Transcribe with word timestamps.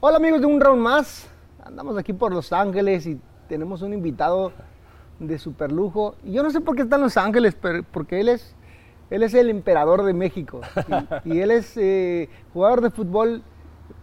Hola 0.00 0.16
amigos 0.18 0.40
de 0.40 0.46
Un 0.46 0.60
Round 0.60 0.80
Más. 0.80 1.28
Andamos 1.64 1.96
aquí 1.98 2.12
por 2.12 2.32
Los 2.32 2.52
Ángeles 2.52 3.06
y 3.06 3.20
tenemos 3.48 3.82
un 3.82 3.92
invitado 3.92 4.52
de 5.18 5.38
super 5.38 5.72
lujo. 5.72 6.14
Yo 6.24 6.42
no 6.42 6.50
sé 6.50 6.60
por 6.60 6.76
qué 6.76 6.82
está 6.82 6.96
en 6.96 7.02
Los 7.02 7.16
Ángeles, 7.16 7.56
pero 7.60 7.82
porque 7.92 8.20
él 8.20 8.28
es, 8.28 8.54
él 9.10 9.22
es 9.22 9.34
el 9.34 9.50
emperador 9.50 10.04
de 10.04 10.14
México. 10.14 10.60
Y, 11.24 11.34
y 11.34 11.40
él 11.40 11.50
es 11.50 11.76
eh, 11.76 12.28
jugador 12.52 12.80
de 12.80 12.90
fútbol, 12.90 13.42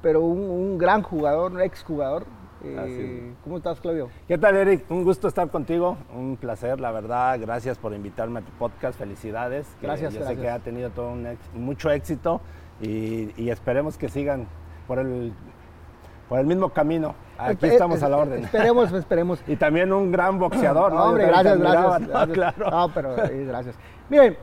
pero 0.02 0.22
un, 0.22 0.40
un 0.42 0.78
gran 0.78 1.02
jugador, 1.02 1.52
un 1.54 1.62
exjugador. 1.62 2.26
Eh, 2.64 2.78
Así 2.80 3.34
¿Cómo 3.44 3.58
estás, 3.58 3.80
Claudio? 3.80 4.10
¿Qué 4.28 4.38
tal, 4.38 4.56
Eric? 4.56 4.90
Un 4.90 5.04
gusto 5.04 5.28
estar 5.28 5.50
contigo, 5.50 5.98
un 6.16 6.36
placer, 6.38 6.80
la 6.80 6.92
verdad. 6.92 7.38
Gracias 7.40 7.78
por 7.78 7.94
invitarme 7.94 8.40
a 8.40 8.44
tu 8.44 8.52
podcast, 8.54 8.98
felicidades. 8.98 9.68
que 9.80 9.88
Gracias, 9.88 10.14
Yo 10.14 10.20
gracias. 10.20 10.38
sé 10.38 10.42
que 10.44 10.50
ha 10.50 10.60
tenido 10.60 10.90
todo 10.90 11.10
un 11.12 11.26
ex- 11.28 11.54
mucho 11.54 11.90
éxito 11.92 12.42
y, 12.82 13.30
y 13.42 13.50
esperemos 13.50 13.98
que 13.98 14.10
sigan 14.10 14.48
por 14.88 15.00
el, 15.00 15.34
por 16.30 16.40
el 16.40 16.46
mismo 16.46 16.70
camino. 16.70 17.16
Aquí 17.38 17.66
estamos 17.68 18.02
a 18.04 18.10
la 18.10 18.18
orden. 18.18 18.44
Esperemos, 18.46 18.92
esperemos. 18.94 19.40
Y 19.48 19.56
también 19.58 19.92
un 19.94 20.12
gran 20.12 20.40
boxeador, 20.40 20.92
¿no? 20.94 21.00
No, 21.00 21.06
hombre, 21.08 21.28
gracias, 21.28 21.58
gracias. 21.60 22.02
¿no? 22.02 22.08
gracias. 22.08 22.34
Claro. 22.34 22.72
No, 22.72 22.90
pero 22.94 23.26
eh, 23.26 23.46
gracias. 23.46 23.76
Miren, 24.10 24.38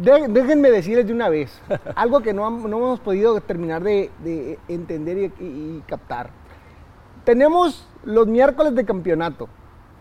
de- 0.00 0.28
déjenme 0.28 0.70
decirles 0.70 1.06
de 1.06 1.12
una 1.12 1.28
vez, 1.28 1.60
algo 1.94 2.20
que 2.20 2.32
no, 2.32 2.48
no 2.50 2.76
hemos 2.78 3.00
podido 3.00 3.38
terminar 3.40 3.82
de, 3.82 4.10
de 4.24 4.58
entender 4.68 5.18
y, 5.18 5.44
y- 5.44 5.76
y 5.78 5.82
captar. 5.86 6.30
Tenemos 7.24 7.86
los 8.04 8.26
miércoles 8.26 8.74
de 8.74 8.84
campeonato, 8.84 9.48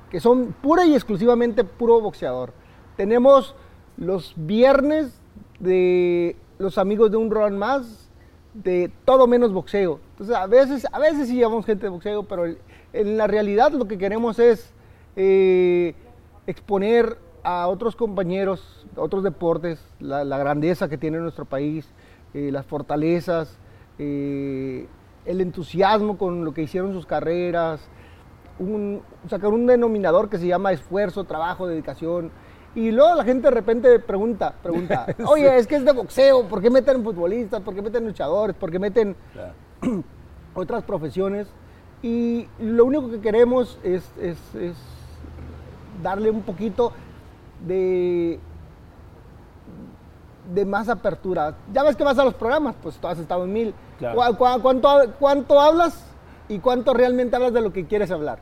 que 0.10 0.20
son 0.20 0.56
pura 0.62 0.86
y 0.86 0.94
exclusivamente 0.96 1.64
puro 1.66 2.00
boxeador. 2.00 2.54
Tenemos 2.96 3.56
los 3.98 4.34
viernes 4.38 5.20
de 5.60 6.38
los 6.58 6.78
amigos 6.78 7.12
de 7.12 7.18
un 7.18 7.30
ron 7.30 7.58
más, 7.58 8.10
de 8.54 8.90
todo 9.06 9.28
menos 9.28 9.52
boxeo. 9.52 10.00
Entonces, 10.18 10.36
a 10.36 10.48
veces, 10.48 10.88
a 10.92 10.98
veces 10.98 11.28
sí 11.28 11.36
llevamos 11.36 11.64
gente 11.64 11.84
de 11.86 11.90
boxeo, 11.90 12.24
pero 12.24 12.46
el- 12.46 12.58
en 12.92 13.18
la 13.18 13.28
realidad 13.28 13.72
lo 13.72 13.86
que 13.88 14.00
queremos 14.00 14.40
es 14.40 14.74
eh, 15.16 15.94
exponer 16.48 17.18
a 17.44 17.68
otros 17.68 17.96
compañeros, 17.96 18.86
a 18.96 19.02
otros 19.02 19.24
deportes, 19.24 19.80
la, 20.00 20.24
la 20.24 20.38
grandeza 20.40 20.90
que 20.90 20.98
tiene 20.98 21.20
nuestro 21.20 21.46
país, 21.46 21.88
eh, 22.34 22.50
las 22.52 22.66
fortalezas, 22.66 23.58
eh, 24.00 24.88
el 25.26 25.42
entusiasmo 25.42 26.18
con 26.18 26.46
lo 26.46 26.54
que 26.54 26.64
hicieron 26.64 26.94
sus 26.94 27.06
carreras, 27.06 27.80
un, 28.60 29.02
sacar 29.30 29.50
un 29.52 29.66
denominador 29.68 30.30
que 30.30 30.38
se 30.40 30.48
llama 30.48 30.72
esfuerzo, 30.72 31.24
trabajo, 31.26 31.68
dedicación. 31.68 32.32
Y 32.76 32.92
luego 32.92 33.16
la 33.16 33.24
gente 33.24 33.48
de 33.50 33.52
repente 33.52 34.00
pregunta, 34.00 34.54
pregunta, 34.64 35.06
oye, 35.28 35.58
es 35.58 35.68
que 35.68 35.76
es 35.76 35.86
de 35.86 35.92
boxeo, 35.94 36.48
¿por 36.48 36.62
qué 36.62 36.70
meten 36.72 37.04
futbolistas? 37.04 37.62
¿Por 37.62 37.74
qué 37.76 37.82
meten 37.84 38.06
luchadores? 38.06 38.56
¿Por 38.56 38.72
qué 38.72 38.80
meten 38.80 39.16
Claro. 39.34 39.54
otras 40.58 40.84
profesiones? 40.84 41.48
Y 42.02 42.48
lo 42.60 42.86
único 42.86 43.10
que 43.10 43.20
queremos 43.22 43.80
es, 43.84 44.04
es- 44.20 44.56
es 44.56 44.76
darle 46.04 46.30
un 46.30 46.42
poquito 46.44 46.92
de, 47.66 48.40
de 50.54 50.66
más 50.66 50.90
apertura. 50.90 51.56
Ya 51.74 51.84
ves 51.84 51.96
que 51.96 52.04
vas 52.04 52.20
a 52.20 52.24
los 52.26 52.34
programas, 52.36 52.76
pues 52.82 52.98
tú 52.98 53.08
has 53.08 53.18
estado 53.20 53.46
en 53.46 53.54
mil. 53.54 53.74
Claro. 54.00 54.16
¿Cuá- 54.16 54.38
cuá- 54.38 54.62
cuánto, 54.62 54.90
cuánto 55.20 55.60
hablas 55.60 56.04
y 56.50 56.60
cuánto 56.60 56.94
realmente 56.94 57.36
hablas 57.36 57.54
de 57.54 57.62
lo 57.62 57.74
que 57.74 57.86
quieres 57.86 58.12
hablar? 58.12 58.40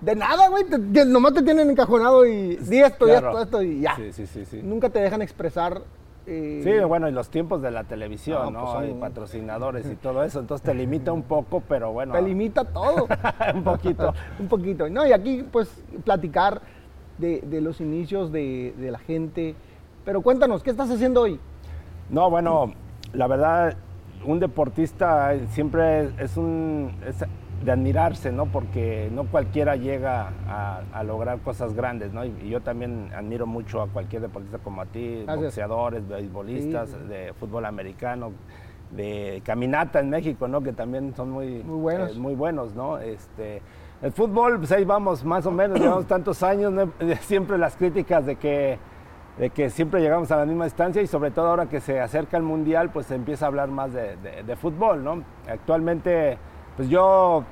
De 0.00 0.14
nada, 0.16 0.48
güey. 0.48 0.64
te- 0.64 0.78
te- 0.78 1.06
nomás 1.06 1.32
te 1.32 1.42
tienen 1.42 1.70
encajonado 1.70 2.26
y 2.26 2.56
di 2.56 2.80
esto, 2.80 3.06
Claro. 3.06 3.28
esto, 3.30 3.42
esto 3.42 3.62
y 3.62 3.80
ya. 3.80 3.96
Sí, 3.96 4.12
sí, 4.12 4.26
sí, 4.26 4.44
sí. 4.44 4.60
Nunca 4.62 4.90
te 4.90 4.98
dejan 5.00 5.22
expresar. 5.22 5.82
Eh, 6.26 6.60
Sí, 6.62 6.84
bueno, 6.86 7.08
y 7.08 7.12
los 7.12 7.28
tiempos 7.30 7.62
de 7.62 7.70
la 7.70 7.84
televisión, 7.84 8.44
No, 8.44 8.50
¿no? 8.50 8.60
pues 8.60 8.72
son- 8.72 8.90
Y 8.90 9.00
patrocinadores 9.00 9.86
y 9.90 9.94
todo 10.02 10.22
eso, 10.22 10.40
entonces 10.40 10.64
te 10.64 10.74
limita 10.74 11.12
un 11.12 11.22
poco, 11.22 11.62
pero 11.68 11.92
bueno. 11.92 12.12
Te 12.14 12.22
limita 12.22 12.64
todo. 12.64 13.06
un 13.54 13.62
poquito. 13.64 14.14
un 14.38 14.48
poquito. 14.48 14.88
No, 14.88 15.06
y 15.06 15.12
aquí, 15.12 15.44
pues, 15.50 15.68
platicar 16.04 16.60
de, 17.18 17.40
de 17.42 17.60
los 17.60 17.80
inicios 17.80 18.32
de, 18.32 18.74
de 18.78 18.90
la 18.90 18.98
gente. 18.98 19.54
Pero 20.04 20.20
cuéntanos, 20.22 20.62
¿qué 20.62 20.70
estás 20.70 20.90
haciendo 20.90 21.22
hoy? 21.22 21.38
No, 22.10 22.28
bueno, 22.30 22.72
la 23.12 23.26
verdad, 23.26 23.76
un 24.24 24.38
deportista 24.40 25.32
siempre 25.50 26.10
es 26.18 26.36
un 26.36 26.92
es 27.06 27.24
de 27.64 27.70
admirarse, 27.72 28.32
¿no? 28.32 28.46
Porque 28.46 29.08
no 29.12 29.24
cualquiera 29.24 29.76
llega 29.76 30.30
a, 30.48 30.80
a 30.92 31.02
lograr 31.04 31.38
cosas 31.40 31.74
grandes, 31.74 32.12
¿no? 32.12 32.24
Y, 32.24 32.34
y 32.42 32.48
yo 32.48 32.60
también 32.60 33.10
admiro 33.14 33.46
mucho 33.46 33.80
a 33.82 33.88
cualquier 33.88 34.22
deportista 34.22 34.58
como 34.58 34.82
a 34.82 34.86
ti, 34.86 35.22
Gracias. 35.24 35.44
boxeadores, 35.44 36.08
beisbolistas, 36.08 36.90
Sí. 36.90 36.96
de 37.08 37.32
fútbol 37.34 37.64
americano, 37.66 38.32
de 38.90 39.40
caminata 39.44 40.00
en 40.00 40.10
México, 40.10 40.48
¿no? 40.48 40.60
Que 40.62 40.72
también 40.72 41.14
son 41.14 41.30
muy, 41.30 41.62
Muy 41.62 41.80
buenos. 41.80 42.16
eh, 42.16 42.18
muy 42.18 42.34
buenos, 42.34 42.74
¿no? 42.74 42.98
Este, 42.98 43.62
el 44.02 44.10
fútbol, 44.12 44.58
pues 44.58 44.72
ahí 44.72 44.84
vamos, 44.84 45.24
más 45.24 45.46
o 45.46 45.50
menos, 45.52 45.78
llevamos 45.78 46.06
tantos 46.06 46.42
años, 46.42 46.72
¿no? 46.72 46.90
siempre 47.20 47.58
las 47.58 47.76
críticas 47.76 48.26
de 48.26 48.36
que 48.36 48.78
de 49.38 49.48
que 49.48 49.70
siempre 49.70 50.02
llegamos 50.02 50.30
a 50.30 50.36
la 50.36 50.44
misma 50.44 50.64
distancia 50.64 51.00
y 51.00 51.06
sobre 51.06 51.30
todo 51.30 51.46
ahora 51.46 51.64
que 51.66 51.80
se 51.80 51.98
acerca 52.00 52.36
el 52.36 52.42
mundial, 52.42 52.90
pues 52.90 53.06
se 53.06 53.14
empieza 53.14 53.46
a 53.46 53.48
hablar 53.48 53.68
más 53.70 53.90
de, 53.94 54.16
de- 54.18 54.42
de 54.42 54.56
fútbol, 54.56 55.02
¿no? 55.02 55.22
Actualmente, 55.48 56.36
pues 56.76 56.88
yo 56.88 57.44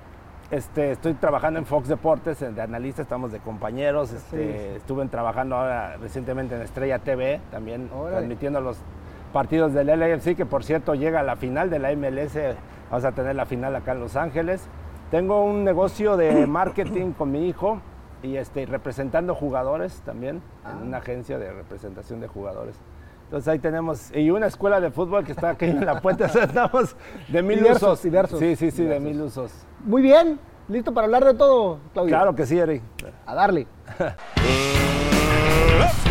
este, 0.50 0.92
estoy 0.92 1.14
trabajando 1.14 1.58
en 1.58 1.66
Fox 1.66 1.88
Deportes, 1.88 2.42
en- 2.42 2.54
de 2.54 2.62
analista, 2.62 3.02
estamos 3.02 3.30
de 3.32 3.38
compañeros, 3.38 4.12
este, 4.12 4.76
estuve 4.76 5.06
trabajando 5.06 5.56
ahora 5.56 5.96
recientemente 5.98 6.56
en 6.56 6.62
Estrella 6.62 6.98
TV, 6.98 7.40
también 7.50 7.88
Órale. 7.94 8.16
transmitiendo 8.16 8.60
los 8.60 8.78
partidos 9.32 9.72
del 9.72 9.86
LAFC, 9.88 10.34
que 10.36 10.46
por 10.46 10.64
cierto 10.64 10.94
llega 10.94 11.20
a 11.20 11.22
la 11.22 11.36
final 11.36 11.70
de 11.70 11.78
la 11.78 11.92
MLS, 11.92 12.36
vamos 12.90 13.04
a 13.04 13.12
tener 13.12 13.36
la 13.36 13.46
final 13.46 13.76
acá 13.76 13.92
en 13.92 14.00
Los 14.00 14.16
Ángeles. 14.16 14.66
Tengo 15.12 15.44
un 15.44 15.62
negocio 15.64 16.16
de 16.16 16.46
marketing 16.48 17.12
con 17.12 17.30
mi 17.30 17.46
hijo 17.48 17.80
y 18.22 18.36
este, 18.36 18.66
representando 18.66 19.34
jugadores 19.36 20.02
también, 20.04 20.42
Ah. 20.64 20.72
en 20.72 20.88
una 20.88 20.98
agencia 20.98 21.38
de 21.38 21.52
representación 21.52 22.20
de 22.20 22.26
jugadores. 22.28 22.74
Entonces 23.30 23.46
ahí 23.46 23.60
tenemos, 23.60 24.10
y 24.12 24.28
una 24.30 24.48
escuela 24.48 24.80
de 24.80 24.90
fútbol 24.90 25.24
que 25.24 25.30
está 25.30 25.50
aquí 25.50 25.66
en 25.66 25.86
la 25.86 26.00
puerta, 26.00 26.24
o 26.26 26.28
sea, 26.28 26.46
estamos 26.46 26.96
de 27.28 27.42
mil 27.44 27.58
Diversos, 27.58 27.82
usos. 27.92 28.02
diversos, 28.02 28.40
Sí, 28.40 28.56
sí, 28.56 28.72
sí, 28.72 28.82
de 28.82 28.98
mil 28.98 29.22
usos. 29.22 29.52
Muy 29.84 30.02
bien, 30.02 30.40
listo 30.68 30.92
para 30.92 31.04
hablar 31.04 31.24
de 31.24 31.34
todo, 31.34 31.78
Claudio. 31.92 32.10
Claro 32.10 32.34
que 32.34 32.44
sí, 32.44 32.58
Eric. 32.58 32.82
A 33.26 33.34
darle. 33.36 33.68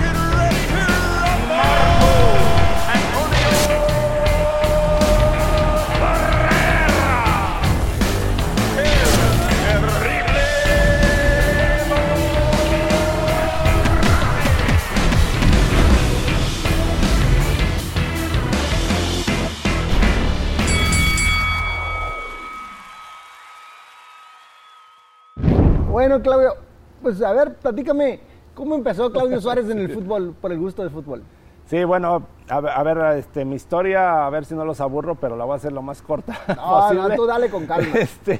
Bueno, 25.99 26.21
Claudio, 26.21 26.53
pues 27.01 27.21
a 27.21 27.33
ver, 27.33 27.55
platícame, 27.55 28.21
¿cómo 28.55 28.73
empezó 28.75 29.11
Claudio 29.11 29.41
Suárez 29.41 29.69
en 29.69 29.79
el 29.79 29.89
fútbol, 29.89 30.33
por 30.39 30.49
el 30.53 30.57
gusto 30.57 30.81
del 30.81 30.91
fútbol? 30.91 31.23
Sí, 31.65 31.83
bueno, 31.83 32.25
a 32.47 32.61
ver, 32.61 32.71
a 32.71 32.83
ver, 32.83 33.17
este, 33.17 33.43
mi 33.43 33.55
historia, 33.55 34.25
a 34.25 34.29
ver 34.29 34.45
si 34.45 34.55
no 34.55 34.63
los 34.63 34.79
aburro, 34.79 35.15
pero 35.15 35.35
la 35.35 35.43
voy 35.43 35.55
a 35.55 35.57
hacer 35.57 35.73
lo 35.73 35.81
más 35.81 36.01
corta 36.01 36.39
No, 36.55 36.55
posible. 36.87 37.01
no, 37.09 37.15
tú 37.17 37.25
dale 37.25 37.49
con 37.49 37.65
calma. 37.67 37.89
Este, 37.99 38.39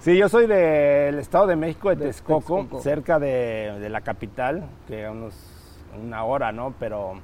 sí, 0.00 0.16
yo 0.16 0.28
soy 0.28 0.48
del 0.48 1.20
Estado 1.20 1.46
de 1.46 1.54
México, 1.54 1.90
de, 1.90 1.94
De 1.94 2.06
Texcoco, 2.06 2.56
Texcoco. 2.56 2.82
cerca 2.82 3.20
de, 3.20 3.76
de 3.78 3.88
la 3.88 4.00
capital, 4.00 4.64
que 4.88 5.06
a 5.06 5.12
unos 5.12 5.32
una 6.04 6.24
hora, 6.24 6.50
¿no? 6.50 6.74
Pero 6.80 7.20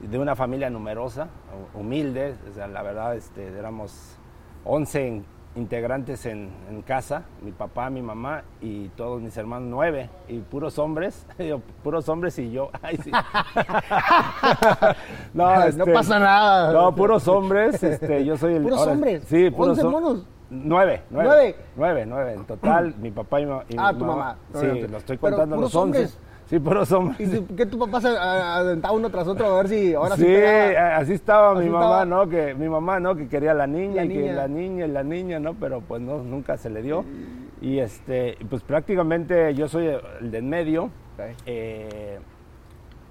de 0.00 0.18
una 0.18 0.34
familia 0.34 0.70
numerosa, 0.70 1.28
hu- 1.76 1.78
humilde, 1.82 2.34
o 2.50 2.52
sea, 2.52 2.66
la 2.66 2.82
verdad, 2.82 3.14
este, 3.14 3.46
éramos 3.56 4.16
11 4.64 5.06
in- 5.06 5.24
integrantes 5.56 6.26
en, 6.26 6.48
en 6.70 6.82
casa, 6.82 7.24
mi 7.42 7.50
papá, 7.50 7.90
mi 7.90 8.02
mamá 8.02 8.42
y 8.60 8.88
todos 8.90 9.20
mis 9.20 9.36
hermanos, 9.36 9.68
nueve, 9.70 10.08
y 10.28 10.38
puros 10.38 10.78
hombres, 10.78 11.26
puros 11.82 12.08
hombres 12.08 12.38
y 12.38 12.52
yo, 12.52 12.70
ay, 12.82 12.96
sí. 12.98 13.10
No 15.34 15.62
este, 15.62 15.92
pasa 15.92 16.18
nada. 16.18 16.72
No, 16.72 16.94
puros 16.94 17.26
hombres, 17.28 17.82
este, 17.82 18.24
yo 18.24 18.36
soy 18.36 18.54
el... 18.54 18.62
¿Puros 18.62 18.78
ahora- 18.80 18.92
hombres? 18.92 19.24
Sí, 19.26 19.50
puros. 19.50 19.78
Nueve, 20.52 21.02
nueve. 21.10 21.12
¿Nueve? 21.28 21.56
Nueve, 21.76 22.06
nueve. 22.06 22.32
En 22.34 22.44
total, 22.44 22.94
mi 22.96 23.10
papá 23.12 23.40
y, 23.40 23.44
y 23.44 23.76
Ah, 23.78 23.92
mi 23.92 23.98
tu 24.00 24.04
mamá. 24.04 24.36
Sí, 24.54 24.66
lo 24.66 24.98
estoy 24.98 25.16
Pero 25.16 25.36
contando 25.36 25.56
puros 25.56 25.72
los 25.72 25.82
once. 25.82 25.98
hombres. 25.98 26.18
Sí, 26.50 26.58
puros 26.58 26.90
hombres. 26.90 27.20
¿Y 27.20 27.40
tu- 27.40 27.54
qué 27.54 27.64
tu 27.64 27.78
papá 27.78 28.00
se 28.00 28.08
aventaba 28.08 28.92
uno 28.92 29.08
tras 29.08 29.26
otro 29.28 29.46
a 29.46 29.56
ver 29.58 29.68
si 29.68 29.94
ahora 29.94 30.16
sí, 30.16 30.22
sí, 30.22 30.26
pegaba? 30.26 30.96
así 30.96 31.12
estaba 31.12 31.52
Así 31.52 31.60
mi 31.64 31.70
mamá, 31.70 31.84
estaba. 31.84 32.04
¿no? 32.04 32.28
Que 32.28 32.54
mi 32.54 32.68
mamá, 32.68 32.98
¿no? 32.98 33.14
Que 33.14 33.28
quería 33.28 33.54
la 33.54 33.68
niña, 33.68 34.04
La 34.04 34.04
y 34.04 34.08
que 34.08 34.32
la 34.32 34.48
niña 34.48 34.84
y 34.86 34.90
la 34.90 35.04
niña, 35.04 35.38
¿no? 35.38 35.54
Pero 35.54 35.80
pues 35.80 36.02
no, 36.02 36.18
nunca 36.24 36.56
se 36.56 36.68
le 36.68 36.82
dio. 36.82 37.04
Y 37.60 37.78
este, 37.78 38.36
pues 38.48 38.62
prácticamente 38.64 39.54
yo 39.54 39.68
soy 39.68 39.86
el 40.20 40.30
de 40.32 40.38
en 40.38 40.48
medio. 40.48 40.90
Eh, 41.46 42.18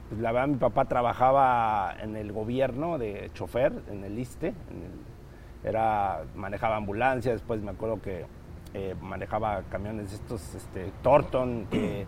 pues 0.10 0.20
la 0.20 0.32
verdad 0.34 0.48
mi 0.50 0.58
papá 0.58 0.86
trabajaba 0.86 1.94
en 2.04 2.18
el 2.18 2.34
gobierno 2.34 2.98
de 2.98 3.30
chofer, 3.34 3.72
en 3.90 4.04
el 4.04 4.20
ISTE, 4.20 4.48
en 4.48 4.54
el- 4.84 5.70
era, 5.70 6.24
manejaba 6.36 6.76
ambulancia, 6.78 7.32
después 7.32 7.62
me 7.62 7.72
acuerdo 7.72 8.02
que 8.02 8.26
eh, 8.74 8.96
manejaba 9.02 9.62
camiones 9.72 10.14
estos, 10.14 10.56
este, 10.56 10.92
Torton, 11.02 11.68
que, 11.72 12.06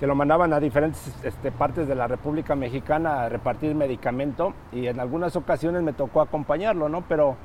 que 0.00 0.06
lo 0.06 0.14
mandaban 0.14 0.52
a 0.52 0.58
diferentes 0.60 1.14
este, 1.22 1.52
partes 1.52 1.86
de 1.86 1.94
la 1.94 2.08
República 2.08 2.56
Mexicana 2.56 3.22
a 3.22 3.28
repartir 3.28 3.74
medicamento 3.74 4.52
y 4.72 4.86
en 4.88 4.98
algunas 4.98 5.36
ocasiones 5.36 5.82
me 5.82 5.92
tocó 5.92 6.20
acompañarlo, 6.20 6.88
¿no? 6.88 7.02
Pero, 7.08 7.36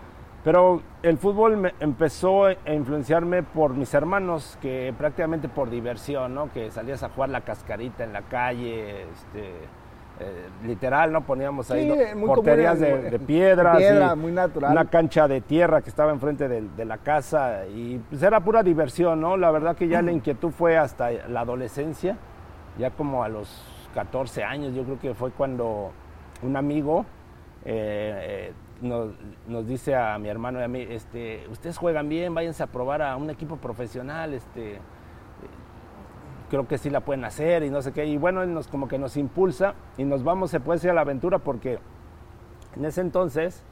pero 0.44 0.82
el 1.04 1.18
fútbol 1.18 1.58
me 1.58 1.74
empezó 1.80 2.46
a 2.46 2.54
influenciarme 2.74 3.44
por 3.44 3.74
mis 3.76 3.94
hermanos, 3.94 4.58
que 4.62 4.94
prácticamente 4.98 5.50
por 5.50 5.70
diversión, 5.70 6.34
¿no? 6.34 6.52
Que 6.52 6.72
salías 6.72 7.04
a 7.04 7.10
jugar 7.10 7.30
la 7.30 7.42
cascarita 7.42 8.04
en 8.04 8.14
la 8.14 8.24
calle, 8.24 9.04
este, 9.12 9.52
eh, 10.20 10.48
literal, 10.66 11.12
¿no? 11.12 11.22
Poníamos 11.22 11.70
ahí 11.70 11.84
Sí, 11.84 11.90
¿no? 11.90 11.96
muy 11.96 12.06
común 12.22 12.28
porterías 12.38 12.80
de, 12.80 13.02
de 13.12 13.20
piedras. 13.20 13.78
piedra, 13.78 14.14
y 14.16 14.18
muy 14.18 14.32
natural. 14.32 14.72
Una 14.72 14.86
cancha 14.86 15.28
de 15.28 15.42
tierra 15.42 15.82
que 15.82 15.90
estaba 15.90 16.12
enfrente 16.12 16.48
de, 16.48 16.62
de 16.76 16.86
la 16.86 16.98
casa 16.98 17.68
y 17.68 18.00
pues 18.10 18.24
era 18.24 18.40
pura 18.40 18.64
diversión, 18.64 19.22
¿no? 19.22 19.38
La 19.38 19.52
verdad 19.52 19.76
que 19.76 19.88
ya 19.88 20.02
la 20.02 20.12
inquietud 20.12 20.50
fue 20.50 20.76
hasta 20.76 21.12
la 21.12 21.42
adolescencia, 21.42 22.18
ya 22.78 22.92
como 22.92 23.24
a 23.24 23.30
los 23.30 23.64
14 23.94 24.44
años, 24.44 24.74
yo 24.76 24.84
creo 24.84 25.00
que 25.00 25.14
fue 25.14 25.32
cuando 25.32 25.92
un 26.44 26.56
amigo 26.56 27.06
eh, 27.66 28.52
eh, 28.52 28.54
nos, 28.82 29.68
dice 29.68 29.96
a 29.96 30.18
mi 30.20 30.30
hermano 30.30 30.60
y 30.60 30.64
a 30.64 30.68
mí, 30.68 30.86
este, 30.88 31.48
ustedes 31.50 31.78
juegan 31.78 32.08
bien, 32.08 32.34
váyanse 32.34 32.64
a 32.64 32.68
probar 32.68 33.02
a 33.02 33.16
un 33.18 33.30
equipo 33.30 33.58
profesional, 33.58 34.34
este, 34.34 34.80
creo 36.50 36.68
que 36.68 36.78
sí 36.78 36.90
la 36.90 37.02
pueden 37.02 37.26
hacer 37.26 37.64
y 37.64 37.70
no 37.70 37.82
sé 37.82 37.92
qué. 37.92 38.06
Y 38.06 38.18
bueno, 38.18 38.44
él 38.44 38.54
nos 38.54 38.68
como 38.68 38.88
que 38.88 38.98
nos 38.98 39.18
impulsa 39.18 39.74
y 39.98 40.04
nos 40.04 40.24
vamos, 40.24 40.52
se 40.52 40.60
puede 40.60 40.78
decir, 40.78 40.92
a 40.92 40.94
la 40.94 41.02
aventura 41.02 41.40
porque 41.40 41.80
en 42.76 42.86
ese 42.86 43.02
entonces, 43.02 43.64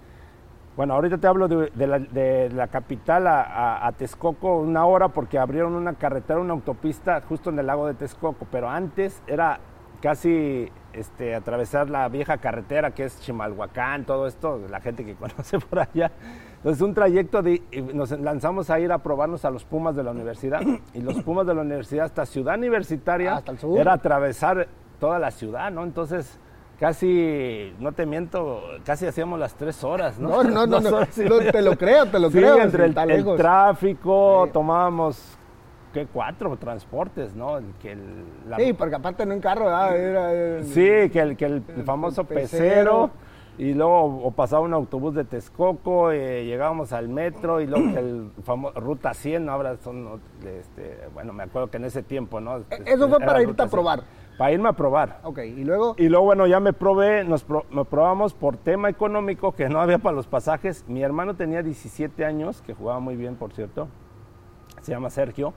bueno, 0.76 0.94
ahorita 0.94 1.18
te 1.18 1.28
hablo 1.28 1.48
de, 1.48 1.72
de 1.74 1.88
la, 1.88 2.00
de 2.00 2.50
la 2.52 2.68
capital 2.68 3.28
a, 3.28 3.42
a- 3.42 3.88
a 3.88 3.92
Texcoco 3.94 4.58
una 4.58 4.86
hora 4.86 5.10
porque 5.10 5.40
abrieron 5.40 5.74
una 5.76 5.94
carretera, 5.94 6.40
una 6.40 6.54
autopista 6.54 7.22
justo 7.22 7.50
en 7.50 7.60
el 7.60 7.68
lago 7.68 7.88
de 7.88 7.94
Texcoco, 7.94 8.46
pero 8.52 8.70
antes 8.70 9.22
era 9.28 9.60
casi 10.02 10.70
este, 10.94 11.34
atravesar 11.34 11.90
la 11.90 12.08
vieja 12.10 12.38
carretera 12.38 12.92
que 12.92 13.06
es 13.06 13.20
Chimalhuacán, 13.22 14.06
todo 14.06 14.28
esto, 14.28 14.60
la 14.70 14.80
gente 14.82 15.06
que 15.06 15.16
conoce 15.16 15.60
por 15.60 15.80
allá. 15.80 16.12
Entonces 16.58 16.82
un 16.82 16.94
trayecto 16.94 17.42
de, 17.42 17.62
y 17.72 17.82
nos 17.82 18.12
lanzamos 18.12 18.70
a 18.70 18.80
ir 18.80 18.92
a 18.92 18.98
probarnos 19.00 19.46
a 19.46 19.52
los 19.52 19.64
Pumas 19.64 19.96
de 19.96 20.04
la 20.04 20.12
universidad 20.12 20.62
y 20.94 21.02
los 21.02 21.22
Pumas 21.24 21.48
de 21.48 21.54
la 21.56 21.62
universidad 21.62 22.06
hasta 22.06 22.26
Ciudad 22.26 22.58
Universitaria 22.58 23.36
Hasta 23.36 23.52
el 23.52 23.60
sur. 23.60 23.80
era 23.80 23.94
atravesar 23.94 24.68
toda 25.00 25.20
la 25.20 25.32
ciudad, 25.32 25.72
¿no? 25.72 25.84
Entonces 25.84 26.40
casi, 26.80 27.74
no 27.80 27.92
te 27.92 28.06
miento, 28.06 28.62
casi 28.86 29.06
hacíamos 29.08 29.40
las 29.40 29.56
tres 29.56 29.84
horas, 29.84 30.20
¿no? 30.20 30.44
No, 30.44 30.44
no, 30.44 30.68
no, 30.68 30.80
no, 30.80 30.92
no, 30.92 31.06
te 31.06 31.62
lo 31.62 31.78
creo, 31.78 32.06
te 32.08 32.20
lo 32.20 32.30
Sí, 32.30 32.38
creo. 32.38 32.62
entre 32.62 32.86
el, 32.86 32.94
tráfico, 33.38 34.44
Sí. 34.46 34.52
tomábamos, 34.54 35.38
¿qué? 35.94 36.08
Cuatro 36.12 36.56
transportes, 36.58 37.36
¿no? 37.36 37.60
Que 37.82 37.94
el- 37.94 38.26
la- 38.50 38.58
Sí, 38.58 38.74
porque 38.74 38.96
aparte 38.96 39.26
no 39.26 39.34
en 39.34 39.40
carro, 39.42 39.66
¿verdad? 39.66 39.98
Era, 39.98 40.64
Sí, 40.64 41.10
que 41.12 41.20
el, 41.20 41.38
que 41.38 41.46
el 41.46 41.64
famoso 41.86 42.24
pecero. 42.24 43.10
pecero. 43.10 43.10
Y 43.58 43.74
luego 43.74 44.04
o 44.22 44.32
pasaba 44.32 44.64
un 44.64 44.74
autobús 44.74 45.16
de 45.16 45.24
Texcoco, 45.24 46.12
eh, 46.12 46.44
llegábamos 46.44 46.92
al 46.92 47.08
metro 47.08 47.62
y 47.62 47.68
luego 47.68 47.94
que 47.94 48.00
el 48.00 48.30
famoso 48.44 48.78
Ruta 48.82 49.14
100, 49.14 49.46
¿no? 49.46 49.54
ahora 49.54 49.78
son, 49.82 50.20
este, 50.46 51.00
bueno, 51.14 51.32
me 51.32 51.44
acuerdo 51.44 51.72
que 51.72 51.78
en 51.78 51.86
ese 51.86 52.04
tiempo, 52.04 52.42
¿no? 52.42 52.58
E, 52.58 52.64
Eso 52.86 53.08
fue 53.08 53.18
para 53.22 53.42
irte 53.42 53.62
a 53.64 53.68
100. 53.70 53.70
Para 54.38 54.52
irme 54.52 54.68
a 54.70 54.74
probar. 54.74 55.22
Ok, 55.24 55.40
y 55.40 55.64
luego. 55.64 55.96
Y 55.98 56.10
luego, 56.10 56.26
bueno, 56.26 56.46
ya 56.48 56.60
me 56.60 56.74
probé, 56.74 57.24
nos, 57.24 57.44
pro- 57.44 57.66
nos 57.72 57.88
probamos 57.88 58.34
por 58.34 58.58
tema 58.58 58.90
económico, 58.90 59.54
que 59.54 59.70
no 59.70 59.80
había 59.80 59.98
para 60.00 60.16
los 60.16 60.28
pasajes. 60.28 60.84
Mi 60.90 61.02
hermano 61.04 61.36
tenía 61.36 61.64
17 61.64 62.26
años, 62.26 62.62
que 62.62 62.74
jugaba 62.74 63.00
muy 63.00 63.16
bien, 63.16 63.36
por 63.36 63.54
cierto. 63.54 63.88
Se 64.82 64.92
llama 64.92 65.10
Sergio. 65.10 65.54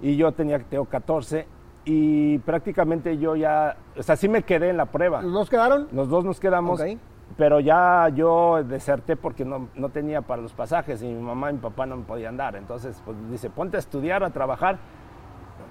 Y 0.00 0.16
yo 0.16 0.32
tenía, 0.32 0.58
tengo 0.58 0.86
14. 0.86 1.46
Y 1.84 2.38
prácticamente 2.38 3.18
yo 3.18 3.36
ya, 3.36 3.76
o 3.98 4.02
sea, 4.02 4.16
sí 4.16 4.26
me 4.28 4.42
quedé 4.42 4.70
en 4.70 4.78
la 4.78 4.86
prueba. 4.86 5.20
¿Los 5.20 5.32
dos 5.34 5.50
quedaron? 5.50 5.88
Los 5.92 6.08
dos 6.08 6.24
nos 6.24 6.40
quedamos, 6.40 6.80
Ok. 6.80 6.96
pero 7.36 7.60
ya 7.60 8.08
yo 8.08 8.64
deserté 8.64 9.16
porque 9.16 9.44
no, 9.44 9.68
no 9.74 9.90
tenía 9.90 10.22
para 10.22 10.40
los 10.40 10.54
pasajes 10.54 11.02
y 11.02 11.06
mi 11.08 11.20
mamá 11.20 11.50
y 11.50 11.54
mi 11.54 11.58
papá 11.60 11.84
no 11.84 11.98
me 11.98 12.04
podían 12.04 12.38
dar. 12.38 12.56
Entonces, 12.56 13.02
pues 13.04 13.18
dice, 13.30 13.50
ponte 13.50 13.76
a 13.76 13.80
estudiar, 13.80 14.24
a 14.24 14.30
trabajar. 14.30 14.78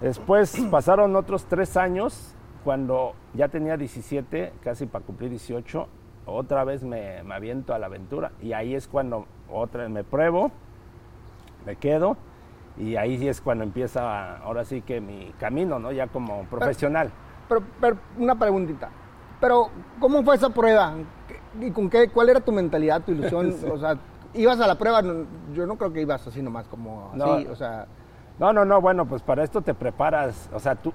Después 0.01 0.55
pasaron 0.71 1.15
otros 1.15 1.45
tres 1.45 1.77
años, 1.77 2.35
cuando 2.63 3.13
ya 3.33 3.47
tenía 3.49 3.77
17, 3.77 4.53
casi 4.63 4.85
para 4.85 5.05
cumplir 5.05 5.29
18, 5.29 5.87
otra 6.25 6.63
vez 6.63 6.83
me, 6.83 7.21
me 7.23 7.35
aviento 7.35 7.73
a 7.73 7.79
la 7.79 7.87
aventura. 7.87 8.31
Y 8.41 8.53
ahí 8.53 8.73
es 8.75 8.87
cuando 8.87 9.25
otra 9.51 9.83
vez 9.83 9.91
me 9.91 10.03
pruebo, 10.03 10.51
me 11.65 11.75
quedo, 11.75 12.17
y 12.77 12.95
ahí 12.95 13.17
sí 13.17 13.27
es 13.27 13.41
cuando 13.41 13.63
empieza, 13.63 14.37
ahora 14.37 14.65
sí 14.65 14.81
que 14.81 14.99
mi 15.01 15.33
camino, 15.39 15.79
¿no? 15.79 15.91
Ya 15.91 16.07
como 16.07 16.43
profesional. 16.45 17.11
Pero, 17.47 17.61
pero 17.79 17.97
una 18.17 18.35
preguntita. 18.35 18.89
Pero, 19.39 19.69
¿cómo 19.99 20.23
fue 20.23 20.35
esa 20.35 20.49
prueba? 20.49 20.93
¿Qué- 21.27 21.67
¿Y 21.67 21.71
con 21.71 21.89
qué? 21.89 22.09
¿Cuál 22.09 22.29
era 22.29 22.39
tu 22.39 22.51
mentalidad, 22.51 23.01
tu 23.01 23.11
ilusión? 23.11 23.53
O 23.71 23.77
sea, 23.77 23.97
ibas 24.33 24.59
a 24.59 24.67
la 24.67 24.75
prueba, 24.77 25.01
no- 25.01 25.25
yo 25.53 25.67
no 25.67 25.77
creo 25.77 25.91
que 25.93 26.01
ibas 26.01 26.25
así 26.25 26.41
nomás, 26.41 26.67
como 26.67 27.09
así, 27.09 27.19
No. 27.45 27.51
o 27.51 27.55
sea. 27.55 27.85
No, 28.39 28.51
no, 28.51 28.65
no, 28.65 28.81
bueno, 28.81 29.05
pues 29.05 29.21
para 29.21 29.43
esto 29.43 29.61
te 29.61 29.73
preparas, 29.75 30.49
o 30.53 30.59
sea, 30.59 30.73
tú 30.75 30.91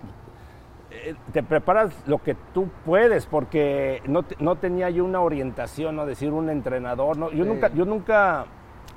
te 1.33 1.43
preparas 1.43 1.93
lo 2.07 2.19
que 2.23 2.35
tú 2.55 2.69
puedes, 2.85 3.27
porque 3.27 4.03
no, 4.07 4.25
no 4.41 4.57
tenía 4.57 4.91
yo 4.91 5.05
una 5.05 5.21
orientación, 5.21 5.97
no 5.97 6.07
decir 6.07 6.33
un 6.33 6.49
entrenador, 6.51 7.17
no, 7.17 7.31
yo 7.31 7.45
Sí. 7.45 7.51
nunca, 7.51 7.69
yo 7.75 7.85
nunca 7.85 8.47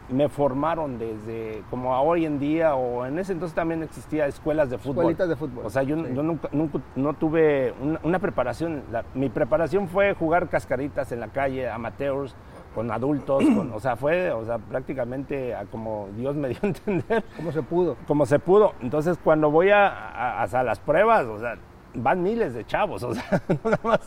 me 0.10 0.28
formaron 0.28 1.00
desde 1.00 1.64
como 1.70 1.94
a 1.96 2.02
hoy 2.02 2.26
en 2.26 2.38
día 2.38 2.76
o 2.76 3.06
en 3.06 3.18
ese 3.18 3.32
entonces 3.32 3.56
también 3.56 3.82
existía 3.84 4.26
escuelas 4.26 4.70
de 4.70 4.78
fútbol. 4.78 5.04
Escuelitas 5.06 5.30
de 5.30 5.36
fútbol, 5.38 5.66
O 5.66 5.70
sea, 5.70 5.84
yo, 5.84 5.96
sí. 5.96 6.06
yo 6.14 6.22
nunca, 6.24 6.50
nunca 6.52 6.80
no 6.98 7.14
tuve 7.14 7.74
una, 7.82 8.00
una 8.04 8.20
preparación. 8.20 8.84
La- 8.92 9.06
mi 9.14 9.30
preparación 9.30 9.88
fue 9.88 10.14
jugar 10.14 10.50
cascaritas 10.50 11.12
en 11.14 11.22
la 11.22 11.30
calle, 11.30 11.70
amateurs, 11.70 12.36
con 12.76 12.92
adultos, 12.92 13.44
con- 13.56 13.72
o 13.74 13.80
sea, 13.80 13.96
fue, 13.96 14.32
o 14.32 14.44
sea, 14.44 14.58
prácticamente 14.58 15.56
a 15.56 15.64
como 15.66 16.10
Dios 16.18 16.36
me 16.36 16.50
dio 16.50 16.58
a 16.62 16.68
entender 16.68 17.24
¿Cómo 17.38 17.52
se 17.54 17.62
pudo? 17.62 17.96
como 18.08 18.26
se 18.26 18.40
pudo. 18.40 18.74
Entonces, 18.82 19.18
cuando 19.24 19.50
voy 19.50 19.70
a, 19.70 19.88
a- 19.88 20.44
a 20.44 20.64
las 20.64 20.80
pruebas, 20.80 21.26
o 21.26 21.40
sea, 21.40 21.56
van 21.94 22.24
miles 22.24 22.54
de 22.54 22.66
chavos, 22.66 23.04
o 23.04 23.14
sea, 23.14 23.42
nada 23.64 23.80
más 23.84 24.00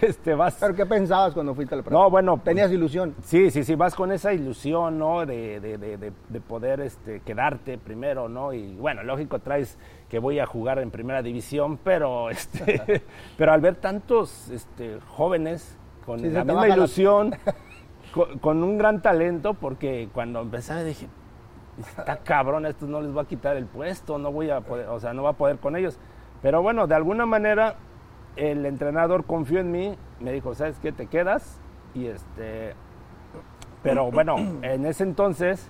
este, 0.00 0.34
vas. 0.34 0.56
¿Pero 0.60 0.74
qué 0.74 0.86
pensabas 0.86 1.34
cuando 1.34 1.54
fuiste 1.54 1.74
a 1.74 1.78
la 1.78 1.82
prueba? 1.84 2.04
No, 2.04 2.10
bueno, 2.10 2.40
¿Tenías 2.44 2.70
ilusión? 2.70 3.14
Sí, 3.22 3.50
sí, 3.50 3.64
sí, 3.64 3.74
vas 3.74 3.94
con 3.94 4.12
esa 4.12 4.32
ilusión, 4.32 4.98
¿no? 4.98 5.26
De, 5.26 5.58
de- 5.60 5.78
de- 5.78 5.96
de- 5.98 6.12
de 6.28 6.40
poder 6.40 6.80
este, 6.80 7.20
quedarte 7.20 7.78
primero, 7.78 8.28
¿no? 8.28 8.52
Y 8.52 8.74
bueno, 8.76 9.02
lógico, 9.02 9.38
traes 9.40 9.78
que 10.08 10.18
voy 10.18 10.38
a 10.38 10.46
jugar 10.46 10.78
en 10.78 10.90
primera 10.90 11.22
división, 11.22 11.78
pero, 11.82 12.30
este, 12.30 13.02
pero 13.36 13.52
al 13.52 13.60
ver 13.60 13.74
tantos 13.76 14.48
este, 14.50 14.98
jóvenes 15.08 15.76
con 16.04 16.20
Sí, 16.20 16.28
la 16.30 16.44
misma 16.44 16.68
la- 16.68 16.76
ilusión, 16.76 17.34
con, 18.14 18.38
con 18.38 18.62
un 18.62 18.78
gran 18.78 19.02
talento, 19.02 19.54
porque 19.54 20.08
cuando 20.12 20.40
empecé 20.42 20.84
dije, 20.84 21.08
está 21.78 22.18
cabrón, 22.18 22.64
estos 22.66 22.88
no 22.88 23.00
les 23.00 23.14
va 23.16 23.22
a 23.22 23.26
quitar 23.26 23.56
el 23.56 23.66
puesto, 23.66 24.16
no 24.18 24.30
voy 24.32 24.50
a 24.50 24.60
poder, 24.60 24.88
o 24.88 25.00
sea, 25.00 25.12
no 25.12 25.22
va 25.24 25.30
a 25.30 25.32
poder 25.34 25.58
con 25.58 25.74
ellos. 25.76 25.98
Pero 26.46 26.62
bueno, 26.62 26.86
de 26.86 26.94
alguna 26.94 27.26
manera 27.26 27.74
el 28.36 28.66
entrenador 28.66 29.24
confió 29.24 29.58
en 29.58 29.72
mí, 29.72 29.98
me 30.20 30.30
dijo, 30.30 30.54
¿sabes 30.54 30.78
qué? 30.78 30.92
Te 30.92 31.08
quedas 31.08 31.60
y 31.92 32.06
este... 32.06 32.74
Pero 33.82 34.08
bueno, 34.12 34.36
en 34.62 34.86
ese 34.86 35.02
entonces 35.02 35.68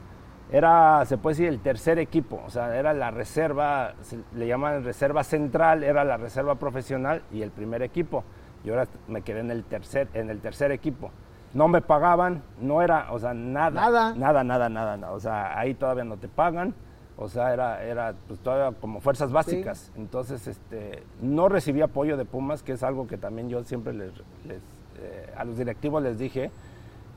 era, 0.53 1.03
se 1.07 1.17
puede 1.17 1.37
decir, 1.37 1.49
el 1.49 1.61
tercer 1.61 1.99
equipo, 1.99 2.43
o 2.45 2.51
sea, 2.51 2.77
era 2.77 2.93
la 2.93 3.11
reserva, 3.11 3.95
se 4.03 4.19
le 4.35 4.47
llaman 4.47 4.85
reserva 4.85 5.25
central, 5.25 5.83
era 5.83 6.05
la 6.05 6.19
reserva 6.19 6.57
profesional 6.57 7.23
y 7.33 7.41
el 7.41 7.53
primer 7.53 7.81
equipo. 7.81 8.23
Yo 8.63 8.75
ahora 8.75 8.87
me 9.09 9.23
quedé 9.23 9.41
en 9.41 9.51
el 9.51 9.65
tercer, 9.65 10.09
en 10.13 10.29
el 10.29 10.41
tercer 10.41 10.73
equipo. 10.73 11.11
No 11.55 11.69
me 11.69 11.81
pagaban, 11.81 12.43
no 12.61 12.83
era, 12.83 13.13
o 13.13 13.19
sea, 13.19 13.33
nada. 13.33 13.81
Nada. 13.81 14.15
Nada, 14.15 14.45
nada, 14.45 14.69
nada, 14.69 14.99
nada. 14.99 15.15
O 15.15 15.21
sea, 15.21 15.59
ahí 15.59 15.73
todavía 15.73 16.05
no 16.05 16.19
te 16.19 16.29
pagan. 16.29 16.75
O 17.19 17.29
sea, 17.29 17.53
era, 17.53 17.83
era 17.83 18.15
pues, 18.27 18.41
todavía 18.41 18.79
como 18.79 19.01
fuerzas 19.01 19.33
básicas. 19.33 19.91
Entonces, 19.97 20.47
este, 20.47 21.03
no 21.23 21.49
recibí 21.49 21.81
apoyo 21.81 22.17
de 22.17 22.25
Pumas, 22.27 22.63
que 22.63 22.73
es 22.73 22.83
algo 22.83 23.07
que 23.07 23.17
también 23.17 23.49
yo 23.49 23.65
siempre 23.65 23.95
les, 23.95 24.13
les, 24.47 24.63
eh, 24.99 25.33
a 25.37 25.45
los 25.45 25.57
directivos 25.57 26.03
les 26.03 26.19
dije, 26.19 26.51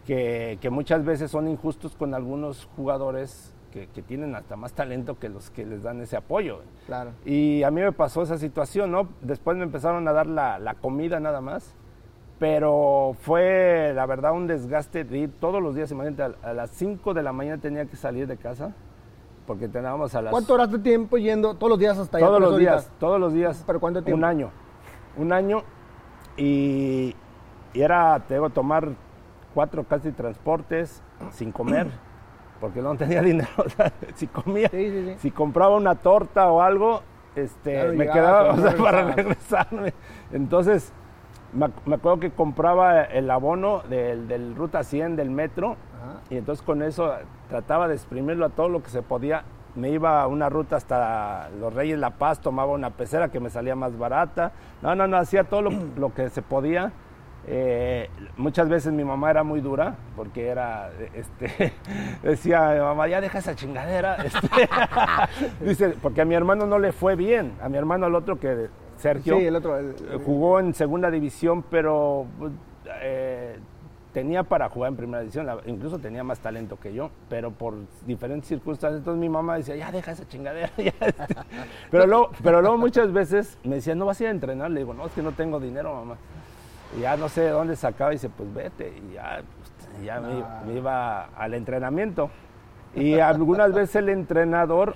que, 0.05 0.57
que 0.61 0.69
muchas 0.69 1.03
veces 1.03 1.29
son 1.29 1.47
injustos 1.47 1.95
con 1.95 2.13
algunos 2.13 2.65
jugadores 2.75 3.53
que, 3.73 3.87
que 3.87 4.01
tienen 4.01 4.35
hasta 4.35 4.55
más 4.55 4.73
talento 4.73 5.19
que 5.19 5.29
los 5.29 5.49
que 5.51 5.65
les 5.65 5.83
dan 5.83 6.01
ese 6.01 6.15
apoyo. 6.15 6.61
Claro. 6.85 7.11
Y 7.25 7.63
a 7.63 7.71
mí 7.71 7.81
me 7.81 7.91
pasó 7.91 8.21
esa 8.21 8.37
situación, 8.37 8.91
¿no? 8.91 9.09
Después 9.21 9.57
me 9.57 9.63
empezaron 9.63 10.07
a 10.07 10.13
dar 10.13 10.27
la, 10.27 10.59
la 10.59 10.75
comida 10.75 11.19
nada 11.19 11.41
más, 11.41 11.75
pero 12.39 13.15
fue 13.19 13.91
la 13.93 14.05
verdad 14.05 14.31
un 14.31 14.47
desgaste 14.47 15.03
de 15.03 15.17
ir 15.17 15.31
todos 15.39 15.61
los 15.61 15.75
días, 15.75 15.91
imagínate, 15.91 16.23
a, 16.23 16.49
a 16.49 16.53
las 16.53 16.71
5 16.71 17.13
de 17.13 17.21
la 17.21 17.33
mañana 17.33 17.61
tenía 17.61 17.85
que 17.85 17.97
salir 17.97 18.27
de 18.27 18.37
casa, 18.37 18.73
porque 19.49 19.67
teníamos 19.67 20.13
a 20.13 20.21
las... 20.21 20.29
¿Cuánto 20.29 20.53
horas 20.53 20.71
de 20.71 20.77
tiempo 20.77 21.17
yendo 21.17 21.55
todos 21.55 21.71
los 21.71 21.79
días 21.79 21.97
hasta 21.97 22.17
allá? 22.17 22.27
Todos 22.27 22.37
tres 22.39 22.49
los 22.51 22.59
días, 22.59 22.75
horitas? 22.75 22.99
todos 22.99 23.19
los 23.19 23.33
días. 23.33 23.63
¿Pero 23.65 23.79
cuánto 23.79 24.03
tiempo? 24.03 24.15
Un 24.19 24.23
año. 24.23 24.51
Un 25.17 25.33
año 25.33 25.63
y, 26.37 27.15
y 27.73 27.81
era, 27.81 28.19
te 28.27 28.35
digo, 28.35 28.51
tomar 28.51 28.89
cuatro 29.55 29.83
casi 29.85 30.11
transportes 30.11 31.01
sin 31.31 31.51
comer. 31.51 31.87
porque 32.61 32.79
no 32.79 32.95
tenía 32.95 33.21
dinero. 33.23 33.49
O 33.57 33.67
sea, 33.67 33.91
si 34.13 34.27
comía, 34.27 34.69
Sí, 34.69 34.87
sí, 34.91 35.03
sí. 35.07 35.15
si 35.17 35.31
compraba 35.31 35.75
una 35.77 35.95
torta 35.95 36.51
o 36.51 36.61
algo, 36.61 37.01
este, 37.35 37.73
Claro, 37.73 37.93
me 37.93 38.07
quedaba 38.07 38.49
para 38.51 38.53
o 38.53 38.57
sea, 38.61 38.77
para 38.77 39.01
regresar. 39.15 39.67
regresarme. 39.71 39.93
Entonces, 40.31 40.93
me, 41.53 41.69
me 41.87 41.95
acuerdo 41.95 42.19
que 42.19 42.29
compraba 42.29 43.01
el 43.01 43.31
abono 43.31 43.81
del, 43.89 44.27
del 44.27 44.55
Ruta 44.55 44.83
100 44.83 45.15
del 45.15 45.31
metro 45.31 45.75
Ajá. 46.01 46.19
y 46.29 46.37
entonces 46.37 46.63
con 46.65 46.81
eso 46.81 47.13
trataba 47.49 47.87
de 47.87 47.95
exprimirlo 47.95 48.45
a 48.45 48.49
todo 48.49 48.69
lo 48.69 48.81
que 48.83 48.89
se 48.89 49.01
podía. 49.01 49.43
Me 49.75 49.89
iba 49.91 50.21
a 50.21 50.27
una 50.27 50.49
ruta 50.49 50.75
hasta 50.77 51.49
Los 51.59 51.73
Reyes 51.73 51.99
La 51.99 52.09
Paz, 52.11 52.39
tomaba 52.41 52.71
una 52.73 52.89
pecera 52.89 53.29
que 53.29 53.39
me 53.39 53.49
salía 53.49 53.75
más 53.75 53.97
barata. 53.97 54.51
No, 54.81 54.95
no, 54.95 55.07
no, 55.07 55.17
hacía 55.17 55.43
todo 55.43 55.61
lo, 55.61 55.71
lo 55.97 56.13
que 56.13 56.29
se 56.29 56.41
podía. 56.41 56.91
Eh, 57.47 58.09
muchas 58.35 58.67
veces 58.67 58.91
mi 58.91 59.03
mamá 59.03 59.31
era 59.31 59.43
muy 59.43 59.61
dura 59.61 59.95
porque 60.15 60.47
era, 60.49 60.89
este, 61.13 61.73
decía, 62.21 62.75
mamá, 62.81 63.07
ya 63.07 63.21
deja 63.21 63.37
esa 63.39 63.55
chingadera. 63.55 64.15
este. 64.25 64.69
Dice, 65.65 65.89
porque 66.01 66.21
a 66.21 66.25
mi 66.25 66.35
hermano 66.35 66.65
no 66.65 66.79
le 66.79 66.91
fue 66.91 67.15
bien. 67.15 67.53
A 67.61 67.69
mi 67.69 67.77
hermano, 67.77 68.07
al 68.07 68.15
otro 68.15 68.39
que 68.39 68.69
Sergio, 68.97 69.37
Sí, 69.37 69.45
el 69.45 69.55
otro. 69.55 69.77
el- 69.77 69.95
jugó 70.25 70.59
en 70.59 70.73
segunda 70.73 71.09
división, 71.11 71.63
pero 71.69 72.25
eh, 73.01 73.57
tenía 74.13 74.43
para 74.43 74.69
jugar 74.69 74.89
en 74.91 74.97
primera 74.97 75.19
división, 75.21 75.45
la- 75.45 75.59
incluso 75.65 75.99
tenía 75.99 76.23
más 76.23 76.39
talento 76.39 76.79
que 76.79 76.93
yo, 76.93 77.11
pero 77.29 77.51
por 77.51 77.75
diferentes 78.07 78.47
circunstancias, 78.49 78.99
entonces 78.99 79.19
mi 79.19 79.29
mamá 79.29 79.57
decía, 79.57 79.75
ya 79.75 79.91
deja 79.91 80.11
esa 80.11 80.27
chingadera. 80.27 80.71
ya, 80.77 80.93
este". 80.99 81.35
pero, 81.91 82.07
luego, 82.07 82.31
pero 82.43 82.61
luego 82.61 82.77
muchas 82.77 83.11
veces 83.13 83.57
me 83.63 83.75
decía, 83.75 83.93
no 83.95 84.05
vas 84.05 84.19
a 84.19 84.23
ir 84.23 84.27
a 84.29 84.31
entrenar, 84.31 84.71
le 84.71 84.79
digo, 84.79 84.93
no, 84.93 85.05
es 85.05 85.11
que 85.13 85.21
no 85.21 85.31
tengo 85.33 85.59
dinero, 85.59 85.93
mamá. 85.93 86.15
Y 86.97 87.01
ya 87.01 87.15
no 87.17 87.29
sé 87.29 87.41
de 87.41 87.49
dónde 87.51 87.75
sacaba 87.75 88.11
y 88.11 88.15
dice, 88.15 88.29
pues 88.29 88.51
vete, 88.53 88.97
y 88.97 89.13
ya, 89.13 89.41
pues, 89.57 90.03
ya 90.05 90.19
me, 90.19 90.41
Ah. 90.41 90.63
me 90.65 90.73
iba 90.73 91.25
al 91.25 91.53
entrenamiento. 91.53 92.31
Y 92.95 93.19
algunas 93.19 93.71
veces 93.73 93.97
el 93.97 94.09
entrenador 94.09 94.95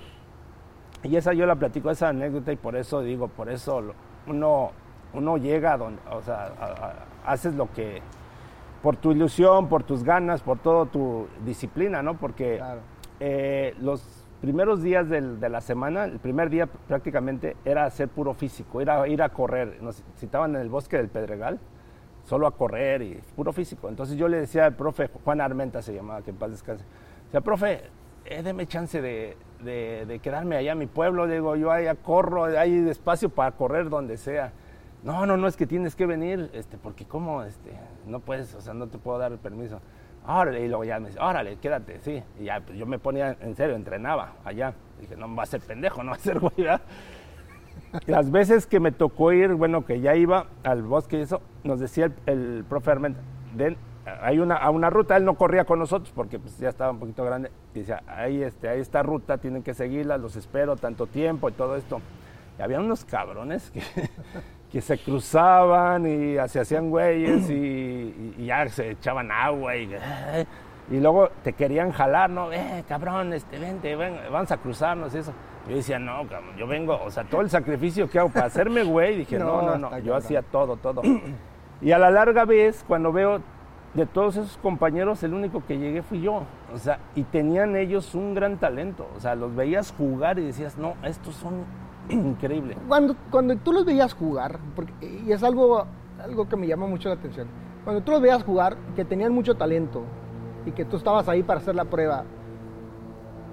y 1.04 1.14
esa 1.16 1.32
yo 1.34 1.46
la 1.46 1.54
platico, 1.54 1.90
esa 1.90 2.08
anécdota, 2.08 2.50
y 2.50 2.56
por 2.56 2.74
eso 2.74 3.00
digo, 3.02 3.28
por 3.28 3.48
eso 3.48 3.80
uno, 4.26 4.72
uno 5.12 5.36
llega 5.36 5.74
a 5.74 5.76
donde, 5.78 6.00
o 6.10 6.20
sea, 6.22 6.50
a- 6.60 6.64
a- 7.26 7.32
haces 7.32 7.54
lo 7.54 7.70
que, 7.72 8.02
por 8.84 8.96
tu 8.98 9.12
ilusión, 9.12 9.70
por 9.70 9.82
tus 9.82 10.04
ganas, 10.04 10.42
por 10.42 10.58
toda 10.58 10.84
tu 10.84 11.26
disciplina, 11.42 12.02
¿no? 12.02 12.18
Porque 12.18 12.58
Claro. 12.58 12.80
eh, 13.18 13.74
los 13.80 14.26
primeros 14.42 14.82
días 14.82 15.08
del- 15.08 15.40
de 15.40 15.48
la 15.48 15.62
semana, 15.62 16.04
el 16.04 16.18
primer 16.18 16.50
día 16.50 16.66
prácticamente 16.66 17.56
era 17.64 17.86
hacer 17.86 18.08
puro 18.08 18.34
físico, 18.34 18.82
era 18.82 19.08
ir 19.08 19.22
a 19.22 19.30
correr. 19.30 19.78
Nos 19.80 20.04
citaban 20.18 20.54
en 20.54 20.60
el 20.60 20.68
bosque 20.68 20.98
del 20.98 21.08
Pedregal, 21.08 21.58
solo 22.24 22.46
a 22.46 22.50
correr 22.50 23.00
y 23.00 23.14
puro 23.34 23.54
físico. 23.54 23.88
Entonces 23.88 24.18
yo 24.18 24.28
le 24.28 24.36
decía 24.38 24.66
al 24.66 24.74
profe, 24.74 25.08
Juan 25.24 25.40
Armenta 25.40 25.80
se 25.80 25.94
llamaba, 25.94 26.20
que 26.20 26.30
en 26.32 26.36
paz 26.36 26.50
descanse, 26.50 26.84
decía, 27.24 27.40
profe, 27.40 27.84
eh, 28.26 28.42
deme 28.42 28.66
chance 28.66 29.00
de, 29.00 29.38
de- 29.62 30.04
de 30.06 30.18
quedarme 30.18 30.56
allá 30.56 30.72
a 30.72 30.74
mi 30.74 30.86
pueblo, 30.88 31.26
digo, 31.26 31.56
yo 31.56 31.70
allá 31.70 31.94
corro, 31.94 32.44
hay 32.44 32.86
espacio 32.90 33.30
para 33.30 33.52
correr 33.52 33.88
donde 33.88 34.18
sea. 34.18 34.52
No, 35.04 35.26
no, 35.26 35.36
no, 35.36 35.46
es 35.46 35.56
que 35.56 35.66
tienes 35.66 35.94
que 35.94 36.06
venir, 36.06 36.50
este, 36.54 36.78
porque 36.78 37.04
cómo, 37.04 37.42
este, 37.42 37.70
no 38.06 38.20
puedes, 38.20 38.54
o 38.54 38.60
sea, 38.62 38.72
no 38.72 38.86
te 38.86 38.96
puedo 38.96 39.18
dar 39.18 39.32
el 39.32 39.38
permiso. 39.38 39.80
Órale, 40.26 40.64
y 40.64 40.68
luego 40.68 40.84
ya 40.84 40.98
me 40.98 41.08
dice, 41.08 41.20
órale, 41.20 41.56
quédate, 41.56 42.00
sí. 42.00 42.22
Y 42.40 42.44
ya, 42.44 42.60
pues 42.60 42.78
yo 42.78 42.86
me 42.86 42.98
ponía, 42.98 43.36
en 43.42 43.54
serio, 43.54 43.76
entrenaba 43.76 44.32
allá. 44.44 44.72
Dije, 44.98 45.14
no 45.14 45.34
va 45.36 45.42
a 45.42 45.46
ser 45.46 45.60
pendejo, 45.60 46.02
no 46.02 46.12
va 46.12 46.16
a 46.16 46.20
ser 46.20 46.40
güey, 46.40 46.54
¿verdad? 46.56 46.80
Las 48.06 48.30
veces 48.30 48.66
que 48.66 48.80
me 48.80 48.92
tocó 48.92 49.32
ir, 49.32 49.52
bueno, 49.52 49.84
que 49.84 50.00
ya 50.00 50.16
iba 50.16 50.46
al 50.62 50.82
bosque 50.82 51.18
y 51.18 51.22
eso, 51.22 51.42
nos 51.64 51.80
decía 51.80 52.06
el, 52.06 52.14
el 52.26 52.64
profe 52.66 52.92
"Den, 53.54 53.76
hay 54.22 54.38
una, 54.38 54.56
a 54.56 54.70
una 54.70 54.88
ruta, 54.88 55.18
él 55.18 55.26
no 55.26 55.34
corría 55.34 55.64
con 55.64 55.78
nosotros 55.78 56.12
porque 56.14 56.38
pues, 56.38 56.58
ya 56.58 56.70
estaba 56.70 56.92
un 56.92 56.98
poquito 56.98 57.24
grande, 57.24 57.50
y 57.74 57.80
decía, 57.80 58.02
ahí, 58.06 58.42
este, 58.42 58.68
ahí 58.70 58.80
esta 58.80 59.02
ruta, 59.02 59.36
tienen 59.36 59.62
que 59.62 59.74
seguirla, 59.74 60.16
los 60.16 60.36
espero 60.36 60.76
tanto 60.76 61.06
tiempo 61.06 61.50
y 61.50 61.52
todo 61.52 61.76
esto. 61.76 62.00
Y 62.58 62.62
había 62.62 62.80
unos 62.80 63.04
cabrones 63.04 63.70
que, 63.70 63.82
que 64.74 64.80
se 64.80 64.98
cruzaban 64.98 66.04
y 66.04 66.34
se 66.48 66.58
hacían 66.58 66.90
güeyes 66.90 67.48
y, 67.48 67.54
y- 67.54 68.34
y 68.38 68.46
ya 68.46 68.68
se 68.68 68.90
echaban 68.90 69.30
agua 69.30 69.76
y, 69.76 69.88
"Ay", 69.94 70.44
y 70.90 70.98
luego 70.98 71.28
te 71.44 71.52
querían 71.52 71.92
jalar, 71.92 72.28
¿no? 72.28 72.52
Eh, 72.52 72.82
cabrón, 72.88 73.32
este, 73.32 73.56
vente, 73.60 73.94
ven, 73.94 74.16
vamos 74.32 74.50
a 74.50 74.56
cruzarnos 74.56 75.14
y 75.14 75.18
eso. 75.18 75.32
Yo 75.68 75.76
decía, 75.76 76.00
no, 76.00 76.26
cabrón, 76.26 76.56
yo 76.58 76.66
vengo, 76.66 77.00
o 77.04 77.08
sea, 77.08 77.22
todo 77.22 77.40
el 77.42 77.50
sacrificio 77.50 78.10
que 78.10 78.18
hago 78.18 78.30
para 78.30 78.46
hacerme 78.46 78.82
güey, 78.82 79.16
dije, 79.18 79.38
no, 79.38 79.62
No, 79.62 79.78
no, 79.78 79.90
no, 79.90 79.98
yo 80.00 80.16
hacía 80.16 80.42
todo, 80.42 80.76
todo. 80.76 81.02
Y 81.80 81.92
a 81.92 81.98
la 81.98 82.10
larga 82.10 82.44
vez, 82.44 82.84
cuando 82.88 83.12
veo 83.12 83.40
de 83.94 84.06
todos 84.06 84.34
esos 84.36 84.56
compañeros, 84.58 85.22
el 85.22 85.34
único 85.34 85.64
que 85.64 85.78
llegué 85.78 86.02
fui 86.02 86.20
yo. 86.20 86.42
O 86.74 86.78
sea, 86.78 86.98
y 87.14 87.22
tenían 87.22 87.76
ellos 87.76 88.12
un 88.16 88.34
gran 88.34 88.56
talento. 88.58 89.06
O 89.16 89.20
sea, 89.20 89.36
los 89.36 89.54
veías 89.54 89.94
jugar 89.96 90.40
y 90.40 90.46
decías, 90.46 90.76
no, 90.76 90.94
estos 91.04 91.36
son 91.36 91.64
increíbles. 92.08 92.76
Cuando, 92.88 93.16
cuando 93.30 93.56
tú 93.56 93.72
los 93.72 93.84
veías 93.84 94.12
jugar, 94.14 94.58
porque, 94.76 94.92
y 95.26 95.32
es 95.32 95.42
algo, 95.42 95.86
algo 96.22 96.48
que 96.48 96.56
me 96.56 96.66
llama 96.66 96.86
mucho 96.86 97.08
la 97.08 97.14
atención, 97.16 97.46
cuando 97.84 98.02
tú 98.02 98.12
los 98.12 98.20
veías 98.20 98.42
jugar, 98.42 98.76
que 98.96 99.04
tenían 99.04 99.32
mucho 99.32 99.54
talento 99.56 100.02
y 100.66 100.72
que 100.72 100.84
tú 100.84 100.96
estabas 100.96 101.28
ahí 101.28 101.42
para 101.42 101.60
hacer 101.60 101.74
la 101.74 101.84
prueba, 101.84 102.24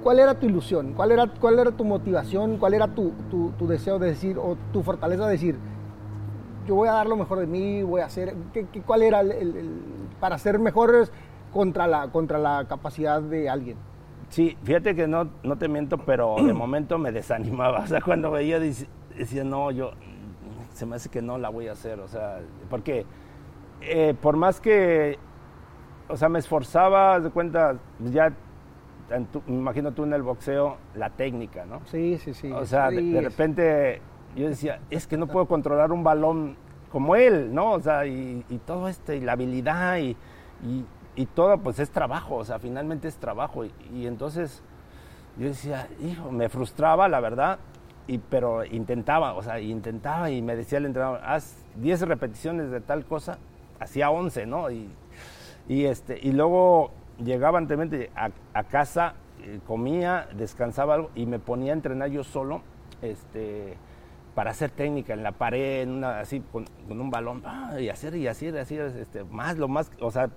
¿cuál 0.04 0.20
era 0.20 0.34
tu 0.40 0.46
ilusión? 0.46 0.94
¿Cuál 0.94 1.12
era, 1.12 1.28
cuál 1.28 1.60
era 1.60 1.72
tu 1.72 1.84
motivación? 1.84 2.58
¿Cuál 2.58 2.74
era 2.74 2.88
tu, 2.88 3.12
tu- 3.30 3.52
tu 3.58 3.68
deseo 3.68 4.00
de 4.00 4.08
decir, 4.08 4.38
o 4.38 4.58
tu 4.74 4.84
fortaleza 4.84 5.26
de 5.26 5.32
decir, 5.32 5.58
yo 6.68 6.76
voy 6.76 6.88
a 6.88 6.94
dar 6.94 7.08
lo 7.08 7.16
mejor 7.16 7.40
de 7.40 7.48
mí, 7.48 7.84
voy 7.84 8.02
a 8.02 8.06
hacer, 8.06 8.36
¿qué- 8.54 8.68
qué- 8.72 8.82
¿cuál 8.82 9.02
era 9.04 9.20
el, 9.22 9.32
el- 9.32 9.56
el- 9.58 9.82
para 10.20 10.38
ser 10.38 10.60
mejores 10.60 11.12
contra 11.52 11.88
la, 11.88 12.08
contra 12.12 12.38
la 12.38 12.66
capacidad 12.68 13.22
de 13.22 13.50
alguien? 13.50 13.78
Sí, 14.32 14.58
fíjate 14.64 14.96
que 14.96 15.08
no, 15.08 15.30
no 15.44 15.58
te 15.58 15.68
miento, 15.68 15.98
pero 16.00 16.36
de 16.44 16.54
momento 16.54 16.98
me 16.98 17.12
desanimaba. 17.12 17.80
O 17.82 17.88
sea, 17.88 18.02
cuando 18.02 18.32
veía, 18.32 18.60
decía, 18.60 19.44
no, 19.44 19.72
yo, 19.72 19.92
se 20.74 20.86
me 20.86 20.96
hace 20.96 21.10
que 21.10 21.22
no 21.22 21.38
la 21.38 21.50
voy 21.50 21.68
a 21.68 21.74
hacer. 21.74 22.00
O 22.00 22.08
sea, 22.08 22.40
porque 22.70 23.06
eh, 23.82 24.16
por 24.20 24.38
más 24.38 24.60
que, 24.62 25.20
o 26.08 26.16
sea, 26.18 26.30
me 26.30 26.40
esforzaba, 26.40 27.20
de 27.20 27.30
cuenta, 27.30 27.78
ya, 28.00 28.34
en 29.10 29.26
tu- 29.26 29.44
me 29.48 29.56
imagino 29.56 29.92
tú 29.92 30.04
en 30.06 30.14
el 30.14 30.22
boxeo, 30.24 30.78
la 30.96 31.10
técnica, 31.10 31.66
¿no? 31.66 31.82
Sí, 31.86 32.18
sí, 32.18 32.34
sí. 32.34 32.52
O 32.52 32.66
sea, 32.66 32.90
de, 32.90 33.00
Sí, 33.02 33.12
de 33.12 33.22
repente 33.22 34.02
yo 34.36 34.48
decía, 34.48 34.80
es 34.90 35.08
que 35.08 35.18
no 35.18 35.28
puedo 35.28 35.46
controlar 35.46 35.92
un 35.92 36.04
balón 36.06 36.56
como 36.90 37.16
él, 37.18 37.54
¿no? 37.54 37.72
O 37.72 37.80
sea, 37.82 38.06
y, 38.06 38.46
y 38.50 38.58
todo 38.60 38.88
esto, 38.88 39.12
y 39.12 39.20
la 39.20 39.34
habilidad, 39.34 39.98
y, 39.98 40.16
y- 40.64 40.86
y 41.16 41.26
todo, 41.26 41.58
pues 41.58 41.80
es 41.80 41.92
trabajo, 41.92 42.36
o 42.36 42.46
sea, 42.46 42.60
finalmente 42.60 43.08
es 43.08 43.18
trabajo. 43.18 43.66
Y, 43.66 43.74
y 43.94 44.08
entonces 44.08 44.64
yo 45.38 45.48
decía, 45.48 45.88
hijo, 46.02 46.32
me 46.32 46.50
frustraba, 46.50 47.08
la 47.08 47.20
verdad, 47.20 47.60
y, 48.08 48.18
pero 48.18 48.66
intentaba, 48.66 49.34
o 49.34 49.44
sea, 49.44 49.60
intentaba 49.60 50.30
y 50.30 50.42
me 50.42 50.56
decía 50.56 50.80
el 50.80 50.86
entrenador, 50.86 51.22
haz 51.24 51.66
10 51.76 52.02
repeticiones 52.02 52.72
de 52.72 52.82
tal 52.82 53.06
cosa, 53.06 53.38
hacía 53.80 54.10
11, 54.10 54.46
¿no? 54.46 54.70
Y, 54.72 54.90
y, 55.68 55.86
este, 55.86 56.20
y 56.22 56.32
luego 56.32 56.92
llegaba 57.24 57.58
anteriormente 57.58 58.12
a, 58.16 58.64
casa, 58.64 59.16
eh, 59.42 59.60
comía, 59.66 60.28
descansaba 60.36 60.96
algo 60.96 61.12
y 61.16 61.26
me 61.26 61.40
ponía 61.40 61.72
a 61.72 61.76
entrenar 61.76 62.10
yo 62.10 62.24
solo 62.24 62.62
este, 63.02 63.78
para 64.36 64.52
hacer 64.52 64.72
técnica 64.72 65.14
en 65.14 65.24
la 65.24 65.32
pared, 65.34 65.84
en 65.84 65.92
una, 65.92 66.20
así 66.20 66.42
con, 66.52 66.66
un 66.90 67.10
balón, 67.10 67.42
¡pah! 67.42 67.80
y 67.80 67.90
hacer 67.90 68.16
y 68.16 68.28
hacer, 68.28 68.58
así, 68.58 68.78
este, 68.78 69.24
más, 69.24 69.58
lo 69.58 69.68
más, 69.68 69.92
o 70.00 70.12
sea, 70.12 70.30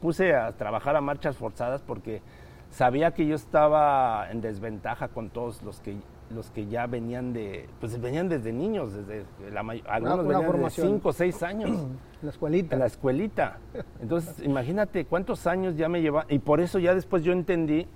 puse 0.00 0.34
a 0.34 0.52
trabajar 0.52 0.96
a 0.96 1.00
marchas 1.00 1.36
forzadas 1.36 1.82
porque 1.82 2.22
sabía 2.70 3.12
que 3.12 3.26
yo 3.26 3.34
estaba 3.34 4.30
en 4.30 4.40
desventaja 4.40 5.08
con 5.08 5.30
todos 5.30 5.62
los 5.62 5.80
que 5.80 5.96
los 6.30 6.50
que 6.50 6.66
ya 6.66 6.86
venían 6.86 7.32
de, 7.32 7.68
pues 7.80 8.00
venían 8.00 8.28
desde 8.28 8.52
niños, 8.52 8.92
desde 8.92 9.24
la 9.52 9.60
algunos 9.60 10.14
una 10.14 10.16
venían 10.16 10.40
de 10.40 10.46
formación. 10.46 10.88
5 10.94 11.08
o 11.08 11.12
6 11.12 11.42
años 11.44 11.86
la 12.22 12.30
escuelita. 12.30 12.74
en 12.74 12.80
la 12.80 12.86
escuelita. 12.86 13.58
Entonces, 14.00 14.42
imagínate 14.42 15.04
cuántos 15.04 15.46
años 15.46 15.76
ya 15.76 15.88
me 15.88 16.02
lleva 16.02 16.26
y 16.28 16.38
por 16.40 16.60
eso 16.60 16.78
ya 16.78 16.94
después 16.94 17.22
yo 17.22 17.32
entendí 17.32 17.86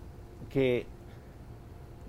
que, 0.49 0.87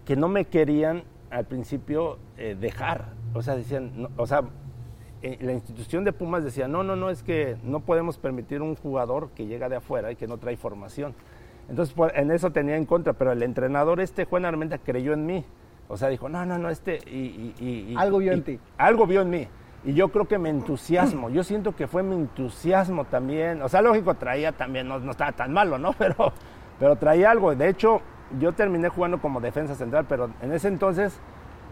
que 0.05 0.15
no 0.15 0.27
me 0.27 0.45
querían 0.45 1.03
al 1.31 1.45
principio 1.45 2.19
eh, 2.37 2.55
dejar. 2.59 3.13
O 3.33 3.41
sea, 3.41 3.55
decían, 3.55 4.03
no, 4.03 4.09
o 4.17 4.27
sea, 4.27 4.43
eh, 5.23 5.37
la 5.41 5.51
institución 5.53 6.03
de 6.03 6.13
Pumas 6.13 6.43
decía, 6.43 6.67
no, 6.67 6.83
no, 6.83 6.95
no, 6.95 7.09
es 7.09 7.23
que 7.23 7.57
no 7.63 7.79
podemos 7.81 8.17
permitir 8.17 8.61
un 8.61 8.75
jugador 8.75 9.29
que 9.35 9.45
llega 9.45 9.69
de 9.69 9.75
afuera 9.77 10.11
y 10.11 10.15
que 10.15 10.27
no 10.27 10.37
trae 10.37 10.57
formación. 10.57 11.13
Entonces, 11.69 11.95
en 12.15 12.31
eso 12.31 12.51
tenía 12.51 12.75
en 12.75 12.85
contra, 12.85 13.13
pero 13.13 13.31
el 13.31 13.43
entrenador 13.43 14.01
este, 14.01 14.25
Juan 14.25 14.45
Armenta, 14.45 14.77
creyó 14.77 15.13
en 15.13 15.25
mí. 15.25 15.45
O 15.87 15.97
sea, 15.97 16.09
dijo, 16.09 16.27
no, 16.29 16.45
no, 16.45 16.57
no, 16.57 16.69
este... 16.69 16.99
Y, 17.05 17.17
y- 17.17 17.55
y- 17.59 17.91
y- 17.93 17.95
Algo 17.97 18.17
vio 18.19 18.31
en 18.33 18.39
y- 18.39 18.41
ti. 18.41 18.59
Algo 18.77 19.05
vio 19.07 19.21
en 19.21 19.29
mí. 19.29 19.47
Y 19.83 19.93
yo 19.93 20.09
creo 20.09 20.27
que 20.27 20.37
mi 20.37 20.49
entusiasmo, 20.49 21.29
yo 21.29 21.43
siento 21.43 21.75
que 21.75 21.87
fue 21.87 22.03
mi 22.03 22.15
entusiasmo 22.15 23.05
también. 23.05 23.61
O 23.61 23.69
sea, 23.69 23.81
lógico, 23.81 24.13
traía 24.15 24.51
también, 24.51 24.87
no, 24.87 24.99
no 24.99 25.11
estaba 25.11 25.31
tan 25.31 25.51
malo, 25.53 25.77
¿no? 25.77 25.93
Pero, 25.97 26.33
pero 26.79 26.95
traía 26.97 27.31
algo. 27.31 27.55
De 27.55 27.67
hecho, 27.69 28.01
yo 28.39 28.53
terminé 28.53 28.89
jugando 28.89 29.19
como 29.21 29.39
defensa 29.41 29.75
central, 29.75 30.05
pero 30.07 30.29
en 30.41 30.51
ese 30.51 30.67
entonces 30.67 31.19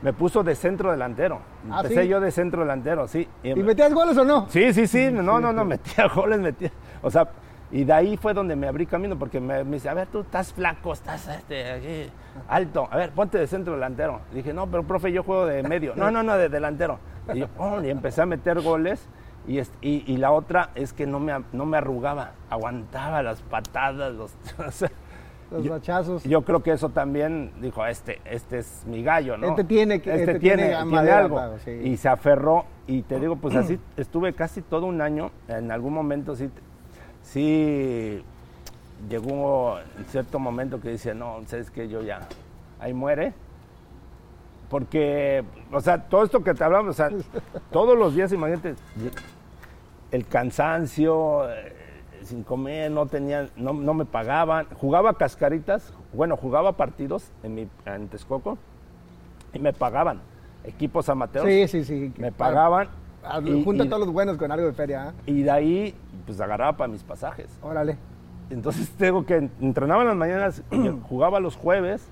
me 0.02 0.14
puso 0.14 0.44
de 0.44 0.56
centro 0.56 0.92
delantero. 0.92 1.40
¿Ah, 1.70 1.82
Empecé 1.82 2.04
sí? 2.04 2.08
yo 2.08 2.20
de 2.20 2.32
centro 2.32 2.62
delantero, 2.62 3.08
sí. 3.08 3.28
¿Y 3.44 3.54
metías 3.56 3.94
goles 3.94 4.18
o 4.18 4.24
no? 4.26 4.48
Sí, 4.50 4.74
sí, 4.74 4.88
sí, 4.88 5.10
no, 5.12 5.40
no, 5.40 5.54
no, 5.54 5.66
metía 5.66 6.08
goles, 6.16 6.40
metía. 6.40 6.72
O 7.02 7.12
sea, 7.12 7.28
Y 7.72 7.84
de 7.84 7.94
ahí 7.94 8.18
fue 8.18 8.34
donde 8.34 8.56
me 8.56 8.68
abrí 8.68 8.86
camino, 8.86 9.18
porque 9.18 9.40
me, 9.40 9.64
me 9.64 9.76
dice, 9.76 9.90
a 9.90 9.94
ver, 9.94 10.08
tú 10.08 10.22
estás 10.22 10.52
flaco, 10.54 10.94
estás 10.94 11.28
este, 11.28 11.72
aquí, 11.72 12.12
alto, 12.48 12.88
a 12.90 12.98
ver, 12.98 13.12
ponte 13.12 13.38
de 13.38 13.46
centro 13.46 13.74
delantero. 13.74 14.22
dije, 14.34 14.54
no, 14.54 14.66
pero 14.68 14.84
profe, 14.84 15.12
yo 15.12 15.24
juego 15.24 15.46
de 15.46 15.62
medio. 15.64 15.94
No, 15.96 16.10
no, 16.10 16.24
no, 16.24 16.36
de 16.36 16.50
delantero. 16.50 17.00
Y, 17.34 17.40
yo, 17.40 17.48
oh, 17.58 17.80
y 17.82 17.90
empecé 17.90 18.22
a 18.22 18.26
meter 18.26 18.62
goles. 18.62 19.08
Y, 19.48 19.60
y, 19.60 20.04
y 20.06 20.18
la 20.18 20.32
otra 20.32 20.70
es 20.76 20.94
que 20.94 21.08
no 21.08 21.20
me, 21.20 21.34
no 21.54 21.66
me 21.66 21.78
arrugaba, 21.78 22.32
aguantaba 22.50 23.24
las 23.24 23.42
patadas, 23.42 24.14
los, 24.14 24.34
o 24.68 24.72
sea, 24.72 24.92
Los 25.52 25.64
yo- 25.64 25.72
bachazos. 25.72 26.24
yo 26.24 26.42
creo 26.44 26.62
que 26.62 26.72
eso 26.72 26.90
también 26.90 27.52
dijo, 27.60 27.86
este, 27.86 28.22
este 28.26 28.60
es 28.60 28.84
mi 28.86 29.04
gallo, 29.04 29.36
¿no? 29.38 29.48
Este 29.48 29.64
tiene 29.64 30.00
que- 30.02 30.12
este, 30.12 30.24
este 30.34 30.40
tiene, 30.40 30.76
tiene 30.84 31.10
algo. 31.12 31.36
Pago, 31.38 31.58
sí. 31.60 31.72
Y 31.72 31.98
se 31.98 32.08
aferró 32.10 32.66
y 32.88 33.02
te 33.02 33.20
digo, 33.20 33.36
pues 33.36 33.56
así 33.56 33.80
estuve 33.98 34.34
casi 34.34 34.62
todo 34.62 34.86
un 34.86 35.02
año. 35.02 35.32
En 35.48 35.72
algún 35.72 35.94
momento 35.94 36.36
sí, 36.36 36.50
sí 37.24 38.24
llegó 39.10 39.80
en 39.98 40.06
cierto 40.06 40.40
momento 40.40 40.80
que 40.82 40.90
decía, 40.90 41.14
no, 41.14 41.38
sabes 41.48 41.72
que 41.72 41.88
yo 41.88 42.02
ya, 42.04 42.28
ahí 42.80 42.94
muere. 42.94 43.34
Porque, 44.70 45.44
o 45.72 45.82
sea, 45.82 46.04
todo 46.04 46.24
esto 46.24 46.44
que 46.44 46.54
te 46.54 46.64
hablamos, 46.64 46.92
o 46.92 46.94
sea, 46.94 47.10
todos 47.72 47.98
los 47.98 48.14
días, 48.16 48.32
imagínate, 48.32 48.76
el 50.12 50.28
cansancio, 50.28 51.48
sin 52.30 52.44
comer, 52.44 52.92
no 52.92 53.06
tenía, 53.08 53.48
no, 53.58 53.74
no 53.74 53.94
me 53.94 54.06
pagaban. 54.06 54.68
Jugaba 54.80 55.16
cascaritas, 55.16 55.94
bueno, 56.14 56.38
jugaba 56.38 56.74
partidos 56.74 57.32
en, 57.44 57.56
mi, 57.56 57.68
en 57.86 58.08
Texcoco 58.08 58.58
y 59.54 59.60
me 59.60 59.74
pagaban. 59.74 60.22
Equipos 60.64 61.10
amateurs 61.10 61.46
Sí, 61.48 61.68
sí, 61.68 61.84
sí. 61.84 62.14
me 62.18 62.32
pagaban. 62.32 62.88
Ah, 63.24 63.42
y- 63.44 63.64
Junta 63.64 63.84
y- 63.84 63.88
a 63.88 63.90
todos 63.90 64.06
los 64.06 64.14
buenos 64.14 64.38
con 64.38 64.52
algo 64.52 64.68
de 64.68 64.74
feria. 64.74 65.10
¿ah? 65.10 65.14
Y 65.26 65.42
de 65.42 65.52
ahí, 65.52 65.96
pues 66.26 66.40
agarraba 66.40 66.78
para 66.78 66.88
mis 66.88 67.04
pasajes. 67.04 67.48
Órale. 67.62 67.98
Entonces 68.50 68.90
tengo 68.98 69.26
que 69.26 69.50
entrenaba 69.60 70.02
en 70.04 70.08
las 70.10 70.18
mañanas, 70.18 70.64
jugaba 71.10 71.40
los 71.40 71.56
jueves. 71.56 72.08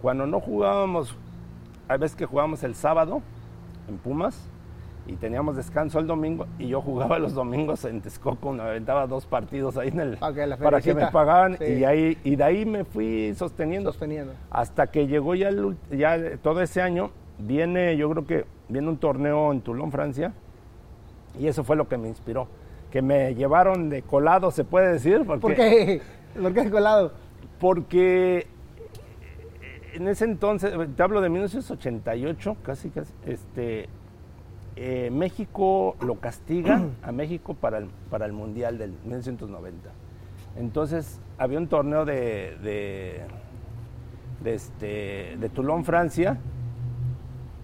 Cuando 0.00 0.26
no 0.26 0.40
jugábamos, 0.40 1.16
hay 1.88 1.98
veces 1.98 2.16
que 2.16 2.26
jugábamos 2.26 2.62
el 2.62 2.74
sábado 2.74 3.22
en 3.88 3.96
Pumas 3.98 4.48
y 5.06 5.14
teníamos 5.14 5.56
descanso 5.56 5.98
el 5.98 6.06
domingo 6.06 6.46
y 6.58 6.68
yo 6.68 6.80
jugaba 6.80 7.18
los 7.18 7.32
domingos 7.34 7.84
en 7.84 8.00
Texcoco, 8.00 8.52
me 8.52 8.62
aventaba 8.62 9.06
dos 9.06 9.24
partidos 9.26 9.76
ahí 9.76 9.88
en 9.88 10.00
el 10.00 10.14
Ok, 10.20 10.36
la 10.46 10.56
para 10.56 10.80
que 10.80 10.94
me 10.94 11.06
pagaban 11.08 11.56
Sí. 11.58 11.64
y 11.64 11.84
ahí 11.84 12.18
y 12.24 12.36
de 12.36 12.44
ahí 12.44 12.64
me 12.66 12.84
fui 12.84 13.32
sosteniendo 13.36 13.90
Sosteniendo. 13.92 14.32
hasta 14.50 14.88
que 14.88 15.06
llegó 15.06 15.34
ya, 15.34 15.48
el 15.48 15.76
ya 15.90 16.18
todo 16.42 16.60
ese 16.60 16.82
año 16.82 17.10
viene 17.38 17.96
yo 17.96 18.10
creo 18.10 18.26
que 18.26 18.44
viene 18.68 18.88
un 18.88 18.96
torneo 18.98 19.52
en 19.52 19.60
Toulon, 19.60 19.92
Francia 19.92 20.32
y 21.38 21.46
eso 21.46 21.62
fue 21.64 21.76
lo 21.76 21.86
que 21.88 21.96
me 21.98 22.08
inspiró 22.08 22.48
que 22.90 23.02
me 23.02 23.34
llevaron 23.34 23.88
de 23.90 24.02
colado 24.02 24.50
se 24.50 24.64
puede 24.64 24.92
decir 24.92 25.22
porque 25.26 25.40
¿Por 25.40 25.54
qué? 25.54 26.02
¿Por 26.40 26.52
qué 26.52 26.70
colado? 26.70 27.12
porque 27.60 28.46
en 29.94 30.08
ese 30.08 30.26
entonces, 30.26 30.74
te 30.94 31.02
hablo 31.02 31.22
de 31.22 31.30
1988, 31.30 32.56
casi, 32.62 32.90
casi, 32.90 33.10
este, 33.24 33.88
eh, 34.76 35.10
México 35.10 35.96
lo 36.00 36.16
castiga 36.20 36.82
a 37.02 37.12
México 37.12 37.54
para 37.54 37.78
el, 37.78 37.86
para 38.10 38.26
el 38.26 38.32
Mundial 38.32 38.78
del 38.78 38.90
1990. 39.04 39.90
Entonces, 40.56 41.20
había 41.38 41.58
un 41.58 41.66
torneo 41.68 42.04
de, 42.04 42.56
de, 42.62 44.54
este, 44.54 45.36
de 45.38 45.48
Toulon, 45.48 45.84
Francia, 45.84 46.38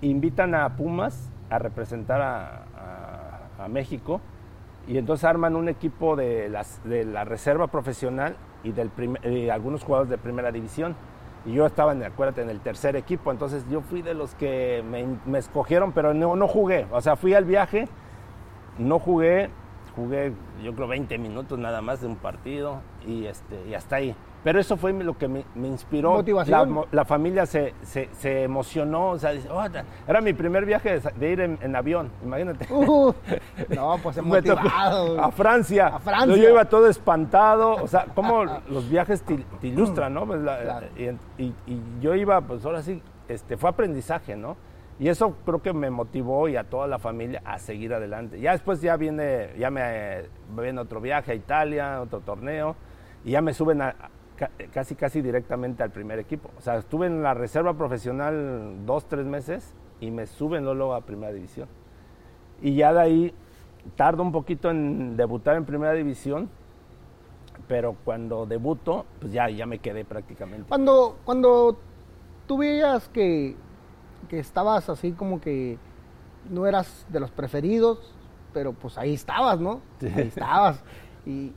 invitan 0.00 0.54
a 0.54 0.76
Pumas 0.76 1.30
a 1.50 1.58
representar 1.58 2.20
a, 2.20 2.64
a- 3.58 3.68
México 3.68 4.20
y 4.88 4.98
entonces 4.98 5.22
arman 5.24 5.54
un 5.54 5.68
equipo 5.68 6.16
de, 6.16 6.48
las, 6.48 6.82
de 6.82 7.04
la 7.04 7.24
reserva 7.24 7.68
profesional 7.68 8.34
y 8.64 8.72
eh, 9.22 9.52
algunos 9.52 9.84
jugadores 9.84 10.10
de 10.10 10.18
primera 10.18 10.50
división. 10.50 10.96
Y 11.44 11.52
yo 11.52 11.66
estaba, 11.66 11.92
en, 11.92 12.04
acuérdate, 12.04 12.42
en 12.42 12.50
el 12.50 12.60
tercer 12.60 12.94
equipo, 12.96 13.32
entonces 13.32 13.64
yo 13.68 13.80
fui 13.80 14.02
de 14.02 14.14
los 14.14 14.34
que 14.34 14.84
me, 14.88 15.04
me 15.26 15.38
escogieron, 15.38 15.92
pero 15.92 16.14
no, 16.14 16.36
no 16.36 16.46
jugué. 16.46 16.86
O 16.92 17.00
sea, 17.00 17.16
fui 17.16 17.34
al 17.34 17.44
viaje, 17.44 17.88
no 18.78 18.98
jugué, 18.98 19.50
jugué 19.94 20.32
yo 20.62 20.74
creo 20.74 20.88
20 20.88 21.18
minutos 21.18 21.58
nada 21.58 21.80
más 21.80 22.00
de 22.00 22.06
un 22.06 22.16
partido 22.16 22.80
y, 23.06 23.26
este, 23.26 23.56
y 23.68 23.74
hasta 23.74 23.96
ahí. 23.96 24.14
Pero 24.44 24.58
eso 24.58 24.76
fue 24.76 24.92
lo 24.92 25.16
que 25.16 25.28
me, 25.28 25.44
me 25.54 25.68
inspiró. 25.68 26.14
Motivación. 26.14 26.74
La, 26.74 26.84
la 26.90 27.04
familia 27.04 27.46
se, 27.46 27.74
se, 27.82 28.08
se 28.12 28.42
emocionó, 28.42 29.10
o 29.10 29.18
sea, 29.18 29.30
dice, 29.30 29.48
"Oh, 29.48 29.62
era 30.08 30.20
mi 30.20 30.32
primer 30.32 30.64
viaje 30.66 30.98
de, 30.98 31.30
ir 31.30 31.40
en, 31.40 31.58
en 31.62 31.76
avión, 31.76 32.10
imagínate. 32.24 32.66
Uh, 32.72 33.14
no, 33.68 33.98
pues 34.02 34.16
tocó 34.16 34.26
motivado. 34.28 35.20
a 35.22 35.30
Francia. 35.30 35.86
A 35.88 36.00
Francia. 36.00 36.36
Yo 36.36 36.48
iba 36.50 36.64
todo 36.64 36.88
espantado. 36.88 37.74
O 37.76 37.86
sea, 37.86 38.06
cómo 38.16 38.44
los 38.68 38.88
viajes 38.90 39.22
te, 39.22 39.36
te 39.60 39.68
ilustran, 39.68 40.12
¿no? 40.12 40.26
Pues 40.26 40.40
la- 40.40 40.58
Claro. 40.60 40.86
y, 40.96 41.04
y- 41.44 41.54
y 41.68 41.80
yo 42.00 42.16
iba, 42.16 42.40
pues 42.40 42.64
ahora 42.64 42.82
sí, 42.82 43.00
este, 43.28 43.56
fue 43.56 43.70
aprendizaje, 43.70 44.34
¿no? 44.34 44.56
Y 45.02 45.08
eso 45.08 45.34
creo 45.44 45.60
que 45.60 45.72
me 45.72 45.90
motivó 45.90 46.48
y 46.48 46.54
a 46.54 46.62
toda 46.62 46.86
la 46.86 47.00
familia 47.00 47.42
a 47.44 47.58
seguir 47.58 47.92
adelante. 47.92 48.40
Ya 48.40 48.52
después 48.52 48.80
ya 48.80 48.96
viene, 48.96 49.48
ya 49.58 49.68
me, 49.68 50.26
viene 50.56 50.80
otro 50.80 51.00
viaje 51.00 51.32
a 51.32 51.34
Italia, 51.34 52.00
otro 52.00 52.20
torneo, 52.20 52.76
y 53.24 53.32
ya 53.32 53.42
me 53.42 53.52
suben 53.52 53.82
casi, 54.72 54.94
casi 54.94 55.20
directamente 55.20 55.82
al 55.82 55.90
primer 55.90 56.20
equipo. 56.20 56.50
O 56.56 56.60
sea, 56.60 56.76
estuve 56.76 57.08
en 57.08 57.20
la 57.20 57.34
reserva 57.34 57.74
profesional 57.74 58.86
dos, 58.86 59.06
tres 59.06 59.26
meses 59.26 59.74
y 59.98 60.12
me 60.12 60.28
suben 60.28 60.64
luego 60.64 60.94
a 60.94 61.00
primera 61.00 61.32
división. 61.32 61.66
Y 62.60 62.76
ya 62.76 62.92
de 62.92 63.00
ahí 63.00 63.34
tardo 63.96 64.22
un 64.22 64.30
poquito 64.30 64.70
en 64.70 65.16
debutar 65.16 65.56
en 65.56 65.64
primera 65.64 65.94
división, 65.94 66.48
pero 67.66 67.96
cuando 68.04 68.46
debuto, 68.46 69.04
pues 69.18 69.32
ya, 69.32 69.50
ya 69.50 69.66
me 69.66 69.80
quedé 69.80 70.04
prácticamente. 70.04 70.68
Cuando, 70.68 71.16
cuando 71.24 71.76
tú 72.46 72.58
veías 72.58 73.08
que, 73.08 73.56
que 74.28 74.38
estabas 74.38 74.88
así 74.88 75.12
como 75.12 75.40
que 75.40 75.78
no 76.50 76.66
eras 76.66 77.06
de 77.08 77.20
los 77.20 77.30
preferidos, 77.30 78.14
pero 78.52 78.72
pues 78.72 78.98
ahí 78.98 79.14
estabas, 79.14 79.60
¿no? 79.60 79.80
Sí. 80.00 80.06
Ahí 80.14 80.28
estabas. 80.28 80.82
Y, 81.26 81.52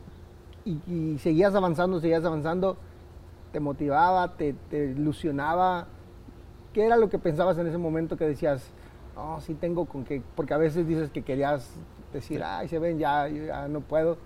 y- 0.66 0.82
y 0.88 1.18
seguías 1.20 1.54
avanzando, 1.56 2.00
seguías 2.00 2.24
avanzando, 2.26 2.78
te 3.52 3.60
motivaba, 3.60 4.36
te, 4.36 4.54
te 4.70 4.86
ilusionaba. 4.92 5.88
¿Qué 6.74 6.86
era 6.86 6.98
lo 6.98 7.10
que 7.10 7.20
pensabas 7.20 7.58
en 7.58 7.68
ese 7.68 7.78
momento 7.78 8.18
que 8.18 8.26
decías, 8.28 8.70
no, 9.16 9.40
sí 9.42 9.54
tengo 9.56 9.86
con 9.86 10.04
que, 10.04 10.22
porque 10.36 10.54
a 10.54 10.58
veces 10.58 10.88
dices 10.88 11.10
que 11.10 11.22
querías 11.24 11.72
decir, 12.14 12.44
ay, 12.44 12.68
se 12.68 12.80
ven, 12.80 13.00
ya, 13.00 13.28
ya 13.30 13.68
no 13.68 13.82
puedo. 13.82 14.18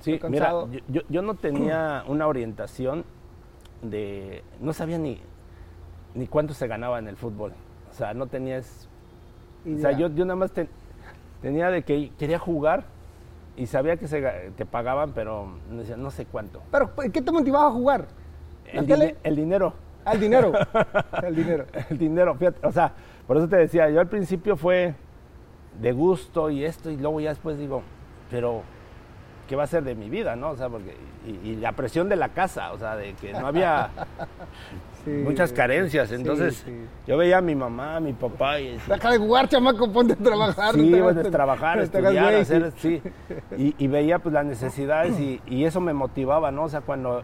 Sí, 0.00 0.18
mira, 0.28 0.52
yo- 0.88 1.02
yo 1.08 1.22
no 1.22 1.34
tenía 1.34 2.04
una 2.06 2.26
orientación 2.26 3.04
de... 3.82 4.42
No 4.60 4.72
sabía 4.72 4.98
ni, 4.98 5.20
ni 6.14 6.26
cuánto 6.26 6.54
se 6.54 6.66
ganaba 6.66 6.98
en 6.98 7.08
el 7.08 7.16
fútbol. 7.16 7.52
O 7.96 7.98
sea, 7.98 8.12
no 8.12 8.26
tenías... 8.26 8.90
O 9.74 9.78
sea, 9.78 9.92
yo, 9.92 10.08
yo 10.08 10.26
nada 10.26 10.36
más 10.36 10.52
ten- 10.52 10.68
tenía 11.40 11.70
de 11.70 11.82
que 11.82 12.12
quería 12.18 12.38
jugar 12.38 12.84
y 13.56 13.64
sabía 13.64 13.96
que 13.96 14.06
se, 14.06 14.20
te 14.54 14.66
pagaban, 14.66 15.12
pero 15.14 15.48
no, 15.70 15.78
decía, 15.78 15.96
no 15.96 16.10
sé 16.10 16.26
cuánto. 16.26 16.60
Pero, 16.70 16.90
¿qué 17.10 17.22
te 17.22 17.32
motivaba 17.32 17.68
a 17.68 17.70
jugar? 17.70 18.04
El 18.70 19.34
dinero. 19.34 19.72
Ah, 20.04 20.12
el 20.12 20.20
dinero. 20.20 20.52
el 21.22 21.34
dinero. 21.36 21.64
el 21.88 21.96
dinero, 21.96 22.34
fíjate, 22.34 22.66
o 22.66 22.70
sea, 22.70 22.92
por 23.26 23.38
eso 23.38 23.48
te 23.48 23.56
decía, 23.56 23.88
yo 23.88 23.98
al 23.98 24.08
principio 24.08 24.58
fue 24.58 24.94
de 25.80 25.92
gusto 25.92 26.50
y 26.50 26.66
esto, 26.66 26.90
y 26.90 26.98
luego 26.98 27.18
ya 27.20 27.30
después 27.30 27.56
digo, 27.56 27.80
pero 28.30 28.60
¿qué 29.48 29.56
va 29.56 29.64
a 29.64 29.66
ser 29.66 29.84
de 29.84 29.94
mi 29.94 30.10
vida, 30.10 30.36
no? 30.36 30.50
O 30.50 30.56
sea, 30.56 30.68
porque, 30.68 30.96
y, 31.26 31.50
y 31.50 31.56
la 31.56 31.72
presión 31.72 32.08
de 32.08 32.16
la 32.16 32.30
casa, 32.30 32.72
o 32.72 32.78
sea, 32.78 32.96
de 32.96 33.14
que 33.14 33.32
no 33.32 33.46
había 33.46 33.90
Sí. 35.04 35.12
muchas 35.12 35.52
carencias, 35.52 36.10
entonces 36.10 36.64
sí. 36.66 36.84
yo 37.06 37.16
veía 37.16 37.38
a 37.38 37.40
mi 37.40 37.54
mamá, 37.54 37.94
a 37.96 38.00
mi 38.00 38.12
papá, 38.12 38.58
y 38.58 38.76
Deja 38.88 39.10
de 39.12 39.18
jugar, 39.18 39.48
chamaco, 39.48 39.92
ponte 39.92 40.14
a 40.14 40.16
trabajar. 40.16 40.74
Sí, 40.74 40.90
no 40.90 41.08
hagas- 41.08 41.24
es 41.26 41.30
trabajar, 41.30 41.76
no 41.76 41.82
estudiar, 41.84 42.34
hacer, 42.34 42.72
sí. 42.78 43.00
Y, 43.56 43.74
y 43.78 43.86
veía 43.86 44.18
pues 44.18 44.32
las 44.32 44.44
necesidades 44.44 45.18
y, 45.20 45.40
y 45.46 45.64
eso 45.64 45.80
me 45.80 45.92
motivaba, 45.92 46.50
¿no? 46.50 46.64
O 46.64 46.68
sea, 46.68 46.80
cuando 46.80 47.20
eh, 47.20 47.22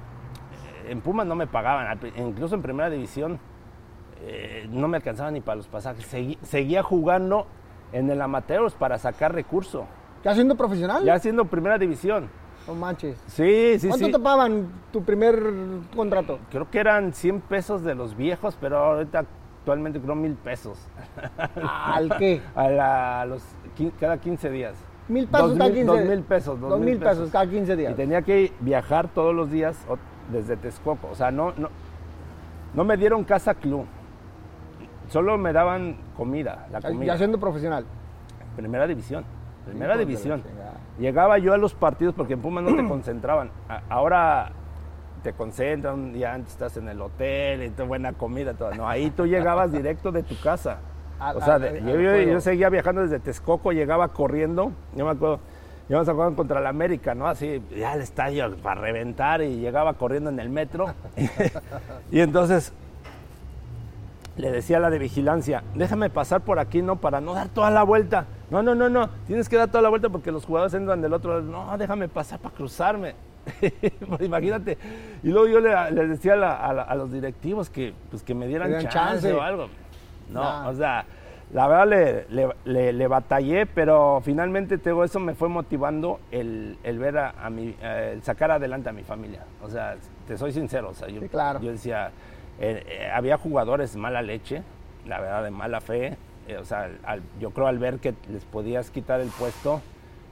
en 0.91 1.01
Pumas 1.01 1.27
no 1.27 1.35
me 1.35 1.49
pagaban, 1.49 1.99
incluso 2.17 2.55
en 2.55 2.63
primera 2.63 2.89
división 2.89 3.41
eh, 4.25 4.69
no 4.71 4.87
me 4.87 4.99
alcanzaba 4.99 5.33
ni 5.33 5.41
para 5.41 5.57
los 5.57 5.67
pasajes. 5.67 6.07
Seguía 6.43 6.85
jugando 6.85 7.49
en 7.93 8.09
el 8.09 8.23
Amateurs 8.23 8.75
para 8.75 8.97
sacar 8.99 9.35
recurso, 9.35 9.87
¿Ya 10.25 10.35
siendo 10.35 10.55
profesional? 10.57 11.05
ya 11.05 11.15
haciendo 11.15 11.45
primera 11.45 11.79
división. 11.79 12.29
No 12.67 12.75
manches. 12.75 13.19
Sí, 13.27 13.79
sí, 13.81 13.89
¿Cuánto 13.89 14.07
sí. 14.07 14.13
te 14.13 14.19
pagaban 14.21 14.69
tu 14.93 15.03
primer 15.03 15.37
contrato? 15.97 16.39
Creo 16.51 16.71
que 16.71 16.79
eran 16.79 17.13
100 17.13 17.41
pesos 17.41 17.83
de 17.83 17.95
los 17.97 18.17
viejos, 18.17 18.57
pero 18.61 18.79
ahorita 18.79 19.25
actualmente 19.59 20.01
creo 20.01 20.15
mil 20.15 20.35
pesos. 20.35 20.79
¿Al 21.61 22.17
qué? 22.19 22.41
A, 22.55 22.69
la- 22.69 23.21
a 23.23 23.27
los, 23.27 23.43
cada 23.99 24.19
15 24.19 24.51
días. 24.51 24.75
Mil 25.09 25.27
pesos 25.27 25.49
Dos 25.51 25.59
cada 25.59 25.71
mil- 25.71 25.79
15 25.85 25.99
Dos 26.01 26.09
mil 26.09 26.23
pesos. 26.23 26.61
Dos 26.61 26.81
mil 26.81 26.99
pesos 26.99 27.31
cada 27.31 27.47
15 27.49 27.75
días. 27.77 27.93
Y 27.93 27.95
tenía 27.97 28.23
que 28.23 28.53
viajar 28.61 29.09
todos 29.09 29.35
los 29.35 29.51
días 29.51 29.77
desde 30.31 30.57
Texcoco. 30.57 31.09
O 31.11 31.15
sea, 31.17 31.33
no, 31.33 31.53
no, 31.57 31.69
no 32.75 32.85
me 32.85 32.97
dieron 32.97 33.25
casa 33.25 33.55
club. 33.55 33.87
Solo 35.09 35.37
me 35.37 35.53
daban 35.53 35.97
comida, 36.17 36.69
la 36.71 36.81
comida. 36.81 37.07
Ya 37.13 37.19
siendo 37.19 37.39
profesional. 37.41 37.85
Primera 38.57 38.87
división. 38.87 39.25
Primera 39.67 39.97
división. 39.97 40.43
Llegaba 40.99 41.39
yo 41.39 41.53
a 41.53 41.57
los 41.57 41.75
partidos 41.75 42.15
porque 42.15 42.35
en 42.35 42.41
Pumas 42.41 42.65
no 42.65 42.75
te 42.77 42.87
concentraban. 42.89 43.51
Ahora 43.89 44.51
te 45.23 45.33
concentran, 45.33 46.15
ya 46.15 46.35
antes 46.35 46.53
estás 46.53 46.77
en 46.77 46.89
el 46.89 47.01
hotel, 47.01 47.63
y 47.63 47.71
te- 47.71 47.85
buena 47.85 48.13
comida, 48.13 48.55
todo. 48.55 48.75
No, 48.75 48.89
ahí 48.89 49.11
tú 49.11 49.25
llegabas 49.27 49.71
directo 49.73 50.11
de 50.11 50.23
tu 50.25 50.39
casa. 50.41 50.79
Al- 51.21 51.37
O 51.37 51.41
sea, 51.41 51.55
al- 51.55 51.61
de- 51.63 51.69
al 51.69 51.81
yo, 51.81 52.01
yo- 52.01 52.11
juego. 52.11 52.33
yo 52.33 52.41
seguía 52.41 52.69
viajando 52.69 53.03
desde 53.03 53.21
Texcoco, 53.21 53.71
llegaba 53.73 54.09
corriendo, 54.09 54.73
yo 54.97 55.05
me 55.05 55.13
acuerdo, 55.13 55.39
íbamos 55.89 56.09
a 56.09 56.13
jugar 56.13 56.35
contra 56.35 56.61
la 56.61 56.71
América, 56.71 57.15
¿no? 57.15 57.29
Así, 57.29 57.63
ya 57.77 57.95
el 57.95 58.01
estadio 58.03 58.57
para 58.57 58.81
reventar 58.81 59.43
y 59.43 59.59
llegaba 59.61 59.95
corriendo 59.95 60.29
en 60.31 60.41
el 60.41 60.51
metro. 60.51 60.87
y 62.11 62.19
entonces 62.21 62.73
le 64.37 64.51
decía 64.51 64.79
a 64.79 64.81
la 64.81 64.91
de 64.91 64.99
vigilancia, 64.99 65.63
déjame 65.75 66.11
pasar 66.11 66.41
por 66.41 66.59
aquí, 66.59 66.83
¿no? 66.83 66.97
Para 66.97 67.21
no 67.21 67.35
dar 67.35 67.49
toda 67.49 67.71
la 67.71 67.83
vuelta. 67.85 68.27
No, 68.53 68.63
no, 68.63 68.75
no, 68.75 68.89
no, 68.89 69.09
tienes 69.27 69.49
que 69.49 69.57
dar 69.57 69.69
toda 69.69 69.83
la 69.83 69.89
vuelta 69.89 70.09
porque 70.11 70.31
los 70.31 70.45
jugadores 70.45 70.75
entran 70.75 71.01
del 71.01 71.13
otro 71.15 71.41
lado. 71.41 71.43
No, 71.51 71.77
déjame 71.79 72.07
pasar 72.09 72.39
para 72.39 72.55
cruzarme. 72.55 73.15
Pues 74.09 74.21
imagínate. 74.21 74.79
Y 75.23 75.29
luego 75.29 75.49
yo 75.49 75.59
le, 75.61 75.91
les 75.93 76.09
decía 76.11 76.35
a, 76.35 76.37
la- 76.37 76.57
a 76.57 76.73
la- 76.73 76.83
a 76.83 76.95
los 76.95 77.11
directivos 77.11 77.71
que, 77.71 77.93
pues, 78.11 78.23
que 78.23 78.35
me 78.35 78.47
dieran 78.47 78.71
chance, 78.73 78.89
chance. 78.89 79.33
o 79.33 79.41
algo. 79.43 79.69
No, 80.31 80.43
Nah. 80.43 80.69
o 80.69 80.75
sea, 80.75 81.05
la 81.53 81.67
verdad 81.67 81.87
le, 81.89 82.27
le- 82.29 82.55
le- 82.65 82.93
le 82.93 83.07
batallé, 83.07 83.67
pero 83.67 84.21
finalmente 84.25 84.79
te 84.79 84.91
digo, 84.91 85.03
eso 85.03 85.19
me 85.19 85.35
fue 85.35 85.49
motivando 85.49 86.21
el, 86.31 86.77
el 86.85 86.99
ver 86.99 87.19
a, 87.19 87.31
a 87.43 87.51
mi, 87.51 87.75
eh, 87.83 88.13
el 88.15 88.23
sacar 88.23 88.51
adelante 88.51 88.89
a 88.91 88.93
mi 88.93 89.03
familia. 89.03 89.45
O 89.63 89.69
sea, 89.71 89.97
te 90.29 90.37
soy 90.37 90.53
sincero, 90.53 90.91
o 90.91 90.95
sea, 90.95 91.09
yo, 91.09 91.21
Sí, 91.21 91.29
claro. 91.29 91.59
yo 91.61 91.73
decía, 91.73 92.11
eh, 92.61 92.85
eh, 92.87 93.11
había 93.13 93.39
jugadores 93.39 93.97
mala 93.97 94.23
leche, 94.23 94.63
la 95.07 95.21
verdad, 95.21 95.43
de 95.45 95.51
mala 95.51 95.81
fe. 95.81 96.17
Eh, 96.49 96.57
o 96.59 96.65
sea, 96.65 96.91
al- 97.05 97.23
yo 97.41 97.51
creo 97.51 97.67
al 97.67 97.79
ver 97.79 97.99
que 97.99 98.15
les 98.31 98.45
podías 98.45 98.91
quitar 98.91 99.21
el 99.21 99.29
puesto, 99.29 99.81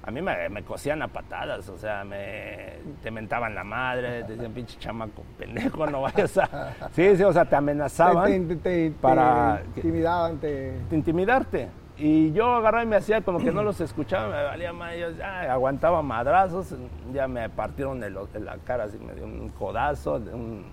a 0.03 0.11
mí 0.11 0.23
me, 0.23 0.49
me 0.49 0.62
cosían 0.62 1.03
a 1.03 1.09
patadas, 1.09 1.68
o 1.68 1.77
sea, 1.77 2.05
me, 2.05 2.75
te 3.03 3.11
mentaban 3.11 3.55
la 3.55 3.64
madre, 3.64 4.25
te 4.25 4.33
decían 4.35 4.53
pinche 4.53 4.79
chamaco 4.79 5.23
pendejo, 5.38 5.87
no 5.87 6.01
vayas 6.03 6.38
a... 6.38 6.73
Sí, 6.92 7.16
sí, 7.16 7.23
o 7.23 7.33
sea, 7.33 7.44
te 7.44 7.57
amenazaban 7.57 8.49
Te, 8.49 8.57
te- 8.57 8.90
te- 8.90 8.90
para 9.01 9.61
te 9.75 9.81
intimidaban, 9.81 10.38
te... 10.38 10.73
te 10.88 10.96
intimidarte. 10.96 11.68
Y 12.03 12.33
yo 12.33 12.46
agarraba 12.55 12.83
y 12.83 12.87
me 12.87 12.96
hacía 12.96 13.20
como 13.20 13.40
que 13.40 13.53
no 13.53 13.62
los 13.62 13.79
escuchaba, 13.83 14.35
me 14.35 14.42
valía 14.42 14.73
más, 14.73 14.96
yo 14.96 15.11
ya, 15.11 15.53
aguantaba 15.53 16.01
madrazos, 16.01 16.75
ya 17.12 17.29
me 17.29 17.51
partieron 17.51 18.03
el- 18.03 18.16
en 18.33 18.44
la 18.46 18.57
cara, 18.57 18.85
así 18.85 18.96
me 18.99 19.12
dio 19.14 19.25
un 19.27 19.51
codazo, 19.51 20.18
de 20.18 20.33
un, 20.33 20.64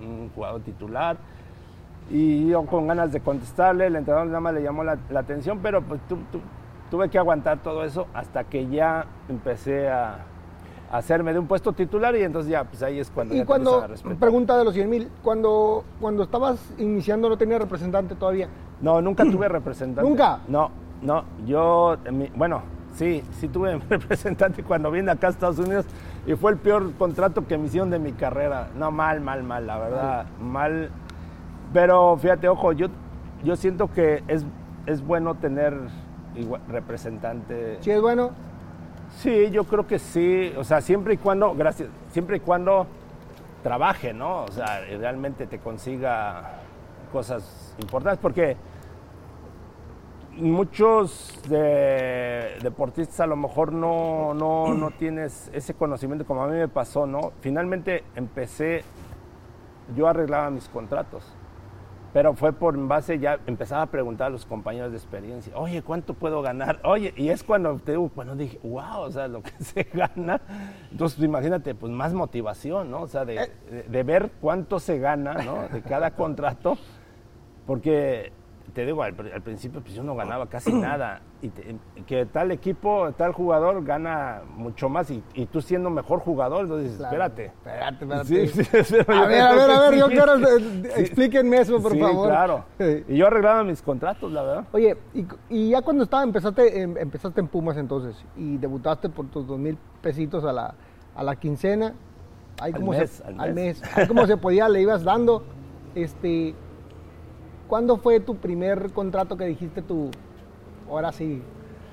un 0.00 0.30
jugador 0.34 0.62
titular. 0.62 1.18
Y 2.10 2.48
yo 2.48 2.64
con 2.66 2.88
ganas 2.88 3.12
de 3.12 3.20
contestarle, 3.20 3.86
el 3.86 3.96
entrenador 3.96 4.26
nada 4.28 4.40
más 4.40 4.54
le 4.54 4.62
llamó 4.62 4.82
la, 4.82 4.98
la 5.10 5.20
atención, 5.20 5.60
pero 5.62 5.80
pues 5.82 6.00
tu- 6.08 6.16
tu- 6.16 6.40
tuve 6.90 7.08
que 7.08 7.18
aguantar 7.18 7.58
todo 7.58 7.84
eso 7.84 8.06
hasta 8.14 8.42
que 8.44 8.66
ya 8.66 9.06
empecé 9.28 9.88
a, 9.88 10.16
a 10.90 10.96
hacerme 10.96 11.32
de 11.32 11.38
un 11.38 11.46
puesto 11.46 11.72
titular 11.72 12.16
y 12.16 12.22
entonces 12.24 12.50
ya, 12.50 12.64
pues 12.64 12.82
ahí 12.82 12.98
es 12.98 13.10
cuando 13.10 13.32
ya 13.34 13.38
Y 13.38 13.42
te 13.42 13.46
cuando, 13.46 13.84
a 13.84 14.14
pregunta 14.18 14.58
de 14.58 14.64
los 14.64 14.74
100 14.74 14.90
mil, 14.90 15.08
cuando, 15.22 15.84
cuando 16.00 16.24
estabas 16.24 16.58
iniciando 16.78 17.28
no 17.28 17.36
tenías 17.38 17.60
representante 17.60 18.16
todavía. 18.16 18.48
No, 18.80 19.00
nunca 19.00 19.22
tuve 19.24 19.48
representante. 19.48 20.08
¿Nunca? 20.08 20.40
No, 20.48 20.70
no. 21.02 21.22
Yo, 21.46 21.96
mi- 22.10 22.32
bueno, 22.34 22.62
sí, 22.96 23.22
sí 23.38 23.46
tuve 23.46 23.78
representante 23.88 24.64
cuando 24.64 24.90
vine 24.90 25.12
acá 25.12 25.28
a 25.28 25.30
Estados 25.30 25.60
Unidos 25.60 25.86
y 26.26 26.34
fue 26.34 26.50
el 26.50 26.56
peor 26.58 26.92
contrato 26.94 27.46
que 27.46 27.56
me 27.56 27.66
hicieron 27.66 27.88
de 27.90 28.00
mi 28.00 28.10
carrera. 28.12 28.66
No, 28.76 28.90
mal, 28.90 29.20
mal, 29.20 29.44
mal, 29.44 29.64
la 29.64 29.78
verdad, 29.78 30.26
mal. 30.40 30.90
Pero 31.72 32.16
fíjate, 32.16 32.48
ojo, 32.48 32.72
yo, 32.72 32.88
yo 33.44 33.56
siento 33.56 33.88
que 33.90 34.22
es, 34.28 34.44
es 34.86 35.04
bueno 35.06 35.34
tener 35.36 35.74
igual- 36.34 36.62
representante. 36.68 37.78
Si 37.80 37.90
es 37.90 38.00
bueno, 38.00 38.30
Sí, 39.16 39.50
yo 39.50 39.64
creo 39.64 39.88
que 39.88 39.98
sí. 39.98 40.52
O 40.56 40.62
sea, 40.62 40.80
siempre 40.80 41.14
y 41.14 41.16
cuando, 41.16 41.52
gracias, 41.56 41.88
siempre 42.12 42.36
y 42.36 42.40
cuando 42.40 42.86
trabaje, 43.60 44.12
¿no? 44.14 44.44
O 44.44 44.52
sea, 44.52 44.82
realmente 44.98 45.48
te 45.48 45.58
consiga 45.58 46.60
cosas 47.12 47.74
importantes, 47.80 48.20
porque 48.22 48.56
muchos 50.36 51.40
de- 51.48 52.56
deportistas 52.62 53.18
a 53.20 53.26
lo 53.26 53.34
mejor 53.36 53.72
no, 53.72 54.32
no, 54.34 54.74
no 54.74 54.90
tienes 54.92 55.50
ese 55.52 55.74
conocimiento 55.74 56.24
como 56.24 56.44
a 56.44 56.46
mí 56.46 56.56
me 56.56 56.68
pasó, 56.68 57.04
¿no? 57.06 57.32
Finalmente 57.40 58.04
empecé, 58.14 58.84
yo 59.96 60.06
arreglaba 60.06 60.50
mis 60.50 60.68
contratos. 60.68 61.24
Pero 62.12 62.34
fue 62.34 62.52
por 62.52 62.76
base, 62.88 63.20
ya 63.20 63.38
empezaba 63.46 63.82
a 63.82 63.86
preguntar 63.86 64.26
a 64.26 64.30
los 64.30 64.44
compañeros 64.44 64.90
de 64.90 64.96
experiencia, 64.96 65.52
oye, 65.56 65.80
¿cuánto 65.82 66.14
puedo 66.14 66.42
ganar? 66.42 66.80
Oye, 66.82 67.14
y 67.16 67.28
es 67.28 67.44
cuando 67.44 67.76
te 67.78 67.92
digo, 67.92 68.08
cuando 68.12 68.34
dije, 68.34 68.58
wow, 68.64 69.02
o 69.02 69.10
sea, 69.12 69.28
lo 69.28 69.42
que 69.42 69.50
se 69.60 69.84
gana. 69.84 70.40
Entonces, 70.90 71.16
pues, 71.18 71.24
imagínate, 71.28 71.74
pues 71.76 71.92
más 71.92 72.12
motivación, 72.12 72.90
¿no? 72.90 73.02
O 73.02 73.06
sea, 73.06 73.24
de, 73.24 73.50
de- 73.70 73.82
de 73.84 74.02
ver 74.02 74.32
cuánto 74.40 74.80
se 74.80 74.98
gana, 74.98 75.34
¿no? 75.34 75.68
De 75.68 75.82
cada 75.82 76.10
contrato. 76.16 76.76
Porque, 77.66 78.32
te 78.70 78.84
digo, 78.86 79.02
al, 79.02 79.14
al 79.34 79.42
principio, 79.42 79.80
pues 79.80 79.94
yo 79.94 80.02
no 80.02 80.14
ganaba 80.16 80.46
casi 80.48 80.72
nada. 80.72 81.20
Y 81.42 81.48
te- 81.48 81.76
que 82.06 82.26
tal 82.26 82.50
equipo, 82.50 83.12
tal 83.12 83.32
jugador 83.32 83.84
gana 83.84 84.42
mucho 84.56 84.88
más 84.88 85.10
y, 85.10 85.22
y 85.34 85.46
tú 85.46 85.60
siendo 85.62 85.88
mejor 85.90 86.20
jugador, 86.20 86.62
entonces 86.62 86.92
dices, 86.92 86.98
Claro. 87.06 87.26
espérate. 87.26 87.44
Espérate, 87.46 88.04
espérate. 88.04 88.46
Sí, 88.46 88.46
sí, 88.64 88.76
espérame, 88.76 89.18
A 89.22 89.26
ver, 89.26 89.40
a 89.42 89.54
ver, 89.54 89.70
a 89.70 89.80
ver, 89.90 89.98
yo 89.98 90.06
quiero, 90.08 90.36
eh, 90.36 90.92
explíquenme 90.96 91.58
eso, 91.58 91.80
por 91.80 91.92
Sí, 91.92 92.00
favor. 92.00 92.28
claro. 92.28 92.64
Y 93.08 93.16
yo 93.16 93.26
arreglaba 93.26 93.64
mis 93.64 93.80
contratos, 93.82 94.30
la 94.32 94.42
verdad. 94.42 94.64
Oye, 94.72 94.96
y, 95.14 95.26
y 95.48 95.70
ya 95.70 95.82
cuando 95.82 96.04
estaba, 96.04 96.22
empezaste, 96.22 96.80
em- 96.82 96.96
empezaste 96.98 97.40
en 97.40 97.48
Pumas 97.48 97.76
entonces 97.76 98.22
y 98.36 98.56
debutaste 98.58 99.08
por 99.08 99.26
tus 99.26 99.46
dos 99.46 99.58
mil 99.58 99.78
pesitos 100.02 100.44
a 100.44 100.52
la, 100.52 100.74
a 101.14 101.22
la 101.24 101.36
quincena, 101.36 101.94
ahí 102.60 102.72
Al 102.72 102.80
como 102.80 102.92
mes, 102.92 103.10
se, 103.10 103.24
al 103.24 103.40
al 103.40 103.54
mes. 103.54 103.80
mes, 103.80 103.96
ahí 103.96 104.06
como 104.06 104.26
se 104.26 104.36
podía, 104.36 104.68
le 104.68 104.82
ibas 104.82 105.02
dando. 105.04 105.42
Este, 105.94 106.54
¿Cuándo 107.70 107.98
fue 107.98 108.18
tu 108.18 108.34
primer 108.34 108.90
contrato 108.92 109.36
que 109.36 109.44
dijiste 109.44 109.80
tú, 109.80 110.10
ahora 110.88 111.12
sí, 111.12 111.40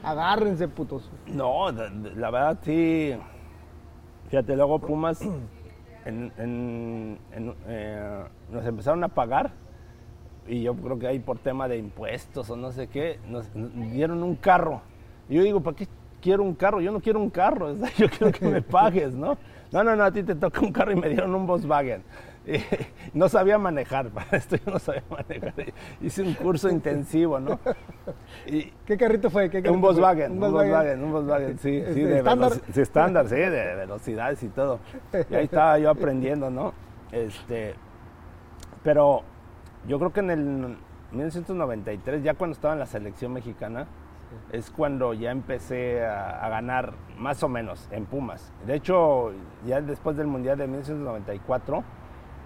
agárrense 0.01 0.67
putos? 0.67 1.07
No, 1.27 1.71
la 1.71 2.31
verdad 2.31 2.57
sí. 2.63 3.15
Fíjate, 4.27 4.55
luego 4.55 4.79
Pumas 4.79 5.21
en- 6.05 6.31
en- 6.39 7.19
en- 7.31 7.55
eh, 7.67 8.23
nos 8.51 8.65
empezaron 8.65 9.03
a 9.03 9.07
pagar 9.09 9.51
y 10.47 10.63
yo 10.63 10.73
creo 10.73 10.97
que 10.97 11.05
ahí 11.05 11.19
por 11.19 11.37
tema 11.37 11.67
de 11.67 11.77
impuestos 11.77 12.49
o 12.49 12.55
no 12.55 12.71
sé 12.71 12.87
qué, 12.87 13.19
nos, 13.29 13.47
dieron 13.91 14.23
un 14.23 14.35
carro. 14.35 14.81
Y 15.29 15.35
yo 15.35 15.43
digo, 15.43 15.61
¿para 15.61 15.75
qué 15.77 15.87
quiero 16.23 16.41
un 16.41 16.55
carro? 16.55 16.81
Yo 16.81 16.91
no 16.91 17.01
quiero 17.01 17.19
un 17.19 17.29
carro, 17.29 17.71
yo 17.99 18.09
quiero 18.09 18.31
que 18.31 18.47
me 18.47 18.61
pagues, 18.63 19.13
¿no? 19.13 19.37
No, 19.71 19.83
no, 19.83 19.95
no, 19.95 20.05
a 20.05 20.11
ti 20.11 20.23
te 20.23 20.33
toca 20.33 20.59
un 20.61 20.71
carro 20.71 20.91
y 20.91 20.95
me 20.95 21.07
dieron 21.07 21.35
un 21.35 21.45
Volkswagen. 21.45 22.01
No 23.13 23.29
sabía 23.29 23.57
manejar, 23.57 24.10
para 24.12 24.38
esto 24.38 24.55
yo 24.55 24.71
no 24.71 24.79
sabía 24.79 25.03
manejar. 25.10 25.53
Hice 26.01 26.21
un 26.21 26.33
curso 26.33 26.69
intensivo, 26.69 27.39
¿no? 27.39 27.60
Y, 28.45 28.71
¿Qué 28.86 28.97
carrito 28.97 29.29
fue? 29.29 29.49
¿Qué 29.49 29.62
carrito 29.62 29.73
un 29.73 29.81
fue? 29.81 29.89
Volkswagen, 29.89 30.31
un 30.33 30.39
Volkswagen, 30.39 31.03
un 31.03 31.12
Volkswagen, 31.12 31.57
sí, 31.60 31.83
sí, 31.93 32.01
de 32.01 32.17
estándar. 32.17 32.51
sí, 32.71 32.81
estándar, 32.81 33.27
sí, 33.27 33.36
de 33.36 33.75
velocidades 33.75 34.43
y 34.43 34.49
todo. 34.49 34.79
Y 35.29 35.36
ahí 35.36 35.45
estaba 35.45 35.77
yo 35.79 35.89
aprendiendo, 35.89 36.49
¿no? 36.49 36.73
Este, 37.12 37.75
pero 38.83 39.23
yo 39.88 39.99
creo 39.99 40.13
que 40.13 40.19
en 40.21 40.31
el 40.31 40.77
1993, 41.12 42.23
ya 42.23 42.33
cuando 42.33 42.53
estaba 42.53 42.73
en 42.73 42.79
la 42.79 42.86
selección 42.86 43.33
mexicana, 43.33 43.88
es 44.51 44.69
cuando 44.69 45.13
ya 45.13 45.31
empecé 45.31 46.05
a, 46.05 46.45
a 46.45 46.49
ganar 46.49 46.93
más 47.17 47.41
o 47.43 47.49
menos 47.49 47.88
en 47.91 48.05
Pumas. 48.05 48.51
De 48.65 48.75
hecho, 48.75 49.31
ya 49.65 49.81
después 49.81 50.17
del 50.17 50.27
Mundial 50.27 50.57
de 50.57 50.67
1994, 50.67 51.83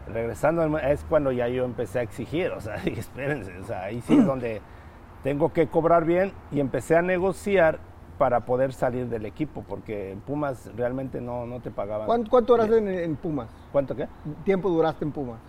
regresando 0.08 0.78
es 0.80 1.04
cuando 1.10 1.32
ya 1.32 1.48
yo 1.48 1.64
empecé 1.66 2.00
a 2.00 2.02
exigir, 2.02 2.52
o 2.52 2.62
sea, 2.62 2.78
dije, 2.86 3.00
espérense, 3.00 3.58
o 3.60 3.64
sea, 3.66 3.84
ahí 3.84 4.02
sí 4.02 4.16
es 4.18 4.26
donde 4.26 4.62
tengo 5.24 5.54
que 5.54 5.68
cobrar 5.68 6.06
bien 6.06 6.32
y 6.52 6.60
empecé 6.60 6.96
a 6.96 7.02
negociar 7.02 7.80
para 8.18 8.42
poder 8.42 8.72
salir 8.74 9.08
del 9.08 9.26
equipo, 9.26 9.64
porque 9.68 10.12
en 10.12 10.20
Pumas 10.22 10.70
realmente 10.76 11.20
no, 11.22 11.46
no 11.48 11.60
te 11.60 11.72
pagaban. 11.72 12.06
¿Cuánto, 12.06 12.30
cuánto 12.30 12.54
duraste 12.54 12.78
en, 12.78 12.88
en 12.88 13.16
Pumas? 13.16 13.50
¿Cuánto 13.72 13.96
qué? 13.96 14.08
¿Tiempo 14.44 14.70
duraste 14.70 15.06
en 15.06 15.12
Pumas? 15.12 15.40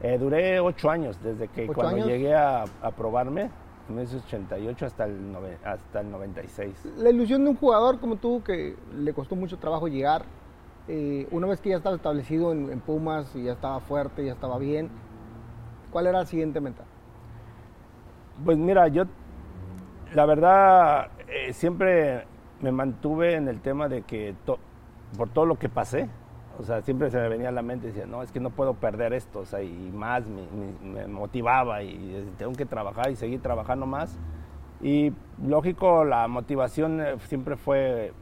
Eh, 0.00 0.16
duré 0.18 0.58
ocho 0.60 0.90
años, 0.90 1.18
desde 1.22 1.48
que 1.48 1.64
¿Ocho 1.64 1.74
cuando 1.74 1.96
años? 1.96 2.06
llegué 2.06 2.34
a, 2.34 2.62
a 2.82 2.90
probarme, 2.92 3.42
en 3.88 3.94
1988 3.96 4.86
hasta 4.86 5.04
el, 5.04 5.32
nove- 5.32 5.58
hasta 5.64 6.00
el 6.00 6.10
96. 6.10 6.92
La 6.96 7.10
ilusión 7.10 7.44
de 7.44 7.50
un 7.50 7.56
jugador 7.56 8.00
como 8.00 8.16
tú, 8.16 8.42
que 8.42 8.74
le 8.96 9.12
costó 9.12 9.36
mucho 9.36 9.58
trabajo 9.58 9.88
llegar, 9.88 10.22
eh, 10.88 11.26
una 11.30 11.46
vez 11.46 11.60
que 11.60 11.70
ya 11.70 11.76
estaba 11.76 11.96
establecido 11.96 12.52
en, 12.52 12.80
Pumas 12.80 13.34
y 13.34 13.44
ya 13.44 13.52
estaba 13.52 13.80
fuerte, 13.80 14.24
ya 14.24 14.32
estaba 14.32 14.58
bien, 14.58 14.90
¿cuál 15.90 16.06
era 16.06 16.18
la 16.18 16.26
siguiente 16.26 16.60
meta? 16.60 16.84
Pues 18.44 18.58
mira, 18.58 18.88
yo 18.88 19.04
la 20.12 20.26
verdad 20.26 21.08
eh, 21.28 21.52
siempre 21.52 22.26
me 22.60 22.72
mantuve 22.72 23.34
en 23.34 23.48
el 23.48 23.60
tema 23.60 23.88
de 23.88 24.02
que 24.02 24.34
por 25.16 25.28
todo 25.30 25.46
lo 25.46 25.58
que 25.58 25.68
pasé, 25.68 26.08
o 26.58 26.62
sea, 26.62 26.82
siempre 26.82 27.10
se 27.10 27.18
me 27.18 27.28
venía 27.28 27.48
a 27.48 27.52
la 27.52 27.62
mente 27.62 27.86
y 27.86 27.90
decía, 27.90 28.06
no, 28.06 28.22
es 28.22 28.30
que 28.30 28.40
no 28.40 28.50
puedo 28.50 28.74
perder 28.74 29.12
esto, 29.12 29.40
o 29.40 29.44
sea, 29.44 29.62
y 29.62 29.90
más 29.92 30.24
me, 30.28 31.06
motivaba 31.06 31.82
y 31.82 32.32
tengo 32.38 32.52
que 32.52 32.66
trabajar 32.66 33.10
y 33.10 33.16
seguir 33.16 33.40
trabajando 33.40 33.86
más. 33.86 34.18
Y 34.80 35.12
lógico, 35.42 36.04
la 36.04 36.28
motivación 36.28 37.00
eh, 37.00 37.16
siempre 37.26 37.56
fue 37.56 38.12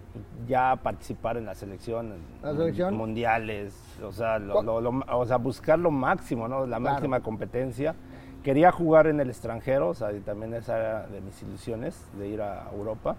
ya 0.47 0.77
participar 0.83 1.37
en 1.37 1.47
la 1.47 1.55
selección, 1.55 2.15
¿La 2.43 2.53
selección? 2.53 2.95
mundiales, 2.97 3.75
o 4.03 4.13
sea, 4.13 4.39
lo- 4.39 4.55
¿Cu- 4.57 4.63
lo- 4.63 4.81
lo- 4.81 5.05
o 5.19 5.27
sea, 5.27 5.37
buscar 5.39 5.79
lo 5.79 5.91
máximo, 5.91 6.49
¿no? 6.49 6.61
La 6.67 6.79
Claro. 6.79 6.95
máxima 6.95 7.21
competencia. 7.21 7.95
Quería 8.43 8.73
jugar 8.73 9.07
en 9.07 9.21
el 9.21 9.31
extranjero, 9.31 9.89
o 9.91 9.95
sea, 9.95 10.13
y 10.13 10.21
también 10.21 10.53
esa 10.55 10.77
era 10.79 11.07
de 11.07 11.21
mis 11.21 11.41
ilusiones, 11.43 12.07
de 12.19 12.29
ir 12.29 12.43
a 12.43 12.69
Europa. 12.73 13.17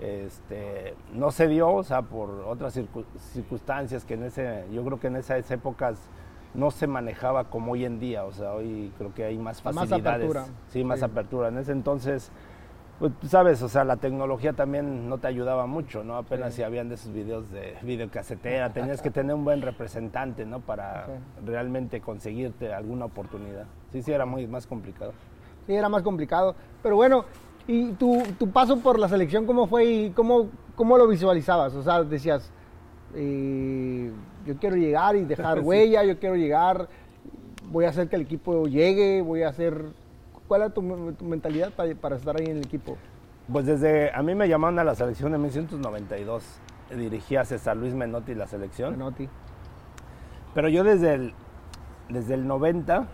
Este, 0.00 0.94
no 1.14 1.30
se 1.30 1.46
dio, 1.48 1.72
o 1.72 1.82
sea, 1.84 2.02
por 2.02 2.28
otras 2.46 2.76
circu- 2.76 3.04
circunstancias 3.32 4.04
que 4.04 4.14
en 4.14 4.24
ese, 4.24 4.64
yo 4.72 4.84
creo 4.84 4.98
que 4.98 5.06
en 5.06 5.16
esas 5.16 5.48
épocas 5.50 6.08
no 6.52 6.70
se 6.70 6.86
manejaba 6.86 7.44
como 7.44 7.72
hoy 7.72 7.84
en 7.84 7.98
día, 8.00 8.24
o 8.24 8.32
sea, 8.32 8.52
hoy 8.54 8.92
creo 8.98 9.12
que 9.14 9.24
hay 9.24 9.38
más 9.38 9.64
Más 9.64 9.74
facilidades. 9.74 10.06
apertura. 10.28 10.44
Sí, 10.68 10.84
más 10.84 10.98
Sí. 11.00 11.04
apertura. 11.04 11.48
En 11.48 11.58
ese 11.58 11.72
entonces, 11.72 12.30
pues 12.98 13.12
sabes, 13.28 13.60
o 13.62 13.68
sea, 13.68 13.84
la 13.84 13.96
tecnología 13.96 14.52
también 14.52 15.08
no 15.08 15.18
te 15.18 15.26
ayudaba 15.26 15.66
mucho, 15.66 16.04
¿no? 16.04 16.16
Apenas 16.16 16.52
Sí. 16.54 16.58
si 16.58 16.62
habían 16.62 16.88
de 16.88 16.94
esos 16.94 17.12
videos 17.12 17.50
de 17.50 17.74
videocasetera, 17.82 18.72
tenías 18.72 19.02
que 19.02 19.10
tener 19.10 19.34
un 19.34 19.44
buen 19.44 19.62
representante, 19.62 20.46
¿no? 20.46 20.60
Para 20.60 21.06
Sí. 21.06 21.12
realmente 21.44 22.00
conseguirte 22.00 22.72
alguna 22.72 23.06
oportunidad. 23.06 23.64
Sí, 23.92 24.02
sí, 24.02 24.12
era 24.12 24.26
muy 24.26 24.46
más 24.46 24.66
complicado. 24.66 25.12
Sí, 25.66 25.74
era 25.74 25.88
más 25.88 26.02
complicado. 26.02 26.54
Pero 26.82 26.96
bueno, 26.96 27.24
¿y 27.66 27.92
tu, 27.92 28.22
tu 28.38 28.50
paso 28.50 28.78
por 28.78 28.98
la 28.98 29.08
selección 29.08 29.44
cómo 29.46 29.66
fue 29.66 29.84
y 29.86 30.10
cómo, 30.10 30.48
cómo 30.76 30.96
lo 30.96 31.08
visualizabas? 31.08 31.74
O 31.74 31.82
sea, 31.82 32.02
decías, 32.04 32.52
eh, 33.14 34.10
yo 34.46 34.56
quiero 34.58 34.76
llegar 34.76 35.16
y 35.16 35.24
dejar 35.24 35.58
Sí. 35.60 35.64
huella, 35.64 36.04
yo 36.04 36.18
quiero 36.18 36.36
llegar, 36.36 36.88
voy 37.70 37.86
a 37.86 37.88
hacer 37.88 38.08
que 38.08 38.16
el 38.16 38.22
equipo 38.22 38.66
llegue, 38.66 39.20
voy 39.22 39.42
a 39.42 39.48
hacer... 39.48 39.86
¿Cuál 40.48 40.62
era 40.62 40.70
tu, 40.70 41.12
tu 41.12 41.24
mentalidad 41.24 41.72
para, 41.72 41.94
para 41.94 42.16
estar 42.16 42.36
ahí 42.38 42.46
en 42.46 42.58
el 42.58 42.64
equipo? 42.64 42.96
Pues 43.50 43.66
desde, 43.66 44.10
a 44.12 44.22
mí 44.22 44.34
me 44.34 44.48
llamaron 44.48 44.78
a 44.78 44.84
la 44.84 44.94
selección 44.94 45.34
en 45.34 45.40
1992. 45.40 46.60
Dirigía 46.96 47.42
a 47.42 47.44
César 47.44 47.76
Luis 47.76 47.94
Menotti 47.94 48.34
la 48.34 48.46
selección. 48.46 48.92
Menotti. 48.92 49.28
Pero 50.54 50.68
yo 50.68 50.84
desde 50.84 51.14
el, 51.14 51.34
desde 52.08 52.34
el 52.34 52.46
90, 52.46 53.06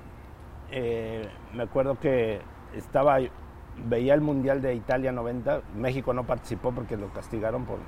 eh, 0.71 1.29
me 1.55 1.63
acuerdo 1.63 1.99
que 1.99 2.41
estaba, 2.75 3.19
veía 3.89 4.15
el 4.15 4.21
Mundial 4.21 4.61
de 4.61 4.75
Italia 4.75 5.11
90, 5.11 5.63
México 5.77 6.13
no 6.13 6.27
participó 6.27 6.73
porque 6.73 6.97
lo 6.97 7.13
castigaron 7.13 7.65
por 7.65 7.79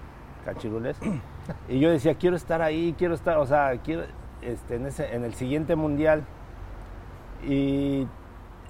cachirules, 0.45 0.99
y 1.69 1.79
yo 1.79 1.91
decía, 1.91 2.15
quiero 2.15 2.35
estar 2.35 2.63
ahí, 2.63 2.95
quiero 2.99 3.15
estar, 3.15 3.37
o 3.37 3.47
sea, 3.47 3.79
quiero, 3.85 4.05
este, 4.41 4.77
en, 4.77 4.87
ese, 4.87 5.15
en 5.15 5.25
el 5.25 5.35
siguiente 5.35 5.77
Mundial. 5.77 6.25
Y, 7.47 8.07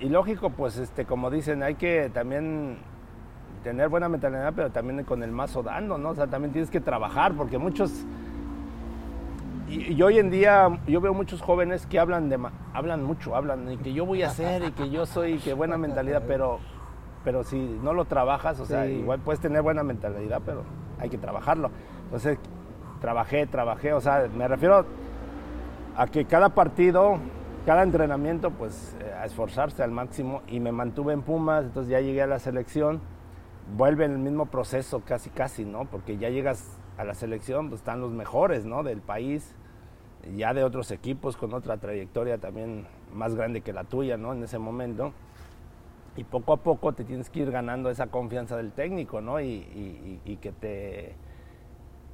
y 0.02 0.08
lógico, 0.08 0.50
pues, 0.50 0.76
este, 0.78 1.04
como 1.04 1.30
dicen, 1.30 1.62
hay 1.62 1.76
que 1.76 2.10
también 2.12 2.78
tener 3.62 3.88
buena 3.88 4.08
mentalidad, 4.08 4.52
pero 4.54 4.70
también 4.70 5.04
con 5.04 5.22
el 5.22 5.30
mazo 5.32 5.62
dando, 5.62 5.96
¿no? 5.96 6.10
O 6.10 6.14
sea, 6.14 6.26
también 6.26 6.52
tienes 6.52 6.70
que 6.70 6.80
trabajar, 6.80 7.32
porque 7.34 7.58
muchos 7.58 8.04
y, 9.68 9.92
y 9.94 10.02
hoy 10.02 10.18
en 10.18 10.30
día 10.30 10.68
yo 10.86 11.00
veo 11.00 11.14
muchos 11.14 11.40
jóvenes 11.40 11.86
que 11.86 11.98
hablan 11.98 12.28
de 12.28 12.38
hablan 12.74 13.04
mucho, 13.04 13.34
hablan 13.36 13.70
y 13.70 13.76
que 13.78 13.92
yo 13.92 14.04
voy 14.04 14.22
a 14.22 14.26
hacer 14.26 14.64
y 14.64 14.72
que 14.72 14.90
yo 14.90 15.06
soy, 15.06 15.38
que 15.38 15.54
buena 15.54 15.78
mentalidad, 15.78 16.22
pero 16.26 16.58
pero 17.24 17.44
si 17.44 17.78
no 17.82 17.94
lo 17.94 18.04
trabajas, 18.04 18.58
o 18.58 18.66
sea, 18.66 18.84
Sí. 18.84 18.94
igual 18.94 19.20
puedes 19.20 19.40
tener 19.40 19.62
buena 19.62 19.84
mentalidad, 19.84 20.42
pero 20.44 20.64
hay 20.98 21.08
que 21.08 21.18
trabajarlo. 21.18 21.70
Entonces, 22.06 22.36
trabajé, 23.00 23.46
trabajé, 23.46 23.92
o 23.92 24.00
sea, 24.00 24.26
me 24.36 24.48
refiero 24.48 24.84
a 25.96 26.06
que 26.08 26.24
cada 26.24 26.48
partido, 26.48 27.18
cada 27.64 27.82
entrenamiento, 27.82 28.50
pues 28.50 28.96
eh, 29.00 29.12
a 29.12 29.24
esforzarse 29.24 29.82
al 29.82 29.90
máximo 29.90 30.42
y 30.48 30.60
me 30.60 30.72
mantuve 30.72 31.12
en 31.12 31.22
Pumas, 31.22 31.64
entonces 31.64 31.90
ya 31.90 32.00
llegué 32.00 32.22
a 32.22 32.26
la 32.26 32.38
selección, 32.38 33.00
vuelve 33.76 34.04
el 34.04 34.18
mismo 34.18 34.46
proceso 34.46 35.00
casi 35.04 35.30
casi, 35.30 35.64
¿no? 35.64 35.84
Porque 35.84 36.16
ya 36.18 36.28
llegas 36.30 36.78
a 36.98 37.04
la 37.04 37.14
selección, 37.14 37.68
pues 37.68 37.80
están 37.80 38.00
los 38.00 38.12
mejores, 38.12 38.64
¿no? 38.64 38.82
Del 38.82 39.00
país, 39.00 39.54
ya 40.36 40.54
de 40.54 40.64
otros 40.64 40.90
equipos 40.90 41.36
con 41.36 41.52
otra 41.54 41.78
trayectoria 41.78 42.38
también 42.38 42.86
más 43.12 43.34
grande 43.34 43.60
que 43.60 43.72
la 43.72 43.84
tuya, 43.84 44.16
¿no? 44.16 44.32
En 44.32 44.42
ese 44.42 44.58
momento. 44.58 45.12
Y 46.16 46.24
poco 46.24 46.52
a 46.52 46.58
poco 46.58 46.92
te 46.92 47.04
tienes 47.04 47.30
que 47.30 47.40
ir 47.40 47.50
ganando 47.50 47.88
esa 47.90 48.08
confianza 48.08 48.56
del 48.56 48.72
técnico, 48.72 49.20
¿no? 49.20 49.40
Y, 49.40 49.46
y- 49.46 50.20
y- 50.24 50.36
que 50.36 50.52
te 50.52 51.14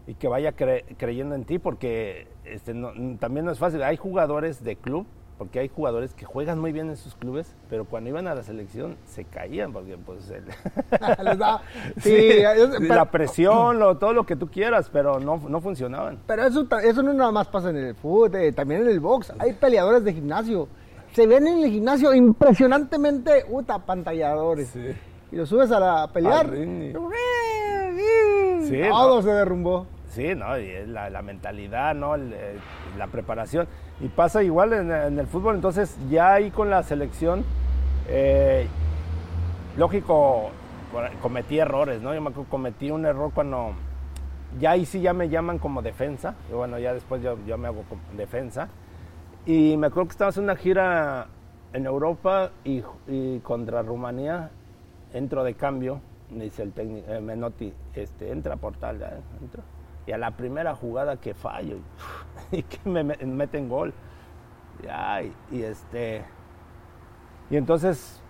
y 0.07 0.15
que 0.15 0.27
vaya 0.29 0.57
cre- 0.57 0.85
creyendo 0.97 1.35
en 1.35 1.45
ti, 1.45 1.59
porque 1.59 2.29
este, 2.45 2.73
también 3.19 3.45
no 3.45 3.51
es 3.51 3.59
fácil. 3.59 3.83
Hay 3.83 3.97
jugadores 3.99 4.65
de 4.65 4.77
club, 4.77 5.07
porque 5.38 5.61
hay 5.61 5.68
jugadores 5.68 6.14
que 6.14 6.24
juegan 6.24 6.59
muy 6.59 6.72
bien 6.72 6.88
en 6.88 6.96
sus 6.96 7.14
clubes, 7.14 7.55
pero 7.70 7.85
cuando 7.85 8.11
iban 8.11 8.27
a 8.27 8.35
la 8.35 8.42
selección 8.42 8.96
se 9.07 9.24
caían, 9.24 9.72
porque 9.72 9.96
pues 9.96 10.29
el- 10.31 10.44
Les 11.24 11.38
da- 11.38 11.62
Sí, 11.98 12.11
sí, 12.11 12.18
es- 12.18 12.70
pero- 12.81 12.94
la 12.94 13.05
presión, 13.11 13.79
lo- 13.79 13.96
todo 13.96 14.12
lo 14.12 14.27
que 14.27 14.35
tú 14.37 14.48
quieras, 14.48 14.90
pero 14.92 15.20
no, 15.20 15.37
no 15.48 15.61
funcionaban. 15.61 16.18
Pero 16.27 16.44
eso, 16.44 16.66
eso 16.83 17.03
no 17.03 17.12
nada 17.14 17.31
más 17.33 17.46
pasa 17.48 17.70
en 17.70 17.77
el 17.77 17.94
fútbol, 17.94 18.35
eh, 18.35 18.53
también 18.53 18.83
en 18.83 18.88
el 18.88 19.01
box. 19.01 19.33
Hay 19.38 19.53
peleadores 19.53 20.03
de 20.05 20.12
gimnasio. 20.12 20.68
Se 21.12 21.27
ven 21.27 21.46
en 21.46 21.62
el 21.64 21.70
gimnasio 21.70 22.12
impresionantemente, 22.12 23.44
puta, 23.48 23.79
pantalladores. 23.79 24.68
Sí. 24.68 24.88
Y 25.33 25.37
lo 25.37 25.46
subes 25.46 25.70
a 25.70 25.79
la 25.81 26.03
a 26.05 26.12
pelear. 26.12 26.51
Sí, 28.62 28.83
Todo 28.88 29.16
no. 29.16 29.22
se 29.22 29.31
derrumbó. 29.31 29.87
Sí, 30.09 30.35
¿no? 30.35 30.59
Y 30.59 30.87
la, 30.87 31.11
la 31.11 31.22
mentalidad, 31.22 31.94
¿no? 31.94 32.14
El, 32.14 32.33
eh, 32.33 32.57
la 32.96 33.07
preparación. 33.07 33.68
Y 34.01 34.09
pasa 34.09 34.43
igual 34.43 34.73
en, 34.73 35.19
el 35.19 35.27
fútbol. 35.27 35.57
Entonces, 35.57 35.97
ya 36.09 36.35
ahí 36.35 36.51
con 36.51 36.71
la 36.71 36.83
selección, 36.83 37.45
eh, 38.09 38.67
lógico, 39.77 40.51
cometí 41.21 41.59
errores, 41.59 42.01
¿no? 42.01 42.15
Yo 42.15 42.21
me 42.21 42.33
cometí 42.33 42.91
un 42.91 43.07
error 43.07 43.33
cuando. 43.35 43.73
Ya 44.59 44.71
ahí 44.71 44.87
sí 44.87 45.01
ya 45.01 45.13
me 45.13 45.29
llaman 45.29 45.59
como 45.59 45.83
defensa. 45.83 46.35
Y 46.51 46.55
bueno, 46.55 46.79
ya 46.79 46.95
después 46.95 47.23
yo, 47.23 47.37
yo 47.47 47.59
me 47.59 47.69
hago 47.69 47.85
defensa. 48.17 48.69
Y 49.45 49.77
me 49.77 49.89
acuerdo 49.89 50.09
que 50.09 50.13
estábamos 50.13 50.37
en 50.39 50.45
una 50.45 50.57
gira 50.57 51.27
en 51.73 51.87
Europa 51.87 52.51
y, 52.65 52.83
contra 53.41 53.83
Rumanía. 53.83 54.51
Entro 55.13 55.43
de 55.43 55.55
cambio, 55.55 56.01
me 56.31 56.45
dice 56.45 56.63
el 56.63 56.73
técnico, 56.73 57.11
eh, 57.11 57.21
Menotti, 57.21 57.73
este, 57.95 58.31
entra 58.31 58.57
por 58.57 58.77
tal, 58.77 58.99
ya, 58.99 59.19
entro. 59.41 59.63
Y 60.09 60.12
a 60.12 60.18
la 60.18 60.31
primera 60.31 60.75
jugada 60.75 61.18
que 61.18 61.35
fallo, 61.35 61.77
y 62.51 62.62
que 62.62 62.88
me, 62.88 63.05
me- 63.05 63.18
meten 63.18 63.68
gol. 63.68 63.92
Ay, 64.90 65.33
y 65.53 65.62
este. 65.62 66.25
Y 67.51 67.57
entonces 67.57 68.23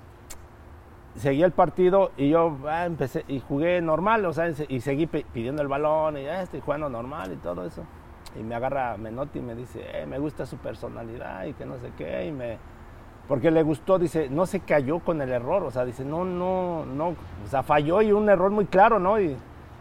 seguí 1.17 1.43
el 1.43 1.53
partido 1.53 2.11
y 2.17 2.31
yo 2.31 2.57
ah, 2.67 2.85
empecé 2.87 3.25
y 3.29 3.41
jugué 3.41 3.81
normal, 3.81 4.25
o 4.27 4.33
sea, 4.33 4.49
y 4.69 4.81
seguí 4.81 5.07
pi- 5.07 5.25
pidiendo 5.33 5.62
el 5.62 5.69
balón 5.69 6.17
y 6.19 6.25
ya 6.25 6.43
estoy 6.43 6.61
jugando 6.61 6.88
normal 6.88 7.33
y 7.33 7.37
todo 7.37 7.64
eso. 7.64 7.85
Y 8.38 8.43
me 8.43 8.55
agarra 8.57 8.97
Menotti 8.97 9.38
y 9.38 9.43
me 9.43 9.55
dice, 9.55 9.81
"Eh, 10.03 10.07
me 10.07 10.19
gusta 10.19 10.47
su 10.47 10.57
personalidad 10.59 11.45
y 11.45 11.55
que 11.55 11.64
no 11.64 11.79
sé 11.79 11.93
qué, 11.97 12.27
y 12.27 12.33
me 12.33 12.59
porque 13.29 13.51
le 13.51 13.62
gustó, 13.62 13.99
dice, 13.99 14.29
no 14.31 14.47
se 14.47 14.61
cayó 14.61 15.01
con 15.01 15.21
el 15.21 15.31
error, 15.31 15.62
o 15.62 15.71
sea, 15.71 15.85
dice, 15.85 16.03
no, 16.05 16.25
no, 16.25 16.87
no, 16.87 17.09
o 17.09 17.49
sea, 17.49 17.62
falló 17.62 18.01
y 18.01 18.11
un 18.11 18.29
error 18.31 18.51
muy 18.51 18.64
claro, 18.64 18.99
¿no? 18.99 19.21
Y 19.21 19.37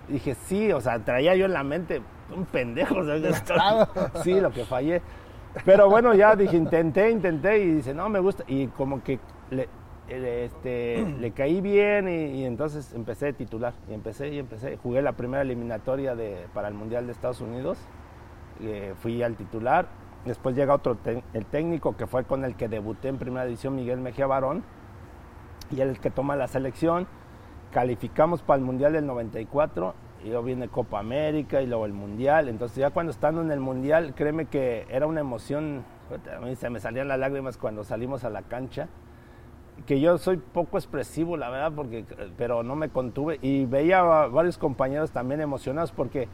dije, 0.07 0.35
sí, 0.35 0.71
o 0.71 0.81
sea, 0.81 0.99
traía 0.99 1.35
yo 1.35 1.45
en 1.45 1.53
la 1.53 1.63
mente 1.63 2.01
un 2.35 2.45
pendejo, 2.45 2.95
o 2.99 3.03
sea, 3.03 3.87
sí, 4.23 4.39
lo 4.39 4.51
que 4.51 4.65
fallé. 4.65 5.01
Pero 5.65 5.89
bueno, 5.89 6.13
ya 6.13 6.35
dije, 6.35 6.55
intenté, 6.55 7.09
intenté 7.09 7.59
y 7.59 7.71
dice, 7.75 7.93
no, 7.93 8.09
me 8.09 8.19
gusta. 8.19 8.43
Y 8.47 8.67
como 8.67 9.01
que 9.03 9.19
le, 9.49 9.67
eh, 10.07 10.43
este, 10.45 11.03
le 11.19 11.31
caí 11.31 11.61
bien 11.61 12.07
y, 12.07 12.41
y 12.41 12.45
entonces 12.45 12.93
empecé 12.93 13.29
a 13.29 13.33
titular. 13.33 13.73
Y 13.89 13.93
empecé 13.93 14.27
y 14.29 14.39
empecé. 14.39 14.77
Jugué 14.77 15.01
la 15.01 15.13
primera 15.13 15.41
eliminatoria 15.41 16.15
de, 16.15 16.45
para 16.53 16.67
el 16.67 16.73
Mundial 16.75 17.05
de 17.07 17.11
Estados 17.13 17.41
Unidos. 17.41 17.79
eh, 18.61 18.93
fui 19.01 19.23
al 19.23 19.35
titular. 19.35 19.87
Después 20.25 20.55
llega 20.55 20.73
otro, 20.73 20.95
te- 20.95 21.23
el 21.33 21.45
técnico 21.45 21.95
que 21.95 22.05
fue 22.05 22.25
con 22.25 22.43
el 22.43 22.55
que 22.55 22.67
debuté 22.67 23.07
en 23.07 23.17
primera 23.17 23.45
división, 23.45 23.75
Miguel 23.75 23.99
Mejía 23.99 24.27
Barón. 24.27 24.63
Y 25.71 25.81
él 25.81 25.89
el 25.89 25.99
que 25.99 26.11
toma 26.11 26.35
la 26.35 26.47
selección. 26.47 27.07
Calificamos 27.71 28.41
para 28.41 28.59
el 28.59 28.65
Mundial 28.65 28.93
del 28.93 29.05
94 29.05 29.93
y 30.23 30.27
luego 30.29 30.43
viene 30.43 30.67
Copa 30.67 30.99
América 30.99 31.61
y 31.61 31.67
luego 31.67 31.85
el 31.85 31.93
Mundial. 31.93 32.49
Entonces 32.49 32.77
ya 32.77 32.89
cuando 32.91 33.11
estando 33.11 33.41
en 33.41 33.51
el 33.51 33.59
Mundial, 33.59 34.13
créeme 34.15 34.45
que 34.45 34.85
era 34.89 35.07
una 35.07 35.21
emoción, 35.21 35.83
a 36.35 36.39
mí 36.39 36.55
se 36.55 36.69
me 36.69 36.79
salían 36.79 37.07
las 37.07 37.19
lágrimas 37.19 37.57
cuando 37.57 37.83
salimos 37.83 38.23
a 38.23 38.29
la 38.29 38.41
cancha, 38.43 38.87
que 39.85 39.99
yo 39.99 40.17
soy 40.17 40.37
poco 40.37 40.77
expresivo, 40.77 41.37
la 41.37 41.49
verdad, 41.49 41.71
porque, 41.75 42.03
pero 42.37 42.63
no 42.63 42.75
me 42.75 42.89
contuve 42.89 43.37
y 43.41 43.65
veía 43.65 43.99
a 43.99 44.27
varios 44.27 44.57
compañeros 44.57 45.11
también 45.11 45.39
emocionados 45.39 45.91
porque 45.91 46.27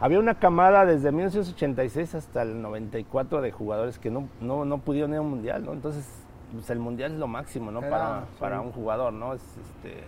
había 0.00 0.18
una 0.18 0.38
camada 0.38 0.84
desde 0.84 1.10
1986 1.10 2.14
hasta 2.14 2.42
el 2.42 2.60
94 2.62 3.40
de 3.40 3.50
jugadores 3.50 3.98
que 3.98 4.10
no, 4.10 4.28
no, 4.40 4.64
no 4.64 4.78
pudieron 4.78 5.12
ir 5.12 5.18
a 5.18 5.22
un 5.22 5.30
Mundial, 5.30 5.64
¿no? 5.64 5.72
Entonces, 5.72 6.17
pues 6.52 6.70
el 6.70 6.78
Mundial 6.78 7.12
es 7.12 7.18
lo 7.18 7.26
máximo, 7.28 7.70
¿no? 7.70 7.80
Para, 7.80 8.22
sí. 8.22 8.36
para 8.40 8.60
un 8.60 8.72
jugador, 8.72 9.12
¿no? 9.12 9.34
Es, 9.34 9.42
este, 9.42 10.02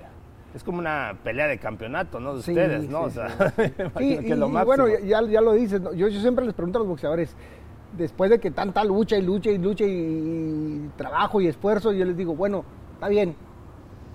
es 0.55 0.65
como 0.65 0.79
una 0.79 1.17
pelea 1.23 1.47
de 1.47 1.59
campeonato, 1.59 2.19
¿no? 2.21 2.37
De 2.37 2.43
Sí, 2.43 2.53
ustedes, 2.53 2.89
¿no? 2.89 3.03
sí, 3.03 3.07
o 3.07 3.11
sea, 3.11 3.55
y, 4.01 4.19
que 4.19 4.37
lo 4.37 4.49
y 4.49 4.51
máximo. 4.53 4.65
bueno, 4.65 4.89
ya, 5.05 5.23
ya 5.23 5.41
lo 5.41 5.53
dices, 5.53 5.81
¿no? 5.81 5.93
yo, 5.93 6.09
yo 6.09 6.21
siempre 6.21 6.45
les 6.45 6.55
pregunto 6.55 6.79
a 6.79 6.81
los 6.81 6.89
boxeadores, 6.89 7.35
después 7.97 8.31
de 8.31 8.39
que 8.41 8.51
tanta 8.51 8.85
lucha 8.85 9.17
y 9.17 9.23
lucha 9.23 9.51
y 9.51 9.59
lucha 9.59 9.85
y, 9.85 9.89
y 9.91 10.91
trabajo 10.97 11.41
y 11.41 11.47
esfuerzo, 11.49 11.93
yo 11.93 12.05
les 12.05 12.17
digo, 12.17 12.35
bueno, 12.35 12.65
está 12.95 13.09
bien, 13.09 13.35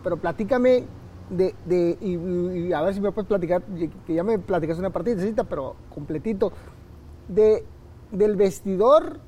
pero 0.04 0.18
platícame 0.18 0.84
de, 1.30 1.56
de- 1.66 1.98
y, 2.02 2.72
a 2.74 2.82
ver 2.82 2.94
si 2.94 3.02
me 3.02 3.12
puedes 3.12 3.28
platicar, 3.28 3.64
que 4.06 4.14
ya 4.14 4.24
me 4.24 4.38
platicaste 4.40 4.80
una 4.80 4.92
partidita, 4.92 5.44
pero 5.44 5.76
completito, 5.94 6.52
de, 7.28 7.64
del 8.12 8.36
vestidor 8.36 9.20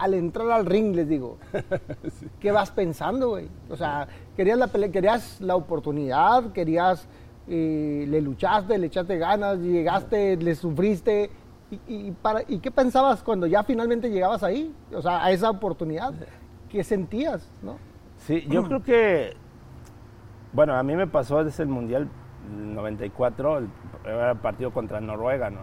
al 0.00 0.14
entrar 0.14 0.50
al 0.50 0.66
ring, 0.66 0.96
les 0.96 1.08
digo. 1.08 1.38
¿Qué 2.40 2.50
vas 2.50 2.70
pensando, 2.70 3.28
güey? 3.30 3.48
O 3.68 3.76
sea, 3.76 4.08
querías 4.36 4.58
la, 4.58 4.68
querías 4.68 5.40
la 5.40 5.56
oportunidad, 5.56 6.52
querías, 6.52 7.06
eh, 7.46 8.06
le 8.08 8.20
luchaste, 8.22 8.78
le 8.78 8.86
echaste 8.86 9.18
ganas, 9.18 9.58
llegaste, 9.58 10.36
le 10.36 10.54
sufriste. 10.54 11.30
Y, 11.70 12.08
y 12.08 12.10
para, 12.10 12.42
¿Y 12.48 12.58
qué 12.58 12.70
pensabas 12.70 13.22
cuando 13.22 13.46
ya 13.46 13.62
finalmente 13.62 14.10
llegabas 14.10 14.42
ahí? 14.42 14.74
O 14.92 15.02
sea, 15.02 15.22
a 15.22 15.30
esa 15.30 15.50
oportunidad. 15.50 16.14
¿Qué 16.70 16.82
sentías, 16.82 17.50
no? 17.62 17.76
Sí, 18.16 18.46
yo 18.48 18.64
creo 18.64 18.82
que, 18.82 19.34
bueno, 20.52 20.74
a 20.74 20.82
mí 20.82 20.94
me 20.94 21.06
pasó 21.06 21.44
desde 21.44 21.62
el 21.62 21.68
Mundial 21.68 22.08
94, 22.48 23.58
el, 23.58 23.68
era 24.04 24.32
el 24.32 24.38
partido 24.38 24.72
contra 24.72 25.00
Noruega, 25.00 25.50
¿no? 25.50 25.60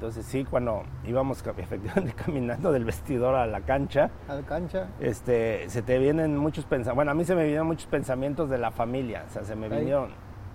Entonces 0.00 0.24
sí, 0.24 0.46
cuando 0.46 0.82
íbamos 1.04 1.44
efectivamente 1.58 2.14
caminando 2.14 2.72
del 2.72 2.86
vestidor 2.86 3.34
a 3.34 3.46
la 3.46 3.60
cancha, 3.60 4.10
A 4.28 4.34
la 4.36 4.40
cancha. 4.42 4.88
este, 4.98 5.68
se 5.68 5.82
te 5.82 5.98
vienen 5.98 6.38
muchos 6.38 6.64
pensamientos, 6.64 6.94
bueno, 6.96 7.10
a 7.10 7.14
mí 7.14 7.26
se 7.26 7.34
me 7.34 7.42
vinieron 7.42 7.66
muchos 7.66 7.84
pensamientos 7.86 8.48
de 8.48 8.56
la 8.56 8.70
familia, 8.70 9.24
o 9.28 9.30
sea, 9.30 9.44
se 9.44 9.54
me 9.54 9.66
Ahí. 9.66 9.80
vinieron 9.80 10.08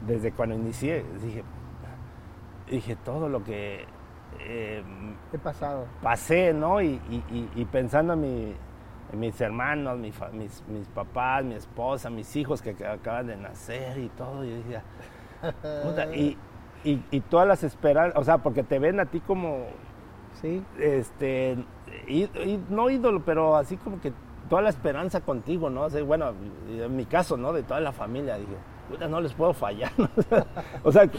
desde 0.07 0.31
cuando 0.31 0.55
inicié, 0.55 1.05
dije, 1.23 1.43
dije 2.71 2.95
todo 3.05 3.29
lo 3.29 3.43
que 3.43 3.85
eh, 4.39 4.83
¿Qué 5.31 5.37
pasado? 5.37 5.85
pasé, 6.01 6.51
¿no? 6.51 6.81
Y, 6.81 6.99
y- 7.11 7.23
y- 7.29 7.49
y 7.55 7.65
pensando 7.65 8.13
en, 8.13 8.21
mi- 8.21 8.55
en 9.13 9.19
mis 9.19 9.39
hermanos, 9.41 9.99
mi 9.99 10.11
mis, 10.33 10.63
mis 10.67 10.87
papás, 10.87 11.43
mi 11.45 11.53
esposa, 11.53 12.09
mis 12.09 12.35
hijos 12.35 12.63
que, 12.63 12.75
ac- 12.75 12.95
acaban 12.95 13.27
de 13.27 13.37
nacer 13.37 13.99
y 13.99 14.09
todo, 14.09 14.43
yo 14.43 14.55
decía, 14.55 14.81
puta, 15.83 16.07
y, 16.15 16.35
y- 16.85 17.03
y 17.11 17.19
todas 17.21 17.47
las 17.47 17.63
esperanzas, 17.63 18.17
o 18.19 18.23
sea, 18.23 18.37
porque 18.39 18.63
te 18.63 18.79
ven 18.79 18.99
a 18.99 19.05
ti 19.05 19.19
como, 19.19 19.65
Sí. 20.41 20.63
este, 20.79 21.57
no 22.69 22.89
ídolo, 22.89 23.23
pero 23.25 23.55
así 23.55 23.77
como 23.77 23.99
que 23.99 24.13
toda 24.49 24.61
la 24.61 24.69
esperanza 24.69 25.21
contigo, 25.21 25.69
¿no? 25.69 25.81
O 25.83 25.89
sea, 25.89 26.03
bueno, 26.03 26.33
en 26.69 26.95
mi 26.95 27.05
caso, 27.05 27.35
¿no? 27.37 27.51
De 27.53 27.63
toda 27.63 27.79
la 27.79 27.91
familia, 27.91 28.37
dije, 28.37 28.55
no 29.09 29.19
les 29.21 29.33
puedo 29.33 29.53
fallar. 29.53 29.91
o 30.83 30.91
sea, 30.91 31.09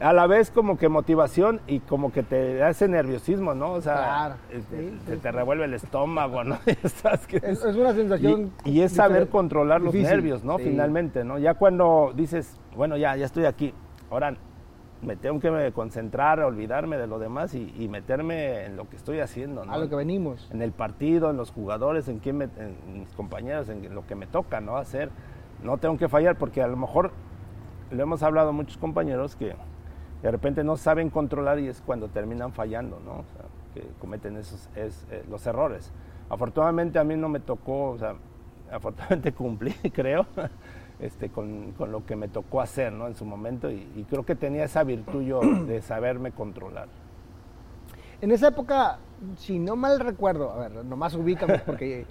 a 0.00 0.12
la 0.14 0.26
vez 0.26 0.50
como 0.50 0.78
que 0.78 0.88
motivación 0.88 1.60
y 1.66 1.80
como 1.80 2.10
que 2.12 2.22
te 2.22 2.66
ese 2.66 2.88
nerviosismo, 2.88 3.54
¿no? 3.54 3.72
O 3.72 3.80
sea, 3.82 3.94
Claro, 3.96 4.34
este, 4.50 4.78
sí, 4.90 4.98
se 5.06 5.14
sí, 5.16 5.20
te 5.20 5.30
revuelve 5.32 5.66
el 5.66 5.74
estómago, 5.74 6.42
¿no? 6.44 6.58
Que 6.64 7.36
Es, 7.36 7.62
es 7.64 7.76
una 7.76 7.92
sensación. 7.92 8.52
y, 8.64 8.70
y 8.70 8.80
es 8.82 8.92
saber 8.92 9.28
controlar 9.28 9.80
los 9.82 9.92
difícil. 9.92 10.16
nervios, 10.16 10.42
¿no? 10.44 10.56
Sí. 10.56 10.64
Finalmente, 10.64 11.24
¿no? 11.24 11.38
Ya 11.38 11.54
cuando 11.54 12.12
dices, 12.16 12.58
bueno, 12.74 12.96
ya, 12.96 13.14
ya 13.16 13.26
estoy 13.26 13.44
aquí, 13.44 13.74
ahora 14.10 14.34
me 15.02 15.16
tengo 15.16 15.40
que 15.40 15.72
concentrar, 15.74 16.40
olvidarme 16.40 16.96
de 16.96 17.06
lo 17.06 17.18
demás 17.18 17.54
y, 17.54 17.74
y 17.76 17.88
meterme 17.88 18.64
en 18.66 18.76
lo 18.76 18.88
que 18.88 18.96
estoy 18.96 19.18
haciendo, 19.20 19.64
¿no? 19.64 19.72
A 19.72 19.78
lo 19.78 19.88
que 19.88 19.96
venimos. 19.96 20.48
En 20.52 20.62
el 20.62 20.72
partido, 20.72 21.30
en 21.30 21.36
los 21.36 21.50
jugadores, 21.50 22.08
en, 22.08 22.18
quién 22.20 22.38
me- 22.38 22.44
en 22.56 23.00
mis 23.00 23.12
compañeros, 23.14 23.68
en 23.68 23.94
lo 23.94 24.06
que 24.06 24.14
me 24.14 24.26
toca, 24.26 24.60
¿no? 24.60 24.76
Hacer. 24.76 25.10
No 25.62 25.78
tengo 25.78 25.96
que 25.98 26.08
fallar 26.08 26.36
porque 26.36 26.62
a 26.62 26.66
lo 26.68 26.76
mejor 26.76 27.10
lo 27.90 28.02
hemos 28.02 28.22
hablado 28.22 28.50
a 28.50 28.52
muchos 28.52 28.78
compañeros 28.78 29.36
que 29.36 29.54
de 30.22 30.30
repente 30.30 30.62
no 30.64 30.76
saben 30.76 31.10
controlar 31.10 31.58
y 31.58 31.66
es 31.68 31.80
cuando 31.82 32.08
terminan 32.08 32.52
fallando, 32.52 33.00
¿no? 33.04 33.10
O 33.12 33.24
sea, 33.34 33.44
que 33.74 33.86
cometen 34.00 34.36
esos 34.36 34.68
es, 34.76 35.06
eh, 35.10 35.24
los 35.28 35.44
errores. 35.46 35.92
Afortunadamente 36.30 36.98
a 36.98 37.04
mí 37.04 37.16
no 37.16 37.28
me 37.28 37.40
tocó, 37.40 37.90
o 37.90 37.98
sea, 37.98 38.14
afortunadamente 38.70 39.32
cumplí, 39.32 39.72
creo, 39.92 40.26
este, 41.02 41.28
con, 41.28 41.72
con 41.72 41.92
lo 41.92 42.06
que 42.06 42.16
me 42.16 42.28
tocó 42.28 42.60
hacer, 42.62 42.92
¿no? 42.92 43.06
En 43.08 43.14
su 43.14 43.24
momento 43.26 43.70
y, 43.70 43.86
y 43.96 44.04
creo 44.08 44.24
que 44.24 44.34
tenía 44.34 44.64
esa 44.64 44.82
virtud 44.84 45.22
yo 45.22 45.40
de 45.66 45.82
saberme 45.82 46.32
controlar. 46.32 46.88
En 48.20 48.30
esa 48.30 48.48
época, 48.48 48.98
si 49.36 49.58
no 49.58 49.76
mal 49.76 50.00
recuerdo, 50.00 50.50
a 50.52 50.68
ver, 50.68 50.84
nomás 50.84 51.14
ubícame 51.14 51.58
porque, 51.66 52.06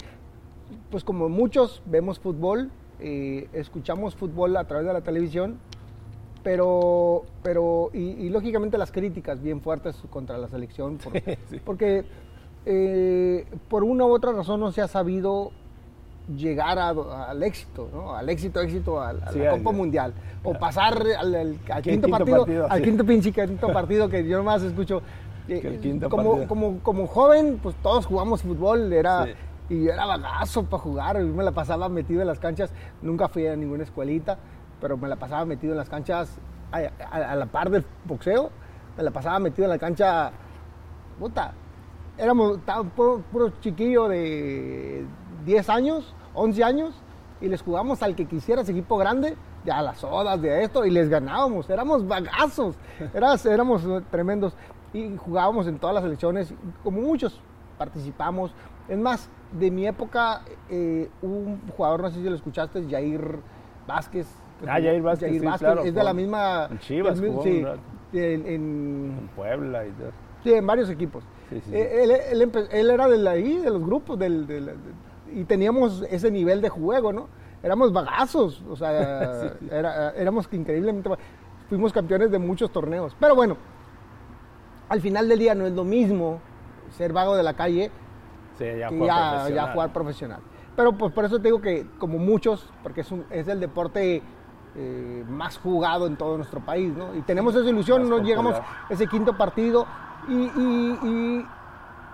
pues 0.90 1.02
como 1.04 1.28
muchos 1.28 1.82
vemos 1.86 2.20
fútbol, 2.20 2.70
eh, 3.00 3.48
escuchamos 3.52 4.14
fútbol 4.14 4.56
a 4.56 4.64
través 4.68 4.86
de 4.86 4.92
la 4.92 5.00
televisión, 5.00 5.56
pero, 6.42 7.22
pero 7.42 7.90
y, 7.92 7.98
y 8.10 8.28
lógicamente 8.28 8.76
las 8.76 8.92
críticas 8.92 9.40
bien 9.42 9.60
fuertes 9.60 9.96
contra 10.10 10.36
la 10.38 10.48
selección, 10.48 10.98
por- 10.98 11.12
Sí. 11.48 11.60
porque 11.64 12.04
eh, 12.66 13.46
por 13.68 13.84
una 13.84 14.04
u 14.04 14.10
otra 14.12 14.32
razón 14.32 14.60
no 14.60 14.70
se 14.72 14.82
ha 14.82 14.88
sabido 14.88 15.50
llegar 16.36 16.78
a- 16.78 16.90
al 17.30 17.42
éxito, 17.42 17.88
¿no? 17.92 18.14
Al 18.14 18.28
éxito, 18.28 18.60
éxito, 18.60 19.00
al- 19.00 19.22
a 19.22 19.32
Sí, 19.32 19.38
la 19.40 19.50
Copa 19.52 19.72
Mundial. 19.72 20.14
O 20.44 20.54
pasar 20.54 20.94
al, 21.02 21.16
al- 21.16 21.34
al 21.34 21.58
Al 21.70 21.82
quinto, 21.82 22.06
quinto 22.06 22.08
partido, 22.08 22.38
partido, 22.38 22.66
al 22.70 22.78
sí. 22.78 22.84
quinto 22.84 23.04
pinche 23.04 23.32
quinto 23.32 23.72
partido 23.72 24.08
que 24.08 24.26
yo 24.26 24.38
nomás 24.38 24.62
escucho. 24.62 25.02
eh, 25.48 25.98
como, 26.08 26.46
como, 26.46 26.78
como 26.84 27.06
joven, 27.08 27.58
pues 27.60 27.74
todos 27.82 28.06
jugamos 28.06 28.42
fútbol, 28.42 28.92
era, 28.92 29.26
Sí. 29.26 29.32
y 29.74 29.88
era 29.88 30.06
bagazo 30.06 30.62
para 30.64 30.80
jugar, 30.82 31.18
yo 31.18 31.26
me 31.34 31.42
la 31.42 31.50
pasaba 31.50 31.88
metido 31.88 32.20
en 32.20 32.28
las 32.28 32.38
canchas, 32.38 32.72
nunca 33.02 33.26
fui 33.28 33.48
a 33.48 33.56
ninguna 33.56 33.82
escuelita, 33.82 34.38
pero 34.80 34.96
me 34.96 35.08
la 35.08 35.16
pasaba 35.16 35.44
metido 35.44 35.72
en 35.72 35.78
las 35.78 35.88
canchas 35.88 36.38
a, 36.70 36.78
a- 37.10 37.32
a 37.32 37.34
la 37.34 37.46
par 37.46 37.70
del 37.70 37.84
boxeo, 38.04 38.50
me 38.96 39.02
la 39.02 39.10
pasaba 39.10 39.40
metido 39.40 39.64
en 39.64 39.70
la 39.70 39.78
cancha, 39.78 40.30
puta, 41.18 41.52
éramos 42.16 42.58
puro, 42.94 43.22
puro 43.32 43.50
chiquillo 43.60 44.06
de 44.06 45.04
10 45.44 45.68
años, 45.70 46.14
11 46.34 46.64
años, 46.64 46.94
y 47.40 47.48
les 47.48 47.62
jugamos 47.62 48.02
al 48.02 48.14
que 48.14 48.26
quisieras, 48.26 48.68
equipo 48.68 48.96
grande, 48.96 49.36
ya 49.64 49.78
a 49.78 49.82
las 49.82 49.98
sodas, 49.98 50.40
de 50.40 50.62
esto, 50.64 50.84
y 50.84 50.90
les 50.90 51.08
ganábamos, 51.08 51.68
éramos 51.70 52.06
bagazos, 52.06 52.76
éramos 53.44 53.84
eh, 53.84 54.00
tremendos, 54.10 54.54
y 54.92 55.16
jugábamos 55.16 55.66
en 55.66 55.78
todas 55.78 55.94
las 55.94 56.04
elecciones, 56.04 56.52
como 56.84 57.00
muchos 57.00 57.40
participamos. 57.78 58.54
Es 58.88 58.98
más, 58.98 59.28
de 59.58 59.70
mi 59.70 59.86
época, 59.86 60.42
eh, 60.68 61.08
un 61.22 61.60
jugador, 61.76 62.02
no 62.02 62.10
sé 62.10 62.16
si 62.16 62.28
lo 62.28 62.34
escuchaste, 62.34 62.84
Jair 62.88 63.38
Vázquez. 63.86 64.26
que 64.60 64.68
Ah, 64.68 64.74
Jair 64.74 65.02
Vázquez, 65.02 65.32
sí, 65.32 65.40
claro, 65.58 65.82
es 65.82 65.94
de 65.94 66.04
la 66.04 66.12
misma... 66.12 66.68
en 66.70 66.78
Chivas 66.78 67.20
jugó 67.20 67.42
sí, 67.42 67.64
en- 68.12 68.46
en, 68.46 68.46
En 68.46 69.30
Puebla 69.34 69.86
y 69.86 69.90
todo. 69.92 70.10
Sí, 70.44 70.52
en 70.52 70.66
varios 70.66 70.90
equipos. 70.90 71.24
Sí, 71.48 71.56
sí, 71.60 71.70
sí. 71.70 71.76
Eh, 71.76 72.04
Él, 72.32 72.50
él 72.70 72.90
era 72.90 73.08
de, 73.08 73.28
ahí, 73.28 73.56
de 73.58 73.70
los 73.70 73.82
grupos, 73.84 74.18
del, 74.18 74.46
del- 74.46 74.66
de- 74.66 74.74
y 75.34 75.44
teníamos 75.44 76.02
ese 76.10 76.30
nivel 76.30 76.60
de 76.60 76.68
juego, 76.68 77.12
¿no? 77.12 77.28
Éramos 77.62 77.92
bagazos, 77.92 78.62
o 78.68 78.76
sea, 78.76 79.52
era- 79.70 80.10
éramos 80.10 80.48
increíblemente... 80.52 81.10
Fuimos 81.68 81.92
campeones 81.92 82.30
de 82.30 82.38
muchos 82.38 82.70
torneos. 82.70 83.16
Pero 83.18 83.34
bueno, 83.34 83.56
al 84.88 85.00
final 85.00 85.28
del 85.28 85.38
día 85.38 85.54
no 85.54 85.64
es 85.66 85.72
lo 85.72 85.84
mismo 85.84 86.40
ser 86.90 87.12
vago 87.12 87.34
de 87.36 87.42
la 87.42 87.54
calle 87.54 87.90
Sí, 88.58 88.64
ya 88.78 88.88
que 88.88 88.98
fue 88.98 89.06
ya, 89.06 89.14
ya 89.14 89.30
profesional. 89.32 89.72
jugar 89.72 89.92
profesional. 89.92 90.40
Pero 90.76 90.92
pues 90.92 91.12
por 91.12 91.24
eso 91.24 91.38
te 91.38 91.44
digo 91.44 91.60
que 91.62 91.86
como 91.98 92.18
muchos, 92.18 92.68
porque 92.82 93.00
es, 93.00 93.10
un- 93.10 93.24
es 93.30 93.48
el 93.48 93.60
deporte 93.60 94.22
eh, 94.74 95.24
más 95.28 95.56
jugado 95.58 96.06
en 96.06 96.16
todo 96.16 96.36
nuestro 96.36 96.60
país, 96.60 96.94
¿no? 96.94 97.14
Y 97.14 97.22
tenemos 97.22 97.54
esa 97.54 97.68
ilusión, 97.68 98.08
no 98.08 98.18
llegamos 98.18 98.54
a 98.56 98.64
ese 98.90 99.06
quinto 99.06 99.34
partido 99.36 99.86
y, 100.28 100.32
y- 100.34 100.98
y- 101.04 101.46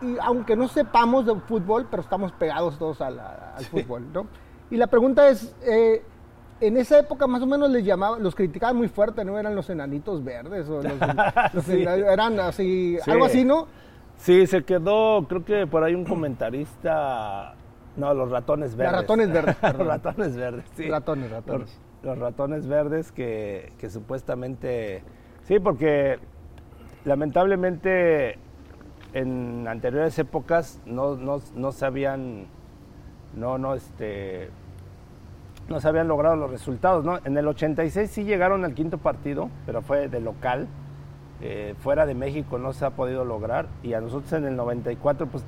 y 0.01 0.17
aunque 0.23 0.57
no 0.57 0.69
sepamos 0.69 1.27
de 1.27 1.35
fútbol, 1.41 1.87
pero 1.91 2.03
estamos 2.03 2.33
pegados 2.33 2.79
todos 2.79 3.01
al, 3.01 3.19
al 3.19 3.65
fútbol, 3.67 4.07
¿no? 4.13 4.27
Y 4.71 4.77
la 4.77 4.87
pregunta 4.87 5.29
es, 5.29 5.55
eh, 5.67 6.03
en 6.61 6.77
esa 6.77 6.99
época 6.99 7.27
más 7.27 7.41
o 7.43 7.47
menos 7.47 7.71
les 7.71 7.85
llamaban, 7.85 8.23
los 8.23 8.35
criticaban 8.35 8.77
muy 8.77 8.89
fuerte, 8.89 9.25
¿no? 9.25 9.39
Eran 9.39 9.55
los 9.55 9.71
enanitos 9.71 10.23
verdes 10.25 10.69
o 10.69 10.83
los, 10.83 10.93
los 11.55 11.65
Sí. 11.65 11.83
eran 11.83 12.39
así, 12.41 12.99
Sí. 13.05 13.11
algo 13.11 13.25
así, 13.25 13.45
¿no? 13.45 13.67
Sí, 14.17 14.47
se 14.47 14.65
quedó, 14.65 15.27
creo 15.29 15.45
que 15.45 15.67
por 15.67 15.85
ahí 15.85 15.95
un 15.95 16.05
comentarista. 16.05 17.55
No, 17.97 18.15
los 18.15 18.31
ratones 18.31 18.75
verdes. 18.77 18.93
ratones 19.01 19.33
verdes, 19.33 19.57
los 19.63 19.87
ratones 19.87 20.37
verdes, 20.37 20.65
sí. 20.77 20.89
Ratones, 20.89 21.31
ratones. 21.31 21.79
Los, 22.03 22.17
los 22.17 22.19
ratones 22.19 22.67
verdes 22.67 23.13
que, 23.13 23.73
que 23.79 23.89
supuestamente. 23.91 25.03
Sí, 25.45 25.59
porque 25.61 26.19
lamentablemente 27.05 28.39
en 29.13 29.67
anteriores 29.69 30.19
épocas 30.19 30.81
no, 30.87 31.17
no, 31.17 31.41
no 31.55 31.73
se 31.73 31.87
habían. 31.87 32.47
No, 33.35 33.59
no, 33.59 33.75
este. 33.75 34.51
No 35.69 35.81
se 35.81 35.89
habían 35.89 36.09
logrado 36.09 36.35
los 36.37 36.51
resultados, 36.51 37.05
¿no? 37.05 37.19
En 37.25 37.37
el 37.37 37.47
86 37.47 38.11
sí 38.11 38.25
llegaron 38.25 38.65
al 38.65 38.75
quinto 38.75 38.97
partido, 38.99 39.51
pero 39.67 39.83
fue 39.83 40.09
de 40.09 40.21
local. 40.21 40.67
Eh, 41.41 41.75
fuera 41.81 42.07
de 42.07 42.15
México 42.15 42.59
no 42.59 42.73
se 42.73 42.85
ha 42.85 42.91
podido 42.91 43.25
lograr 43.25 43.67
y 43.85 43.93
a 43.93 44.01
nosotros 44.01 44.33
en 44.33 44.45
el 44.45 44.57
94 44.57 45.29
pues 45.29 45.45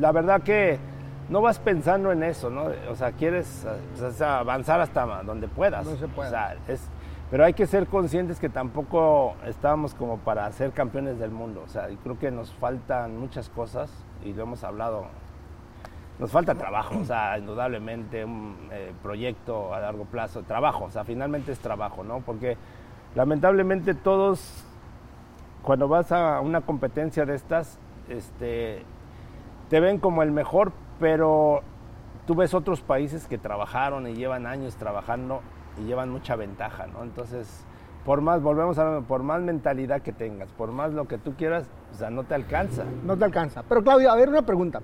la 0.00 0.10
verdad 0.10 0.42
que 0.42 0.80
no 1.28 1.40
vas 1.40 1.60
pensando 1.60 2.10
en 2.10 2.24
eso, 2.24 2.50
¿no? 2.50 2.64
O 2.90 2.96
sea, 2.96 3.12
quieres 3.12 3.64
eh, 3.64 4.10
sea, 4.10 4.40
avanzar 4.40 4.80
hasta 4.80 5.22
donde 5.22 5.46
puedas. 5.46 5.86
No 5.86 5.94
se 5.96 6.08
puede. 6.08 6.28
O 6.28 6.30
sea, 6.30 6.56
es- 6.66 6.88
pero 7.32 7.46
hay 7.46 7.54
que 7.54 7.66
ser 7.66 7.86
conscientes 7.86 8.38
que 8.38 8.50
tampoco 8.50 9.36
estábamos 9.46 9.94
como 9.94 10.18
para 10.18 10.52
ser 10.52 10.72
campeones 10.72 11.18
del 11.18 11.30
mundo. 11.30 11.62
O 11.64 11.68
sea, 11.68 11.88
creo 12.02 12.18
que 12.18 12.30
nos 12.30 12.52
faltan 12.52 13.18
muchas 13.18 13.48
cosas 13.48 13.90
y 14.22 14.34
lo 14.34 14.42
hemos 14.42 14.62
hablado 14.64 15.06
nos 16.18 16.30
falta 16.30 16.54
trabajo, 16.54 16.98
o 16.98 17.04
sea, 17.06 17.38
indudablemente 17.38 18.22
un 18.22 18.68
eh, 18.70 18.92
proyecto 19.02 19.72
a 19.72 19.80
largo 19.80 20.04
plazo, 20.04 20.42
trabajo, 20.42 20.84
o 20.84 20.90
sea, 20.90 21.04
finalmente 21.04 21.52
es 21.52 21.58
trabajo, 21.58 22.04
¿no? 22.04 22.20
Porque 22.20 22.58
lamentablemente 23.14 23.94
todos, 23.94 24.62
cuando 25.62 25.88
vas 25.88 26.12
a 26.12 26.38
una 26.40 26.60
competencia 26.60 27.24
de 27.24 27.34
estas, 27.34 27.78
este, 28.10 28.84
te 29.70 29.80
ven 29.80 29.98
como 29.98 30.22
el 30.22 30.32
mejor, 30.32 30.70
pero 31.00 31.62
tú 32.26 32.34
ves 32.34 32.52
otros 32.52 32.82
países 32.82 33.26
que 33.26 33.38
trabajaron 33.38 34.06
y 34.06 34.12
llevan 34.12 34.46
años 34.46 34.76
trabajando 34.76 35.40
y 35.80 35.84
llevan 35.86 36.10
mucha 36.10 36.36
ventaja, 36.36 36.86
¿no? 36.86 37.02
Entonces, 37.02 37.64
por 38.04 38.20
más, 38.20 38.42
volvemos 38.42 38.78
a 38.78 38.84
ver, 38.84 39.02
por 39.04 39.22
más 39.22 39.40
mentalidad 39.42 40.02
que 40.02 40.12
tengas, 40.12 40.50
por 40.52 40.72
más 40.72 40.92
lo 40.92 41.06
que 41.06 41.18
tú 41.18 41.34
quieras, 41.34 41.66
o 41.92 41.96
sea, 41.96 42.10
no 42.10 42.24
te 42.24 42.34
alcanza. 42.34 42.84
No 43.04 43.16
te 43.16 43.24
alcanza. 43.24 43.62
Pero 43.68 43.82
Claudio, 43.82 44.10
a 44.10 44.16
ver 44.16 44.28
una 44.28 44.42
pregunta. 44.42 44.80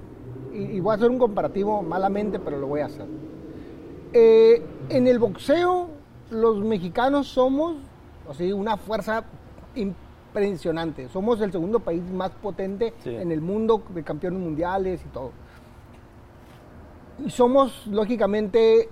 Y, 0.53 0.59
y 0.77 0.81
voy 0.81 0.93
a 0.93 0.97
hacer 0.97 1.11
un 1.11 1.19
comparativo 1.19 1.83
malamente, 1.83 2.39
pero 2.39 2.59
lo 2.59 2.67
voy 2.67 2.81
a 2.81 2.87
hacer. 2.87 3.07
Eh, 4.13 4.63
en 4.89 5.07
el 5.07 5.19
boxeo, 5.19 5.89
los 6.31 6.61
mexicanos 6.61 7.27
somos, 7.29 7.77
o 8.27 8.33
sea, 8.35 8.55
una 8.55 8.77
fuerza 8.77 9.25
impresionante. 9.75 11.09
Somos 11.09 11.41
el 11.41 11.53
segundo 11.53 11.81
país 11.81 12.03
más 12.11 12.31
potente 12.31 12.95
Sí. 13.03 13.15
en 13.15 13.33
el 13.33 13.41
mundo 13.41 13.83
de 13.95 14.03
campeones 14.03 14.41
mundiales 14.41 15.05
y 15.05 15.09
todo. 15.09 15.33
Y 17.25 17.31
somos, 17.31 17.87
lógicamente, 17.89 18.89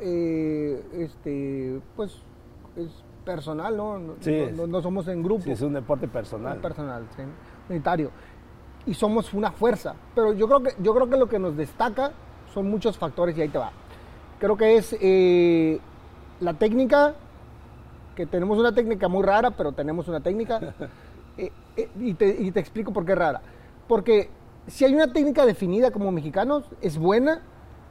eh, 0.00 0.82
este, 0.92 1.80
pues, 1.94 2.16
es 2.76 2.88
personal, 3.24 3.76
¿no? 3.76 3.98
No, 3.98 4.14
Sí. 4.20 4.46
no- 4.54 4.66
no 4.66 4.80
somos 4.82 5.08
en 5.08 5.22
grupo 5.22 5.42
Sí, 5.42 5.50
es 5.52 5.62
un 5.62 5.72
deporte 5.74 6.06
personal. 6.08 6.58
personal, 6.58 7.04
sí, 7.16 7.22
unitario. 7.68 8.10
Y 8.86 8.94
somos 8.94 9.34
una 9.34 9.50
fuerza. 9.50 9.94
Pero 10.14 10.32
yo 10.32 10.46
creo 10.46 10.62
que, 10.62 10.70
yo 10.80 10.94
creo 10.94 11.08
que 11.10 11.16
lo 11.16 11.28
que 11.28 11.38
nos 11.38 11.56
destaca 11.56 12.12
son 12.54 12.70
muchos 12.70 12.96
factores 12.96 13.36
y 13.36 13.42
ahí 13.42 13.48
te 13.48 13.58
va. 13.58 13.72
Creo 14.38 14.56
que 14.56 14.76
es 14.76 14.96
eh, 15.00 15.80
la 16.40 16.54
técnica, 16.54 17.14
que 18.14 18.26
tenemos 18.26 18.58
una 18.58 18.72
técnica 18.74 19.08
muy 19.08 19.22
rara, 19.24 19.50
pero 19.50 19.72
tenemos 19.72 20.08
una 20.08 20.20
técnica. 20.20 20.60
Eh, 21.38 21.52
eh, 21.76 21.90
y, 22.00 22.14
te, 22.14 22.28
y 22.28 22.50
te 22.50 22.60
explico 22.60 22.94
por 22.94 23.04
qué 23.04 23.12
es 23.12 23.18
rara. 23.18 23.42
Porque 23.86 24.30
si 24.68 24.86
hay 24.86 24.94
una 24.94 25.12
técnica 25.12 25.44
definida 25.44 25.90
como 25.90 26.10
mexicanos, 26.10 26.64
es 26.80 26.96
buena, 26.96 27.42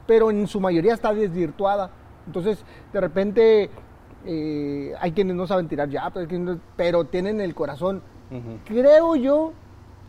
pero 0.06 0.30
en 0.30 0.46
su 0.46 0.60
mayoría 0.60 0.94
está 0.94 1.12
desvirtuada. 1.14 1.90
Entonces, 2.26 2.64
de 2.92 3.00
repente, 3.00 3.70
eh, 4.24 4.92
hay 5.00 5.12
quienes 5.12 5.36
no 5.36 5.46
saben 5.46 5.68
tirar 5.68 5.88
ya, 5.88 6.10
pero, 6.76 7.04
tienen 7.04 7.40
el 7.40 7.54
corazón. 7.54 8.02
Creo 8.64 9.14
yo 9.16 9.52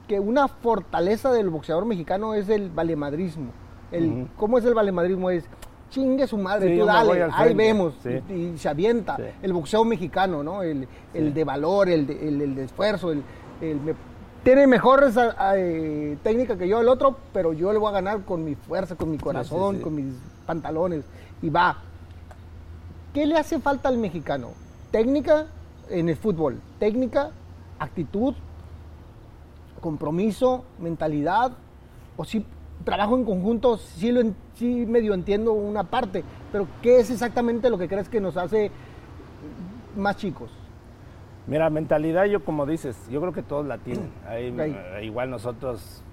que 0.08 0.20
una 0.20 0.48
fortaleza 0.48 1.32
del 1.32 1.50
boxeador 1.50 1.86
mexicano 1.86 2.34
es 2.34 2.50
el 2.50 2.70
valemadrismo. 2.70 3.52
El. 3.92 4.28
¿Cómo 4.38 4.58
es 4.58 4.66
el 4.66 4.74
valemadrismo? 4.74 5.30
Es 5.30 5.46
chingue 5.90 6.28
su 6.28 6.38
madre, 6.38 6.74
Sí, 6.74 6.80
tú 6.80 6.86
dale, 6.86 7.28
ahí 7.34 7.54
vemos. 7.54 7.94
sí. 8.04 8.10
Y, 8.30 8.34
y 8.34 8.58
se 8.58 8.68
avienta. 8.68 9.16
Sí. 9.16 9.24
El 9.42 9.54
boxeo 9.54 9.86
mexicano, 9.86 10.44
¿no? 10.44 10.62
El, 10.64 10.88
el 11.14 11.34
de 11.34 11.44
valor, 11.46 11.88
el 11.88 12.06
de, 12.08 12.28
el- 12.28 12.42
el 12.42 12.56
de 12.56 12.64
esfuerzo. 12.66 13.12
El, 13.12 13.24
el 13.62 13.80
me- 13.80 13.94
tiene 14.48 14.66
mejor 14.66 15.04
esa, 15.04 15.36
eh, 15.58 16.18
técnica 16.24 16.58
que 16.58 16.70
yo 16.70 16.80
el 16.80 16.88
otro, 16.88 17.18
pero 17.34 17.52
yo 17.52 17.74
le 17.74 17.80
voy 17.80 17.90
a 17.90 17.92
ganar 17.92 18.22
con 18.22 18.46
mi 18.46 18.56
fuerza, 18.56 18.96
con 18.96 19.12
mi 19.12 19.18
corazón, 19.18 19.76
sí. 19.76 19.82
con 19.82 19.94
mis 19.94 20.06
pantalones. 20.46 21.04
Y 21.42 21.50
va. 21.50 21.80
¿Qué 23.14 23.26
le 23.26 23.38
hace 23.38 23.60
falta 23.60 23.90
al 23.90 23.98
mexicano? 23.98 24.52
Técnica 24.90 25.48
en 25.90 26.08
el 26.08 26.16
fútbol. 26.16 26.62
Técnica, 26.80 27.32
actitud, 27.78 28.36
compromiso, 29.82 30.64
mentalidad. 30.80 31.52
O 32.16 32.24
si 32.24 32.46
trabajo 32.86 33.18
en 33.18 33.26
conjunto, 33.26 33.76
sí, 33.76 34.14
lo 34.14 34.32
sí 34.56 34.86
medio 34.86 35.14
entiendo 35.14 35.52
una 35.52 35.84
parte. 35.84 36.24
Pero 36.54 36.70
¿qué 36.82 37.02
es 37.02 37.10
exactamente 37.10 37.70
lo 37.70 37.78
que 37.78 37.90
crees 37.90 38.08
que 38.08 38.22
nos 38.22 38.38
hace 38.38 38.72
más 39.98 40.16
chicos? 40.16 40.52
Mira, 41.48 41.70
mentalidad, 41.70 42.26
yo 42.26 42.44
como 42.44 42.66
dices, 42.66 43.08
yo 43.10 43.22
creo 43.22 43.32
que 43.34 43.42
todos 43.44 43.66
la 43.66 43.78
tienen. 43.78 44.12
Ahí, 44.28 44.52
eh, 44.76 45.06
igual 45.06 45.30
nosotros, 45.30 46.04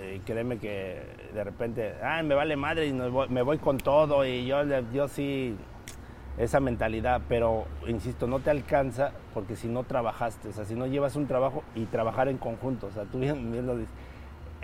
eh, 0.00 0.20
créeme 0.24 0.58
que 0.58 1.02
de 1.34 1.44
repente, 1.44 1.94
ah, 2.02 2.22
me 2.22 2.34
vale 2.34 2.56
madre 2.56 2.86
y 2.86 2.92
voy- 2.92 3.28
me 3.28 3.42
voy 3.42 3.58
con 3.58 3.78
todo 3.78 4.24
y 4.24 4.46
yo, 4.46 4.64
le- 4.64 4.84
yo 4.92 5.08
sí, 5.08 5.56
esa 6.38 6.60
mentalidad, 6.60 7.20
pero 7.28 7.66
insisto, 7.86 8.26
no 8.26 8.38
te 8.40 8.48
alcanza 8.50 9.12
porque 9.34 9.54
si 9.56 9.68
no 9.68 9.84
trabajaste, 9.84 10.48
o 10.48 10.52
sea, 10.52 10.64
si 10.64 10.74
no 10.74 10.86
llevas 10.86 11.16
un 11.16 11.26
trabajo 11.26 11.62
y 11.74 11.84
trabajar 11.84 12.28
en 12.28 12.38
conjunto, 12.38 12.86
o 12.86 12.90
sea, 12.90 13.04
tú 13.04 13.18
bien, 13.18 13.52
bien 13.52 13.66
lo 13.66 13.76
dices. 13.76 13.92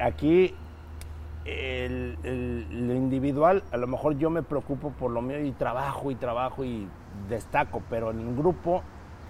Aquí, 0.00 0.54
el- 1.44 2.16
el- 2.24 2.88
lo 2.88 2.94
individual, 2.94 3.62
a 3.72 3.76
lo 3.76 3.86
mejor 3.86 4.16
yo 4.16 4.30
me 4.30 4.42
preocupo 4.42 4.90
por 4.92 5.10
lo 5.10 5.20
mío 5.20 5.40
y 5.44 5.52
trabajo 5.52 6.10
y 6.10 6.14
trabajo 6.14 6.64
y 6.64 6.88
destaco, 7.28 7.82
pero 7.90 8.10
en 8.10 8.18
un 8.20 8.36
grupo 8.36 8.82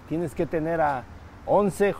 tienes 0.09 0.35
que 0.35 0.45
tener 0.45 0.81
a 0.81 1.03
11 1.45 1.95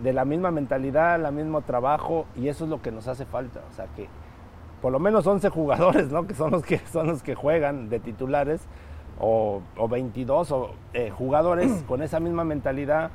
de 0.00 0.12
la 0.12 0.24
misma 0.24 0.50
mentalidad, 0.50 1.24
el 1.24 1.32
mismo 1.32 1.60
trabajo 1.60 2.24
y 2.34 2.48
eso 2.48 2.64
es 2.64 2.70
lo 2.70 2.82
que 2.82 2.90
nos 2.90 3.06
hace 3.06 3.26
falta, 3.26 3.60
o 3.70 3.72
sea 3.72 3.86
que 3.94 4.08
por 4.82 4.90
lo 4.90 4.98
menos 4.98 5.26
11 5.26 5.48
jugadores, 5.50 6.10
¿no? 6.10 6.26
Que 6.26 6.34
son 6.34 6.50
los 6.50 6.62
que 6.62 6.78
son 6.92 7.06
los 7.06 7.22
que 7.22 7.34
juegan 7.34 7.88
de 7.88 8.00
titulares 8.00 8.66
o, 9.20 9.62
o 9.76 9.88
22 9.88 10.50
o, 10.50 10.70
eh, 10.92 11.10
jugadores 11.10 11.84
con 11.88 12.02
esa 12.02 12.18
misma 12.18 12.44
mentalidad 12.44 13.10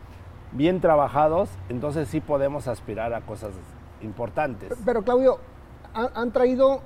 bien 0.52 0.80
trabajados, 0.82 1.50
entonces 1.70 2.08
sí 2.08 2.22
podemos 2.22 2.68
aspirar 2.68 3.14
a 3.14 3.22
cosas 3.22 3.52
importantes. 4.02 4.74
Pero 4.86 5.04
Claudio, 5.04 5.38
han, 5.94 6.10
han 6.16 6.32
traído, 6.32 6.82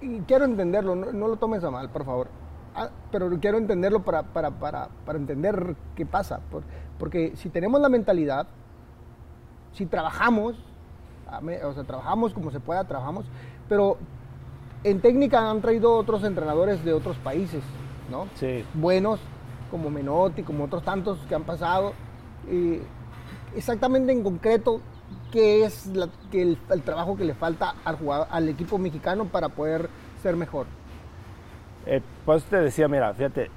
y 0.00 0.20
quiero 0.20 0.44
entenderlo, 0.44 0.94
no, 0.94 1.12
no 1.12 1.28
lo 1.28 1.36
tomes 1.36 1.64
a 1.64 1.70
mal, 1.70 1.88
por 1.88 2.04
favor. 2.04 2.41
Ah, 2.74 2.88
pero 3.10 3.28
quiero 3.40 3.58
entenderlo 3.58 4.02
para, 4.02 4.22
para, 4.22 4.50
para, 4.50 4.88
para 5.04 5.18
entender 5.18 5.76
qué 5.94 6.06
pasa. 6.06 6.40
por- 6.50 6.62
porque 6.98 7.32
si 7.36 7.48
tenemos 7.50 7.80
la 7.80 7.88
mentalidad, 7.88 8.46
si 9.72 9.86
trabajamos, 9.86 10.54
o 11.64 11.72
sea, 11.72 11.84
trabajamos 11.84 12.32
como 12.34 12.50
se 12.50 12.60
pueda, 12.60 12.84
trabajamos, 12.84 13.24
pero 13.68 13.96
en 14.84 15.00
técnica 15.00 15.50
han 15.50 15.60
traído 15.60 15.94
otros 15.96 16.22
entrenadores 16.24 16.84
de 16.84 16.92
otros 16.92 17.16
países, 17.18 17.62
¿no? 18.10 18.26
Sí. 18.34 18.64
buenos, 18.74 19.20
como 19.70 19.90
Menotti, 19.90 20.42
como 20.42 20.64
otros 20.64 20.82
tantos 20.84 21.18
que 21.28 21.34
han 21.34 21.44
pasado. 21.44 21.92
Y 22.50 22.80
exactamente 23.56 24.12
en 24.12 24.22
concreto, 24.22 24.80
¿qué 25.30 25.64
es 25.64 25.86
la- 25.88 26.08
que 26.30 26.42
el, 26.42 26.58
el 26.70 26.82
trabajo 26.82 27.16
que 27.16 27.24
le 27.24 27.34
falta 27.34 27.74
al, 27.84 27.96
jugador, 27.96 28.26
al 28.30 28.48
equipo 28.48 28.78
mexicano 28.78 29.24
para 29.26 29.48
poder 29.48 29.88
ser 30.22 30.36
mejor? 30.36 30.66
Eh, 31.86 32.00
pues 32.24 32.44
te 32.44 32.56
decía, 32.58 32.88
mira, 32.88 33.12
fíjate, 33.14 33.50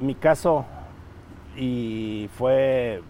mi 0.00 0.14
caso, 0.14 0.64
y 1.56 2.28
fue, 2.34 3.02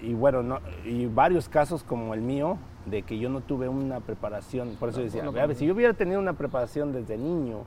y 0.00 0.14
bueno, 0.14 0.42
no- 0.42 0.60
y 0.84 1.06
varios 1.06 1.48
casos 1.48 1.82
como 1.82 2.14
el 2.14 2.20
mío, 2.22 2.56
de 2.86 3.02
que 3.02 3.18
yo 3.18 3.28
no 3.28 3.42
tuve 3.42 3.68
una 3.68 4.00
preparación, 4.00 4.76
por 4.80 4.88
eso 4.88 5.00
decía, 5.02 5.22
ver, 5.30 5.54
si 5.54 5.66
yo 5.66 5.74
hubiera 5.74 5.92
tenido 5.92 6.18
una 6.18 6.32
preparación 6.32 6.92
desde 6.92 7.18
niño, 7.18 7.64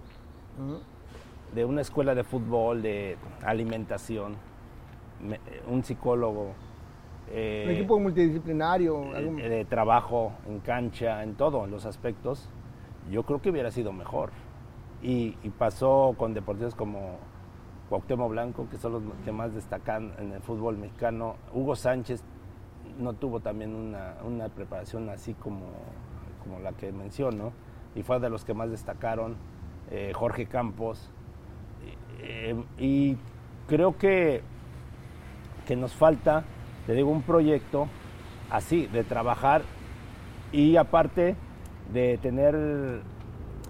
de 1.54 1.66
una 1.66 1.82
escuela 1.82 2.16
de 2.16 2.24
fútbol, 2.24 2.82
de 2.82 3.16
alimentación, 3.46 4.36
me- 5.22 5.40
un 5.72 5.84
psicólogo, 5.84 6.54
eh, 7.32 7.64
Un 7.68 7.72
equipo 7.76 8.00
multidisciplinario. 8.00 9.16
eh, 9.16 9.50
de 9.50 9.66
trabajo 9.66 10.34
en 10.48 10.60
cancha, 10.60 11.22
en 11.24 11.36
todo, 11.36 11.64
en 11.66 11.72
los 11.72 11.86
aspectos, 11.86 12.50
yo 13.12 13.24
creo 13.24 13.40
que 13.42 13.52
hubiera 13.52 13.70
sido 13.72 13.94
mejor. 13.94 14.32
Y, 15.04 15.32
pasó 15.58 16.16
con 16.18 16.34
deportistas 16.34 16.76
como 16.76 17.18
Cuauhtémoc 17.90 18.32
Blanco, 18.32 18.68
que 18.70 18.78
son 18.78 18.94
los 18.94 19.04
que 19.26 19.32
más 19.32 19.54
destacan 19.54 20.14
en 20.18 20.32
el 20.32 20.42
fútbol 20.42 20.78
mexicano. 20.78 21.36
Hugo 21.54 21.76
Sánchez 21.76 22.24
no 22.98 23.14
tuvo 23.14 23.42
también 23.42 23.76
una, 23.76 24.16
una 24.26 24.48
preparación 24.48 25.10
así 25.10 25.34
como, 25.34 25.68
como 26.42 26.60
la 26.60 26.72
que 26.72 26.92
menciono, 26.92 27.52
y 27.96 28.04
fue 28.04 28.20
de 28.20 28.30
los 28.30 28.46
que 28.46 28.54
más 28.54 28.72
destacaron. 28.72 29.36
Eh, 29.92 30.14
Jorge 30.16 30.46
Campos. 30.46 31.12
Eh, 32.20 32.56
y 32.80 33.18
creo 33.68 33.98
que 33.98 34.42
que 35.66 35.76
nos 35.76 35.94
falta, 35.94 36.44
te 36.86 36.94
digo, 36.94 37.10
un 37.10 37.22
proyecto 37.22 37.88
así, 38.50 38.88
de 38.88 39.04
trabajar 39.04 39.64
y 40.52 40.76
aparte 40.78 41.36
de 41.92 42.18
tener 42.18 43.02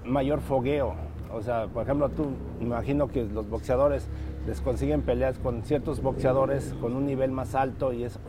mayor 0.03 0.41
fogueo. 0.41 0.95
O 1.33 1.41
sea, 1.41 1.67
por 1.67 1.83
ejemplo, 1.83 2.09
tú 2.09 2.31
me 2.59 2.65
imagino 2.65 3.07
que 3.07 3.23
los 3.23 3.49
boxeadores 3.49 4.07
les 4.45 4.61
consiguen 4.61 5.01
peleas 5.01 5.39
con 5.39 5.63
ciertos 5.63 6.01
boxeadores 6.01 6.75
con 6.79 6.95
un 6.95 7.05
nivel 7.05 7.31
más 7.31 7.55
alto 7.55 7.91
y 7.91 8.03
eso. 8.03 8.19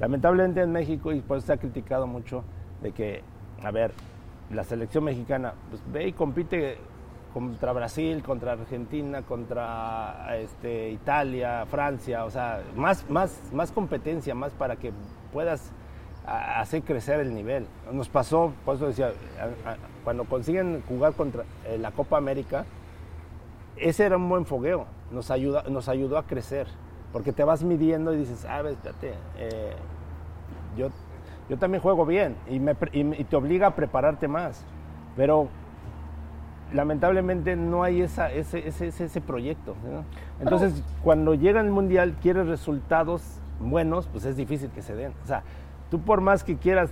Lamentablemente 0.00 0.62
en 0.62 0.72
México, 0.72 1.12
y 1.12 1.20
por 1.20 1.38
eso 1.38 1.48
se 1.48 1.52
ha 1.52 1.56
criticado 1.58 2.06
mucho, 2.06 2.42
de 2.82 2.92
que, 2.92 3.22
a 3.62 3.70
ver, 3.70 3.92
la 4.50 4.64
selección 4.64 5.04
mexicana, 5.04 5.52
pues 5.68 5.82
ve 5.92 6.08
y 6.08 6.12
compite 6.12 6.78
contra 7.34 7.72
Brasil, 7.72 8.22
contra 8.22 8.52
Argentina, 8.52 9.22
contra 9.22 10.36
este, 10.38 10.90
Italia, 10.90 11.66
Francia, 11.66 12.24
o 12.24 12.30
sea, 12.30 12.62
más, 12.74 13.08
más, 13.10 13.38
más 13.52 13.70
competencia, 13.70 14.34
más 14.34 14.52
para 14.52 14.76
que 14.76 14.92
puedas 15.32 15.72
a- 16.26 16.60
hacer 16.60 16.82
crecer 16.82 17.20
el 17.20 17.34
nivel. 17.34 17.66
Nos 17.92 18.08
pasó, 18.08 18.52
por 18.64 18.78
decía, 18.78 19.12
cuando 20.04 20.24
consiguen 20.24 20.82
jugar 20.88 21.14
contra 21.14 21.44
eh, 21.66 21.78
la 21.78 21.90
Copa 21.90 22.16
América, 22.16 22.64
ese 23.76 24.04
era 24.04 24.16
un 24.16 24.28
buen 24.28 24.46
fogueo, 24.46 24.86
nos, 25.10 25.30
ayuda, 25.30 25.64
nos 25.68 25.88
ayudó 25.88 26.18
a 26.18 26.26
crecer, 26.26 26.66
porque 27.12 27.32
te 27.32 27.44
vas 27.44 27.62
midiendo 27.62 28.12
y 28.12 28.18
dices, 28.18 28.44
ah, 28.44 28.62
espérate, 28.68 29.14
eh, 29.38 29.74
yo, 30.76 30.90
yo 31.48 31.58
también 31.58 31.82
juego 31.82 32.04
bien 32.06 32.36
y, 32.48 32.60
te 33.24 33.36
obliga 33.36 33.68
a 33.68 33.74
prepararte 33.74 34.28
más, 34.28 34.64
pero 35.16 35.48
lamentablemente 36.72 37.56
no 37.56 37.82
hay 37.82 38.02
ese, 38.02 38.38
ese, 38.38 38.86
ese, 38.86 39.20
proyecto. 39.20 39.74
Entonces, 40.40 40.84
cuando 41.02 41.34
llega 41.34 41.60
el 41.60 41.70
Mundial, 41.70 42.16
quieres 42.22 42.46
resultados 42.46 43.40
buenos, 43.58 44.06
pues 44.06 44.24
es 44.24 44.36
difícil 44.36 44.70
que 44.70 44.82
se 44.82 44.94
den. 44.94 45.12
O 45.24 45.26
sea, 45.26 45.42
tú 45.90 46.00
por 46.00 46.20
más 46.20 46.44
que 46.44 46.56
quieras 46.56 46.90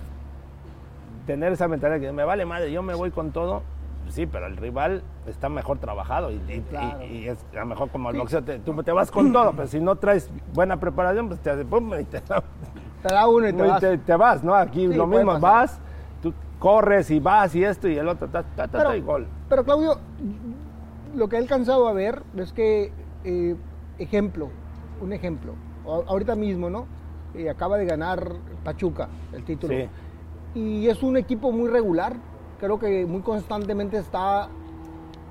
tener 1.25 1.53
esa 1.53 1.67
mentalidad 1.67 1.99
que 1.99 2.11
me 2.11 2.23
vale 2.23 2.45
madre, 2.45 2.71
yo 2.71 2.81
me 2.83 2.95
voy 2.95 3.11
con 3.11 3.31
todo, 3.31 3.61
sí, 4.09 4.25
pero 4.25 4.47
el 4.47 4.57
rival 4.57 5.03
está 5.27 5.47
mejor 5.49 5.77
trabajado 5.77 6.31
y, 6.31 6.41
y- 6.47 6.61
Claro. 6.69 7.03
y- 7.03 7.05
y 7.05 7.27
es 7.27 7.45
a 7.53 7.59
lo 7.59 7.65
mejor 7.67 7.89
como 7.89 8.09
el 8.09 8.17
boxeo, 8.17 8.43
te- 8.43 8.59
tú 8.59 8.73
te 8.83 8.91
vas 8.91 9.11
con 9.11 9.31
todo, 9.33 9.51
pero 9.53 9.67
si 9.67 9.79
no 9.79 9.95
traes 9.95 10.29
buena 10.53 10.79
preparación, 10.79 11.27
pues 11.27 11.39
te 11.39 11.49
hace 11.51 11.65
pum 11.65 11.91
y 11.99 12.03
te, 12.05 12.21
Te 12.21 13.13
da 13.13 13.27
uno 13.27 13.47
y 13.47 13.53
te 13.53 13.61
vas. 13.61 13.79
te- 13.79 13.97
te 13.97 14.15
vas, 14.15 14.43
¿no? 14.43 14.53
Aquí 14.55 14.87
Sí, 14.87 14.93
lo 14.93 15.05
mismo, 15.07 15.39
vas, 15.39 15.79
tú 16.21 16.33
corres 16.57 17.09
y 17.11 17.19
vas 17.19 17.53
y 17.55 17.63
esto 17.63 17.87
y 17.87 17.97
el 17.97 18.07
otro, 18.07 18.27
ta, 18.27 18.43
ta, 18.43 18.67
ta, 18.67 18.77
Pero- 18.79 18.95
y 18.95 19.01
gol. 19.01 19.27
Pero 19.47 19.63
Claudio, 19.63 19.99
lo 21.15 21.29
que 21.29 21.35
he 21.35 21.39
alcanzado 21.39 21.87
a 21.87 21.93
ver 21.93 22.23
es 22.35 22.51
que, 22.53 22.91
eh, 23.23 23.55
ejemplo, 23.99 24.49
un 25.01 25.13
ejemplo, 25.13 25.53
ahorita 25.85 26.35
mismo, 26.35 26.69
¿no? 26.69 26.85
Eh, 27.35 27.49
acaba 27.49 27.77
de 27.77 27.85
ganar 27.85 28.31
Pachuca 28.63 29.07
el 29.33 29.43
título. 29.43 29.73
Sí. 29.73 29.87
Y 30.55 30.87
es 30.87 31.03
un 31.03 31.15
equipo 31.17 31.51
muy 31.51 31.69
regular, 31.69 32.15
creo 32.59 32.79
que 32.79 33.05
muy 33.05 33.21
constantemente 33.21 33.97
está 33.97 34.49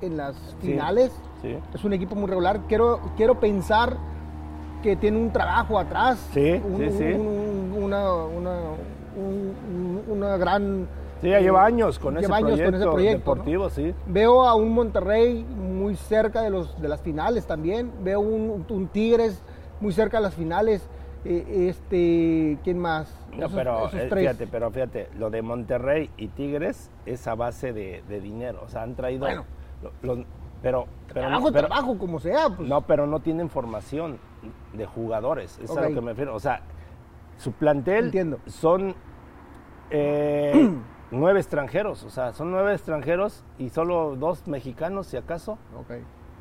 en 0.01 0.15
las 0.17 0.35
finales. 0.61 1.11
Sí. 1.41 1.57
Es 1.73 1.83
un 1.83 1.93
equipo 1.93 2.15
muy 2.15 2.27
regular. 2.27 2.61
Quiero, 2.67 2.99
quiero 3.17 3.39
pensar 3.39 3.97
que 4.81 4.95
tiene 4.95 5.17
un 5.17 5.31
trabajo 5.31 5.77
atrás. 5.77 6.29
Un- 6.65 6.81
un- 7.19 7.83
una, 7.83 8.13
una, 8.13 8.51
un- 9.17 10.01
un- 10.07 10.17
una 10.17 10.37
gran... 10.37 10.87
Sí, 11.21 11.27
ya 11.29 11.39
eh, 11.39 11.41
lleva 11.41 11.65
años 11.65 11.99
con 11.99 12.15
ese 12.15 12.27
lleva 12.27 12.37
años 12.37 12.51
proyecto, 12.51 12.71
con 12.71 12.75
ese 12.81 12.89
proyecto, 12.89 13.35
¿no? 13.35 13.35
deportivo, 13.43 13.69
sí. 13.69 13.93
Veo 14.07 14.45
a 14.45 14.55
un 14.55 14.73
Monterrey 14.73 15.43
muy 15.43 15.97
cerca 15.97 16.41
de, 16.41 16.49
los, 16.49 16.81
de 16.81 16.87
las 16.87 17.01
finales 17.01 17.45
también. 17.45 17.91
Veo 18.03 18.21
un, 18.21 18.65
un 18.69 18.87
Tigres 18.87 19.41
muy 19.81 19.91
cerca 19.91 20.17
de 20.17 20.23
las 20.23 20.33
finales. 20.33 20.87
Eh, 21.25 21.67
este, 21.69 22.57
¿Quién 22.63 22.79
más? 22.79 23.13
No, 23.31 23.45
Esos- 23.47 23.53
pero 23.53 23.77
esos 23.87 23.93
eh, 23.99 24.07
tres. 24.09 24.21
fíjate, 24.23 24.47
pero 24.47 24.71
fíjate, 24.71 25.09
lo 25.17 25.29
de 25.29 25.41
Monterrey 25.41 26.09
y 26.17 26.29
Tigres 26.29 26.89
es 27.05 27.27
a 27.27 27.35
base 27.35 27.73
de, 27.73 28.03
de 28.07 28.21
dinero. 28.21 28.61
O 28.65 28.69
sea, 28.69 28.83
han 28.83 28.95
traído. 28.95 29.25
Bueno. 29.25 29.43
los- 30.01 30.19
pero, 30.61 30.87
pero, 31.07 31.21
trabajo, 31.21 31.39
no, 31.47 31.53
pero- 31.53 31.67
trabajo, 31.67 31.97
como 31.97 32.19
sea. 32.19 32.49
Pues. 32.49 32.67
no, 32.67 32.81
pero 32.81 33.05
no 33.07 33.19
tienen 33.21 33.49
formación 33.49 34.19
de 34.73 34.85
jugadores. 34.85 35.59
Es 35.61 35.75
a 35.75 35.81
lo 35.81 35.93
que 35.93 36.01
me 36.01 36.11
refiero. 36.11 36.35
O 36.35 36.39
sea, 36.39 36.61
su 37.37 37.51
plantel 37.53 38.05
Entiendo. 38.05 38.39
son 38.47 38.93
eh, 39.89 40.69
nueve 41.11 41.39
extranjeros. 41.39 42.03
O 42.03 42.09
sea, 42.09 42.33
son 42.33 42.51
nueve 42.51 42.73
extranjeros 42.73 43.43
y 43.57 43.69
solo 43.69 44.15
dos 44.15 44.47
mexicanos, 44.47 45.07
si 45.07 45.17
acaso. 45.17 45.57
Ok. 45.77 45.91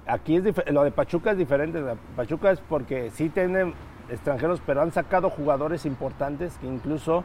Aquí 0.06 0.36
es 0.36 0.70
lo 0.72 0.84
de 0.84 0.90
Pachuca 0.90 1.32
es 1.32 1.38
diferente. 1.38 1.82
Pachuca 2.16 2.50
es 2.50 2.60
porque 2.60 3.10
sí 3.10 3.28
tienen 3.28 3.74
extranjeros, 4.10 4.60
pero 4.64 4.82
han 4.82 4.92
sacado 4.92 5.30
jugadores 5.30 5.86
importantes 5.86 6.56
que 6.58 6.66
incluso 6.66 7.24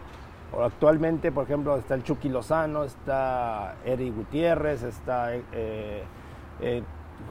actualmente, 0.62 1.32
por 1.32 1.46
ejemplo, 1.46 1.78
está 1.78 1.96
el 1.96 2.04
Chucky 2.04 2.30
Lozano, 2.30 2.84
está 2.84 3.76
Eric 3.86 4.16
Gutiérrez, 4.16 4.84
está 4.84 5.34
eh, 5.36 6.04
eh, 6.62 6.84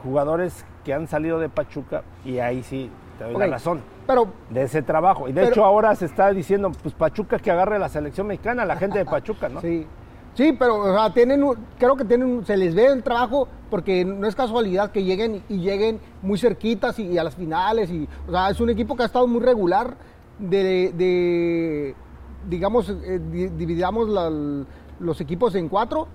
jugadores 0.03 0.65
que 0.85 0.93
han 0.95 1.07
salido 1.07 1.39
de 1.39 1.49
Pachuca 1.49 2.03
y 2.25 2.39
ahí 2.39 2.63
sí 2.63 2.91
te 3.19 3.25
doy 3.25 3.37
la 3.37 3.47
razón 3.47 3.81
Pero 4.07 4.27
de 4.51 4.63
ese 4.63 4.83
trabajo. 4.83 5.29
Y 5.29 5.33
de 5.33 5.41
Pero- 5.43 5.53
hecho 5.53 5.65
ahora 5.65 5.95
se 5.95 6.07
está 6.07 6.31
diciendo, 6.33 6.73
pues 6.83 6.95
Pachuca 6.95 7.39
que 7.39 7.51
agarre 7.51 7.79
la 7.79 7.89
selección 7.89 8.27
mexicana, 8.27 8.65
la 8.65 8.77
gente 8.77 8.99
de 8.99 9.05
Pachuca, 9.05 9.49
¿no? 9.49 9.61
Sí, 9.61 9.87
sí, 10.35 10.53
pero 10.59 10.77
o 10.79 10.95
sea, 10.95 11.13
tienen, 11.13 11.43
creo 11.79 11.97
que 11.97 12.05
tienen, 12.05 12.45
se 12.45 12.57
les 12.57 12.75
ve 12.75 12.87
el 12.87 13.03
trabajo 13.03 13.49
porque 13.71 14.05
no 14.05 14.27
es 14.27 14.35
casualidad 14.35 14.91
que 14.91 15.03
lleguen 15.05 15.43
y 15.49 15.59
lleguen 15.59 16.01
muy 16.23 16.39
cerquitas 16.39 16.99
y, 16.99 17.05
y 17.09 17.19
a 17.19 17.25
las 17.25 17.35
finales 17.37 17.91
y, 17.91 18.09
o 18.29 18.31
sea, 18.31 18.51
es 18.51 18.61
un 18.61 18.71
equipo 18.71 18.97
que 18.97 19.03
ha 19.03 19.07
estado 19.07 19.27
muy 19.27 19.41
regular 19.41 19.97
de, 20.39 20.93
de, 20.93 21.95
digamos, 22.49 22.89
eh, 22.89 23.21
di- 23.31 23.49
dividamos 23.49 24.09
la- 24.09 24.65
los 25.01 25.21
equipos 25.21 25.55
en 25.55 25.69
cuatro 25.69 26.07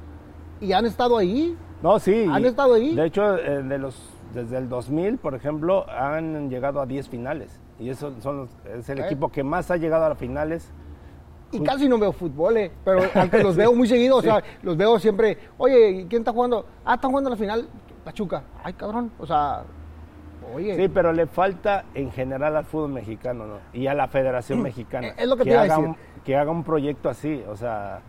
y 0.62 0.72
han 0.74 0.86
estado 0.86 1.18
ahí. 1.18 1.56
No, 1.82 2.00
sí. 2.00 2.26
¿Han 2.30 2.46
estado 2.46 2.74
ahí? 2.76 2.96
De 2.96 3.06
hecho, 3.06 3.38
eh, 3.38 3.62
de 3.64 3.78
los, 3.78 3.96
desde 4.34 4.58
el 4.58 4.68
2000, 4.70 5.18
por 5.18 5.36
ejemplo, 5.36 5.86
han 5.90 6.50
llegado 6.50 6.82
a 6.82 6.86
10 6.86 7.08
finales. 7.10 7.60
Y 7.80 7.90
eso 7.90 8.12
son 8.22 8.38
los- 8.38 8.50
es 8.76 8.90
el 8.90 9.00
equipo 9.00 9.30
que 9.30 9.44
más 9.44 9.70
ha 9.72 9.78
llegado 9.78 10.06
a 10.06 10.10
las 10.10 10.18
finales. 10.18 10.72
Y 11.52 11.62
casi 11.62 11.88
no 11.88 11.98
veo 11.98 12.12
fútbol, 12.12 12.58
eh, 12.58 12.72
pero 12.84 13.02
aunque 13.16 13.42
los 13.42 13.56
veo 13.56 13.74
muy 13.74 13.88
seguido, 13.88 14.18
o 14.18 14.22
sea, 14.24 14.44
los 14.64 14.76
veo 14.76 15.00
siempre, 15.00 15.38
oye, 15.58 16.06
¿quién 16.10 16.22
está 16.22 16.32
jugando? 16.32 16.66
Ah, 16.84 16.96
está 16.96 17.08
jugando 17.08 17.30
la 17.30 17.38
final, 17.38 17.68
Pachuca. 18.04 18.44
Ay, 18.64 18.74
cabrón, 18.74 19.12
o 19.18 19.26
sea, 19.26 19.64
oye. 20.54 20.76
Sí, 20.76 20.90
pero 20.90 21.14
le 21.14 21.28
falta 21.28 21.86
en 21.94 22.12
general 22.12 22.56
al 22.58 22.66
fútbol 22.66 22.92
mexicano 22.92 23.46
¿no? 23.46 23.60
y 23.74 23.88
a 23.88 23.94
la 23.94 24.08
Federación 24.08 24.62
Mexicana. 24.64 25.10
Es 25.18 25.28
lo 25.28 25.38
que 25.38 25.44
te 25.44 25.52
iba 25.52 25.62
a 25.62 25.64
haga 25.64 25.76
decir. 25.78 25.90
Un, 25.90 25.98
que 26.24 26.36
haga 26.36 26.52
un 26.52 26.64
proyecto 26.64 27.10
así. 27.10 27.44
O 27.48 27.56
sea, 27.56 28.02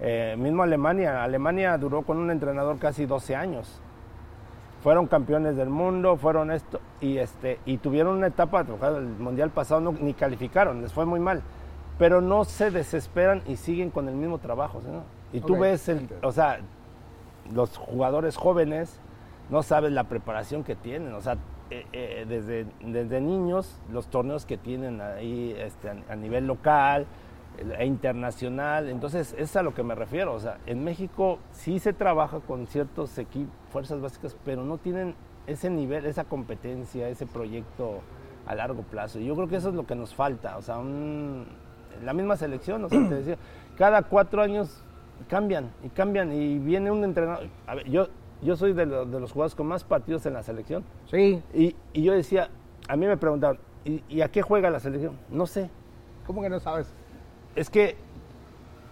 eh, 0.00 0.34
mismo 0.38 0.62
Alemania. 0.62 1.22
Alemania 1.22 1.76
duró 1.78 2.02
con 2.02 2.18
un 2.18 2.30
entrenador 2.30 2.78
casi 2.78 3.06
12 3.06 3.36
años. 3.36 3.80
Fueron 4.82 5.06
campeones 5.06 5.56
del 5.56 5.68
mundo, 5.68 6.16
fueron 6.16 6.50
esto, 6.52 6.80
y 7.00 7.18
este, 7.18 7.58
y 7.66 7.78
tuvieron 7.78 8.18
una 8.18 8.28
etapa, 8.28 8.60
el 8.60 9.06
mundial 9.18 9.50
pasado 9.50 9.80
no, 9.80 9.92
ni 9.92 10.14
calificaron, 10.14 10.80
les 10.80 10.92
fue 10.92 11.04
muy 11.04 11.18
mal. 11.18 11.42
Pero 11.98 12.20
no 12.20 12.44
se 12.44 12.70
desesperan 12.70 13.42
y 13.46 13.56
siguen 13.56 13.90
con 13.90 14.08
el 14.08 14.14
mismo 14.14 14.38
trabajo. 14.38 14.80
¿sí, 14.82 14.88
no? 14.90 15.02
Y 15.32 15.40
tú 15.40 15.54
ves, 15.58 15.88
el, 15.88 16.08
o 16.22 16.32
sea, 16.32 16.60
los 17.52 17.76
jugadores 17.76 18.36
jóvenes 18.36 19.00
no 19.50 19.62
sabes 19.62 19.92
la 19.92 20.04
preparación 20.04 20.64
que 20.64 20.74
tienen, 20.74 21.12
o 21.14 21.20
sea, 21.20 21.36
eh, 21.70 21.86
eh, 21.92 22.26
desde, 22.28 22.66
desde 22.80 23.20
niños 23.20 23.80
los 23.90 24.08
torneos 24.08 24.44
que 24.46 24.56
tienen 24.56 25.00
ahí 25.00 25.54
este, 25.58 25.90
a, 25.90 25.96
a 26.10 26.16
nivel 26.16 26.46
local 26.46 27.06
e 27.78 27.86
internacional, 27.86 28.88
entonces 28.88 29.34
es 29.38 29.56
a 29.56 29.62
lo 29.62 29.72
que 29.74 29.82
me 29.82 29.94
refiero, 29.94 30.34
o 30.34 30.40
sea, 30.40 30.58
en 30.66 30.84
México 30.84 31.38
sí 31.52 31.78
se 31.78 31.92
trabaja 31.92 32.40
con 32.40 32.66
ciertos 32.66 33.16
equipos, 33.18 33.52
fuerzas 33.70 34.00
básicas, 34.00 34.36
pero 34.44 34.62
no 34.64 34.78
tienen 34.78 35.14
ese 35.46 35.70
nivel, 35.70 36.06
esa 36.06 36.24
competencia, 36.24 37.08
ese 37.08 37.26
proyecto 37.26 38.00
a 38.46 38.54
largo 38.54 38.82
plazo. 38.82 39.18
Y 39.20 39.26
yo 39.26 39.34
creo 39.36 39.48
que 39.48 39.56
eso 39.56 39.68
es 39.70 39.74
lo 39.74 39.86
que 39.86 39.94
nos 39.94 40.14
falta, 40.14 40.56
o 40.56 40.62
sea, 40.62 40.78
un- 40.78 41.46
la 42.04 42.12
misma 42.12 42.36
selección, 42.36 42.84
o 42.84 42.88
sea, 42.88 43.08
te 43.08 43.14
decía, 43.16 43.36
cada 43.76 44.02
cuatro 44.02 44.42
años 44.42 44.82
cambian 45.28 45.70
y 45.82 45.88
cambian 45.88 46.32
y 46.32 46.58
viene 46.58 46.90
un 46.90 47.02
entrenador. 47.04 47.46
A 47.66 47.74
ver, 47.74 47.88
yo, 47.88 48.08
yo 48.42 48.56
soy 48.56 48.72
de, 48.72 48.86
lo- 48.86 49.04
de 49.06 49.20
los 49.20 49.32
jugadores 49.32 49.54
con 49.54 49.66
más 49.66 49.84
partidos 49.84 50.26
en 50.26 50.34
la 50.34 50.42
selección. 50.42 50.84
Sí, 51.10 51.42
Y, 51.54 51.74
y 51.92 52.02
yo 52.02 52.12
decía, 52.12 52.48
a 52.88 52.96
mí 52.96 53.06
me 53.06 53.16
preguntaban, 53.16 53.58
¿y, 53.84 54.02
y 54.08 54.20
a 54.20 54.28
qué 54.28 54.42
juega 54.42 54.70
la 54.70 54.80
selección? 54.80 55.16
No 55.30 55.46
sé. 55.46 55.70
¿cómo 56.26 56.42
que 56.42 56.48
no 56.50 56.58
sabes? 56.58 56.92
Es 57.54 57.70
que 57.70 57.96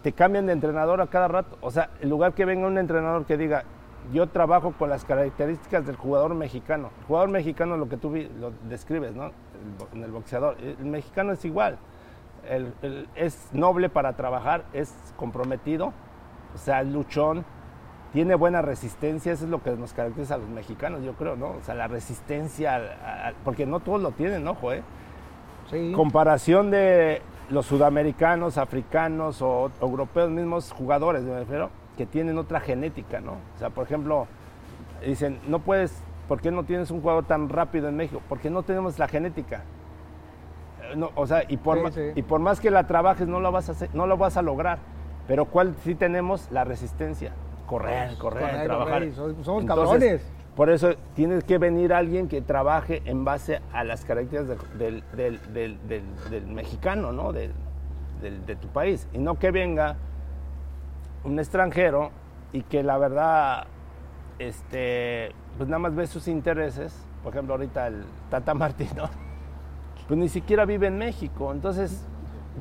te 0.02 0.12
cambian 0.12 0.46
de 0.46 0.52
entrenador 0.52 1.00
a 1.00 1.06
cada 1.08 1.28
rato. 1.28 1.56
O 1.60 1.70
sea, 1.70 1.90
en 2.00 2.08
lugar 2.10 2.32
que 2.34 2.44
venga 2.44 2.66
un 2.66 2.78
entrenador 2.78 3.24
que 3.26 3.36
diga, 3.36 3.64
yo 4.12 4.28
trabajo 4.28 4.72
con 4.78 4.88
las 4.90 5.04
características 5.04 5.86
del 5.86 5.96
jugador 5.96 6.34
mexicano. 6.34 6.90
El 7.00 7.06
jugador 7.06 7.30
mexicano, 7.30 7.76
lo 7.76 7.88
que 7.88 7.96
tú 7.96 8.10
vi- 8.10 8.30
lo 8.38 8.52
describes, 8.68 9.14
¿no? 9.14 9.24
El 9.26 9.32
en 9.94 10.04
el 10.04 10.10
boxeador. 10.12 10.56
El 10.60 10.84
mexicano 10.86 11.32
es 11.32 11.44
igual. 11.44 11.78
El- 12.48 12.74
el- 12.82 13.08
es 13.14 13.48
noble 13.52 13.88
para 13.88 14.14
trabajar, 14.14 14.64
es 14.72 14.92
comprometido, 15.16 15.92
o 16.54 16.58
sea, 16.58 16.80
es 16.82 16.88
luchón, 16.88 17.44
tiene 18.12 18.34
buena 18.36 18.62
resistencia, 18.62 19.32
eso 19.32 19.44
es 19.44 19.50
lo 19.50 19.62
que 19.62 19.70
nos 19.72 19.92
caracteriza 19.92 20.34
a 20.34 20.38
los 20.38 20.48
mexicanos, 20.48 21.02
yo 21.02 21.14
creo, 21.14 21.34
¿no? 21.36 21.48
O 21.50 21.60
sea, 21.62 21.74
la 21.74 21.88
resistencia, 21.88 23.34
porque 23.44 23.66
no 23.66 23.80
todos 23.80 24.00
lo 24.00 24.12
tienen, 24.12 24.46
ojo, 24.46 24.72
¿eh? 24.72 24.82
Sí. 25.70 25.92
comparación 25.96 26.70
de 26.70 27.22
los 27.48 27.64
sudamericanos, 27.66 28.58
africanos 28.58 29.40
o, 29.42 29.64
o 29.64 29.70
europeos 29.80 30.30
mismos 30.30 30.72
jugadores, 30.72 31.22
me 31.22 31.38
refiero, 31.38 31.70
que 31.96 32.06
tienen 32.06 32.36
otra 32.38 32.60
genética, 32.60 33.20
¿no? 33.20 33.32
O 33.32 33.58
sea, 33.58 33.70
por 33.70 33.84
ejemplo, 33.84 34.26
dicen, 35.04 35.40
no 35.48 35.58
puedes, 35.60 36.02
¿por 36.28 36.40
qué 36.40 36.50
no 36.50 36.64
tienes 36.64 36.90
un 36.90 37.00
jugador 37.00 37.24
tan 37.24 37.48
rápido 37.48 37.88
en 37.88 37.96
México? 37.96 38.20
Porque 38.28 38.50
no 38.50 38.62
tenemos 38.62 38.98
la 38.98 39.08
genética. 39.08 39.62
No, 40.96 41.10
o 41.14 41.26
sea, 41.26 41.44
y 41.48 41.56
por, 41.56 41.78
Sí, 41.78 41.82
ma- 41.84 41.90
sí. 41.92 42.00
y 42.14 42.22
por 42.22 42.40
más 42.40 42.60
que 42.60 42.70
la 42.70 42.86
trabajes, 42.86 43.26
no 43.28 43.40
lo 43.40 43.50
vas 43.52 43.68
a 43.68 43.72
hacer, 43.72 43.90
no 43.94 44.06
lo 44.06 44.16
vas 44.16 44.36
a 44.36 44.42
lograr. 44.42 44.78
Pero 45.26 45.46
¿cuál 45.46 45.74
sí 45.82 45.94
tenemos? 45.94 46.48
La 46.50 46.64
resistencia. 46.64 47.32
Correr, 47.66 48.16
correr, 48.18 48.42
Correr, 48.50 48.64
trabajar. 48.66 48.92
correr, 48.94 49.14
somos- 49.14 49.44
somos 49.44 49.62
Entonces, 49.62 49.88
cabrones. 50.22 50.32
Por 50.54 50.70
eso 50.70 50.94
tiene 51.14 51.40
que 51.42 51.58
venir 51.58 51.92
alguien 51.92 52.28
que 52.28 52.40
trabaje 52.40 53.02
en 53.06 53.24
base 53.24 53.60
a 53.72 53.82
las 53.84 54.04
características 54.04 54.78
del, 54.78 55.02
del- 55.16 55.78
del- 55.88 56.46
mexicano, 56.46 57.10
¿no? 57.12 57.32
De 57.32 57.50
tu 58.60 58.68
país. 58.68 59.08
Y 59.12 59.18
no 59.18 59.38
que 59.38 59.50
venga 59.50 59.96
un 61.24 61.38
extranjero 61.38 62.10
y 62.52 62.62
que 62.62 62.82
la 62.82 62.98
verdad, 62.98 63.66
este, 64.38 65.32
pues 65.56 65.68
nada 65.68 65.78
más 65.80 65.94
ve 65.94 66.06
sus 66.06 66.28
intereses. 66.28 66.94
Por 67.22 67.32
ejemplo, 67.32 67.54
ahorita 67.54 67.86
el 67.88 68.04
Tata 68.30 68.54
Martino, 68.54 69.08
pues 70.08 70.18
ni 70.18 70.28
siquiera 70.28 70.64
vive 70.64 70.86
en 70.88 70.98
México. 70.98 71.52
Entonces, 71.52 72.04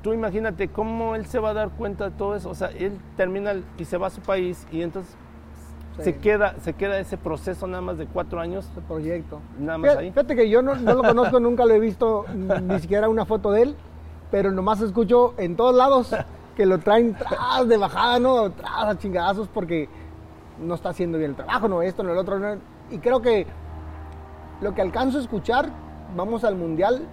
tú 0.02 0.14
imagínate 0.14 0.68
cómo 0.70 1.16
él 1.16 1.26
se 1.26 1.39
va 1.39 1.50
a 1.52 1.54
dar 1.54 1.70
cuenta 1.70 2.10
de 2.10 2.12
todo 2.16 2.36
eso. 2.36 2.50
O 2.50 2.56
sea, 2.56 2.70
él 2.70 2.98
termina 3.18 3.54
y 3.78 3.86
se 3.86 3.98
va 3.98 4.08
a 4.08 4.10
su 4.10 4.22
país 4.22 4.68
y 4.72 4.82
entonces 4.82 5.16
Sí. 5.98 6.06
se, 6.06 6.18
queda, 6.18 6.56
se 6.64 6.74
queda 6.74 6.98
ese 6.98 7.18
proceso 7.18 7.68
nada 7.68 7.82
más 7.82 8.00
de 8.00 8.08
cuatro 8.08 8.39
años. 8.39 8.66
Este 8.66 8.82
proyecto. 8.82 9.39
Nada 9.60 9.78
más 9.78 9.89
Fíjate, 9.91 10.04
ahí. 10.06 10.10
fíjate 10.12 10.36
que 10.36 10.50
yo 10.50 10.64
no, 10.64 10.74
no 10.74 10.96
lo 10.96 11.04
conozco, 11.04 11.39
nunca 11.39 11.66
lo 11.66 11.74
he 11.76 11.80
visto, 11.80 12.26
ni 12.64 12.80
siquiera 12.80 13.08
una 13.10 13.26
foto 13.26 13.52
de 13.52 13.62
él, 13.62 13.76
pero 14.32 14.52
nomás 14.52 14.82
escucho 14.82 15.36
en 15.38 15.56
todos 15.56 15.76
lados 15.76 16.16
que 16.56 16.66
lo 16.66 16.80
traen 16.80 17.14
tras 17.14 17.68
de 17.68 17.78
bajada, 17.78 18.18
¿no? 18.18 18.50
Tras 18.50 18.86
a 18.86 18.98
chingadazos 18.98 19.48
porque 19.50 19.88
no 20.60 20.74
está 20.74 20.89
haciendo 20.89 21.20
bien 21.20 21.30
el 21.32 21.36
trabajo, 21.36 21.68
no 21.68 21.84
esto, 21.84 22.02
no 22.02 22.12
el 22.12 22.18
otro. 22.18 22.39
no. 22.39 22.56
Y 22.89 22.98
creo 22.98 23.22
que 23.22 23.46
lo 24.62 24.74
que 24.74 24.82
alcanzo 24.82 25.20
a 25.20 25.22
escuchar, 25.22 25.70
vamos 26.18 26.44
al 26.44 26.56
mundial. 26.56 27.04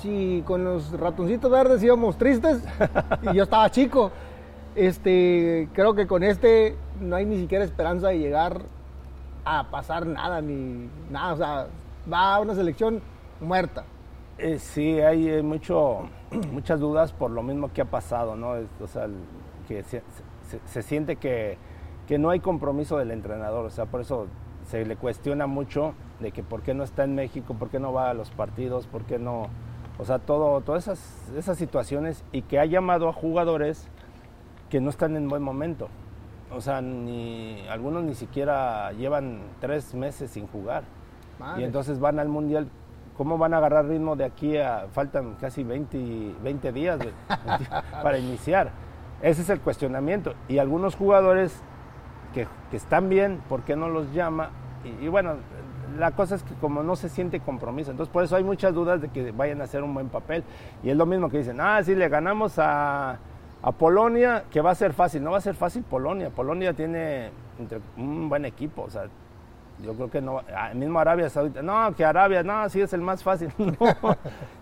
Si 0.00 0.42
con 0.46 0.64
los 0.64 0.98
ratoncitos 0.98 1.50
verdes 1.50 1.82
íbamos 1.82 2.16
tristes 2.16 2.62
y 3.30 3.34
yo 3.34 3.42
estaba 3.44 3.70
chico, 3.70 4.10
este, 4.74 5.68
creo 5.72 5.94
que 5.94 6.06
con 6.06 6.22
este 6.22 6.76
no 7.00 7.16
hay 7.16 7.26
ni 7.26 7.38
siquiera 7.38 7.64
esperanza 7.64 8.08
de 8.08 8.18
llegar 8.18 8.62
a 9.44 9.70
pasar 9.70 10.06
nada, 10.06 10.40
ni 10.40 10.88
nada. 11.10 11.32
O 11.34 11.36
sea, 11.36 11.66
va 12.10 12.34
a 12.36 12.40
una 12.40 12.54
selección 12.54 13.02
muerta. 13.40 13.84
Eh, 14.38 14.58
sí, 14.58 15.00
hay 15.00 15.28
eh, 15.28 15.42
mucho, 15.42 16.08
muchas 16.52 16.80
dudas 16.80 17.12
por 17.12 17.30
lo 17.30 17.42
mismo 17.42 17.70
que 17.72 17.82
ha 17.82 17.86
pasado, 17.90 18.36
¿no? 18.36 18.52
O 18.82 18.86
sea, 18.86 19.06
que 19.68 19.82
se, 19.82 20.02
se- 20.48 20.60
se 20.64 20.82
siente 20.82 21.16
que, 21.16 21.58
que 22.06 22.18
no 22.18 22.30
hay 22.30 22.40
compromiso 22.40 22.96
del 22.96 23.10
entrenador, 23.10 23.66
o 23.66 23.70
sea, 23.70 23.84
por 23.86 24.00
eso 24.00 24.26
se 24.66 24.86
le 24.86 24.96
cuestiona 24.96 25.46
mucho 25.46 25.94
de 26.20 26.32
que 26.32 26.42
por 26.42 26.62
qué 26.62 26.72
no 26.74 26.84
está 26.84 27.04
en 27.04 27.14
México, 27.14 27.54
por 27.54 27.68
qué 27.68 27.78
no 27.78 27.92
va 27.92 28.08
a 28.10 28.14
los 28.14 28.30
partidos, 28.30 28.86
por 28.86 29.02
qué 29.02 29.18
no, 29.18 29.48
o 30.00 30.04
sea, 30.04 30.18
todo, 30.18 30.62
todas 30.62 30.84
esas, 30.84 31.30
esas 31.36 31.58
situaciones 31.58 32.24
y 32.32 32.42
que 32.42 32.58
ha 32.58 32.64
llamado 32.64 33.08
a 33.08 33.12
jugadores 33.12 33.86
que 34.70 34.80
no 34.80 34.88
están 34.88 35.14
en 35.16 35.28
buen 35.28 35.42
momento. 35.42 35.88
O 36.52 36.60
sea, 36.60 36.80
ni, 36.80 37.60
algunos 37.68 38.02
ni 38.04 38.14
siquiera 38.14 38.92
llevan 38.92 39.40
tres 39.60 39.94
meses 39.94 40.30
sin 40.30 40.46
jugar. 40.46 40.84
Madre. 41.38 41.60
Y 41.62 41.64
entonces 41.64 42.00
van 42.00 42.18
al 42.18 42.28
mundial. 42.28 42.68
¿Cómo 43.16 43.36
van 43.36 43.52
a 43.52 43.58
agarrar 43.58 43.86
ritmo 43.86 44.16
de 44.16 44.24
aquí 44.24 44.56
a. 44.56 44.86
Faltan 44.90 45.34
casi 45.34 45.62
20, 45.64 46.34
20 46.42 46.72
días 46.72 46.98
de- 46.98 47.12
para 48.02 48.18
iniciar? 48.18 48.70
Ese 49.20 49.42
es 49.42 49.50
el 49.50 49.60
cuestionamiento. 49.60 50.32
Y 50.48 50.58
algunos 50.58 50.96
jugadores 50.96 51.62
que, 52.32 52.48
que 52.70 52.76
están 52.78 53.10
bien, 53.10 53.42
¿por 53.48 53.62
qué 53.62 53.76
no 53.76 53.88
los 53.90 54.10
llama? 54.14 54.50
Y, 54.82 55.04
y 55.04 55.08
bueno, 55.08 55.34
la 55.98 56.12
cosa 56.12 56.34
es 56.36 56.42
que 56.42 56.54
como 56.54 56.82
no 56.82 56.96
se 56.96 57.08
siente 57.08 57.40
compromiso, 57.40 57.90
entonces 57.90 58.12
por 58.12 58.24
eso 58.24 58.36
hay 58.36 58.44
muchas 58.44 58.74
dudas 58.74 59.00
de 59.00 59.08
que 59.08 59.32
vayan 59.32 59.60
a 59.60 59.64
hacer 59.64 59.82
un 59.82 59.92
buen 59.94 60.08
papel. 60.08 60.42
Y 60.82 60.90
es 60.90 60.96
lo 60.96 61.06
mismo 61.06 61.28
que 61.30 61.38
dicen, 61.38 61.60
ah, 61.60 61.82
sí, 61.82 61.94
le 61.94 62.08
ganamos 62.08 62.58
a, 62.58 63.18
a 63.62 63.72
Polonia, 63.72 64.44
que 64.50 64.60
va 64.60 64.70
a 64.70 64.74
ser 64.74 64.92
fácil. 64.92 65.22
No 65.22 65.30
va 65.32 65.38
a 65.38 65.42
ser 65.42 65.54
fácil 65.54 65.82
Polonia. 65.82 66.30
Polonia 66.30 66.72
tiene 66.72 67.30
entre- 67.58 67.80
un 67.96 68.28
buen 68.28 68.44
equipo, 68.44 68.82
o 68.82 68.90
sea, 68.90 69.04
yo 69.82 69.94
creo 69.94 70.10
que 70.10 70.20
no, 70.20 70.42
ah, 70.54 70.72
mismo 70.74 70.98
Arabia 71.00 71.30
Saudita, 71.30 71.62
no, 71.62 71.94
que 71.94 72.04
Arabia, 72.04 72.42
no, 72.42 72.68
sí 72.68 72.80
es 72.82 72.92
el 72.92 73.00
más 73.00 73.22
fácil. 73.22 73.50
No. 73.58 73.74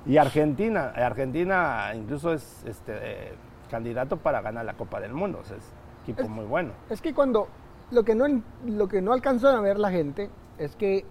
Y 0.07 0.16
Argentina, 0.16 0.93
Argentina 0.95 1.93
incluso 1.95 2.33
es 2.33 2.62
este, 2.66 2.93
eh, 2.95 3.33
candidato 3.70 4.16
para 4.16 4.41
ganar 4.41 4.64
la 4.64 4.74
Copa 4.74 5.01
del 5.01 5.12
Mundo, 5.12 5.41
o 5.43 5.45
sea, 5.45 5.57
es 5.57 5.72
equipo 6.05 6.22
Es- 6.22 6.29
muy 6.29 6.45
bueno. 6.45 6.70
Es 6.89 7.01
que 7.03 7.12
cuando 7.12 7.49
lo 7.91 8.03
que 8.05 8.14
no 8.14 8.26
lo 8.66 8.87
que 8.87 9.01
no 9.03 9.12
alcanzan 9.12 9.57
a 9.57 9.61
ver 9.61 9.79
la 9.79 9.91
gente 9.91 10.31
es 10.59 10.76
que 10.76 11.05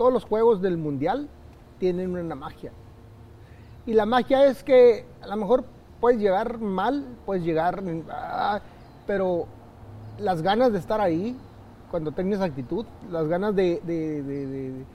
todos 0.00 0.14
los 0.14 0.24
juegos 0.24 0.62
del 0.62 0.78
mundial 0.78 1.28
tienen 1.78 2.16
una 2.16 2.34
magia. 2.34 2.72
Y 3.84 3.92
la 3.92 4.06
magia 4.06 4.46
es 4.46 4.64
que 4.64 5.04
a 5.20 5.26
lo 5.26 5.36
mejor 5.36 5.62
puedes 6.00 6.18
llegar 6.18 6.58
mal, 6.58 7.04
puedes 7.26 7.44
llegar, 7.44 7.82
ah, 8.10 8.60
pero 9.06 9.46
las 10.18 10.40
ganas 10.40 10.72
de 10.72 10.78
estar 10.78 11.02
ahí, 11.02 11.36
cuando 11.90 12.12
tengas 12.12 12.40
actitud, 12.40 12.86
las 13.10 13.28
ganas 13.28 13.54
de, 13.54 13.78
de- 13.84 14.86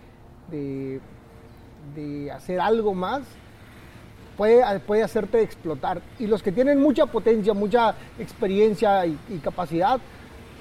de- 1.94 2.32
hacer 2.32 2.60
algo 2.60 2.96
más, 2.96 3.22
puede, 4.36 4.80
puede 4.80 5.04
hacerte 5.04 5.44
explotar. 5.44 6.02
Y 6.18 6.26
los 6.26 6.42
que 6.42 6.52
tienen 6.52 6.82
mucha 6.82 7.06
potencia, 7.06 7.54
mucha 7.54 7.94
experiencia 8.18 9.06
y, 9.06 9.20
capacidad, 9.44 10.00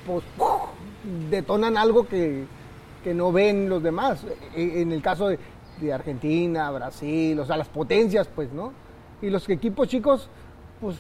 pues 0.07 0.23
detonan 1.31 1.79
algo 1.79 2.07
que, 2.07 2.45
que 3.05 3.15
no 3.15 3.31
ven 3.31 3.69
los 3.69 3.83
demás. 3.83 4.27
E- 4.57 4.81
En 4.83 4.91
el 4.91 5.01
caso 5.03 5.29
de, 5.29 5.39
de 5.81 5.93
Argentina, 5.93 6.71
Brasil, 6.73 7.39
o 7.39 7.45
sea, 7.45 7.57
las 7.57 7.69
potencias, 7.69 8.27
pues, 8.35 8.53
¿no? 8.53 8.73
Y 9.23 9.31
los 9.31 9.49
equipos 9.49 9.87
chicos, 9.87 10.29
pues, 10.81 10.97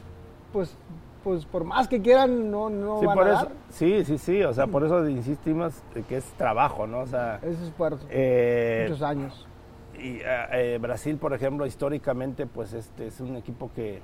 pues, 0.52 0.76
pues 1.24 1.44
por 1.46 1.64
más 1.64 1.88
que 1.88 2.00
quieran, 2.02 2.50
no, 2.50 2.68
no 2.70 3.00
Sí, 3.00 3.06
van 3.06 3.14
por 3.16 3.26
a 3.26 3.32
eso, 3.32 3.44
dar 3.46 3.52
sí, 3.70 4.04
sí, 4.04 4.18
sí, 4.18 4.42
o 4.44 4.52
sea, 4.52 4.66
por 4.66 4.84
eso 4.84 5.08
insistimos 5.08 5.74
que 6.08 6.18
es 6.18 6.24
trabajo, 6.36 6.86
¿no? 6.86 7.00
O 7.00 7.06
sea, 7.06 7.40
ese 7.42 7.64
esfuerzo. 7.64 8.06
eh, 8.10 8.86
muchos 8.88 9.02
años. 9.02 9.46
Y 9.98 10.18
eh, 10.18 10.22
eh, 10.52 10.78
Brasil, 10.80 11.16
por 11.16 11.32
ejemplo, 11.32 11.64
históricamente, 11.66 12.46
pues 12.46 12.72
este 12.74 13.06
es 13.06 13.20
un 13.20 13.36
equipo 13.36 13.70
que 13.74 14.00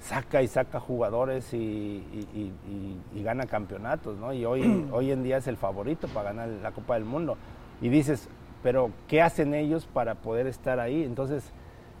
saca 0.00 0.42
y 0.42 0.48
saca 0.48 0.80
jugadores 0.80 1.52
y, 1.54 1.56
y- 1.58 2.28
y- 2.34 2.52
y- 2.68 3.18
y 3.20 3.22
gana 3.22 3.46
campeonatos, 3.46 4.18
¿no? 4.18 4.32
Y 4.32 4.44
hoy, 4.44 4.86
hoy 4.92 5.12
en 5.12 5.22
día 5.22 5.36
es 5.36 5.46
el 5.46 5.56
favorito 5.56 6.08
para 6.08 6.32
ganar 6.32 6.48
la 6.62 6.72
Copa 6.72 6.94
del 6.94 7.04
Mundo. 7.04 7.36
Y 7.82 7.88
dices, 7.90 8.28
pero 8.62 8.90
¿qué 9.08 9.22
hacen 9.22 9.54
ellos 9.54 9.86
para 9.86 10.14
poder 10.16 10.46
estar 10.46 10.80
ahí? 10.80 11.04
Entonces 11.04 11.52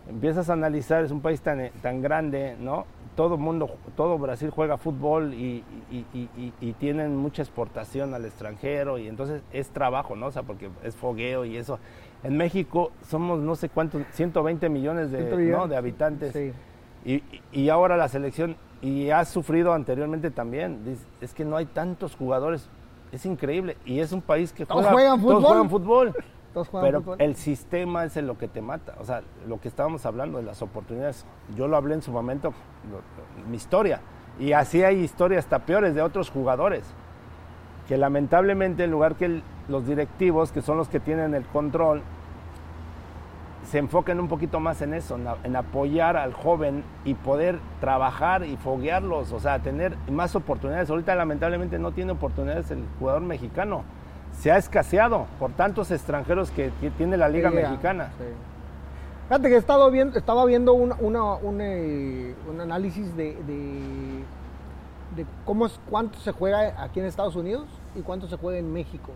empiezas 0.08 0.50
a 0.50 0.54
analizar, 0.54 1.04
es 1.04 1.10
un 1.10 1.20
país 1.20 1.40
tan, 1.40 1.70
tan 1.82 2.02
grande, 2.02 2.56
¿no? 2.60 2.86
Todo 3.16 3.36
mundo, 3.36 3.70
todo 3.96 4.18
Brasil 4.18 4.48
juega 4.50 4.78
fútbol 4.78 5.34
y, 5.34 5.62
tienen 6.78 7.16
mucha 7.16 7.42
exportación 7.42 8.14
al 8.14 8.24
extranjero 8.24 8.96
y 8.98 9.08
entonces 9.08 9.42
es 9.52 9.68
trabajo, 9.70 10.16
¿no? 10.16 10.26
O 10.26 10.30
sea, 10.32 10.42
porque 10.42 10.70
es 10.84 10.96
fogueo 10.96 11.44
y 11.44 11.56
eso. 11.56 11.78
En 12.22 12.36
México 12.36 12.92
somos 13.08 13.40
no 13.40 13.56
sé 13.56 13.68
cuántos, 13.68 14.02
120 14.12 14.68
millones 14.70 15.10
de, 15.10 15.18
¿no? 15.58 15.68
de 15.68 15.76
habitantes. 15.76 16.32
Sí. 16.32 16.52
Y, 17.04 17.22
y 17.52 17.68
ahora 17.70 17.96
la 17.96 18.08
selección, 18.08 18.56
y 18.82 19.10
ha 19.10 19.24
sufrido 19.24 19.72
anteriormente 19.72 20.30
también, 20.30 20.96
es 21.20 21.34
que 21.34 21.44
no 21.44 21.56
hay 21.56 21.66
tantos 21.66 22.14
jugadores, 22.16 22.68
es 23.12 23.24
increíble. 23.26 23.76
Y 23.84 24.00
es 24.00 24.12
un 24.12 24.22
país 24.22 24.52
que 24.52 24.66
Todos 24.66 24.86
juega, 24.86 24.92
juegan 24.92 25.20
todos 25.20 25.32
fútbol. 25.34 25.48
juegan 25.48 25.70
fútbol. 25.70 26.14
Todos 26.52 26.68
juegan 26.68 26.88
Pero 26.88 27.00
fútbol. 27.02 27.16
el 27.20 27.36
sistema 27.36 28.04
es 28.04 28.16
lo 28.16 28.36
que 28.36 28.48
te 28.48 28.60
mata. 28.60 28.96
O 29.00 29.04
sea, 29.04 29.22
lo 29.46 29.60
que 29.60 29.68
estábamos 29.68 30.04
hablando 30.04 30.38
de 30.38 30.44
las 30.44 30.62
oportunidades, 30.62 31.24
yo 31.54 31.68
lo 31.68 31.76
hablé 31.76 31.94
en 31.94 32.02
su 32.02 32.10
momento, 32.10 32.52
lo- 32.90 33.48
mi 33.48 33.56
historia. 33.56 34.00
Y 34.40 34.52
así 34.52 34.82
hay 34.82 34.98
historias 34.98 35.44
hasta 35.44 35.60
peores 35.60 35.94
de 35.94 36.02
otros 36.02 36.28
jugadores. 36.28 36.82
Que 37.86 37.96
lamentablemente 37.96 38.82
en 38.82 38.90
lugar 38.90 39.14
que 39.14 39.26
el- 39.26 39.42
los 39.68 39.86
directivos, 39.86 40.50
que 40.50 40.60
son 40.60 40.76
los 40.76 40.88
que 40.88 40.98
tienen 40.98 41.34
el 41.36 41.44
control, 41.46 42.02
se 43.70 43.78
enfoquen 43.78 44.18
un 44.18 44.26
poquito 44.26 44.58
más 44.58 44.82
en 44.82 44.94
eso, 44.94 45.16
en, 45.44 45.54
apoyar 45.56 46.16
al 46.16 46.32
joven 46.32 46.82
y 47.04 47.14
poder 47.14 47.60
trabajar 47.80 48.44
y 48.44 48.56
foguearlos, 48.56 49.30
o 49.32 49.38
sea, 49.38 49.60
tener 49.60 49.96
más 50.10 50.34
oportunidades. 50.34 50.90
Ahorita 50.90 51.14
lamentablemente 51.14 51.78
no 51.78 51.92
tiene 51.92 52.10
oportunidades 52.12 52.70
el 52.72 52.82
jugador 52.98 53.22
mexicano. 53.22 53.84
Se 54.32 54.50
ha 54.50 54.56
escaseado 54.56 55.26
por 55.38 55.52
tantos 55.52 55.90
extranjeros 55.92 56.50
que 56.50 56.70
ti- 56.80 56.90
tiene 56.90 57.16
la 57.16 57.28
Liga 57.28 57.50
Sí, 57.50 57.56
Mexicana. 57.56 58.08
sí. 58.18 58.24
Fíjate 59.28 59.48
que 59.48 59.54
he 59.54 59.58
estado 59.58 59.88
viendo, 59.92 60.18
estaba 60.18 60.44
viendo 60.46 60.72
una- 60.72 60.96
un, 60.96 61.58
eh, 61.60 62.34
un 62.50 62.60
análisis 62.60 63.16
de, 63.16 63.34
de, 63.46 64.24
de 65.14 65.26
cómo 65.44 65.66
es, 65.66 65.78
cuánto 65.88 66.18
se 66.18 66.32
juega 66.32 66.82
aquí 66.82 66.98
en 66.98 67.06
Estados 67.06 67.36
Unidos 67.36 67.66
y 67.94 68.00
cuánto 68.00 68.26
se 68.26 68.36
juega 68.36 68.58
en 68.58 68.72
México. 68.72 69.12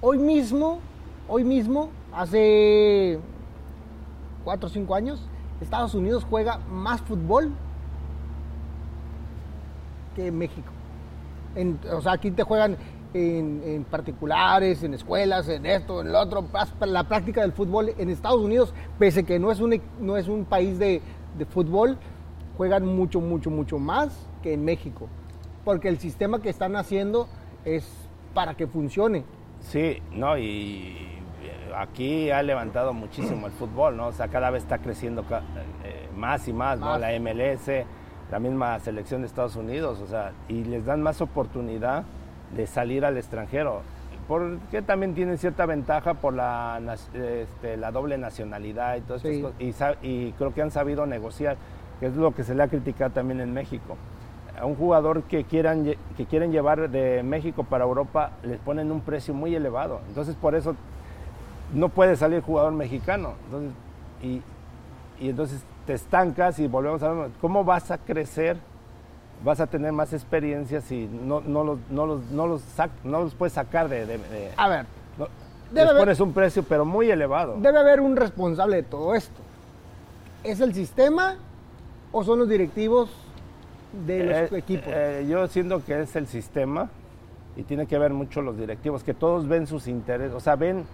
Hoy 0.00 0.18
mismo, 0.18 0.80
hoy 1.28 1.44
mismo, 1.44 1.90
hace 2.12 3.20
cuatro 4.48 4.68
o 4.68 4.70
cinco 4.70 4.94
años, 4.94 5.20
Estados 5.60 5.94
Unidos 5.94 6.24
juega 6.24 6.56
más 6.70 7.02
fútbol 7.02 7.50
que 10.16 10.32
México. 10.32 10.72
O 11.92 12.00
sea, 12.00 12.12
aquí 12.12 12.30
te 12.30 12.44
juegan 12.44 12.78
en, 13.12 13.84
particulares, 13.90 14.82
en 14.82 14.94
escuelas, 14.94 15.50
en 15.50 15.66
esto, 15.66 16.00
en 16.00 16.12
lo 16.12 16.20
otro. 16.20 16.46
La 16.80 17.04
práctica 17.04 17.42
del 17.42 17.52
fútbol 17.52 17.92
en 17.98 18.08
Estados 18.08 18.40
Unidos, 18.40 18.72
pese 18.98 19.24
que 19.24 19.38
no 19.38 19.52
es 19.52 19.60
un, 19.60 19.82
no 20.00 20.16
es 20.16 20.28
un 20.28 20.46
país 20.46 20.78
de, 20.78 21.02
de 21.36 21.44
fútbol, 21.44 21.98
juegan 22.56 22.86
mucho, 22.86 23.20
mucho, 23.20 23.50
mucho 23.50 23.78
más 23.78 24.16
que 24.42 24.54
en 24.54 24.64
México. 24.64 25.08
Porque 25.62 25.88
el 25.88 25.98
sistema 25.98 26.40
que 26.40 26.48
están 26.48 26.74
haciendo 26.74 27.28
es 27.66 27.86
para 28.32 28.54
que 28.54 28.66
funcione. 28.66 29.26
Sí, 29.60 29.98
no, 30.10 30.38
y 30.38 31.17
aquí 31.80 32.30
ha 32.30 32.42
levantado 32.42 32.92
muchísimo 32.92 33.46
el 33.46 33.52
fútbol, 33.52 33.96
¿no? 33.96 34.08
O 34.08 34.12
sea, 34.12 34.28
cada 34.28 34.50
vez 34.50 34.62
está 34.62 34.78
creciendo 34.78 35.22
eh, 35.84 36.08
más 36.16 36.46
y 36.48 36.52
más, 36.52 36.78
¿no? 36.78 36.86
Más. 36.86 37.00
La 37.00 37.18
MLS, 37.18 37.70
la 38.30 38.38
misma 38.38 38.78
selección 38.80 39.20
de 39.22 39.26
Estados 39.26 39.56
Unidos, 39.56 40.00
o 40.00 40.06
sea, 40.06 40.32
y 40.48 40.64
les 40.64 40.84
dan 40.84 41.02
más 41.02 41.20
oportunidad 41.20 42.04
de 42.56 42.66
salir 42.66 43.04
al 43.04 43.16
extranjero. 43.16 43.82
Porque 44.26 44.82
también 44.82 45.14
tienen 45.14 45.38
cierta 45.38 45.64
ventaja 45.64 46.14
por 46.14 46.34
la, 46.34 46.78
este, 47.14 47.76
la 47.78 47.90
doble 47.90 48.18
nacionalidad 48.18 48.96
y 48.96 49.00
todas 49.00 49.24
estas 49.24 49.52
Sí. 49.58 49.72
cosas. 49.72 49.96
Y, 50.02 50.06
y 50.28 50.32
creo 50.32 50.52
que 50.52 50.60
han 50.60 50.70
sabido 50.70 51.06
negociar, 51.06 51.56
que 51.98 52.06
es 52.06 52.14
lo 52.16 52.34
que 52.34 52.44
se 52.44 52.54
le 52.54 52.62
ha 52.62 52.68
criticado 52.68 53.10
también 53.10 53.40
en 53.40 53.54
México. 53.54 53.96
A 54.60 54.66
un 54.66 54.74
jugador 54.74 55.22
que, 55.22 55.44
quieran, 55.44 55.84
que 56.16 56.26
quieren 56.26 56.52
llevar 56.52 56.90
de 56.90 57.22
México 57.22 57.64
para 57.64 57.84
Europa 57.84 58.32
les 58.42 58.58
ponen 58.58 58.90
un 58.92 59.00
precio 59.00 59.32
muy 59.32 59.54
elevado. 59.54 60.00
Entonces 60.08 60.34
por 60.34 60.54
eso 60.54 60.74
no 61.74 61.88
puede 61.88 62.16
salir 62.16 62.40
jugador 62.42 62.72
mexicano. 62.72 63.34
Entonces, 63.46 63.70
y, 64.22 64.42
y 65.20 65.30
entonces 65.30 65.62
te 65.86 65.94
estancas 65.94 66.58
y 66.58 66.66
volvemos 66.66 67.02
a 67.02 67.12
ver, 67.12 67.30
¿cómo 67.40 67.64
vas 67.64 67.90
a 67.90 67.98
crecer? 67.98 68.56
Vas 69.44 69.60
a 69.60 69.66
tener 69.66 69.92
más 69.92 70.12
experiencias 70.12 70.84
si 70.84 71.06
no, 71.06 71.40
no, 71.40 71.62
los, 71.64 71.78
no, 71.90 72.06
los, 72.06 72.22
no, 72.30 72.46
los 72.46 72.62
sac- 72.76 72.90
no 73.04 73.20
los 73.22 73.34
puedes 73.34 73.52
sacar 73.52 73.88
de... 73.88 74.04
de- 74.04 74.18
de- 74.18 74.50
A 74.56 74.68
ver, 74.68 74.86
no- 75.16 75.28
debe 75.70 75.82
les 75.82 75.90
haber- 75.90 76.00
pones 76.02 76.20
un 76.20 76.32
precio, 76.32 76.62
pero 76.64 76.84
muy 76.84 77.10
elevado. 77.10 77.56
debe 77.60 77.78
haber 77.78 78.00
un 78.00 78.16
responsable 78.16 78.76
de 78.76 78.82
todo 78.82 79.14
esto. 79.14 79.40
¿Es 80.44 80.60
el 80.60 80.74
sistema 80.74 81.36
o 82.10 82.24
son 82.24 82.38
los 82.40 82.48
directivos 82.48 83.10
de 84.06 84.24
los 84.24 84.36
Eh, 84.52 84.58
equipos? 84.58 84.86
eh, 84.88 85.26
yo 85.28 85.46
siento 85.48 85.84
que 85.84 86.00
es 86.02 86.16
el 86.16 86.26
sistema 86.26 86.88
y 87.56 87.62
tiene 87.62 87.86
que 87.86 87.98
ver 87.98 88.12
mucho 88.12 88.40
los 88.42 88.56
directivos, 88.58 89.02
que 89.04 89.14
todos 89.14 89.46
ven 89.48 89.66
sus 89.66 89.86
intereses, 89.88 90.34
o 90.34 90.40
sea, 90.40 90.56
ven, 90.56 90.84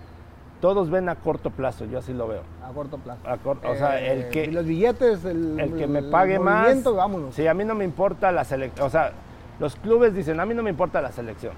todos 0.65 0.89
ven 0.89 1.11
a 1.11 1.17
corto 1.17 1.51
plazo, 1.51 1.85
yo 1.85 1.99
así 1.99 2.15
lo 2.15 2.27
veo. 2.27 2.41
a 2.67 2.73
corto 2.73 2.97
plazo. 2.97 3.21
a 3.29 3.37
cor- 3.37 3.59
o 3.67 3.75
sea, 3.75 4.01
el 4.01 4.23
Eh, 4.23 4.29
que- 4.33 4.47
los 4.51 4.65
billetes, 4.65 5.23
el, 5.27 5.61
el 5.61 5.75
que 5.75 5.87
me 5.87 6.03
pague 6.03 6.39
más. 6.39 6.83
vámonos. 6.83 7.35
Sí, 7.35 7.47
a 7.47 7.53
mí 7.53 7.67
no 7.67 7.75
me 7.75 7.85
importa 7.85 8.33
la 8.33 8.45
selección. 8.45 8.87
O 8.87 8.89
sea, 8.89 9.12
los 9.61 9.77
clubes 9.77 10.15
dicen, 10.15 10.41
a 10.41 10.47
mí 10.47 10.55
no 10.55 10.62
me 10.62 10.71
importa 10.71 11.03
la 11.03 11.12
selección. 11.12 11.53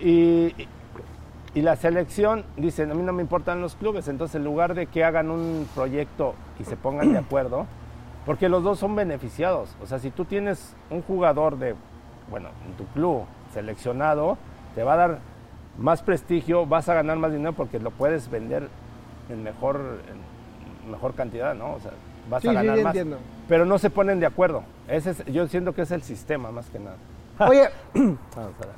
Y, 0.00 0.54
y 1.54 1.60
la 1.60 1.76
selección 1.76 2.44
dicen, 2.56 2.90
a 2.90 2.94
mí 2.94 3.02
no 3.02 3.12
me 3.12 3.20
importan 3.20 3.60
los 3.60 3.74
clubes. 3.76 4.08
Entonces, 4.08 4.36
en 4.36 4.44
lugar 4.44 4.72
de 4.72 4.86
que 4.86 5.04
hagan 5.04 5.30
un 5.30 5.68
proyecto 5.74 6.32
y 6.58 6.64
se 6.64 6.74
pongan 6.78 7.12
de 7.12 7.18
acuerdo, 7.18 7.66
porque 8.24 8.48
los 8.48 8.62
dos 8.62 8.78
son 8.78 8.96
beneficiados. 8.96 9.76
O 9.82 9.86
sea, 9.86 9.98
si 9.98 10.10
tú 10.10 10.24
tienes 10.24 10.74
un 10.88 11.02
jugador 11.02 11.58
de, 11.58 11.74
bueno, 12.30 12.48
en 12.66 12.72
tu 12.78 12.86
club 12.94 13.24
seleccionado, 13.52 14.38
te 14.74 14.82
va 14.82 14.94
a 14.94 14.96
dar 14.96 15.18
más 15.78 16.02
prestigio, 16.02 16.66
vas 16.66 16.88
a 16.88 16.94
ganar 16.94 17.16
más 17.18 17.32
dinero 17.32 17.52
porque 17.52 17.78
lo 17.78 17.90
puedes 17.90 18.30
vender 18.30 18.68
en 19.28 19.42
mejor, 19.42 20.00
en 20.84 20.90
mejor 20.90 21.14
cantidad, 21.14 21.54
¿no? 21.54 21.74
O 21.74 21.80
sea, 21.80 21.92
vas 22.30 22.42
Sí, 22.42 22.48
a 22.48 22.52
ganar 22.52 22.76
sí, 22.78 22.82
más. 22.84 22.94
entiendo. 22.94 23.18
Pero 23.48 23.64
no 23.66 23.78
se 23.78 23.90
ponen 23.90 24.18
de 24.20 24.26
acuerdo. 24.26 24.62
Ese 24.88 25.10
es- 25.10 25.24
yo 25.26 25.46
siento 25.48 25.74
que 25.74 25.82
es 25.82 25.90
el 25.90 26.02
sistema 26.02 26.50
más 26.50 26.68
que 26.70 26.78
nada. 26.78 26.96
Oye, 27.48 27.68
Vamos 27.94 28.20
a 28.36 28.66
ver. 28.66 28.74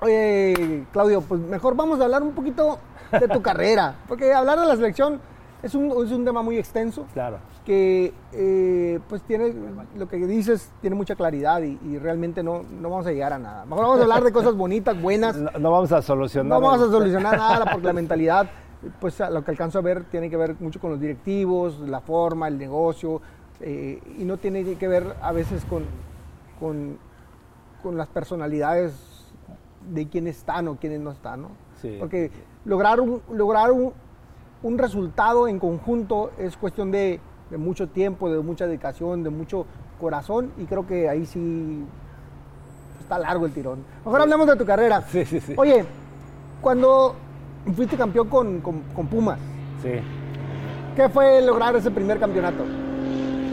oye, 0.00 0.84
Claudio, 0.92 1.20
pues 1.22 1.40
mejor 1.40 1.74
vamos 1.76 2.00
a 2.00 2.04
hablar 2.04 2.22
un 2.22 2.32
poquito 2.32 2.78
de 3.12 3.28
tu 3.28 3.42
carrera, 3.42 3.94
porque 4.08 4.32
hablar 4.32 4.60
de 4.60 4.66
la 4.66 4.76
selección 4.76 5.20
es 5.62 5.74
un, 5.74 5.90
es 6.04 6.10
un 6.10 6.24
tema 6.24 6.42
muy 6.42 6.58
extenso. 6.58 7.06
Claro. 7.12 7.38
que 7.64 8.12
eh, 8.32 8.98
pues 9.08 9.22
tiene, 9.22 9.54
lo 9.96 10.08
que 10.08 10.16
dices 10.16 10.70
tiene 10.80 10.96
mucha 10.96 11.14
claridad 11.14 11.62
y, 11.62 11.78
y 11.84 11.98
realmente 11.98 12.42
no, 12.42 12.62
no 12.80 12.90
vamos 12.90 13.06
a 13.06 13.12
llegar 13.12 13.32
a 13.32 13.38
nada. 13.38 13.64
Mejor 13.64 13.84
vamos 13.84 14.00
a 14.00 14.02
hablar 14.02 14.24
de 14.24 14.32
cosas 14.32 14.54
bonitas, 14.54 15.00
buenas. 15.00 15.36
No, 15.36 15.50
no 15.58 15.70
vamos 15.70 15.92
a 15.92 16.02
solucionar. 16.02 16.60
No 16.60 16.66
vamos 16.66 16.88
a 16.88 16.90
solucionar 16.90 17.36
nada 17.36 17.64
porque 17.70 17.86
la 17.86 17.92
mentalidad, 18.02 18.48
pues 19.00 19.20
a 19.20 19.30
lo 19.30 19.44
que 19.44 19.52
alcanzo 19.52 19.78
a 19.78 19.82
ver, 19.82 20.04
tiene 20.04 20.28
que 20.28 20.36
ver 20.36 20.56
mucho 20.58 20.80
con 20.80 20.90
los 20.90 21.00
directivos, 21.00 21.78
la 21.80 22.00
forma, 22.00 22.48
el 22.48 22.58
negocio, 22.58 23.20
eh, 23.60 24.00
y 24.18 24.24
no 24.24 24.38
tiene 24.38 24.64
que 24.74 24.88
ver 24.88 25.14
a 25.22 25.30
veces 25.30 25.64
con, 25.64 25.84
con, 26.58 26.98
con 27.82 27.96
las 27.96 28.08
personalidades 28.08 28.92
de 29.88 30.08
quiénes 30.08 30.38
están 30.38 30.66
o 30.66 30.76
quiénes 30.76 31.00
no 31.00 31.12
están, 31.12 31.42
¿no? 31.42 31.48
Sí. 31.80 31.96
Porque 31.98 32.30
lograr 32.64 33.00
un, 33.00 33.22
lograr 33.32 33.70
un, 33.70 33.92
un 34.62 34.78
resultado 34.78 35.48
en 35.48 35.58
conjunto 35.58 36.30
es 36.38 36.56
cuestión 36.56 36.90
de, 36.90 37.20
de 37.50 37.56
mucho 37.58 37.88
tiempo, 37.88 38.30
de 38.30 38.40
mucha 38.42 38.66
dedicación, 38.66 39.22
de 39.24 39.30
mucho 39.30 39.66
corazón, 40.00 40.52
y 40.58 40.64
creo 40.64 40.86
que 40.86 41.08
ahí 41.08 41.26
sí 41.26 41.84
está 43.00 43.18
largo 43.18 43.46
el 43.46 43.52
tirón. 43.52 43.84
Mejor 44.04 44.20
hablemos 44.22 44.46
de 44.46 44.56
tu 44.56 44.64
carrera. 44.64 45.02
Sí, 45.02 45.24
sí, 45.24 45.40
sí. 45.40 45.54
Oye, 45.56 45.84
cuando 46.60 47.14
fuiste 47.74 47.96
campeón 47.96 48.28
con, 48.28 48.60
con- 48.60 48.82
con 48.94 49.06
Pumas, 49.06 49.38
Sí. 49.82 49.90
¿qué 50.94 51.08
fue 51.08 51.42
lograr 51.42 51.74
ese 51.74 51.90
primer 51.90 52.18
campeonato? 52.20 52.62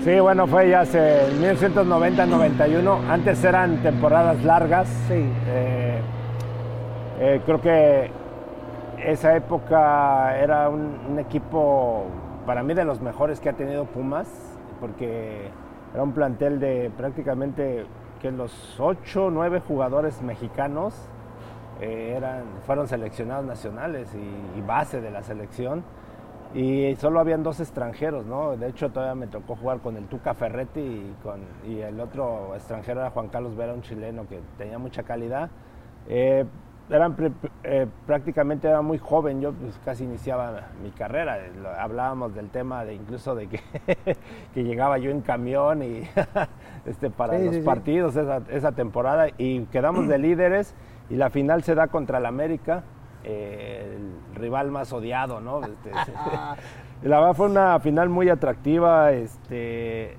Sí, 0.04 0.20
bueno, 0.20 0.48
fue 0.48 0.70
ya 0.70 0.82
hace 0.82 1.24
1990-91. 1.42 3.00
Antes 3.10 3.44
eran 3.44 3.82
temporadas 3.82 4.44
largas. 4.44 4.88
Sí. 5.08 5.14
Eh, 5.48 6.02
eh, 7.20 7.42
creo 7.46 7.60
que 7.60 8.12
esa 9.06 9.36
época 9.36 10.38
era 10.40 10.70
un, 10.70 11.18
equipo, 11.20 12.06
para 12.46 12.64
mí, 12.64 12.74
de 12.74 12.86
los 12.86 13.02
mejores 13.02 13.40
que 13.40 13.50
ha 13.50 13.54
tenido 13.54 13.86
Pumas, 13.86 14.28
porque 14.80 15.50
era 15.94 16.04
un 16.04 16.14
plantel 16.14 16.60
de 16.60 16.92
prácticamente 16.96 17.86
que 18.22 18.32
los 18.32 18.80
ocho 18.80 19.26
o 19.26 19.32
nueve 19.32 19.62
jugadores 19.66 20.22
mexicanos 20.22 20.94
eh, 21.80 22.14
eran, 22.18 22.44
fueron 22.66 22.88
seleccionados 22.88 23.46
nacionales 23.46 24.14
y, 24.14 24.60
y 24.60 24.62
base 24.62 25.02
de 25.02 25.12
la 25.12 25.24
selección. 25.24 25.84
Y 26.54 26.96
solo 26.96 27.20
habían 27.20 27.44
dos 27.44 27.60
extranjeros, 27.60 28.26
¿no? 28.26 28.58
De 28.58 28.68
hecho, 28.70 28.90
todavía 28.90 29.14
me 29.14 29.28
tocó 29.28 29.56
jugar 29.56 29.80
con 29.80 29.96
el 29.98 30.06
Tuca 30.06 30.34
Ferretti 30.34 30.80
y, 30.80 31.16
con, 31.22 31.42
y 31.68 31.80
el 31.80 32.00
otro 32.00 32.56
extranjero 32.56 33.02
era 33.02 33.12
Juan 33.12 33.28
Carlos 33.28 33.56
Vera, 33.56 33.74
un 33.74 33.84
chileno 33.84 34.28
que 34.28 34.40
tenía 34.58 34.80
mucha 34.80 35.04
calidad. 35.04 35.52
Eh, 36.08 36.46
eran 36.90 37.16
pre- 37.16 37.32
eh, 37.64 37.88
prácticamente 38.08 38.68
era 38.68 38.82
muy 38.82 38.98
joven, 38.98 39.42
yo 39.42 39.54
pues, 39.54 39.80
casi 39.86 40.04
iniciaba 40.04 40.70
mi 40.84 40.90
carrera. 40.92 41.38
Hablábamos 41.80 42.34
del 42.34 42.50
tema 42.50 42.84
de 42.86 42.96
incluso 42.96 43.36
de 43.36 43.48
que, 43.48 43.60
que 44.54 44.64
llegaba 44.64 44.98
yo 44.98 45.12
en 45.12 45.22
camión 45.22 45.84
y 45.84 46.02
este, 46.86 47.10
para 47.10 47.38
Sí, 47.38 47.46
los 47.46 47.54
sí, 47.56 47.60
sí. 47.62 47.66
partidos 47.66 48.16
esa, 48.16 48.42
esa 48.50 48.72
temporada 48.72 49.28
y 49.38 49.62
quedamos 49.66 50.08
de 50.08 50.18
líderes 50.18 50.74
y 51.10 51.16
la 51.16 51.30
final 51.30 51.64
se 51.64 51.76
da 51.76 51.88
contra 51.88 52.18
el 52.20 52.26
América, 52.26 52.84
eh, 53.24 53.98
el 53.98 54.36
rival 54.40 54.72
más 54.72 54.92
odiado, 54.94 55.42
¿no? 55.42 55.62
Este, 55.64 55.92
la 57.04 57.20
verdad 57.20 57.34
fue 57.36 57.48
una 57.48 57.80
final 57.80 58.10
muy 58.10 58.30
atractiva 58.30 59.12
este, 59.12 60.18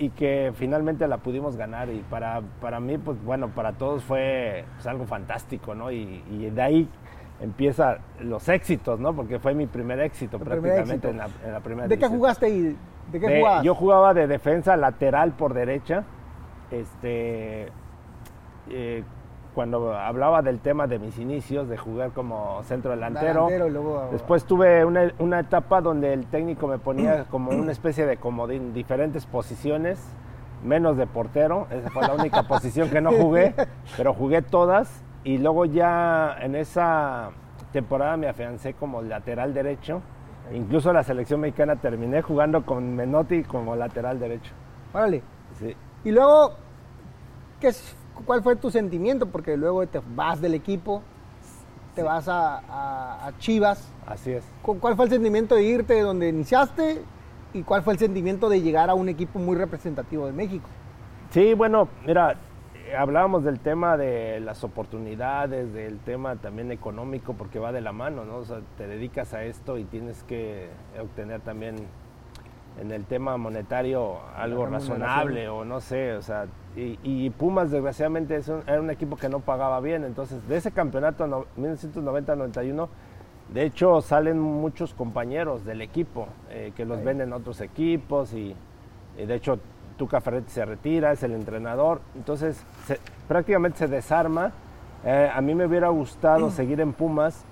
y 0.00 0.08
que 0.08 0.50
finalmente 0.54 1.06
la 1.06 1.18
pudimos 1.18 1.56
ganar 1.56 1.90
y 1.90 1.98
para, 2.08 2.40
para 2.58 2.80
mí, 2.80 2.96
pues 2.96 3.22
bueno, 3.22 3.50
para 3.50 3.72
todos 3.74 4.02
fue 4.02 4.64
pues, 4.76 4.86
algo 4.86 5.04
fantástico, 5.04 5.74
¿no? 5.74 5.92
Y, 5.92 6.24
y 6.30 6.48
de 6.48 6.62
ahí 6.62 6.88
empiezan 7.38 7.98
los 8.18 8.48
éxitos, 8.48 8.98
¿no? 8.98 9.14
Porque 9.14 9.38
fue 9.38 9.52
mi 9.52 9.66
primer 9.66 10.00
éxito 10.00 10.38
primer 10.38 10.60
prácticamente 10.60 11.08
éxito. 11.08 11.08
En, 11.10 11.18
la, 11.18 11.28
en 11.44 11.52
la 11.52 11.60
primera 11.60 11.86
¿De 11.86 11.98
qué 11.98 12.08
jugaste 12.08 12.46
ahí? 12.46 12.76
¿De 13.12 13.20
qué 13.20 13.26
De- 13.26 13.38
jugabas? 13.40 13.62
Yo 13.62 13.74
jugaba 13.74 14.14
de 14.14 14.26
defensa 14.26 14.74
lateral 14.78 15.32
por 15.32 15.52
derecha. 15.52 16.04
Este, 16.70 17.68
eh, 18.70 19.04
cuando 19.54 19.92
hablaba 19.94 20.42
del 20.42 20.60
tema 20.60 20.86
de 20.86 20.98
mis 20.98 21.18
inicios, 21.18 21.68
de 21.68 21.76
jugar 21.76 22.10
como 22.12 22.62
centro 22.64 22.90
delantero. 22.92 23.48
Luego- 23.68 24.08
Después 24.12 24.44
tuve 24.44 24.84
una, 24.84 25.12
una 25.18 25.40
etapa 25.40 25.80
donde 25.80 26.12
el 26.12 26.26
técnico 26.26 26.66
me 26.68 26.78
ponía 26.78 27.24
como 27.30 27.50
una 27.50 27.72
especie 27.72 28.06
de 28.06 28.16
comodín, 28.16 28.72
diferentes 28.72 29.26
posiciones, 29.26 29.98
menos 30.62 30.96
de 30.96 31.06
portero. 31.06 31.66
Esa 31.70 31.90
fue 31.90 32.02
la 32.06 32.14
única 32.14 32.44
posición 32.44 32.90
que 32.90 33.00
no 33.00 33.10
jugué, 33.12 33.54
pero 33.96 34.14
jugué 34.14 34.42
todas. 34.42 35.02
Y 35.24 35.38
luego 35.38 35.64
ya 35.66 36.36
en 36.40 36.54
esa 36.54 37.30
temporada 37.72 38.16
me 38.16 38.28
afiancé 38.28 38.74
como 38.74 39.02
lateral 39.02 39.52
derecho. 39.52 40.00
Incluso 40.52 40.92
la 40.92 41.02
selección 41.04 41.40
mexicana 41.40 41.76
terminé 41.76 42.22
jugando 42.22 42.64
con 42.64 42.94
Menotti 42.96 43.44
como 43.44 43.76
lateral 43.76 44.18
derecho. 44.18 44.52
Órale. 44.92 45.22
Sí. 45.58 45.76
Y 46.04 46.10
luego, 46.10 46.52
¿qué 47.60 47.68
es- 47.68 47.96
¿cuál 48.24 48.42
fue 48.42 48.56
tu 48.56 48.70
sentimiento? 48.70 49.26
Porque 49.26 49.56
luego 49.56 49.86
te 49.86 50.00
vas 50.14 50.40
del 50.40 50.54
equipo, 50.54 51.02
te 51.94 52.02
vas 52.02 52.28
a, 52.28 52.58
a- 52.58 53.26
a 53.26 53.38
Chivas. 53.38 53.92
Así 54.06 54.32
es. 54.32 54.44
¿Cu- 54.62 54.78
¿Cuál 54.78 54.96
fue 54.96 55.06
el 55.06 55.10
sentimiento 55.10 55.54
de 55.54 55.62
irte 55.64 55.94
de 55.94 56.02
donde 56.02 56.28
iniciaste? 56.28 57.02
¿Y 57.52 57.62
cuál 57.62 57.82
fue 57.82 57.94
el 57.94 57.98
sentimiento 57.98 58.48
de 58.48 58.60
llegar 58.60 58.90
a 58.90 58.94
un 58.94 59.08
equipo 59.08 59.38
muy 59.38 59.56
representativo 59.56 60.26
de 60.26 60.32
México? 60.32 60.68
Sí, 61.30 61.54
bueno, 61.54 61.88
mira, 62.06 62.36
eh, 62.74 62.96
hablábamos 62.96 63.42
del 63.44 63.58
tema 63.60 63.96
de 63.96 64.40
las 64.40 64.62
oportunidades, 64.64 65.72
del 65.72 65.98
tema 65.98 66.36
también 66.36 66.70
económico, 66.72 67.34
porque 67.34 67.58
va 67.58 67.72
de 67.72 67.80
la 67.80 67.92
mano, 67.92 68.24
¿no? 68.24 68.36
O 68.36 68.44
sea, 68.44 68.60
te 68.78 68.86
dedicas 68.86 69.34
a 69.34 69.42
esto 69.44 69.78
y 69.78 69.84
tienes 69.84 70.22
que 70.24 70.68
obtener 71.00 71.40
también 71.40 71.76
en 72.80 72.90
el 72.92 73.04
tema 73.04 73.36
monetario 73.36 74.18
algo 74.36 74.66
razonable 74.66 75.48
o 75.48 75.64
no 75.64 75.80
sé, 75.80 76.14
o 76.14 76.22
sea, 76.22 76.46
y, 76.76 76.98
y 77.02 77.30
Pumas 77.30 77.70
desgraciadamente 77.70 78.36
es 78.36 78.48
un- 78.48 78.62
era 78.66 78.80
un 78.80 78.90
equipo 78.90 79.16
que 79.16 79.28
no 79.28 79.40
pagaba 79.40 79.80
bien, 79.80 80.04
entonces 80.04 80.46
de 80.48 80.56
ese 80.56 80.70
campeonato 80.72 81.26
no- 81.26 81.44
1990-91 81.58 82.88
De 83.52 83.64
hecho, 83.64 84.00
salen 84.00 84.38
muchos 84.38 84.94
compañeros 84.94 85.64
del 85.64 85.80
equipo 85.82 86.28
eh, 86.50 86.72
que 86.76 86.84
los 86.84 86.98
Ok. 86.98 87.04
ven 87.04 87.20
en 87.20 87.32
otros 87.32 87.60
equipos 87.60 88.32
y, 88.32 88.54
y 89.18 89.26
de 89.26 89.34
hecho 89.34 89.58
Tuca 89.98 90.20
Ferretti 90.20 90.50
se 90.52 90.64
retira, 90.64 91.10
es 91.10 91.22
el 91.24 91.32
entrenador. 91.32 92.00
Entonces, 92.14 92.64
se- 92.86 93.00
prácticamente 93.26 93.78
se 93.78 93.88
desarma. 93.88 94.52
Eh, 95.04 95.28
a 95.34 95.40
mí 95.40 95.54
me 95.56 95.66
hubiera 95.66 95.88
gustado 95.88 96.48
seguir 96.52 96.80
en 96.80 96.92
Pumas, 96.92 97.44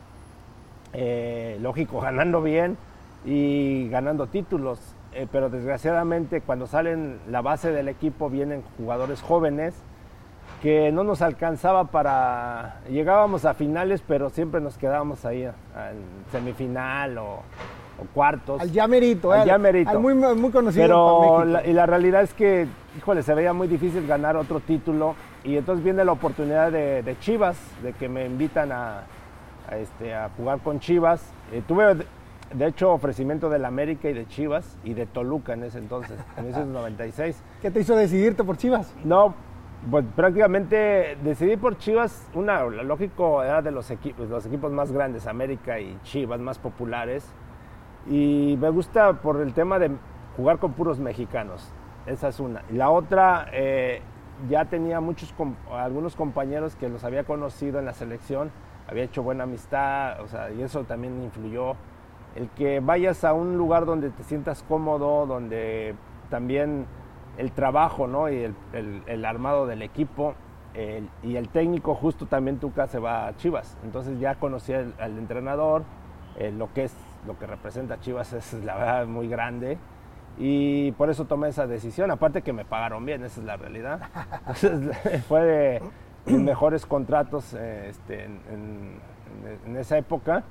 eh, 0.92 1.58
lógico, 1.60 2.00
ganando 2.00 2.42
bien 2.42 2.76
y 3.26 3.88
ganando 3.88 4.28
títulos. 4.28 4.94
Eh, 5.14 5.26
pero 5.32 5.48
desgraciadamente 5.48 6.40
cuando 6.42 6.66
salen 6.66 7.18
la 7.30 7.40
base 7.40 7.72
del 7.72 7.88
equipo 7.88 8.28
vienen 8.28 8.62
jugadores 8.76 9.22
jóvenes 9.22 9.74
que 10.62 10.90
no 10.92 11.04
nos 11.04 11.22
alcanzaba 11.22 11.84
para... 11.84 12.80
Llegábamos 12.90 13.44
a 13.44 13.54
finales, 13.54 14.02
pero 14.06 14.28
siempre 14.28 14.60
nos 14.60 14.76
quedábamos 14.76 15.24
ahí 15.24 15.44
en 15.44 15.52
semifinal 16.32 17.16
o, 17.18 17.24
o 17.34 18.04
cuartos. 18.12 18.60
Al 18.60 18.72
ya 18.72 18.88
merito, 18.88 19.30
Al 19.32 19.42
eh, 19.42 19.46
ya 19.46 19.56
merito. 19.58 19.90
al 19.90 20.00
muy, 20.00 20.14
muy 20.14 20.50
conocido 20.50 20.84
Pero 20.84 21.44
la, 21.44 21.64
y 21.66 21.72
la 21.72 21.86
realidad 21.86 22.22
es 22.22 22.34
que, 22.34 22.66
híjole, 22.96 23.22
se 23.22 23.34
veía 23.34 23.52
muy 23.52 23.68
difícil 23.68 24.06
ganar 24.06 24.36
otro 24.36 24.58
título. 24.60 25.14
Y 25.44 25.56
entonces 25.56 25.84
viene 25.84 26.04
la 26.04 26.12
oportunidad 26.12 26.72
de, 26.72 27.02
de 27.04 27.18
Chivas, 27.20 27.56
de 27.82 27.92
que 27.92 28.08
me 28.08 28.26
invitan 28.26 28.72
a, 28.72 29.04
a, 29.70 29.76
este, 29.76 30.12
a 30.12 30.28
jugar 30.36 30.58
con 30.58 30.80
Chivas. 30.80 31.22
Eh, 31.52 31.62
tuve, 31.68 32.04
de, 32.54 32.66
hecho, 32.66 32.92
ofrecimiento 32.92 33.48
del 33.48 33.64
América 33.64 34.08
y 34.08 34.12
de 34.12 34.26
Chivas 34.26 34.78
y 34.84 34.94
de 34.94 35.06
Toluca 35.06 35.52
en 35.52 35.64
ese 35.64 35.78
entonces, 35.78 36.18
en 36.36 36.44
1996. 36.44 37.42
¿Qué 37.62 37.70
te 37.70 37.80
hizo 37.80 37.96
decidirte 37.96 38.44
por 38.44 38.56
Chivas? 38.56 38.94
No, 39.04 39.34
pues 39.90 40.04
prácticamente 40.16 41.16
decidí 41.22 41.56
por 41.56 41.78
Chivas, 41.78 42.28
una, 42.34 42.64
lógico 42.64 43.42
era 43.42 43.62
de 43.62 43.70
los 43.70 43.90
equipos, 43.90 44.28
los 44.28 44.44
equipos 44.46 44.72
más 44.72 44.92
grandes, 44.92 45.26
América 45.26 45.78
y 45.78 45.98
Chivas, 46.02 46.40
más 46.40 46.58
populares. 46.58 47.32
Y 48.06 48.56
me 48.60 48.70
gusta 48.70 49.14
por 49.14 49.40
el 49.40 49.52
tema 49.52 49.78
de 49.78 49.90
jugar 50.36 50.58
con 50.58 50.72
puros 50.72 50.98
mexicanos. 50.98 51.72
Esa 52.06 52.28
es 52.28 52.40
una. 52.40 52.62
La 52.70 52.90
otra, 52.90 53.48
eh, 53.52 54.00
ya 54.48 54.64
tenía 54.64 55.00
muchos, 55.00 55.34
algunos 55.70 56.16
compañeros 56.16 56.76
que 56.76 56.88
los 56.88 57.04
había 57.04 57.24
conocido 57.24 57.78
en 57.78 57.84
la 57.84 57.92
selección, 57.92 58.50
había 58.88 59.04
hecho 59.04 59.22
buena 59.22 59.44
amistad, 59.44 60.20
o 60.20 60.28
sea, 60.28 60.50
y 60.50 60.62
eso 60.62 60.84
también 60.84 61.22
influyó. 61.22 61.76
El 62.38 62.48
que 62.50 62.78
vayas 62.80 63.24
a 63.24 63.32
un 63.32 63.56
lugar 63.58 63.84
donde 63.84 64.10
te 64.10 64.22
sientas 64.22 64.62
cómodo, 64.62 65.26
donde 65.26 65.94
también 66.30 66.86
el 67.36 67.50
trabajo 67.52 68.06
¿no? 68.06 68.28
y 68.30 68.36
el, 68.44 68.54
el- 68.72 69.02
el 69.06 69.24
armado 69.24 69.66
del 69.66 69.82
equipo 69.82 70.34
el- 70.74 71.08
y 71.24 71.34
el 71.36 71.48
técnico, 71.48 71.94
justo 71.96 72.26
también 72.26 72.58
Tuca 72.58 72.86
se 72.86 73.00
va 73.00 73.26
a 73.26 73.36
Chivas. 73.36 73.76
Entonces 73.82 74.20
ya 74.20 74.36
conocí 74.36 74.72
al, 74.72 74.94
al 75.00 75.18
entrenador, 75.18 75.82
eh, 76.36 76.52
lo 76.52 76.72
que 76.72 76.84
es 76.84 76.96
lo 77.26 77.36
que 77.38 77.46
representa 77.48 77.98
Chivas 77.98 78.32
es 78.34 78.52
la 78.64 78.76
verdad 78.76 79.06
muy 79.06 79.26
grande 79.28 79.76
y 80.38 80.92
por 80.92 81.10
eso 81.10 81.24
tomé 81.24 81.48
esa 81.48 81.66
decisión. 81.66 82.10
Aparte 82.12 82.42
que 82.42 82.52
me 82.52 82.64
pagaron 82.64 83.04
bien, 83.04 83.24
esa 83.24 83.40
es 83.40 83.46
la 83.46 83.56
realidad. 83.56 84.00
Entonces 84.46 85.24
fue 85.28 85.42
de 85.44 85.82
mis 86.26 86.38
mejores 86.40 86.86
contratos 86.86 87.52
eh, 87.54 87.86
este, 87.88 88.24
en, 88.26 88.40
en- 88.52 89.00
en 89.66 89.76
esa 89.76 89.98
época. 89.98 90.44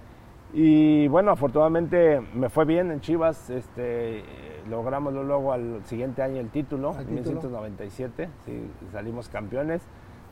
Y 0.54 1.08
bueno, 1.10 1.32
afortunadamente 1.32 2.22
me 2.34 2.50
fue 2.50 2.66
bien 2.66 2.92
en 2.92 3.02
Chivas. 3.02 3.50
Este, 3.50 4.24
logramos 4.70 5.14
luego 5.14 5.52
al 5.54 5.82
siguiente 5.86 6.22
año 6.22 6.40
el 6.40 6.50
título, 6.50 6.92
¿El 6.92 7.02
en 7.02 7.16
título? 7.18 7.42
1997. 7.42 8.30
Sí, 8.46 8.70
salimos 8.92 9.28
campeones. 9.30 9.82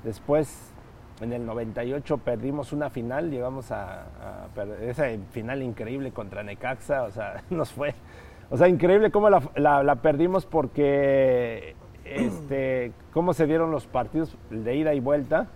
Después, 0.04 0.74
en 1.22 1.34
el 1.34 1.46
98, 1.46 2.18
perdimos 2.20 2.72
una 2.74 2.90
final. 2.90 3.30
Llegamos 3.30 3.72
a, 3.72 4.04
a 4.04 4.48
perder 4.56 4.90
esa 4.90 5.06
final 5.32 5.62
increíble 5.62 6.12
contra 6.12 6.44
Necaxa. 6.44 7.04
O 7.04 7.12
sea, 7.12 7.44
nos 7.50 7.72
fue. 7.72 7.94
O 8.50 8.58
sea, 8.58 8.68
increíble 8.68 9.12
cómo 9.12 9.30
la, 9.30 9.42
la- 9.56 9.84
la 9.84 9.96
perdimos 9.98 10.46
porque 10.46 11.76
este, 12.06 12.94
cómo 13.12 13.34
se 13.34 13.48
dieron 13.48 13.72
los 13.72 13.86
partidos 13.88 14.38
de 14.52 14.76
ida 14.76 14.94
y 14.94 15.00
vuelta 15.00 15.48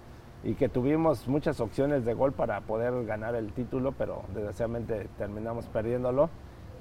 y 0.44 0.54
que 0.54 0.70
tuvimos 0.70 1.28
muchas 1.28 1.60
opciones 1.60 2.06
de 2.06 2.14
gol 2.14 2.32
para 2.32 2.62
poder 2.62 3.06
ganar 3.06 3.36
el 3.36 3.52
título, 3.52 3.92
pero 3.92 4.24
desgraciadamente 4.34 5.08
terminamos 5.18 5.66
perdiéndolo. 5.68 6.30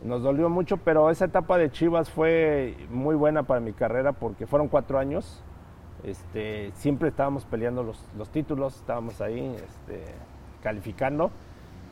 Nos 0.05 0.23
dolió 0.23 0.49
mucho, 0.49 0.77
pero 0.77 1.11
esa 1.11 1.25
etapa 1.25 1.59
de 1.59 1.71
Chivas 1.71 2.09
fue 2.09 2.77
muy 2.89 3.17
buena 3.17 3.43
para 3.43 3.61
mi 3.61 3.73
carrera 3.73 4.13
porque 4.13 4.47
fueron 4.47 4.69
cuatro 4.69 4.99
años. 4.99 5.43
Este, 6.05 6.71
siempre 6.75 7.09
estábamos 7.09 7.45
peleando 7.45 7.83
los, 7.83 8.05
los 8.17 8.31
títulos, 8.31 8.77
estábamos 8.77 9.21
ahí 9.21 9.57
este, 9.57 10.05
calificando. 10.63 11.33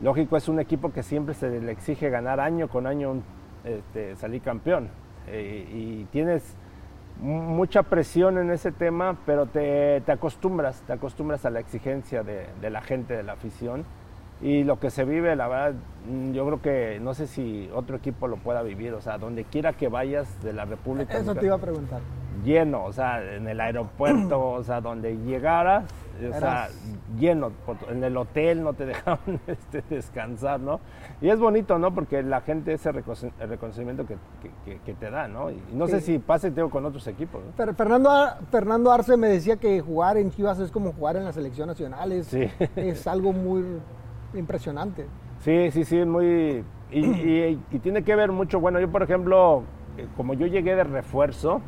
Lógico, 0.01 0.37
es 0.37 0.49
un 0.49 0.61
equipo 0.61 0.93
que 0.93 1.03
siempre 1.03 1.35
se 1.35 1.61
le 1.61 1.73
exige 1.73 2.11
ganar 2.11 2.39
año 2.39 2.69
con 2.69 2.87
año 2.87 3.23
este, 3.65 4.15
salir 4.15 4.41
campeón. 4.43 4.89
Eh, 5.27 5.69
y 5.73 6.05
tienes 6.13 6.57
mucha 7.21 7.83
presión 7.83 8.39
en 8.39 8.51
ese 8.51 8.73
tema, 8.73 9.17
pero 9.27 9.47
te, 9.47 10.01
te 10.03 10.13
acostumbras, 10.13 10.83
te 10.83 10.93
acostumbras 10.93 11.45
a 11.47 11.51
la 11.51 11.61
exigencia 11.61 12.23
de, 12.23 12.47
de 12.61 12.71
la 12.71 12.83
gente, 12.83 13.15
de 13.15 13.23
la 13.23 13.33
afición. 13.33 13.85
Y 14.41 14.65
lo 14.65 14.79
que 14.79 14.91
se 14.91 15.05
vive, 15.05 15.35
la 15.35 15.49
verdad, 15.49 15.75
mm, 16.09 16.33
yo 16.33 16.45
creo 16.45 16.61
que 16.61 17.01
no 17.01 17.15
sé 17.15 17.27
si 17.27 17.71
otro 17.73 17.97
equipo 17.97 18.29
lo 18.29 18.37
pueda 18.37 18.63
vivir. 18.63 18.93
O 18.93 19.01
sea, 19.01 19.17
donde 19.19 19.45
quiera 19.45 19.73
que 19.73 19.89
vayas 19.89 20.43
de 20.43 20.53
la 20.53 20.65
República 20.67 21.17
Eso 21.19 21.35
te 21.35 21.47
iba 21.47 21.57
a 21.57 21.61
preguntar. 21.61 22.01
Lleno, 22.47 22.85
o 22.85 22.93
sea, 22.93 23.23
en 23.35 23.47
el 23.49 23.61
aeropuerto, 23.61 24.41
o 24.53 24.63
sea, 24.63 24.81
donde 24.81 25.17
llegaras, 25.19 25.85
o 26.19 26.39
sea, 26.39 26.69
lleno, 27.19 27.51
en 27.91 28.05
el 28.05 28.17
hotel 28.17 28.63
no 28.63 28.73
te 28.73 28.87
dejaban 28.93 29.41
este, 29.47 29.83
descansar, 29.91 30.61
¿no? 30.61 30.81
Y 31.21 31.29
es 31.29 31.39
bonito, 31.39 31.79
¿no? 31.79 31.93
Porque 31.93 32.23
la 32.23 32.41
gente 32.41 32.73
ese 32.73 32.93
reconocimiento 32.93 34.07
que, 34.07 34.17
que- 34.65 34.79
que- 34.79 34.95
te 34.95 35.11
da, 35.11 35.29
¿no? 35.29 35.51
Y 35.51 35.61
no 35.75 35.87
sé 35.89 36.01
Sí. 36.01 36.13
si 36.15 36.19
pase, 36.21 36.51
tengo 36.53 36.71
con 36.71 36.87
otros 36.87 37.07
equipos, 37.09 37.43
¿no? 37.45 37.53
Fer- 37.65 37.75
Fernando, 37.75 38.11
Ar- 38.11 38.39
Fernando 38.51 38.91
Arce 38.93 39.17
me 39.17 39.29
decía 39.29 39.57
que 39.57 39.81
jugar 39.81 40.17
en 40.17 40.31
Chivas 40.31 40.59
es 40.61 40.71
como 40.71 40.93
jugar 40.93 41.17
en 41.17 41.25
la 41.25 41.33
selección 41.33 41.67
nacional. 41.69 42.13
Es, 42.13 42.29
Sí. 42.29 42.49
es 42.77 43.07
algo 43.07 43.33
muy 43.35 43.63
impresionante. 44.35 45.07
Sí, 45.41 45.71
sí, 45.71 45.85
sí, 45.85 46.05
muy... 46.05 46.65
Y, 46.91 47.01
y- 47.05 47.61
y 47.73 47.79
tiene 47.81 48.03
que 48.05 48.15
ver 48.15 48.31
mucho, 48.33 48.61
bueno, 48.61 48.79
yo 48.81 48.89
por 48.91 49.03
ejemplo, 49.03 49.65
eh, 49.99 50.07
como 50.17 50.35
yo 50.35 50.47
llegué 50.47 50.77
de 50.77 50.85
refuerzo, 50.85 51.61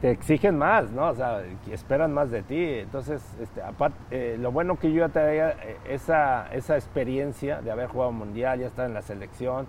te 0.00 0.10
exigen 0.10 0.56
más, 0.56 0.90
¿no? 0.92 1.08
O 1.08 1.14
sea, 1.14 1.42
esperan 1.70 2.12
más 2.14 2.30
de 2.30 2.42
ti. 2.42 2.64
Entonces, 2.80 3.22
este, 3.40 3.62
aparte, 3.62 4.38
lo 4.38 4.50
bueno 4.50 4.78
que 4.78 4.90
yo 4.92 5.00
ya 5.06 5.08
traía 5.10 5.50
eh, 5.50 5.76
esa, 5.88 6.46
esa 6.52 6.76
experiencia 6.76 7.60
de 7.60 7.70
haber 7.70 7.88
jugado 7.88 8.10
mundial, 8.12 8.60
ya 8.60 8.66
estar 8.66 8.86
en 8.86 8.94
la 8.94 9.02
selección, 9.02 9.66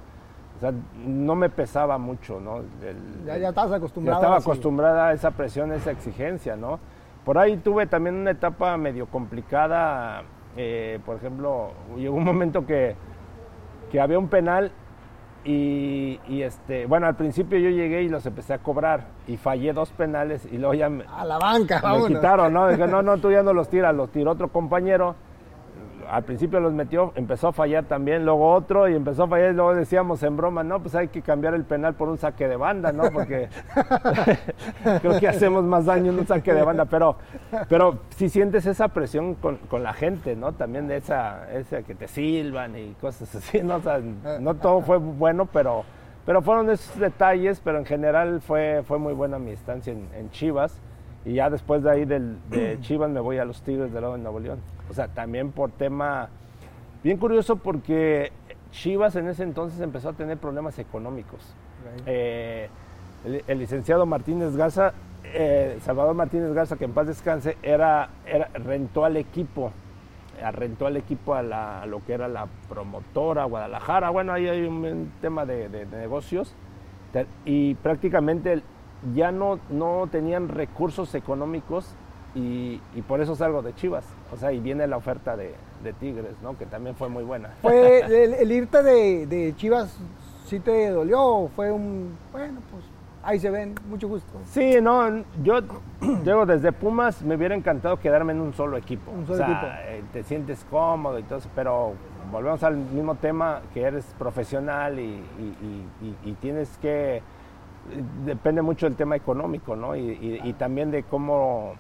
o 0.57 0.59
sea, 0.61 0.71
no 1.05 1.35
me 1.35 1.49
pesaba 1.49 1.97
mucho, 1.97 2.39
¿no? 2.39 2.57
El- 2.59 3.25
Ya, 3.25 3.37
ya 3.37 3.49
estabas 3.49 3.71
ya 3.71 3.77
acostumbrado. 3.77 4.19
estaba 4.21 4.37
acostumbrada 4.37 5.07
a 5.09 5.13
esa 5.13 5.31
presión, 5.31 5.71
a 5.71 5.75
esa 5.75 5.91
exigencia, 5.91 6.55
¿no? 6.55 6.79
Por 7.25 7.37
ahí 7.37 7.57
tuve 7.57 7.85
también 7.87 8.15
una 8.15 8.31
etapa 8.31 8.77
medio 8.77 9.07
complicada, 9.07 10.23
eh, 10.55 10.99
por 11.05 11.17
ejemplo, 11.17 11.71
llegó 11.97 12.15
un 12.15 12.23
momento 12.23 12.65
que, 12.65 12.95
que 13.91 13.99
había 13.99 14.17
un 14.17 14.27
penal 14.29 14.71
y, 15.43 16.19
y, 16.27 16.43
este, 16.43 16.85
bueno, 16.85 17.07
al 17.07 17.15
principio 17.15 17.57
yo 17.57 17.69
llegué 17.69 18.03
y 18.03 18.09
los 18.09 18.25
empecé 18.25 18.53
a 18.53 18.59
cobrar 18.59 19.05
y 19.27 19.37
fallé 19.37 19.73
dos 19.73 19.89
penales 19.91 20.47
y 20.51 20.57
luego 20.57 20.73
ya 20.75 20.89
me, 20.89 21.03
A 21.11 21.25
la 21.25 21.39
banca, 21.39 21.77
me 21.77 21.81
vámonos. 21.81 22.07
quitaron, 22.19 22.53
¿no? 22.53 22.67
Dije, 22.67 22.85
no, 22.87 23.01
no, 23.01 23.17
tú 23.17 23.31
ya 23.31 23.41
no 23.41 23.51
los 23.53 23.67
tiras, 23.69 23.95
los 23.95 24.11
tiró 24.11 24.31
otro 24.31 24.49
compañero. 24.49 25.15
Al 26.11 26.23
principio 26.23 26.59
los 26.59 26.73
metió, 26.73 27.13
empezó 27.15 27.47
a 27.47 27.53
fallar 27.53 27.85
también, 27.85 28.25
luego 28.25 28.51
otro 28.51 28.89
y 28.89 28.95
empezó 28.95 29.23
a 29.23 29.27
fallar 29.29 29.51
y 29.51 29.53
luego 29.53 29.73
decíamos 29.73 30.21
en 30.23 30.35
broma, 30.35 30.61
no, 30.61 30.81
pues 30.81 30.93
hay 30.93 31.07
que 31.07 31.21
cambiar 31.21 31.53
el 31.53 31.63
penal 31.63 31.93
por 31.93 32.09
un 32.09 32.17
saque 32.17 32.49
de 32.49 32.57
banda, 32.57 32.91
¿no? 32.91 33.03
Porque 33.11 33.47
creo 35.01 35.17
que 35.21 35.29
hacemos 35.29 35.63
más 35.63 35.85
daño 35.85 36.11
en 36.11 36.19
un 36.19 36.27
saque 36.27 36.53
de 36.53 36.63
banda, 36.63 36.83
pero, 36.83 37.15
pero 37.69 37.99
si 38.17 38.27
sientes 38.27 38.65
esa 38.65 38.89
presión 38.89 39.35
con, 39.35 39.55
con 39.69 39.83
la 39.83 39.93
gente, 39.93 40.35
¿no? 40.35 40.51
También 40.51 40.89
de 40.89 40.97
esa, 40.97 41.49
esa 41.53 41.81
que 41.83 41.95
te 41.95 42.09
silban 42.09 42.77
y 42.77 42.93
cosas 42.99 43.33
así, 43.33 43.63
¿no? 43.63 43.79
No 44.41 44.55
todo 44.55 44.81
fue 44.81 44.97
bueno, 44.97 45.45
pero, 45.45 45.85
pero 46.25 46.41
fueron 46.41 46.69
esos 46.69 46.99
detalles, 46.99 47.61
pero 47.63 47.77
en 47.77 47.85
general 47.85 48.41
fue, 48.41 48.83
fue 48.85 48.99
muy 48.99 49.13
buena 49.13 49.39
mi 49.39 49.51
estancia 49.51 49.93
en 49.93 50.29
Chivas. 50.31 50.81
Y 51.25 51.33
ya 51.33 51.49
después 51.49 51.83
de 51.83 51.91
ahí 51.91 52.05
del, 52.05 52.37
de 52.49 52.79
Chivas 52.81 53.09
me 53.09 53.19
voy 53.19 53.37
a 53.37 53.45
los 53.45 53.61
Tigres 53.61 53.93
de 53.93 54.01
Lado 54.01 54.13
de 54.13 54.19
Nuevo 54.19 54.39
León. 54.39 54.59
O 54.89 54.93
sea, 54.93 55.07
también 55.07 55.51
por 55.51 55.71
tema 55.71 56.29
bien 57.03 57.17
curioso 57.17 57.55
porque 57.57 58.31
Chivas 58.71 59.15
en 59.15 59.27
ese 59.27 59.43
entonces 59.43 59.79
empezó 59.81 60.09
a 60.09 60.13
tener 60.13 60.37
problemas 60.37 60.77
económicos. 60.79 61.39
Eh, 62.05 62.69
el, 63.25 63.43
el 63.47 63.59
licenciado 63.59 64.05
Martínez 64.05 64.55
Garza, 64.55 64.93
eh, 65.23 65.77
Salvador 65.81 66.15
Martínez 66.15 66.53
Garza, 66.53 66.75
que 66.77 66.85
en 66.85 66.91
paz 66.93 67.07
descanse, 67.07 67.57
era, 67.61 68.09
era, 68.25 68.49
rentó 68.55 69.05
al 69.05 69.17
equipo, 69.17 69.71
eh, 70.39 70.51
rentó 70.51 70.87
al 70.87 70.97
equipo 70.97 71.35
a, 71.35 71.43
la- 71.43 71.81
a 71.83 71.85
lo 71.85 72.03
que 72.05 72.13
era 72.13 72.27
la 72.27 72.47
promotora 72.69 73.45
Guadalajara. 73.45 74.09
Bueno, 74.09 74.33
ahí 74.33 74.47
hay 74.47 74.63
un, 74.65 74.83
un 74.85 75.11
tema 75.21 75.45
de, 75.45 75.69
de- 75.69 75.85
de 75.85 75.97
negocios 75.97 76.55
y 77.45 77.75
prácticamente 77.75 78.61
ya 79.15 79.31
no, 79.31 79.59
no 79.69 80.07
tenían 80.11 80.47
recursos 80.49 81.13
económicos 81.15 81.93
y, 82.35 82.79
y 82.95 83.01
por 83.07 83.21
eso 83.21 83.35
salgo 83.35 83.61
de 83.61 83.73
Chivas. 83.75 84.05
O 84.33 84.37
sea, 84.37 84.51
y 84.51 84.59
viene 84.59 84.87
la 84.87 84.97
oferta 84.97 85.35
de, 85.35 85.53
de 85.83 85.93
Tigres, 85.93 86.35
¿no? 86.41 86.57
Que 86.57 86.65
también 86.65 86.95
fue 86.95 87.09
muy 87.09 87.23
buena. 87.23 87.49
Fue 87.61 87.99
el, 88.23 88.33
el 88.33 88.51
irte 88.51 88.81
de, 88.83 89.25
de 89.27 89.55
Chivas, 89.55 89.97
¿sí 90.45 90.59
te 90.59 90.89
dolió 90.91 91.21
o 91.21 91.47
fue 91.49 91.71
un, 91.71 92.15
bueno, 92.31 92.59
pues 92.71 92.83
ahí 93.23 93.39
se 93.39 93.49
ven, 93.49 93.75
mucho 93.89 94.07
gusto? 94.07 94.31
Sí, 94.45 94.75
no, 94.81 95.23
yo 95.43 95.59
llego 96.23 96.45
desde 96.45 96.71
Pumas, 96.71 97.21
me 97.21 97.35
hubiera 97.35 97.55
encantado 97.55 97.99
quedarme 97.99 98.33
en 98.33 98.41
un 98.41 98.53
solo 98.53 98.77
equipo. 98.77 99.11
Un 99.11 99.25
solo 99.27 99.43
o 99.43 99.45
sea, 99.45 99.47
equipo. 99.47 99.67
eh, 99.89 100.03
te 100.13 100.23
sientes 100.23 100.65
cómodo 100.69 101.19
y 101.19 101.23
todo 101.23 101.39
eso, 101.39 101.49
pero 101.55 101.93
volvemos 102.31 102.63
al 102.63 102.77
mismo 102.77 103.15
tema, 103.15 103.61
que 103.73 103.81
eres 103.81 104.05
profesional 104.17 104.99
y- 104.99 105.21
y 106.23 106.31
tienes 106.39 106.77
que, 106.77 107.21
depende 108.25 108.61
mucho 108.61 108.85
del 108.85 108.95
tema 108.95 109.15
económico, 109.15 109.75
¿no? 109.75 109.95
Y, 109.95 110.01
y- 110.01 110.41
y 110.43 110.53
también 110.53 110.91
de 110.91 111.03
cómo 111.03 111.73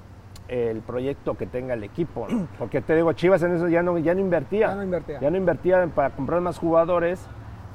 el 0.47 0.81
proyecto 0.81 1.35
que 1.37 1.45
tenga 1.47 1.73
el 1.75 1.83
equipo, 1.83 2.27
¿no? 2.29 2.47
Porque 2.59 2.81
te 2.81 2.95
digo, 2.95 3.13
Chivas 3.13 3.41
en 3.43 3.55
eso 3.55 3.67
ya 3.69 3.81
no, 3.83 3.97
ya 3.97 4.13
no 4.13 4.19
invertía. 4.19 4.67
Ya 4.69 4.75
no 4.75 4.83
invertía. 4.83 5.19
Ya 5.19 5.31
no 5.31 5.37
invertía 5.37 5.87
para 5.95 6.09
comprar 6.11 6.41
más 6.41 6.57
jugadores 6.57 7.25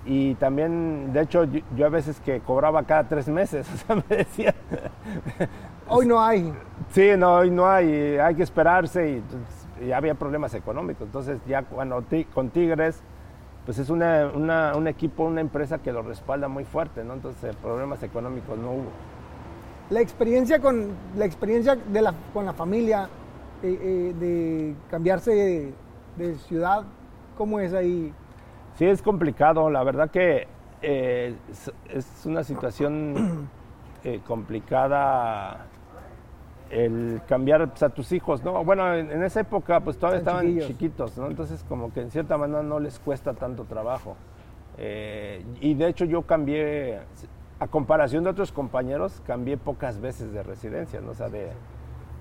y 0.05 0.35
también, 0.37 1.13
de 1.13 1.23
hecho, 1.23 1.45
yo, 1.45 1.61
yo 1.77 1.87
a 1.87 1.89
veces 1.89 2.21
que 2.21 2.41
cobraba 2.41 2.83
cada 2.85 3.09
tres 3.09 3.29
meses, 3.29 3.67
o 3.75 3.77
sea, 3.79 3.97
me 4.09 4.17
decía, 4.17 4.55
Hoy 5.89 6.07
no 6.07 6.21
hay. 6.21 6.53
sí, 6.91 7.11
no, 7.17 7.35
hoy 7.37 7.51
no 7.51 7.67
hay, 7.69 8.17
hay 8.19 8.35
que 8.35 8.43
esperarse 8.43 9.23
y, 9.81 9.85
y 9.87 9.93
había 9.93 10.15
problemas 10.15 10.53
económicos. 10.55 11.07
Entonces 11.07 11.39
ya 11.47 11.63
cuando 11.63 12.05
con 12.35 12.51
Tigres, 12.51 13.01
pues 13.67 13.79
es 13.79 13.91
una, 13.91 14.31
una- 14.33 14.75
un 14.77 14.87
equipo, 14.89 15.25
una 15.25 15.41
empresa 15.43 15.79
que 15.79 15.93
lo 15.93 16.01
respalda 16.03 16.49
muy 16.49 16.65
fuerte, 16.65 17.05
¿no? 17.05 17.13
Entonces 17.15 17.55
problemas 17.57 18.03
económicos 18.03 18.57
no 18.59 18.71
hubo. 18.71 18.91
La 19.91 20.01
experiencia 20.01 20.61
con 20.61 20.89
la 21.17 21.27
experiencia 21.27 21.77
de 21.77 22.01
la, 22.03 22.15
con 22.33 22.47
la 22.47 22.53
familia, 22.55 23.09
eh, 23.63 23.79
eh, 23.81 24.15
de 24.19 24.75
cambiarse 24.91 25.33
de, 25.33 25.75
de 26.17 26.35
ciudad, 26.37 26.85
¿cómo 27.37 27.61
es 27.61 27.75
ahí? 27.75 28.13
Sí, 28.77 28.85
es 28.87 29.03
complicado. 29.03 29.69
La 29.71 29.83
verdad 29.85 30.11
que 30.11 30.47
eh, 30.83 31.35
es, 31.51 31.73
es 31.93 32.27
una 32.27 32.43
situación 32.45 33.49
eh, 34.05 34.21
complicada 34.27 35.67
el 36.71 37.21
cambiar 37.29 37.69
pues, 37.69 37.83
a 37.83 37.89
tus 37.91 38.11
hijos, 38.13 38.43
¿no? 38.43 38.65
Bueno, 38.65 38.93
en, 38.95 39.11
en 39.11 39.23
esa 39.23 39.41
época 39.41 39.81
pues 39.81 39.97
todavía 39.99 40.19
Están 40.19 40.35
estaban 40.35 40.47
chiquillos. 40.47 40.67
chiquitos, 40.69 41.19
¿no? 41.19 41.27
Entonces 41.29 41.65
como 41.69 41.93
que 41.93 42.01
en 42.01 42.11
cierta 42.11 42.37
manera 42.37 42.63
no 42.63 42.81
les 42.81 42.99
cuesta 42.99 43.35
tanto 43.35 43.65
trabajo. 43.65 44.17
Eh, 44.79 45.45
y 45.61 45.75
de 45.75 45.89
hecho 45.89 46.05
yo 46.05 46.23
cambié, 46.23 46.99
a 47.61 47.67
comparación 47.69 48.25
de 48.25 48.31
otros 48.31 48.53
compañeros, 48.53 49.23
cambié 49.27 49.57
pocas 49.57 50.01
veces 50.01 50.33
de 50.33 50.43
residencia, 50.43 51.01
¿no? 51.01 51.13
O 51.13 51.15
sea, 51.15 51.29
de, 51.31 51.49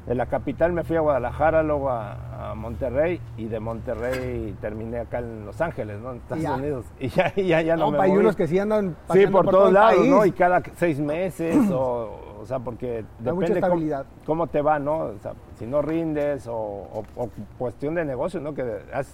de 0.08 0.16
la 0.16 0.28
capital 0.28 0.72
me 0.72 0.84
fui 0.84 0.96
a 0.96 1.00
Guadalajara, 1.02 1.64
luego 1.64 1.90
a, 1.90 2.52
a 2.52 2.56
Monterrey 2.56 3.20
y 3.38 3.46
de 3.48 3.60
Monterrey 3.60 4.56
terminé 4.62 5.00
acá 5.00 5.20
en 5.20 5.46
Los 5.46 5.60
Ángeles, 5.60 6.00
¿no? 6.00 6.12
En 6.12 6.18
Estados 6.18 6.44
ya. 6.44 6.54
Unidos. 6.54 6.86
Y 7.00 7.08
ya, 7.10 7.34
y 7.36 7.48
ya, 7.48 7.62
ya 7.62 7.76
no, 7.76 7.86
No, 7.92 7.98
me 7.98 8.04
hay 8.04 8.10
moví. 8.12 8.22
unos 8.22 8.36
que 8.36 8.48
sí 8.48 8.60
andan 8.60 8.96
Sí, 9.12 9.26
por, 9.28 9.46
todo 9.46 9.58
todos 9.60 9.74
lados. 9.74 10.06
¿no? 10.08 10.26
Y 10.26 10.32
cada 10.32 10.62
seis 10.76 11.00
meses, 11.00 11.58
o, 11.72 12.35
o 12.46 12.48
sea, 12.48 12.60
porque 12.60 13.04
mucha 13.20 13.32
depende 13.32 13.48
cómo, 13.48 13.56
estabilidad. 13.56 14.06
cómo 14.24 14.46
te 14.48 14.62
va, 14.62 14.78
¿no? 14.78 14.98
O 15.00 15.18
sea, 15.20 15.34
si 15.56 15.66
no 15.66 15.82
rindes, 15.82 16.46
o, 16.48 16.54
o- 16.56 17.04
o 17.16 17.30
cuestión 17.58 17.96
de 17.96 18.06
negocio, 18.06 18.40
¿no? 18.40 18.54
Que 18.54 18.64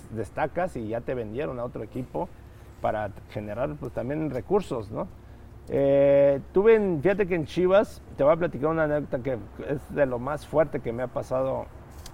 destacas 0.09 0.75
y 0.75 0.89
ya 0.89 0.99
te 0.99 1.13
vendieron 1.13 1.57
a 1.57 1.63
otro 1.63 1.81
equipo 1.81 2.27
para 2.81 3.09
generar, 3.29 3.73
pues, 3.79 3.93
también 3.93 4.29
recursos, 4.31 4.91
¿no? 4.91 5.07
Eh, 5.69 6.41
tuve, 6.51 6.75
en- 6.75 7.01
fíjate 7.01 7.25
que 7.25 7.35
en 7.35 7.45
Chivas, 7.45 8.01
te 8.17 8.25
voy 8.25 8.33
a 8.33 8.35
platicar 8.35 8.69
una 8.69 8.83
anécdota 8.83 9.19
que 9.23 9.37
es 9.69 9.95
de 9.95 10.05
lo 10.05 10.19
más 10.19 10.45
fuerte 10.45 10.81
que 10.81 10.91
me 10.91 11.03
ha 11.03 11.07
pasado, 11.07 11.67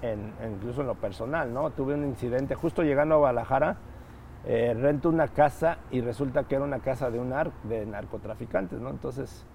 en, 0.03 0.31
incluso 0.53 0.81
en 0.81 0.87
lo 0.87 0.93
personal, 0.95 1.51
¿no? 1.51 1.71
Tuve 1.71 1.95
un 1.95 2.05
incidente 2.05 2.53
justo 2.53 2.83
llegando 2.83 3.15
a 3.15 3.17
Guadalajara, 3.17 3.77
eh, 4.45 4.75
rento 4.79 5.09
una 5.09 5.29
casa 5.29 5.79
y 5.89 6.01
resulta 6.01 6.43
que 6.43 6.55
era 6.55 6.63
una 6.63 6.77
casa 6.79 7.09
de 7.09 7.17
un 7.19 7.33
de 7.63 7.85
narcotraficantes, 7.87 8.79
¿no? 8.79 8.91
Entonces, 8.91 9.45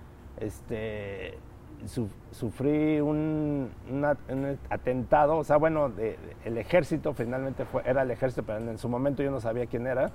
este, 0.41 1.39
su- 1.87 2.09
sufrí 2.31 3.01
un, 3.01 3.71
una- 3.91 4.17
un 4.29 4.59
atentado, 4.71 5.37
o 5.39 5.45
sea, 5.45 5.57
bueno, 5.57 5.89
de- 5.89 6.03
de- 6.19 6.37
el 6.45 6.59
ejército 6.59 7.13
finalmente 7.15 7.65
fue, 7.65 7.83
era 7.85 8.03
el 8.03 8.11
ejército, 8.11 8.43
pero 8.45 8.59
en 8.59 8.79
su 8.79 8.89
momento 8.89 9.23
yo 9.23 9.31
no 9.31 9.41
sabía 9.41 9.67
quién 9.67 9.87
era, 9.87 10.11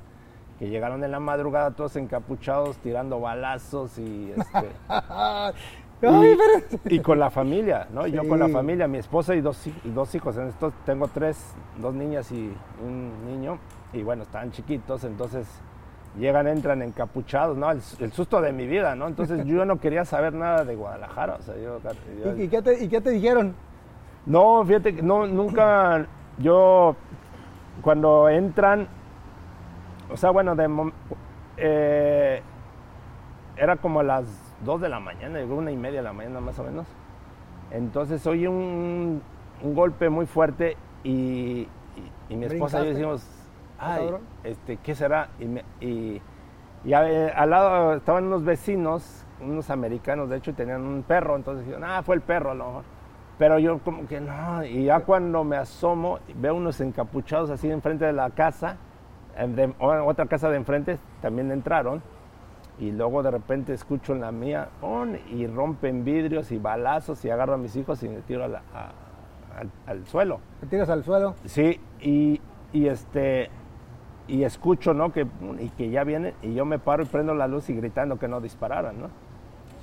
que 0.60 0.70
llegaron 0.70 1.04
en 1.04 1.12
la 1.12 1.20
madrugada 1.20 1.72
todos 1.72 1.96
encapuchados, 1.98 2.78
tirando 2.78 3.20
balazos 3.20 3.98
y, 4.00 4.32
este, 4.36 4.68
y, 6.86 7.00
con 7.00 7.20
la 7.20 7.30
familia, 7.32 7.88
¿no? 7.92 8.06
Yo 8.08 8.28
con 8.28 8.40
la 8.40 8.46
familia, 8.54 8.88
mi 8.88 8.98
esposa 9.00 9.34
y 9.36 9.42
dos, 9.42 9.66
y 9.68 9.90
dos 9.90 10.14
hijos. 10.16 10.38
En 10.38 10.48
esto 10.48 10.72
tengo 10.86 11.08
tres, 11.08 11.56
dos 11.80 11.94
niñas 11.94 12.32
y 12.32 12.54
un 12.84 13.12
niño. 13.26 13.58
Y 13.94 14.04
bueno, 14.04 14.24
estaban 14.24 14.52
chiquitos, 14.52 15.04
entonces 15.04 15.48
llegan, 16.18 16.48
entran 16.48 16.82
encapuchados, 16.82 17.58
¿no? 17.58 17.70
El, 17.72 17.82
el 18.00 18.12
susto 18.12 18.42
de 18.42 18.52
mi 18.52 18.66
vida, 18.68 18.96
¿no? 18.96 19.08
Entonces 19.08 19.46
yo 19.46 19.66
no 19.66 19.80
quería 19.80 20.06
saber 20.06 20.34
nada 20.34 20.64
de 20.66 20.76
Guadalajara. 20.76 21.36
O 21.36 21.42
sea, 21.42 21.56
yo, 21.56 21.80
yo- 22.24 22.36
¿Y, 22.38 22.44
y 22.44 22.48
qué 22.48 22.62
te, 22.62 22.84
¿Y 22.84 22.88
qué 22.88 23.02
te 23.02 23.10
dijeron? 23.12 23.56
no, 24.26 24.64
fíjate 24.66 24.96
que 24.96 25.02
no, 25.02 25.26
nunca, 25.28 26.06
yo, 26.38 26.96
cuando 27.82 28.28
entran, 28.30 28.88
o 30.12 30.18
sea, 30.18 30.32
bueno, 30.32 30.56
de, 30.56 30.92
eh, 31.58 32.42
era 33.58 33.76
como 33.78 34.02
a 34.02 34.04
las 34.04 34.26
2 34.66 34.82
de 34.82 34.90
la 34.90 35.00
mañana, 35.00 35.40
llegó 35.40 35.56
una 35.56 35.72
y 35.72 35.78
media 35.78 36.00
de 36.00 36.04
la 36.04 36.14
mañana 36.14 36.40
más 36.42 36.58
o 36.60 36.64
menos. 36.64 36.88
Entonces 37.72 38.26
oí 38.28 38.48
un, 38.48 39.22
un 39.64 39.76
golpe 39.76 40.10
muy 40.10 40.26
fuerte 40.26 40.78
y, 41.04 41.12
y- 41.12 41.68
y 42.30 42.36
mi 42.36 42.46
esposa 42.46 42.82
y 42.82 42.86
yo 42.86 42.90
decimos, 42.94 43.37
ay, 43.80 44.04
cabrón? 44.04 44.22
este, 44.44 44.78
¿qué 44.78 44.96
será? 44.96 45.30
Y, 45.40 45.46
me- 45.46 45.66
y- 45.82 46.22
y 46.86 46.94
a- 46.94 47.10
eh, 47.10 47.32
al 47.36 47.50
lado 47.50 47.94
estaban 47.96 48.26
unos 48.26 48.44
vecinos, 48.44 49.26
unos 49.42 49.70
americanos, 49.70 50.30
de 50.30 50.38
hecho, 50.38 50.52
y 50.52 50.54
tenían 50.54 50.82
un 50.86 51.04
perro, 51.04 51.36
entonces 51.36 51.66
dijeron, 51.66 51.84
ah, 51.90 52.02
fue 52.04 52.16
el 52.16 52.22
perro 52.22 52.52
a 52.52 52.56
lo 52.56 52.66
mejor. 52.68 52.84
Pero 53.38 53.60
yo 53.60 53.78
como 53.80 54.08
que 54.08 54.20
no, 54.20 54.64
y 54.66 54.86
ya 54.86 55.02
cuando 55.02 55.44
me 55.44 55.58
asomo, 55.58 56.20
veo 56.36 56.56
unos 56.56 56.82
encapuchados 56.82 57.50
así 57.52 57.70
enfrente 57.70 58.06
de 58.06 58.14
la 58.14 58.32
casa, 58.32 58.78
en 59.38 59.56
de- 59.56 59.76
otra 59.80 60.26
casa 60.26 60.50
de 60.50 60.58
enfrente 60.58 60.98
también 61.22 61.52
entraron, 61.52 62.02
y 62.80 62.92
luego 62.92 63.22
de 63.24 63.32
repente 63.32 63.74
escucho 63.74 64.14
en 64.14 64.22
la 64.22 64.32
mía, 64.32 64.70
¡pum! 64.82 65.16
y 65.32 65.46
rompen 65.48 66.04
vidrios 66.04 66.52
y 66.52 66.58
balazos, 66.58 67.24
y 67.26 67.30
agarro 67.30 67.54
a 67.56 67.58
mis 67.58 67.76
hijos 67.76 68.02
y 68.04 68.10
me 68.10 68.22
tiro 68.22 68.44
a 68.44 68.48
la- 68.48 68.62
a- 68.74 69.60
al- 69.60 69.72
al 69.88 70.06
suelo. 70.08 70.40
Te 70.60 70.68
tiras 70.68 70.90
al 70.90 71.04
suelo. 71.04 71.36
Sí, 71.46 71.80
y, 72.02 72.40
y 72.74 72.88
este 72.88 73.50
y 74.28 74.44
escucho, 74.44 74.94
¿no? 74.94 75.12
Que 75.12 75.26
y 75.60 75.70
que 75.70 75.90
ya 75.90 76.04
viene 76.04 76.34
y 76.42 76.54
yo 76.54 76.66
me 76.66 76.80
paro 76.80 77.04
y 77.04 77.06
prendo 77.06 77.34
la 77.34 77.48
luz 77.48 77.70
y 77.70 77.76
gritando 77.76 78.18
que 78.20 78.28
no 78.28 78.42
dispararan, 78.42 79.00
¿no? 79.00 79.08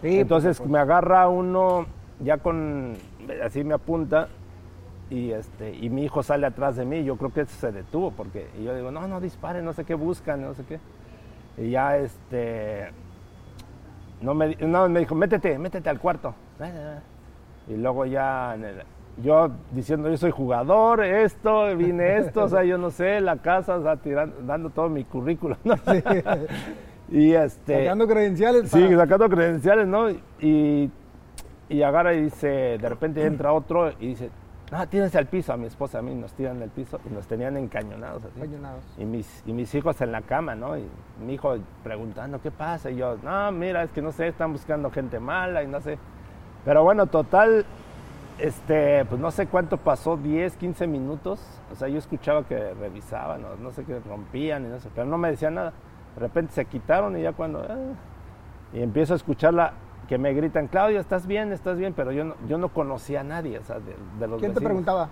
Sí, 0.03 0.18
Entonces 0.20 0.64
me 0.64 0.78
agarra 0.78 1.28
uno 1.28 1.86
ya 2.20 2.38
con 2.38 2.95
así 3.42 3.64
me 3.64 3.74
apunta 3.74 4.28
y 5.11 5.30
este 5.32 5.74
y 5.74 5.88
mi 5.90 6.05
hijo 6.05 6.22
sale 6.22 6.47
atrás 6.47 6.76
de 6.76 6.84
mí, 6.84 7.05
yo 7.05 7.16
creo 7.16 7.32
que 7.32 7.47
se 7.47 7.72
detuvo 7.72 8.11
porque 8.11 8.49
y 8.59 8.64
yo 8.64 8.74
digo, 8.74 8.90
"No, 8.90 9.07
no 9.09 9.20
disparen, 9.20 9.64
no 9.64 9.72
sé 9.72 9.84
qué 9.84 9.95
buscan, 9.95 10.42
no 10.42 10.55
sé 10.55 10.64
qué." 10.64 10.78
Y 11.57 11.70
ya 11.70 11.97
este 11.97 12.90
no 14.20 14.34
me, 14.34 14.55
no, 14.57 14.88
me 14.88 15.01
dijo, 15.01 15.14
métete, 15.14 15.59
métete 15.59 15.88
al 15.90 16.01
cuarto. 16.01 16.34
Y 17.68 17.76
luego 17.76 18.07
ya, 18.07 18.55
en 18.55 18.64
el- 18.64 18.82
yo 19.23 19.51
diciendo, 19.71 20.09
yo 20.11 20.17
soy 20.17 20.31
jugador, 20.31 21.05
esto, 21.05 21.77
vine 21.77 22.19
esto, 22.19 22.45
o 22.45 22.49
sea, 22.49 22.65
yo 22.65 22.79
no 22.79 22.91
sé, 22.91 23.21
la 23.21 23.37
casa, 23.37 23.77
o 23.77 23.83
sea, 23.83 23.97
tirando, 23.97 24.37
dando 24.43 24.71
todo 24.71 24.89
mi 24.89 25.05
currículum, 25.05 25.57
¿no? 25.65 25.75
y 27.11 27.33
este... 27.33 27.85
Sacando 27.85 28.09
credenciales. 28.09 28.71
Sí, 28.71 28.83
para- 28.83 28.97
sacando 28.97 29.29
credenciales, 29.29 29.87
¿no? 29.87 30.11
Y, 30.41 30.91
y 31.69 31.83
agarra 31.83 32.15
y 32.15 32.23
dice, 32.23 32.79
de 32.79 32.89
repente 32.89 33.25
entra 33.25 33.53
otro 33.53 33.91
y 34.01 34.09
dice, 34.09 34.31
ah, 34.73 34.87
tírense 34.87 35.19
al 35.19 35.27
piso, 35.27 35.53
a 35.53 35.57
mi 35.57 35.67
esposa, 35.67 36.01
a 36.01 36.03
mí 36.03 36.15
nos 36.15 36.33
tiran 36.33 36.61
al 36.61 36.71
piso 36.71 36.99
y 37.09 37.15
nos 37.15 37.27
tenían 37.27 37.57
encañonados 37.57 38.25
así. 38.25 38.41
Encañonados. 38.41 38.85
Y 38.99 39.05
mis, 39.05 39.43
y 39.47 39.53
mis 39.53 39.73
hijos 39.75 40.01
en 40.01 40.11
la 40.12 40.23
cama, 40.23 40.55
¿no? 40.57 40.77
Y 40.77 40.85
mi 41.25 41.35
hijo 41.35 41.57
preguntando, 41.85 42.41
¿qué 42.43 42.51
pasa? 42.51 42.91
Y 42.91 42.97
yo, 42.97 43.17
no, 43.23 43.53
mira, 43.53 43.85
es 43.85 43.93
que 43.93 44.03
no 44.03 44.11
sé, 44.11 44.27
están 44.29 44.53
buscando 44.53 44.91
gente 44.91 45.21
mala 45.21 45.62
y 45.62 45.69
no 45.69 45.81
sé. 45.81 45.99
Pero 46.65 46.83
bueno, 46.83 47.07
total, 47.07 47.65
este, 48.39 49.05
pues 49.05 49.20
no 49.20 49.30
sé 49.30 49.47
cuánto 49.47 49.76
pasó, 49.76 50.16
10, 50.16 50.57
15 50.57 50.87
minutos. 50.87 51.41
O 51.72 51.74
sea, 51.74 51.89
yo 51.89 51.99
escuchaba 51.99 52.45
que 52.45 52.74
revisaban, 52.74 53.43
no, 53.43 53.57
no 53.57 53.70
sé 53.70 53.85
qué 53.85 54.01
rompían 54.01 54.64
y 54.66 54.68
no 54.68 54.80
sé, 54.80 54.89
pero 54.95 55.07
no 55.07 55.18
me 55.18 55.30
decían 55.30 55.55
nada. 55.55 55.72
De 56.14 56.20
repente 56.20 56.53
se 56.53 56.64
quitaron 56.64 57.16
y 57.18 57.22
ya 57.22 57.32
cuando... 57.32 57.61
ah, 57.61 57.95
y 58.72 58.82
empiezo 58.82 59.12
a 59.12 59.16
escucharla 59.16 59.72
que 60.09 60.18
me 60.18 60.32
gritan, 60.35 60.66
Claudio, 60.66 61.01
¿estás 61.01 61.26
bien? 61.26 61.53
¿Estás 61.53 61.78
bien? 61.78 61.93
Pero 61.95 62.12
yo 62.12 62.24
no, 62.24 62.35
yo 62.49 62.59
no 62.59 62.68
conocía 62.70 63.20
a 63.20 63.24
nadie, 63.24 63.59
o 63.59 63.62
sea, 63.62 63.78
de, 63.78 63.95
de 64.18 64.26
los 64.26 64.41
¿Quién 64.41 64.53
te 64.53 64.61
preguntaba? 64.61 65.09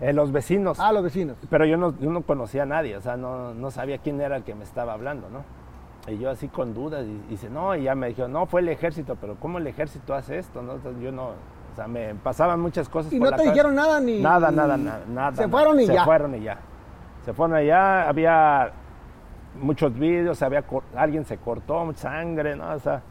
Eh, 0.00 0.12
los 0.12 0.30
vecinos. 0.30 0.78
Ah, 0.78 0.92
los 0.92 1.02
vecinos. 1.02 1.36
Pero 1.48 1.64
yo 1.64 1.78
no, 1.78 1.98
yo 1.98 2.10
no 2.10 2.22
conocía 2.22 2.64
a 2.64 2.66
nadie, 2.66 2.96
o 2.96 3.00
sea, 3.00 3.16
no, 3.16 3.54
no 3.54 3.70
sabía 3.70 3.98
quién 3.98 4.20
era 4.20 4.36
el 4.36 4.44
que 4.44 4.54
me 4.54 4.64
estaba 4.64 4.92
hablando, 4.92 5.28
¿no? 5.30 5.44
Y 6.12 6.18
yo 6.18 6.30
así 6.30 6.48
con 6.48 6.74
dudas, 6.74 7.06
y, 7.06 7.10
y 7.10 7.30
dice, 7.30 7.48
no, 7.48 7.74
y 7.74 7.84
ya 7.84 7.94
me 7.94 8.08
dijo, 8.08 8.28
no, 8.28 8.46
fue 8.46 8.60
el 8.60 8.68
ejército, 8.68 9.16
pero 9.16 9.36
¿cómo 9.36 9.58
el 9.58 9.66
ejército 9.66 10.14
hace 10.14 10.38
esto? 10.38 10.62
No? 10.62 10.74
Entonces, 10.74 11.02
yo 11.02 11.10
no, 11.10 11.30
o 11.76 11.78
sea, 11.78 11.86
me 11.88 12.14
pasaban 12.14 12.58
muchas 12.58 12.88
cosas 12.88 13.12
Y 13.12 13.18
por 13.18 13.26
no 13.26 13.30
la 13.32 13.36
te 13.36 13.42
cabeza. 13.42 13.52
dijeron 13.52 13.74
nada 13.74 14.00
ni. 14.00 14.22
Nada, 14.22 14.50
nada, 14.50 14.78
nada, 14.78 15.00
nada. 15.06 15.32
Se 15.32 15.42
nada. 15.42 15.48
fueron 15.50 15.78
y 15.80 15.86
Se 15.86 15.92
ya. 15.92 16.04
fueron 16.06 16.34
y 16.34 16.40
ya. 16.40 16.58
Se 17.26 17.34
fueron 17.34 17.54
allá, 17.56 18.08
había 18.08 18.72
muchos 19.60 19.92
vídeos, 19.98 20.40
había 20.42 20.64
alguien 20.94 21.26
se 21.26 21.36
cortó, 21.36 21.84
mucha 21.84 22.00
sangre, 22.00 22.56
¿no? 22.56 22.72
O 22.72 22.78
sea, 22.78 23.02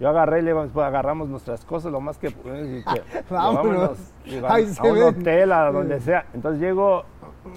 yo 0.00 0.08
agarré 0.08 0.40
y 0.40 0.42
le 0.42 0.54
pues 0.54 0.76
agarramos 0.78 1.28
nuestras 1.28 1.64
cosas, 1.64 1.92
lo 1.92 2.00
más 2.00 2.18
que, 2.18 2.28
que 2.34 2.82
Vámonos. 3.30 3.62
llevámonos, 3.64 4.12
digo, 4.24 4.46
a, 4.48 4.54
a 4.54 4.60
se 4.60 4.90
un 4.92 5.02
hotel, 5.02 5.52
a 5.52 5.70
donde 5.70 6.00
sea. 6.00 6.24
Entonces 6.34 6.60
llego, 6.60 7.04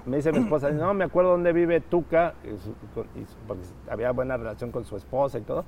me 0.05 0.17
dice 0.17 0.31
mi 0.31 0.39
esposa, 0.39 0.69
no, 0.69 0.93
me 0.93 1.05
acuerdo 1.05 1.31
dónde 1.31 1.51
vive 1.51 1.79
Tuca, 1.81 2.33
y 2.43 2.49
su- 2.59 2.75
con- 2.93 3.07
y 3.19 3.25
su- 3.25 3.37
porque 3.47 3.63
había 3.89 4.11
buena 4.11 4.37
relación 4.37 4.71
con 4.71 4.83
su 4.85 4.97
esposa 4.97 5.39
y 5.39 5.41
todo. 5.41 5.65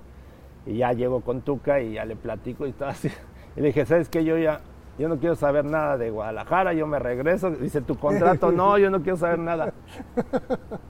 Y 0.68 0.78
ya 0.78 0.92
llego 0.94 1.22
con 1.22 1.42
Tuca 1.42 1.80
y 1.80 1.94
ya 1.94 2.06
le 2.06 2.16
platico 2.16 2.68
y 2.68 2.72
todo 2.74 2.90
así. 2.90 3.10
Y 3.56 3.62
le 3.62 3.68
dije, 3.68 3.86
¿sabes 3.86 4.10
qué? 4.10 4.26
Yo 4.26 4.38
ya, 4.38 4.60
yo 4.98 5.10
no 5.10 5.18
quiero 5.18 5.36
saber 5.36 5.66
nada 5.66 5.98
de 5.98 6.10
Guadalajara, 6.10 6.74
yo 6.74 6.88
me 6.88 7.00
regreso. 7.00 7.52
Dice, 7.52 7.82
¿tu 7.82 7.98
contrato? 7.98 8.52
No, 8.52 8.78
yo 8.78 8.90
no 8.90 9.02
quiero 9.02 9.18
saber 9.18 9.40
nada. 9.40 9.74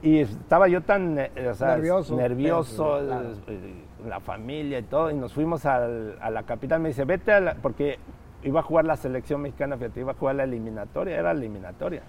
Y 0.02 0.20
estaba 0.20 0.68
yo 0.68 0.82
tan 0.82 1.18
eh, 1.18 1.32
o 1.50 1.54
sea, 1.56 1.76
Nervioso. 1.76 2.16
nervioso, 2.16 3.00
Claro. 3.06 3.30
eh, 3.48 3.74
la 4.08 4.20
familia 4.20 4.80
y 4.80 4.84
todo, 4.84 5.10
y 5.10 5.16
nos 5.16 5.34
fuimos 5.34 5.66
al- 5.66 6.18
a 6.22 6.30
la 6.30 6.44
capital. 6.44 6.80
Me 6.82 6.90
dice, 6.90 7.06
vete 7.06 7.32
a 7.32 7.40
la, 7.40 7.56
porque 7.56 7.98
iba 8.44 8.60
a 8.60 8.64
jugar 8.64 8.86
la 8.86 8.96
selección 8.96 9.42
mexicana, 9.42 9.78
fíjate, 9.78 10.02
iba 10.02 10.12
a 10.12 10.16
jugar 10.16 10.36
la 10.36 10.44
eliminatoria, 10.44 11.16
era 11.18 11.34
la 11.34 11.40
eliminatoria. 11.40 12.04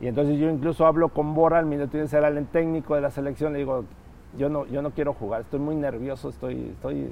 Y 0.00 0.08
entonces 0.08 0.36
yo 0.38 0.50
incluso 0.50 0.84
hablo 0.86 1.10
con 1.10 1.34
Bora, 1.34 1.60
el 1.60 1.66
minuto 1.66 1.96
de 1.96 2.08
ser 2.08 2.24
el 2.24 2.46
técnico 2.48 2.96
de 2.96 3.00
la 3.00 3.10
selección, 3.10 3.52
le 3.52 3.60
digo, 3.60 3.84
yo 4.36 4.48
no, 4.48 4.66
yo 4.66 4.82
no 4.82 4.90
quiero 4.90 5.12
jugar, 5.14 5.42
estoy 5.42 5.60
muy 5.60 5.76
nervioso, 5.76 6.28
estoy, 6.30 6.70
estoy, 6.70 7.08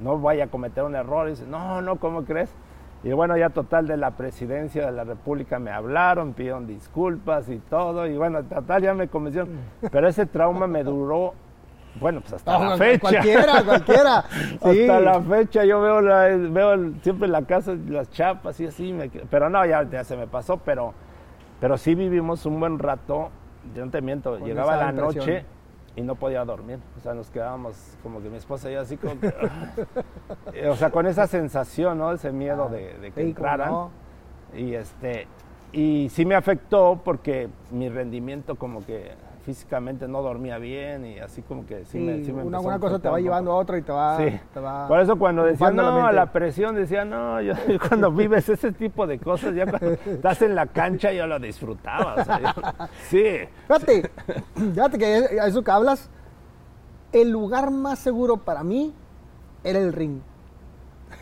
no 0.00 0.18
vaya 0.18 0.44
a 0.44 0.46
cometer 0.48 0.84
un 0.84 0.94
error. 0.94 1.26
Y 1.28 1.30
dice, 1.30 1.46
no, 1.48 1.80
no, 1.80 1.96
¿cómo 1.96 2.24
crees? 2.24 2.54
Y 3.04 3.12
bueno, 3.12 3.36
ya 3.36 3.50
total 3.50 3.86
de 3.86 3.96
la 3.98 4.12
presidencia 4.12 4.86
de 4.86 4.92
la 4.92 5.04
República 5.04 5.58
me 5.58 5.70
hablaron, 5.70 6.32
pidieron 6.32 6.66
disculpas 6.66 7.48
y 7.50 7.58
todo, 7.58 8.06
y 8.06 8.16
bueno, 8.16 8.42
total 8.44 8.82
ya 8.82 8.94
me 8.94 9.08
convencieron. 9.08 9.50
Pero 9.92 10.08
ese 10.08 10.24
trauma 10.24 10.66
me 10.66 10.82
duró, 10.82 11.34
bueno, 12.00 12.20
pues 12.22 12.32
hasta 12.32 12.58
No, 12.58 12.70
la 12.70 12.76
fecha. 12.78 13.00
Cualquiera, 13.00 13.62
cualquiera. 13.62 14.24
Sí. 14.62 14.80
Hasta 14.88 15.00
la 15.00 15.20
fecha 15.20 15.64
yo 15.66 15.80
veo, 15.82 16.00
la, 16.00 16.28
veo 16.28 16.72
el- 16.72 16.94
siempre 17.02 17.26
en 17.26 17.32
la 17.32 17.42
casa 17.42 17.74
las 17.88 18.10
chapas 18.10 18.58
y 18.60 18.66
así, 18.66 18.92
me 18.94 19.10
pero 19.30 19.50
no, 19.50 19.64
ya, 19.66 19.82
ya 19.82 20.02
se 20.02 20.16
me 20.16 20.26
pasó, 20.26 20.56
pero, 20.56 20.94
pero 21.60 21.76
sí 21.76 21.94
vivimos 21.94 22.46
un 22.46 22.58
buen 22.58 22.78
rato, 22.78 23.28
yo 23.76 23.84
no 23.84 23.90
te 23.90 24.00
miento, 24.00 24.30
Con 24.38 24.48
llegaba 24.48 24.76
la 24.76 24.90
impresión. 24.90 25.26
noche 25.26 25.44
y 25.96 26.02
no 26.02 26.14
podía 26.16 26.44
dormir, 26.44 26.78
o 26.98 27.00
sea, 27.00 27.14
nos 27.14 27.30
quedábamos 27.30 27.76
como 28.02 28.20
que 28.20 28.28
mi 28.28 28.36
esposa 28.36 28.68
y 28.70 28.74
yo 28.74 28.80
así 28.80 28.96
como 28.96 29.20
que, 29.20 29.32
eh, 30.52 30.68
o 30.68 30.74
sea, 30.76 30.90
con 30.90 31.06
esa 31.06 31.26
sensación, 31.26 31.98
¿no? 31.98 32.12
Ese 32.12 32.32
miedo 32.32 32.68
de, 32.68 32.94
de 32.98 33.10
que 33.12 33.20
Sí, 33.22 33.28
entraran. 33.28 33.70
no. 33.70 33.90
Y 34.56 34.74
este 34.74 35.26
y 35.72 36.08
sí 36.10 36.24
me 36.24 36.34
afectó 36.36 37.00
porque 37.04 37.48
mi 37.70 37.88
rendimiento 37.88 38.54
como 38.56 38.84
que 38.86 39.12
físicamente 39.44 40.08
no 40.08 40.22
dormía 40.22 40.58
bien 40.58 41.04
y 41.04 41.18
así 41.18 41.42
como 41.42 41.66
que 41.66 41.84
sí, 41.84 41.92
Sí, 41.92 41.98
me, 41.98 42.24
sí 42.24 42.32
me 42.32 42.42
una, 42.42 42.78
cosa 42.78 42.98
te 42.98 43.08
va 43.08 43.20
llevando 43.20 43.52
a 43.52 43.56
otra 43.56 43.76
y 43.78 43.82
te 43.82 43.92
va. 43.92 44.16
Sí. 44.18 44.40
te 44.52 44.60
va 44.60 44.88
Por 44.88 45.00
eso 45.00 45.16
cuando 45.16 45.44
la 45.44 45.70
no, 45.70 45.96
mente". 46.02 46.12
la, 46.14 46.32
presión, 46.32 46.74
decía, 46.74 47.04
no, 47.04 47.40
yo 47.42 47.52
cuando 47.88 48.10
vives 48.10 48.48
ese 48.48 48.72
tipo 48.72 49.06
de 49.06 49.18
cosas, 49.18 49.54
ya 49.54 49.66
cuando 49.66 49.90
estás 49.92 50.40
en 50.42 50.54
la 50.54 50.66
cancha, 50.66 51.12
yo 51.12 51.26
lo 51.26 51.38
disfrutaba. 51.38 52.14
o 52.14 52.24
sea, 52.24 52.40
yo- 52.40 52.86
sí. 53.08 53.24
Fíjate, 53.68 54.10
fíjate 54.54 54.98
que 54.98 55.06
a 55.40 55.46
eso 55.46 55.62
que 55.62 55.70
hablas, 55.70 56.08
el 57.12 57.30
lugar 57.30 57.70
más 57.70 57.98
seguro 57.98 58.38
para 58.38 58.64
mí 58.64 58.94
era 59.62 59.78
el 59.78 59.92
ring. 59.92 60.20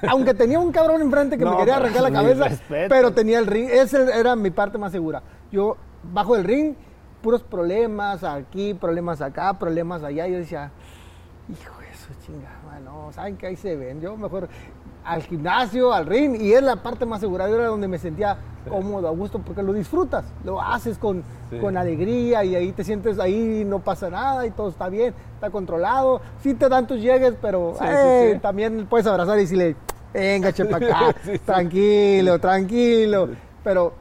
Aunque 0.08 0.32
tenía 0.34 0.58
un 0.58 0.72
cabrón 0.72 1.00
enfrente 1.02 1.36
que 1.38 1.44
me 1.44 1.56
quería 1.56 1.76
arrancar 1.76 2.02
la 2.02 2.10
cabeza, 2.10 2.44
respetos. 2.48 2.88
pero 2.88 3.12
tenía 3.12 3.38
el 3.38 3.46
ring. 3.46 3.68
Esa 3.70 4.18
era 4.18 4.34
mi 4.36 4.50
parte 4.50 4.78
más 4.78 4.90
segura. 4.90 5.22
Yo, 5.50 5.76
bajo 6.12 6.34
el 6.34 6.44
ring, 6.44 6.74
puros 7.22 7.42
problemas 7.42 8.24
aquí, 8.24 8.74
problemas 8.74 9.20
acá, 9.20 9.54
problemas 9.58 10.02
allá. 10.02 10.26
Yo 10.26 10.36
decía, 10.38 10.70
hijo 11.48 11.74
de 11.80 11.94
su 11.96 12.12
chingada, 12.26 12.80
no, 12.84 13.12
¿saben 13.12 13.36
que 13.36 13.46
ahí 13.46 13.56
se 13.56 13.76
ven? 13.76 14.00
Yo 14.00 14.16
mejor 14.16 14.48
al 15.04 15.22
gimnasio, 15.22 15.92
al 15.92 16.06
ring, 16.06 16.36
y 16.40 16.52
es 16.52 16.62
la 16.62 16.76
parte 16.76 17.06
más 17.06 17.20
segura. 17.20 17.48
Yo 17.48 17.56
era 17.56 17.66
donde 17.66 17.88
me 17.88 17.98
sentía 17.98 18.36
cómodo, 18.68 19.08
a 19.08 19.10
gusto, 19.10 19.40
porque 19.40 19.60
lo 19.62 19.72
disfrutas, 19.72 20.24
lo 20.44 20.60
haces 20.62 20.96
con, 20.98 21.24
Sí. 21.50 21.58
con 21.58 21.76
alegría 21.76 22.44
y 22.44 22.54
ahí 22.54 22.70
te 22.72 22.84
sientes, 22.84 23.18
ahí 23.18 23.64
no 23.66 23.80
pasa 23.80 24.08
nada 24.08 24.46
y 24.46 24.50
todo 24.52 24.68
está 24.68 24.88
bien, 24.88 25.12
está 25.34 25.50
controlado. 25.50 26.20
Sí 26.40 26.54
te 26.54 26.68
dan 26.68 26.86
tus 26.86 27.00
llegues, 27.00 27.34
pero 27.42 27.74
Sí, 27.78 27.84
eh, 27.88 28.38
también 28.40 28.86
puedes 28.88 29.06
abrazar 29.06 29.36
y 29.38 29.42
decirle, 29.42 29.76
venga, 30.14 30.52
chepa 30.52 30.76
acá, 30.76 31.14
tranquilo, 31.44 32.38
tranquilo. 32.38 33.28
Pero 33.64 33.92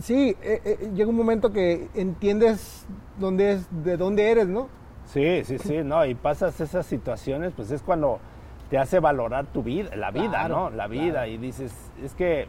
sí, 0.00 0.36
eh, 0.42 0.60
eh, 0.64 0.90
llega 0.94 1.08
un 1.10 1.16
momento 1.16 1.52
que 1.52 1.88
entiendes 1.94 2.86
dónde 3.18 3.52
es, 3.52 3.66
de 3.84 3.96
dónde 3.96 4.30
eres, 4.30 4.48
¿no? 4.48 4.68
Sí, 5.06 5.42
sí, 5.44 5.58
sí, 5.58 5.78
no, 5.84 6.04
y 6.04 6.14
pasas 6.14 6.60
esas 6.60 6.84
situaciones, 6.86 7.52
pues 7.56 7.70
es 7.70 7.82
cuando 7.82 8.18
te 8.70 8.76
hace 8.78 9.00
valorar 9.00 9.46
tu 9.46 9.62
vida, 9.62 9.94
la 9.96 10.10
vida, 10.10 10.28
Claro, 10.30 10.70
¿no? 10.70 10.70
La 10.70 10.86
vida, 10.86 11.12
claro. 11.12 11.30
y 11.30 11.38
dices, 11.38 11.72
es 12.02 12.14
que, 12.14 12.46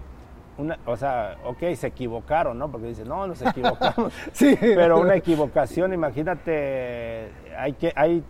una, 0.57 0.77
o 0.85 0.97
sea, 0.97 1.37
ok, 1.45 1.59
se 1.75 1.87
equivocaron, 1.87 2.59
¿no? 2.59 2.69
Porque 2.69 2.87
dices, 2.87 3.07
no, 3.07 3.25
nos 3.25 3.41
equivocamos. 3.45 4.11
Sí. 4.33 4.57
Pero 4.59 4.99
una 4.99 5.15
equivocación, 5.15 5.93
imagínate, 5.93 7.31
hay 7.57 7.71
que, 7.73 7.93
hay, 7.95 8.21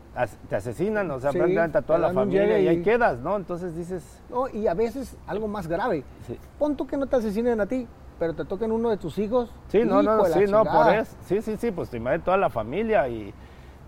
te 0.47 0.55
asesinan, 0.55 1.09
o 1.09 1.19
sea, 1.19 1.31
Sí, 1.31 1.39
prácticamente 1.39 1.77
a 1.79 1.81
toda 1.81 1.97
la 1.97 2.13
familia 2.13 2.59
y 2.59 2.67
ahí 2.67 2.83
quedas, 2.83 3.17
¿no? 3.19 3.35
Entonces 3.35 3.75
dices, 3.75 4.21
No, 4.29 4.47
y 4.47 4.67
a 4.67 4.75
veces 4.75 5.17
algo 5.25 5.47
más 5.47 5.67
grave. 5.67 6.03
sí, 6.27 6.37
Pon 6.59 6.75
tú 6.75 6.85
que 6.85 6.97
no 6.97 7.07
te 7.07 7.15
asesinen 7.15 7.59
a 7.61 7.65
ti, 7.65 7.87
pero 8.19 8.33
te 8.33 8.45
toquen 8.45 8.71
uno 8.71 8.89
de 8.89 8.97
tus 8.97 9.17
hijos. 9.17 9.51
Sí, 9.69 9.81
no, 9.85 10.03
no, 10.03 10.25
sí, 10.25 10.41
no, 10.49 10.63
por 10.65 10.93
eso. 10.93 11.15
Sí, 11.21 11.41
sí, 11.41 11.55
sí, 11.57 11.71
pues 11.71 11.89
te 11.89 11.97
imagínate 11.97 12.25
toda 12.25 12.37
la 12.37 12.49
familia 12.49 13.07
y, 13.07 13.33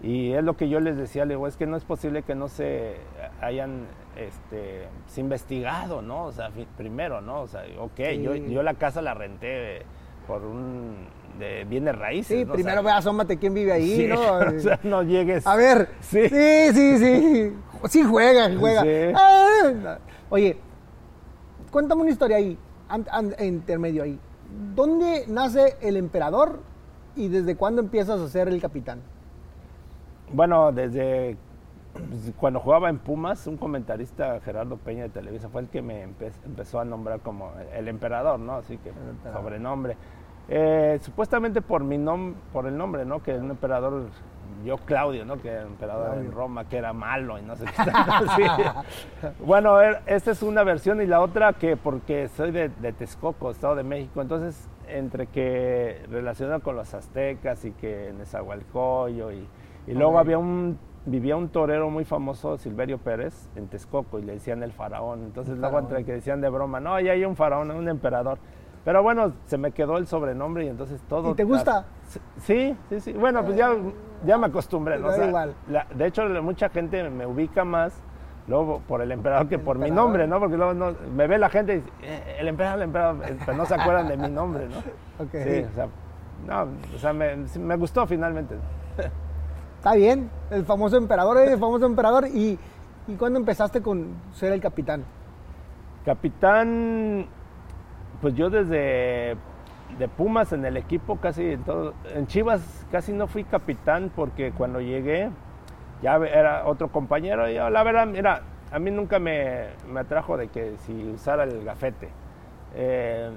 y 0.02 0.32
es 0.34 0.44
lo 0.44 0.56
que 0.56 0.70
yo 0.70 0.80
les 0.80 0.98
decía, 0.98 1.26
le 1.26 1.36
digo, 1.36 1.48
es 1.48 1.58
que 1.58 1.68
no 1.68 1.76
es 1.78 1.84
posible 1.84 2.24
que 2.24 2.34
no 2.34 2.48
se 2.48 2.96
hayan 3.42 3.86
este, 4.16 4.88
se 5.08 5.22
investigado, 5.22 6.02
¿no? 6.02 6.26
O 6.26 6.32
sea, 6.32 6.50
primero, 6.78 7.22
¿no? 7.22 7.42
O 7.42 7.48
sea, 7.48 7.64
ok, 7.80 8.00
yo, 8.22 8.34
Sí. 8.34 8.46
yo 8.50 8.64
la 8.64 8.74
casa 8.76 9.02
la 9.02 9.14
renté 9.14 9.84
por 10.28 10.44
un 10.44 11.08
de 11.40 11.64
bienes 11.66 11.98
raíces. 11.98 12.38
Sí, 12.40 12.46
¿no? 12.46 12.52
O 12.52 12.56
primero 12.56 12.82
sea, 12.84 12.92
ve, 12.92 12.98
asómate 12.98 13.38
quién 13.38 13.54
vive 13.54 13.72
ahí, 13.72 13.96
sí, 13.96 14.08
¿no? 14.08 14.16
o 14.56 14.60
sea, 14.60 14.80
no 14.84 15.04
llegues. 15.04 15.46
A 15.48 15.56
ver, 15.56 15.90
Sí. 16.02 16.28
sí, 16.30 16.74
sí, 16.74 16.98
sí. 16.98 17.54
Sí 17.90 18.04
juega, 18.04 18.50
juega. 18.60 18.82
Sí. 18.84 19.14
Ah, 19.16 19.98
Oye, 20.30 20.58
cuéntame 21.72 22.02
una 22.02 22.12
historia 22.12 22.38
ahí, 22.38 22.58
an- 22.92 23.08
an- 23.12 23.36
intermedio 23.44 24.04
ahí. 24.04 24.20
¿Dónde 24.76 25.26
nace 25.28 25.78
el 25.82 25.98
emperador 25.98 26.60
y 27.16 27.28
desde 27.30 27.56
cuándo 27.56 27.82
empiezas 27.82 28.20
a 28.20 28.28
ser 28.28 28.48
el 28.48 28.62
capitán? 28.62 29.00
Bueno, 30.34 30.72
desde 30.72 31.38
pues, 31.94 32.34
cuando 32.38 32.60
jugaba 32.60 32.90
en 32.90 33.00
Pumas, 33.00 33.48
un 33.48 33.58
comentarista, 33.58 34.40
Gerardo 34.42 34.78
Peña 34.78 35.04
de 35.04 35.10
Televisa, 35.10 35.50
fue 35.50 35.62
el 35.62 35.68
que 35.68 35.82
me 35.82 36.06
empe- 36.08 36.32
empezó 36.46 36.80
a 36.80 36.86
nombrar 36.86 37.20
como 37.20 37.52
el 37.74 37.88
emperador, 37.88 38.40
¿no? 38.40 38.54
Así 38.56 38.78
que 38.78 38.92
sobrenombre. 39.34 39.98
Eh, 40.48 41.00
supuestamente 41.02 41.62
por 41.62 41.84
mi 41.84 41.98
nom 41.98 42.34
por 42.52 42.66
el 42.66 42.78
nombre, 42.78 43.06
¿no? 43.06 43.22
Que 43.22 43.34
un 43.36 43.52
emperador, 43.52 44.06
yo 44.64 44.78
Claudio, 44.78 45.26
¿no? 45.26 45.42
Que 45.42 45.50
era 45.50 45.62
emperador 45.64 46.12
Claudio. 46.12 46.30
en 46.30 46.32
Roma, 46.32 46.68
que 46.68 46.78
era 46.78 46.94
malo 46.94 47.40
y 47.40 47.42
no 47.42 47.56
sé 47.56 47.66
qué. 47.66 47.92
tanto, 47.92 48.32
sí. 48.36 48.44
Bueno, 49.46 49.80
esta 49.82 50.32
es 50.32 50.42
una 50.44 50.64
versión 50.64 51.02
y 51.02 51.06
la 51.06 51.22
otra 51.22 51.54
que 51.54 51.78
porque 51.78 52.28
soy 52.30 52.52
de, 52.52 52.70
de 52.70 52.94
Texcoco, 52.94 53.52
Estado 53.52 53.76
de 53.76 53.84
México, 53.84 54.22
entonces 54.22 54.70
entre 54.88 55.28
que 55.28 56.04
relacionado 56.10 56.60
con 56.62 56.76
los 56.76 56.94
aztecas 56.94 57.64
y 57.66 57.72
que 57.72 58.14
Nezahualcóyotl 58.18 59.34
y, 59.34 59.48
y 59.88 59.94
luego 59.94 60.20
había 60.20 60.38
un 60.38 60.78
vivía 61.06 61.36
un 61.36 61.50
torero 61.50 61.90
muy 61.90 62.06
famoso, 62.06 62.58
Silverio 62.58 63.00
Pérez, 63.00 63.50
en 63.56 63.68
Texcoco 63.68 64.20
y 64.20 64.24
le 64.24 64.34
decían 64.34 64.62
el 64.64 64.72
faraón. 64.72 65.24
Entonces 65.24 65.58
luego 65.58 65.76
faraón. 65.76 65.92
entre 65.92 66.06
que 66.06 66.14
decían 66.14 66.42
de 66.42 66.50
broma, 66.50 66.80
no, 66.80 67.00
ya 67.00 67.14
hay 67.14 67.26
un 67.26 67.36
faraón, 67.36 67.72
un 67.72 67.90
emperador. 67.90 68.40
Pero 68.84 69.04
bueno, 69.04 69.34
se 69.46 69.58
me 69.58 69.72
quedó 69.72 69.98
el 69.98 70.08
sobrenombre 70.08 70.66
y 70.66 70.70
entonces 70.70 71.02
todo. 71.08 71.32
¿Y 71.32 71.34
te 71.36 71.44
gusta? 71.44 71.86
Sí, 72.40 72.76
sí, 72.90 73.00
sí. 73.00 73.14
Bueno, 73.14 73.44
pues 73.44 73.56
ya, 73.56 73.76
ya 74.26 74.38
me 74.38 74.48
acostumbré. 74.48 74.98
¿no? 75.00 75.08
Da 75.08 75.14
O 75.14 75.16
sea, 75.18 75.28
igual. 75.28 75.54
la- 75.70 75.86
de 75.94 76.08
hecho, 76.08 76.24
mucha 76.42 76.70
gente 76.70 77.08
me 77.10 77.26
ubica 77.26 77.64
más 77.64 77.94
luego 78.48 78.82
por 78.88 79.02
el 79.02 79.12
emperador 79.12 79.48
que 79.48 79.56
El 79.56 79.62
por 79.62 79.78
mi 79.78 79.92
nombre, 79.92 80.28
¿no? 80.28 80.40
Porque 80.40 80.58
luego 80.58 80.74
no- 80.74 80.96
me 81.16 81.28
ve 81.28 81.38
la 81.38 81.50
gente 81.50 81.74
y 81.74 81.76
dice, 81.78 81.90
"Eh, 82.02 82.38
el 82.40 82.48
emperador, 82.48 82.80
el 82.80 82.84
emperador, 82.86 83.24
eh, 83.30 83.38
pero 83.46 83.56
no 83.58 83.66
se 83.66 83.76
acuerdan 83.76 84.08
de 84.08 84.18
mi 84.18 84.30
nombre, 84.30 84.68
¿no? 84.68 84.78
Ok. 85.24 85.32
Sí, 85.44 85.66
o 85.72 85.76
sea, 85.76 85.88
no, 86.48 86.68
o 86.96 86.98
sea, 86.98 87.14
me, 87.14 87.36
me 87.60 87.76
gustó 87.76 88.08
finalmente. 88.08 88.56
Está 89.78 89.94
bien, 89.94 90.30
el 90.50 90.66
famoso 90.66 90.98
emperador, 90.98 91.38
el 91.38 91.60
famoso 91.60 91.86
emperador. 91.86 92.28
¿Y, 92.28 92.58
y 93.08 93.16
cuándo 93.16 93.38
empezaste 93.40 93.82
con 93.82 94.08
ser 94.34 94.52
el 94.54 94.60
capitán? 94.60 95.04
Capitán, 96.06 97.28
pues 98.22 98.36
yo 98.36 98.50
desde 98.50 99.36
de 99.98 100.08
Pumas 100.08 100.54
en 100.54 100.64
el 100.64 100.78
equipo 100.78 101.18
casi 101.18 101.52
en 101.52 101.64
todo, 101.64 101.94
en 102.14 102.28
Chivas 102.28 102.86
casi 102.92 103.12
no 103.12 103.28
fui 103.28 103.44
capitán 103.44 104.12
porque 104.16 104.52
cuando 104.52 104.80
llegué 104.80 105.30
ya 106.02 106.16
era 106.16 106.66
otro 106.66 106.90
compañero 106.90 107.50
y 107.50 107.56
yo, 107.56 107.70
la 107.70 107.84
verdad, 107.84 108.08
mira, 108.08 108.42
a 108.72 108.80
mí 108.80 108.90
nunca 108.90 109.20
me, 109.20 109.68
me 109.92 110.00
atrajo 110.00 110.38
de 110.38 110.48
que 110.48 110.78
si 110.80 110.94
usara 111.10 111.44
el 111.44 111.64
gafete. 111.64 112.10
Eh, 112.74 113.30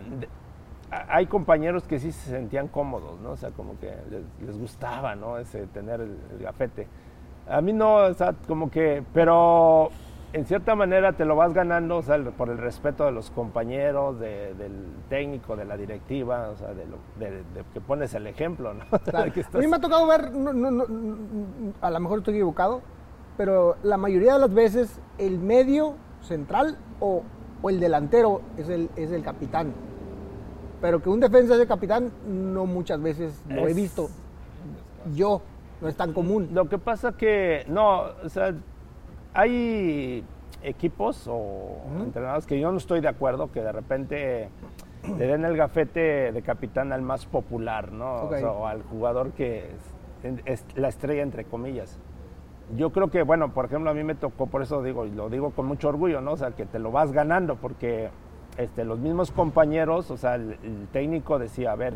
hay 1.08 1.26
compañeros 1.26 1.84
que 1.84 1.98
sí 1.98 2.12
se 2.12 2.30
sentían 2.30 2.68
cómodos, 2.68 3.20
¿no? 3.20 3.32
O 3.32 3.36
sea, 3.36 3.50
como 3.50 3.78
que 3.80 3.92
les, 4.40 4.58
gustaba, 4.58 5.16
¿no? 5.16 5.38
Ese 5.38 5.66
tener 5.66 6.00
el 6.00 6.18
gafete. 6.40 6.86
A 7.48 7.60
mí 7.60 7.72
no, 7.72 7.96
o 7.96 8.14
sea, 8.14 8.34
como 8.46 8.70
que, 8.70 9.02
pero 9.12 9.90
en 10.34 10.44
cierta 10.46 10.74
manera 10.74 11.12
te 11.12 11.24
lo 11.24 11.36
vas 11.36 11.54
ganando, 11.54 11.96
o 11.98 12.02
sea, 12.02 12.18
por 12.36 12.50
el 12.50 12.58
respeto 12.58 13.04
de 13.04 13.12
los 13.12 13.30
compañeros, 13.30 14.18
de- 14.18 14.52
del 14.54 14.72
técnico, 15.08 15.54
de 15.56 15.64
la 15.64 15.76
directiva, 15.76 16.50
o 16.50 16.56
sea, 16.56 16.74
de, 16.74 16.84
lo, 16.86 16.96
de, 17.18 17.30
de 17.30 17.64
que 17.72 17.80
pones 17.80 18.12
el 18.14 18.26
ejemplo, 18.26 18.74
¿no? 18.74 18.84
Claro. 19.04 19.32
A 19.54 19.58
mí 19.58 19.66
me 19.68 19.76
ha 19.76 19.80
tocado 19.80 20.06
ver, 20.08 20.32
no- 20.32 20.52
no- 20.52 20.84
a 21.80 21.90
lo 21.90 22.00
mejor 22.00 22.18
estoy 22.18 22.34
equivocado, 22.34 22.82
pero 23.36 23.76
la 23.84 23.96
mayoría 23.96 24.34
de 24.34 24.40
las 24.40 24.52
veces 24.52 25.00
el 25.18 25.38
medio 25.38 25.94
central 26.20 26.78
o, 26.98 27.22
o 27.62 27.70
el 27.70 27.78
delantero 27.78 28.40
es 28.56 28.68
el, 28.68 28.90
es 28.96 29.12
el 29.12 29.22
capitán. 29.22 29.72
Pero 30.80 31.00
que 31.00 31.08
un 31.10 31.20
defensa 31.20 31.56
sea 31.56 31.66
capitán, 31.66 32.10
no 32.26 32.66
muchas 32.66 33.00
veces 33.00 33.40
lo 33.48 33.66
he 33.68 33.72
visto. 33.72 34.08
Yo, 35.14 35.40
no 35.80 35.88
es 35.88 35.96
tan 35.96 36.12
común. 36.12 36.50
Lo 36.52 36.68
que 36.68 36.78
pasa 36.78 37.12
que, 37.16 37.64
no, 37.68 38.02
o 38.22 38.28
sea, 38.28 38.52
hay 39.34 40.24
equipos 40.62 41.26
o 41.28 41.82
entrenadores 42.00 42.46
que 42.46 42.58
yo 42.58 42.70
no 42.72 42.78
estoy 42.78 43.00
de 43.00 43.08
acuerdo 43.08 43.52
que 43.52 43.60
de 43.60 43.72
repente 43.72 44.48
le 45.18 45.26
den 45.26 45.44
el 45.44 45.56
gafete 45.56 46.32
de 46.32 46.42
capitán 46.42 46.92
al 46.92 47.02
más 47.02 47.26
popular, 47.26 47.92
¿no? 47.92 48.14
O 48.14 48.26
Ok. 48.26 48.36
sea, 48.36 48.50
o 48.52 48.66
al 48.66 48.82
jugador 48.84 49.32
que 49.32 49.70
es, 50.22 50.40
es 50.46 50.64
la 50.76 50.88
estrella, 50.88 51.22
entre 51.22 51.44
comillas. 51.44 51.98
Yo 52.76 52.90
creo 52.90 53.08
que, 53.10 53.22
bueno, 53.22 53.52
por 53.52 53.66
ejemplo, 53.66 53.90
a 53.90 53.94
mí 53.94 54.02
me 54.04 54.14
tocó, 54.14 54.46
por 54.46 54.62
eso 54.62 54.82
digo, 54.82 55.04
y 55.04 55.10
lo 55.10 55.28
digo 55.28 55.50
con 55.50 55.66
mucho 55.66 55.88
orgullo, 55.90 56.22
¿no? 56.22 56.32
O 56.32 56.36
sea, 56.38 56.52
que 56.52 56.64
te 56.64 56.78
lo 56.78 56.90
vas 56.90 57.12
ganando, 57.12 57.56
porque 57.56 58.08
este, 58.56 58.84
los 58.86 58.98
mismos 59.00 59.30
compañeros, 59.32 60.10
o 60.10 60.16
sea, 60.16 60.36
el, 60.36 60.56
el 60.62 60.86
técnico 60.90 61.38
decía, 61.38 61.72
a 61.72 61.76
ver, 61.76 61.92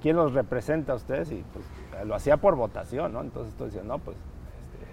¿quién 0.00 0.16
los 0.16 0.32
representa 0.32 0.94
a 0.94 0.96
ustedes? 0.96 1.30
Y 1.30 1.44
pues 1.52 1.66
lo 2.06 2.14
hacía 2.14 2.38
por 2.38 2.56
votación, 2.56 3.12
¿no? 3.12 3.20
Entonces 3.20 3.52
tú 3.54 3.64
decías, 3.64 3.84
no, 3.84 3.98
pues 3.98 4.16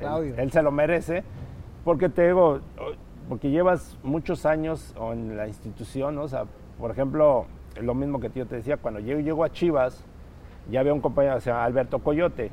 este, 0.02 0.42
él, 0.42 0.52
se 0.52 0.62
lo 0.62 0.72
merece, 0.72 1.24
porque 1.84 2.10
te 2.10 2.28
digo, 2.28 2.60
o- 2.78 2.94
porque 3.28 3.52
llevas 3.52 3.98
muchos 4.04 4.46
años 4.46 4.94
o 4.98 5.14
en 5.14 5.38
la 5.38 5.48
institución, 5.48 6.16
¿no? 6.16 6.24
O 6.24 6.28
sea, 6.28 6.46
por 6.80 6.92
ejemplo, 6.92 7.46
lo 7.80 7.94
mismo 7.94 8.20
que 8.20 8.30
yo 8.34 8.46
te 8.48 8.56
decía, 8.56 8.78
cuando 8.78 9.00
yo 9.00 9.20
llego 9.20 9.44
a 9.44 9.50
Chivas, 9.52 10.04
ya 10.70 10.80
había 10.80 10.94
un 10.94 11.02
compañero 11.02 11.36
que 11.36 11.42
se 11.42 11.50
llama 11.52 11.64
Alberto 11.66 12.00
Coyote, 12.00 12.52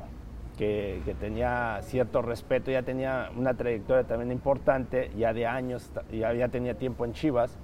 que, 0.57 1.01
que 1.05 1.13
tenía 1.13 1.79
cierto 1.81 2.21
respeto, 2.21 2.71
ya 2.71 2.81
tenía 2.83 3.29
una 3.37 3.53
trayectoria 3.55 4.03
también 4.05 4.31
importante, 4.31 5.11
ya 5.17 5.33
de 5.33 5.45
años, 5.45 5.91
ya 6.11 6.47
tenía 6.49 6.73
tiempo 6.75 7.05
en 7.05 7.13
Chivas. 7.13 7.57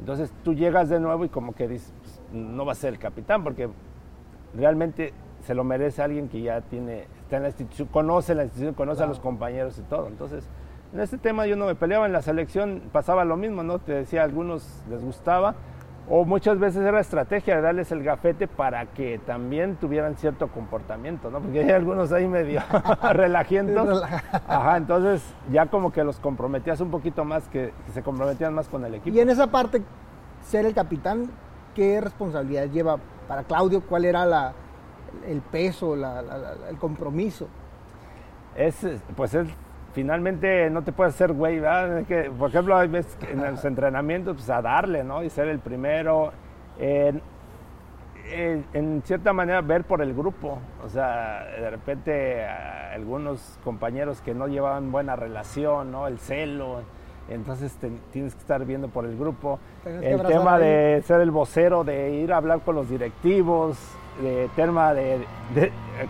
Entonces 0.00 0.32
tú 0.42 0.54
llegas 0.54 0.88
de 0.88 1.00
nuevo 1.00 1.24
y 1.24 1.28
como 1.28 1.54
que 1.54 1.68
dices, 1.68 1.92
pues, 2.02 2.20
no 2.32 2.66
va 2.66 2.72
a 2.72 2.74
ser 2.74 2.92
el 2.94 2.98
capitán, 2.98 3.44
porque 3.44 3.68
realmente 4.56 5.12
se 5.42 5.54
lo 5.54 5.64
merece 5.64 6.02
alguien 6.02 6.28
que 6.28 6.40
ya 6.42 6.60
tiene, 6.62 7.06
está 7.22 7.36
en 7.36 7.42
la 7.42 7.48
institución, 7.48 7.88
conoce 7.88 8.34
la 8.34 8.44
institución, 8.44 8.74
conoce 8.74 9.02
a 9.02 9.06
los 9.06 9.20
compañeros 9.20 9.78
y 9.78 9.82
todo. 9.82 10.08
Entonces, 10.08 10.48
en 10.94 11.00
este 11.00 11.18
tema 11.18 11.46
yo 11.46 11.56
no 11.56 11.66
me 11.66 11.74
peleaba, 11.74 12.06
en 12.06 12.12
la 12.12 12.22
selección 12.22 12.82
pasaba 12.92 13.24
lo 13.24 13.36
mismo, 13.36 13.62
¿no? 13.62 13.78
Te 13.80 13.92
decía, 13.92 14.20
a 14.22 14.24
algunos 14.24 14.82
les 14.88 15.02
gustaba, 15.02 15.54
o 16.08 16.24
muchas 16.24 16.58
veces 16.58 16.82
era 16.86 17.00
estrategia 17.00 17.56
de 17.56 17.62
darles 17.62 17.90
el 17.90 18.02
gafete 18.04 18.46
para 18.46 18.86
que 18.86 19.18
también 19.26 19.76
tuvieran 19.76 20.16
cierto 20.16 20.48
comportamiento, 20.48 21.30
¿no? 21.30 21.40
Porque 21.40 21.60
hay 21.60 21.70
algunos 21.70 22.12
ahí 22.12 22.28
medio 22.28 22.60
relajientos. 23.12 24.02
Ajá, 24.46 24.76
entonces 24.76 25.22
ya 25.50 25.66
como 25.66 25.90
que 25.92 26.04
los 26.04 26.20
comprometías 26.20 26.80
un 26.80 26.90
poquito 26.90 27.24
más, 27.24 27.48
que, 27.48 27.72
que 27.86 27.92
se 27.92 28.02
comprometían 28.02 28.54
más 28.54 28.68
con 28.68 28.84
el 28.84 28.94
equipo. 28.94 29.16
Y 29.16 29.20
en 29.20 29.30
esa 29.30 29.48
parte, 29.48 29.82
ser 30.46 30.64
el 30.66 30.74
capitán, 30.74 31.30
¿qué 31.74 32.00
responsabilidad 32.00 32.66
lleva 32.66 32.98
para 33.26 33.42
Claudio? 33.44 33.80
¿Cuál 33.80 34.04
era 34.04 34.26
la, 34.26 34.52
el 35.26 35.40
peso, 35.40 35.96
la- 35.96 36.22
el 36.70 36.76
compromiso? 36.78 37.48
es, 38.56 38.76
pues 39.16 39.34
es, 39.34 39.48
finalmente 39.94 40.68
no 40.70 40.82
te 40.82 40.92
puedes 40.92 41.14
hacer 41.14 41.32
güey, 41.32 41.60
¿verdad? 41.60 42.00
Es 42.00 42.06
que, 42.06 42.30
por 42.30 42.50
ejemplo, 42.50 42.76
hay 42.76 42.88
veces 42.88 43.16
que 43.16 43.32
en 43.32 43.42
los 43.42 43.64
entrenamientos, 43.64 44.36
pues 44.36 44.50
a 44.50 44.60
darle, 44.60 45.04
¿no? 45.04 45.22
Y 45.22 45.30
ser 45.30 45.48
el 45.48 45.60
primero. 45.60 46.32
En, 46.78 47.22
cierta 49.04 49.32
manera, 49.32 49.60
ver 49.60 49.84
por 49.84 50.00
el 50.00 50.14
grupo. 50.14 50.58
O 50.84 50.88
sea, 50.88 51.44
de 51.60 51.70
repente 51.70 52.44
algunos 52.46 53.58
compañeros 53.64 54.20
que 54.22 54.34
no 54.34 54.48
llevaban 54.48 54.90
buena 54.90 55.14
relación, 55.14 55.92
¿no? 55.92 56.06
El 56.06 56.18
celo. 56.18 56.80
Entonces 57.28 57.74
te- 57.76 57.90
tienes 58.12 58.34
que 58.34 58.40
estar 58.40 58.64
viendo 58.64 58.88
por 58.88 59.04
el 59.04 59.16
grupo. 59.18 59.58
El 59.84 60.22
tema 60.22 60.58
de 60.58 61.02
ser 61.04 61.20
el 61.20 61.30
vocero, 61.30 61.84
de 61.84 62.10
ir 62.12 62.32
a 62.32 62.38
hablar 62.38 62.60
con 62.60 62.74
los 62.74 62.88
directivos, 62.88 63.78
de 64.20 64.48
tema 64.54 64.94
de, 64.94 65.26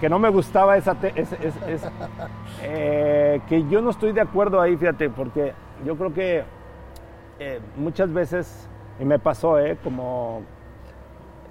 que 0.00 0.08
no 0.08 0.18
me 0.18 0.28
gustaba 0.28 0.76
esa, 0.76 0.94
te- 0.94 1.12
es- 1.20 1.34
eh, 2.62 3.40
que 3.48 3.66
yo 3.68 3.80
no 3.82 3.90
estoy 3.90 4.12
de 4.12 4.20
acuerdo 4.20 4.60
ahí, 4.60 4.76
fíjate, 4.76 5.10
porque 5.10 5.52
yo 5.84 5.96
creo 5.96 6.12
que 6.12 6.44
eh, 7.38 7.60
muchas 7.76 8.12
veces, 8.12 8.68
y 9.00 9.04
me 9.04 9.18
pasó, 9.18 9.58
eh, 9.58 9.76
como 9.82 10.42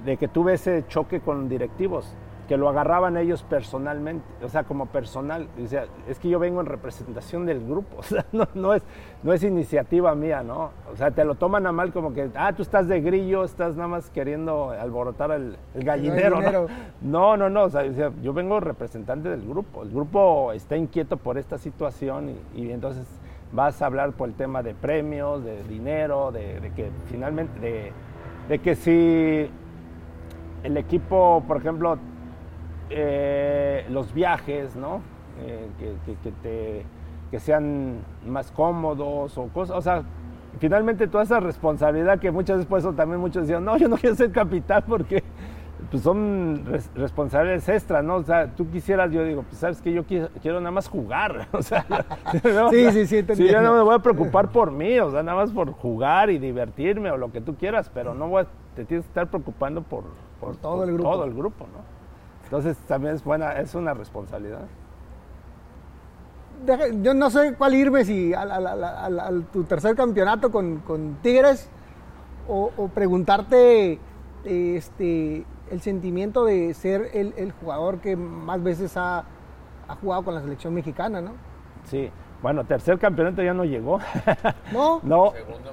de 0.05 0.17
que 0.17 0.27
tuve 0.27 0.53
ese 0.53 0.85
choque 0.88 1.19
con 1.21 1.49
directivos, 1.49 2.13
que 2.47 2.57
lo 2.57 2.67
agarraban 2.69 3.17
ellos 3.17 3.43
personalmente, 3.43 4.25
o 4.43 4.49
sea, 4.49 4.63
como 4.63 4.87
personal. 4.87 5.47
O 5.63 5.67
sea, 5.67 5.85
es 6.07 6.19
que 6.19 6.29
yo 6.29 6.39
vengo 6.39 6.59
en 6.61 6.67
representación 6.67 7.45
del 7.45 7.65
grupo, 7.65 7.97
o 7.99 8.03
sea, 8.03 8.25
no, 8.31 8.47
no, 8.53 8.73
es, 8.73 8.83
no 9.23 9.33
es 9.33 9.43
iniciativa 9.43 10.13
mía, 10.15 10.43
¿no? 10.43 10.71
O 10.91 10.95
sea, 10.95 11.11
te 11.11 11.23
lo 11.23 11.35
toman 11.35 11.65
a 11.67 11.71
mal 11.71 11.91
como 11.91 12.13
que, 12.13 12.29
ah, 12.35 12.53
tú 12.53 12.61
estás 12.61 12.87
de 12.87 13.01
grillo, 13.01 13.43
estás 13.43 13.75
nada 13.75 13.87
más 13.87 14.09
queriendo 14.09 14.71
alborotar 14.71 15.31
el, 15.31 15.57
el 15.73 15.83
gallinero, 15.83 16.37
gallinero. 16.37 16.67
¿no? 17.01 17.37
No, 17.37 17.37
no, 17.37 17.49
no, 17.49 17.63
o 17.63 17.69
sea, 17.69 17.83
o 17.83 17.93
sea, 17.93 18.11
yo 18.21 18.33
vengo 18.33 18.59
representante 18.59 19.29
del 19.29 19.47
grupo, 19.47 19.83
el 19.83 19.89
grupo 19.89 20.51
está 20.53 20.75
inquieto 20.75 21.17
por 21.17 21.37
esta 21.37 21.57
situación 21.57 22.35
y, 22.55 22.61
y 22.61 22.71
entonces 22.71 23.07
vas 23.53 23.81
a 23.81 23.85
hablar 23.85 24.11
por 24.13 24.27
el 24.27 24.35
tema 24.35 24.63
de 24.63 24.73
premios, 24.73 25.43
de 25.43 25.63
dinero, 25.63 26.31
de, 26.31 26.59
de 26.59 26.71
que 26.71 26.89
finalmente, 27.05 27.59
de, 27.59 27.91
de 28.49 28.59
que 28.59 28.75
si 28.75 29.49
el 30.63 30.77
equipo, 30.77 31.43
por 31.47 31.57
ejemplo, 31.57 31.97
eh, 32.95 33.85
los 33.89 34.13
viajes, 34.13 34.75
¿no? 34.75 35.01
Eh, 35.41 35.67
que, 35.79 35.93
que- 36.05 36.17
que 36.19 36.31
te- 36.43 36.85
que 37.31 37.39
sean 37.39 37.95
más 38.27 38.51
cómodos 38.51 39.37
o 39.37 39.47
cosas, 39.47 39.75
o 39.75 39.81
sea, 39.81 40.03
finalmente 40.59 41.07
toda 41.07 41.23
esa 41.23 41.39
responsabilidad 41.39 42.19
que 42.19 42.29
muchas 42.29 42.57
veces 42.57 42.69
por 42.69 42.77
eso 42.79 42.93
también 42.93 43.19
muchos 43.19 43.47
decían, 43.47 43.65
no, 43.65 43.75
yo 43.77 43.87
no 43.87 43.97
quiero 43.97 44.15
ser 44.15 44.31
capitán 44.31 44.83
porque 44.87 45.23
pues 45.89 46.03
son 46.03 46.63
res- 46.65 46.89
responsabilidades 46.95 47.67
extras, 47.69 48.03
¿no? 48.03 48.15
O 48.17 48.23
sea, 48.23 48.47
tú 48.55 48.69
quisieras, 48.69 49.11
yo 49.11 49.23
digo, 49.25 49.41
pues 49.43 49.57
sabes 49.57 49.81
que 49.81 49.91
yo 49.91 50.03
quiero, 50.05 50.29
quiero 50.41 50.59
nada 50.59 50.71
más 50.71 50.87
jugar, 50.87 51.47
o 51.51 51.61
sea, 51.63 51.85
¿no? 51.89 52.69
Sí, 52.69 52.91
sí, 52.91 53.07
sí, 53.07 53.23
te 53.23 53.35
yo 53.35 53.43
entiendo. 53.45 53.61
no 53.71 53.77
me 53.77 53.81
voy 53.83 53.95
a 53.95 53.99
preocupar 53.99 54.49
por 54.49 54.71
mí, 54.71 54.99
o 54.99 55.09
sea, 55.09 55.23
nada 55.23 55.37
más 55.39 55.51
por 55.51 55.71
jugar 55.71 56.29
y 56.29 56.37
divertirme 56.37 57.09
o 57.11 57.17
lo 57.17 57.31
que 57.31 57.41
tú 57.41 57.55
quieras, 57.55 57.89
pero 57.93 58.13
no 58.13 58.27
voy 58.29 58.43
a- 58.43 58.47
te 58.75 58.85
tienes 58.85 59.05
que 59.05 59.09
estar 59.09 59.27
preocupando 59.27 59.81
por, 59.81 60.03
Por 60.39 60.55
todo 60.57 60.83
el 60.83 60.93
grupo. 60.93 61.09
todo 61.11 61.25
el 61.25 61.33
grupo, 61.33 61.65
¿no? 61.73 61.92
Entonces 62.55 62.77
también 62.85 63.15
es 63.15 63.23
buena, 63.23 63.53
es 63.53 63.73
una 63.73 63.95
responsabilidad. 63.95 64.67
Deja- 66.63 66.89
yo 67.01 67.15
no 67.15 67.31
sé 67.31 67.55
cuál 67.55 67.73
irme, 67.73 68.05
si 68.05 68.31
al, 68.35 68.51
al- 68.51 68.67
al- 68.67 68.84
al- 68.84 69.19
al 69.19 69.43
tu 69.45 69.63
tercer 69.63 69.95
campeonato 69.95 70.51
con, 70.51 70.77
con 70.81 71.15
Tigres 71.23 71.67
o, 72.47 72.69
o 72.77 72.88
preguntarte 72.89 73.97
este, 74.45 75.45
el 75.71 75.81
sentimiento 75.81 76.45
de 76.45 76.75
ser 76.75 77.09
el, 77.15 77.34
el 77.38 77.53
jugador 77.53 77.97
que 78.01 78.15
más 78.15 78.61
veces 78.61 78.95
ha, 78.97 79.23
ha 79.88 79.95
jugado 79.99 80.23
con 80.23 80.35
la 80.35 80.41
selección 80.41 80.75
mexicana, 80.75 81.21
¿no? 81.21 81.31
Sí. 81.85 82.11
Bueno, 82.43 82.65
tercer 82.65 82.99
campeonato 82.99 83.41
ya 83.41 83.55
no 83.55 83.65
llegó. 83.65 83.97
¿No? 84.71 84.99
no. 85.03 85.31
Segundo 85.31 85.71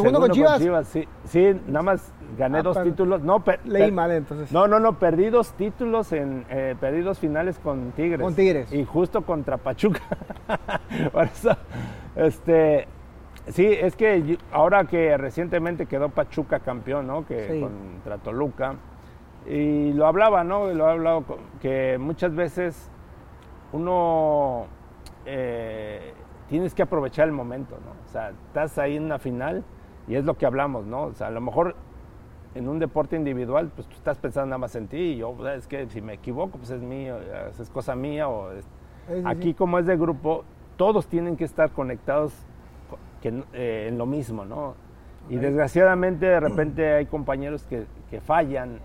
con 0.00 0.30
Chivas. 0.30 0.58
¿Segundo 0.58 0.58
con 0.58 0.60
Chivas? 0.60 0.88
sí. 0.88 1.08
Sí, 1.24 1.60
nada 1.66 1.82
más 1.82 2.12
gané 2.38 2.58
Ah, 2.58 2.62
dos 2.62 2.82
títulos. 2.82 3.22
No, 3.22 3.40
per- 3.44 3.60
Leí 3.64 3.82
per- 3.84 3.92
mal 3.92 4.10
entonces. 4.10 4.50
No, 4.52 4.66
no, 4.68 4.78
no, 4.80 4.98
perdí 4.98 5.28
dos 5.30 5.52
títulos 5.52 6.12
en 6.12 6.44
eh, 6.50 6.74
perdí 6.80 7.00
dos 7.02 7.18
finales 7.18 7.58
con 7.58 7.92
Tigres. 7.92 8.20
Con 8.22 8.34
Tigres. 8.34 8.72
Y 8.72 8.84
justo 8.84 9.22
contra 9.22 9.56
Pachuca. 9.58 10.00
Por 11.12 11.24
eso, 11.24 11.50
este, 12.16 12.86
sí, 13.48 13.66
es 13.66 13.96
que 13.96 14.38
ahora 14.52 14.84
que 14.84 15.16
recientemente 15.16 15.86
quedó 15.86 16.08
Pachuca 16.08 16.60
campeón, 16.60 17.06
¿no? 17.06 17.26
Que 17.26 17.48
Sí. 17.48 17.60
contra 17.60 18.18
Toluca. 18.18 18.76
Y 19.46 19.92
lo 19.92 20.06
hablaba, 20.06 20.44
¿no? 20.44 20.66
Lo 20.72 20.88
he 20.88 20.92
hablado 20.92 21.22
con- 21.24 21.38
que 21.60 21.98
muchas 21.98 22.34
veces 22.34 22.88
uno 23.72 24.66
eh, 25.26 26.12
tienes 26.48 26.74
que 26.74 26.82
aprovechar 26.82 27.26
el 27.26 27.32
momento, 27.32 27.76
¿no? 27.84 27.90
O 28.04 28.12
sea, 28.12 28.30
estás 28.30 28.76
ahí 28.78 28.96
en 28.96 29.04
una 29.04 29.18
final 29.18 29.64
y 30.08 30.14
es 30.16 30.24
lo 30.24 30.34
que 30.36 30.46
hablamos, 30.46 30.86
¿no? 30.86 31.04
O 31.04 31.14
sea, 31.14 31.28
a 31.28 31.30
lo 31.30 31.40
mejor 31.40 31.74
en 32.54 32.68
un 32.68 32.78
deporte 32.78 33.16
individual, 33.16 33.70
pues 33.74 33.86
tú 33.86 33.94
estás 33.94 34.18
pensando 34.18 34.48
nada 34.48 34.58
más 34.58 34.74
en 34.76 34.86
ti 34.88 34.96
y 34.98 35.16
yo, 35.16 35.32
pues, 35.32 35.58
es 35.58 35.66
que 35.66 35.86
si 35.88 36.00
me 36.02 36.14
equivoco, 36.14 36.58
pues 36.58 36.70
es 36.70 36.82
mío, 36.82 37.16
es 37.58 37.70
cosa 37.70 37.94
mía 37.96 38.28
o 38.28 38.52
es- 38.52 38.66
Sí, 39.08 39.22
aquí 39.24 39.48
sí. 39.50 39.54
como 39.54 39.78
es 39.78 39.86
de 39.86 39.96
grupo, 39.96 40.44
todos 40.76 41.06
tienen 41.06 41.36
que 41.36 41.44
estar 41.44 41.70
conectados 41.70 42.32
co- 42.90 42.98
que, 43.20 43.42
eh, 43.52 43.86
en 43.88 43.98
lo 43.98 44.06
mismo, 44.06 44.44
¿no? 44.44 44.74
Y 45.30 45.36
desgraciadamente 45.36 46.26
de 46.26 46.40
repente 46.40 46.92
hay 46.94 47.06
compañeros 47.06 47.64
que, 47.66 47.86
que 48.10 48.20
fallan 48.20 48.78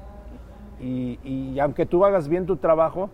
y, 0.79 1.19
y 1.23 1.59
aunque 1.59 1.85
tú 1.85 2.05
hagas 2.05 2.27
bien 2.29 2.45
tu 2.45 2.57
trabajo, 2.57 3.09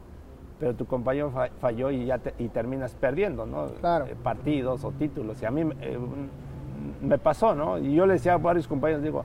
pero 0.60 0.76
tu 0.76 0.86
compañero 0.86 1.32
fa- 1.32 1.50
falló 1.60 1.90
y 1.90 2.06
ya 2.06 2.20
te- 2.20 2.34
y 2.38 2.50
terminas 2.50 2.94
perdiendo, 2.96 3.46
¿no? 3.46 3.68
Claro. 3.80 4.06
Eh, 4.06 4.16
Partidos 4.22 4.84
o 4.84 4.92
títulos. 4.92 5.42
Y 5.42 5.46
a 5.46 5.52
mí 5.52 5.62
eh, 5.82 5.98
me 7.02 7.18
pasó, 7.18 7.56
¿no? 7.56 7.78
Y 7.78 7.96
yo 7.96 8.06
le 8.06 8.14
decía 8.14 8.34
a 8.34 8.38
varios 8.38 8.68
compañeros, 8.68 9.04
digo, 9.04 9.24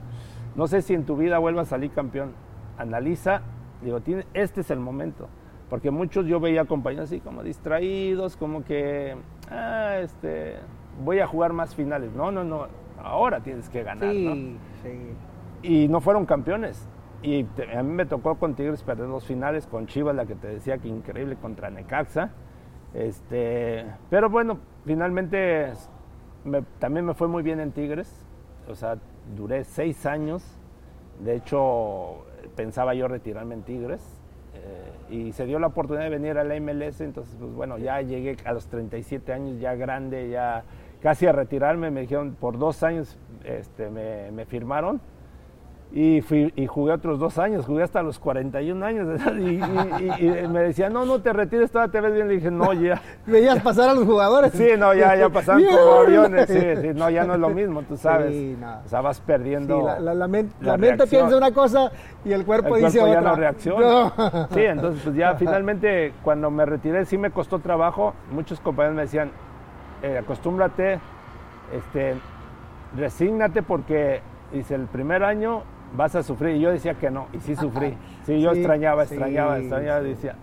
no 0.55 0.67
sé 0.67 0.81
si 0.81 0.93
en 0.93 1.05
tu 1.05 1.15
vida 1.17 1.37
vuelvas 1.37 1.67
a 1.67 1.69
salir 1.71 1.91
campeón. 1.91 2.31
Analiza, 2.77 3.41
digo, 3.81 4.01
tiene, 4.01 4.25
este 4.33 4.61
es 4.61 4.71
el 4.71 4.79
momento. 4.79 5.27
Porque 5.69 5.91
muchos 5.91 6.25
yo 6.25 6.39
veía 6.39 6.65
compañeros 6.65 7.09
así 7.09 7.19
como 7.19 7.43
distraídos, 7.43 8.35
como 8.37 8.63
que, 8.63 9.15
ah, 9.51 9.97
este, 10.01 10.55
voy 11.03 11.19
a 11.19 11.27
jugar 11.27 11.53
más 11.53 11.75
finales. 11.75 12.11
No, 12.13 12.31
no, 12.31 12.43
no, 12.43 12.67
ahora 13.03 13.39
tienes 13.41 13.69
que 13.69 13.83
ganar, 13.83 14.13
¿no? 14.13 14.33
Sí, 14.33 14.57
sí. 14.81 15.13
y 15.61 15.87
no 15.87 16.01
fueron 16.01 16.25
campeones. 16.25 16.87
Y 17.21 17.43
te- 17.43 17.77
a 17.77 17.83
mí 17.83 17.91
me 17.91 18.05
tocó 18.05 18.35
con 18.35 18.55
Tigres 18.55 18.81
perder 18.81 19.07
dos 19.09 19.25
finales, 19.25 19.67
con 19.67 19.85
Chivas, 19.87 20.15
la 20.15 20.25
que 20.25 20.35
te 20.35 20.47
decía 20.47 20.77
que 20.79 20.87
increíble, 20.87 21.35
contra 21.35 21.69
Necaxa. 21.69 22.31
Este, 22.93 23.85
pero 24.09 24.29
bueno, 24.29 24.57
finalmente 24.85 25.71
también 26.79 27.05
me 27.05 27.13
fue 27.13 27.27
muy 27.27 27.43
bien 27.43 27.59
en 27.59 27.71
Tigres. 27.71 28.11
O 28.67 28.75
sea, 28.75 28.97
duré 29.35 29.63
seis 29.63 30.05
años. 30.05 30.43
De 31.19 31.35
hecho, 31.35 32.25
pensaba 32.55 32.93
yo 32.93 33.07
retirarme 33.07 33.55
en 33.55 33.63
Tigres. 33.63 34.01
eh, 34.53 34.91
y 35.09 35.31
se 35.31 35.45
dio 35.45 35.59
la 35.59 35.67
oportunidad 35.67 36.03
de 36.03 36.09
venir 36.09 36.37
a 36.37 36.43
la 36.43 36.59
MLS. 36.59 37.01
Entonces, 37.01 37.35
pues 37.39 37.53
bueno, 37.53 37.77
ya 37.77 38.01
llegué 38.01 38.37
a 38.45 38.53
los 38.53 38.67
37 38.67 39.33
años, 39.33 39.59
ya 39.59 39.75
grande, 39.75 40.29
ya 40.29 40.63
casi 41.01 41.27
a 41.27 41.31
retirarme. 41.31 41.91
Me 41.91 42.01
dijeron, 42.01 42.35
por 42.39 42.57
dos 42.57 42.83
años 42.83 43.17
este, 43.43 43.89
me 43.89 44.45
firmaron. 44.45 45.01
Y, 45.91 46.21
fui, 46.21 46.53
y 46.55 46.67
jugué 46.67 46.93
otros 46.93 47.17
dos 47.17 47.39
años, 47.39 47.65
jugué 47.65 47.81
hasta 47.81 48.03
los 48.03 48.19
41 48.19 48.85
años. 48.85 49.07
Y, 49.39 49.41
y- 49.41 50.11
y- 50.19 50.39
y 50.43 50.47
me 50.47 50.59
decía, 50.61 50.87
no, 50.87 51.03
no 51.03 51.19
te 51.19 51.33
retires, 51.33 51.71
todavía 51.71 51.91
te 51.91 51.99
ves 52.01 52.13
bien. 52.13 52.27
Le 52.27 52.35
dije, 52.35 52.51
no, 52.51 52.73
ya. 52.73 53.01
Veías 53.25 53.59
pasar 53.63 53.89
a 53.89 53.95
los 53.95 54.05
jugadores. 54.05 54.51
Sí, 54.53 54.67
no, 54.77 54.93
ya, 54.93 55.15
ya 55.15 55.29
pasaban 55.29 55.63
como 55.71 55.93
aviones. 56.01 56.47
Sí, 56.47 56.59
sí, 56.81 56.89
no, 56.93 57.09
ya 57.09 57.23
no 57.23 57.33
es 57.33 57.39
lo 57.39 57.49
mismo, 57.49 57.81
tú 57.81 57.97
sabes. 57.97 58.31
Sí, 58.31 58.55
no. 58.61 58.81
O 58.85 58.87
sea, 58.87 59.01
vas 59.01 59.19
perdiendo. 59.19 59.79
Sí, 59.79 59.85
la, 59.85 59.99
la- 59.99 60.13
la 60.13 60.27
men- 60.27 60.51
la 60.61 60.73
la 60.73 60.77
mente 60.77 61.07
piensa 61.07 61.35
una 61.35 61.51
cosa 61.51 61.91
y 62.23 62.33
el 62.33 62.45
cuerpo 62.45 62.75
el 62.77 62.85
dice 62.85 62.99
cuerpo 62.99 63.13
ya 63.15 63.19
otra. 63.21 63.31
no 63.31 63.35
reacciona. 63.37 63.87
No. 64.15 64.47
Sí, 64.53 64.61
entonces 64.61 65.01
pues 65.03 65.15
ya 65.15 65.33
finalmente 65.35 66.13
cuando 66.23 66.51
me 66.51 66.67
retiré 66.67 67.05
sí 67.05 67.17
me 67.17 67.31
costó 67.31 67.57
trabajo. 67.57 68.13
Muchos 68.31 68.59
compañeros 68.59 68.95
me 68.95 69.01
decían, 69.01 69.31
eh, 70.03 70.19
acostúmbrate, 70.19 70.99
este, 71.73 72.13
resígnate 72.95 73.63
porque 73.63 74.21
dice 74.53 74.75
el 74.75 74.85
primer 74.85 75.23
año 75.23 75.63
vas 75.95 76.15
a 76.15 76.23
sufrir. 76.23 76.55
Y 76.55 76.59
yo 76.61 76.71
decía 76.71 76.93
que 76.95 77.09
no, 77.11 77.27
y 77.33 77.39
sí 77.39 77.55
sufrí. 77.55 77.97
Sí, 78.25 78.39
yo 78.41 78.51
Sí, 78.53 78.59
extrañaba, 78.59 79.05
sí, 79.05 79.15
extrañaba, 79.15 79.57
extrañaba. 79.57 80.01
sí. 80.01 80.07
Decía, 80.09 80.35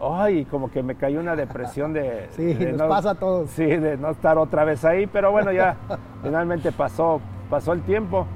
ay, 0.00 0.44
como 0.44 0.70
que 0.70 0.82
me 0.82 0.94
cayó 0.94 1.18
una 1.20 1.34
depresión 1.34 1.92
de... 1.92 2.28
Sí, 2.36 2.54
de 2.54 2.72
nos 2.72 2.88
pasa 2.88 3.10
a 3.10 3.14
todos. 3.16 3.50
Sí, 3.50 3.64
de 3.64 3.96
no 3.96 4.10
estar 4.10 4.38
otra 4.38 4.64
vez 4.64 4.84
ahí, 4.84 5.06
pero 5.06 5.32
bueno, 5.32 5.50
ya 5.52 5.76
finalmente 6.22 6.70
pasó, 6.72 7.20
pasó 7.50 7.72
el 7.72 7.82
tiempo. 7.82 8.26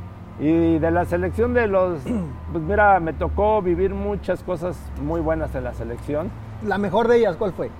Y 0.40 0.78
de 0.78 0.90
la 0.90 1.04
selección 1.04 1.52
de 1.54 1.66
los, 1.68 2.00
pues 2.52 2.62
mira, 2.64 2.98
me 3.00 3.12
tocó 3.12 3.60
vivir 3.62 3.94
muchas 3.94 4.42
cosas 4.42 4.78
muy 5.02 5.20
buenas 5.20 5.54
en 5.54 5.64
la 5.64 5.74
selección. 5.74 6.30
La 6.66 6.78
mejor 6.78 7.06
de 7.08 7.18
ellas, 7.18 7.36
¿cuál 7.36 7.52
fue? 7.52 7.70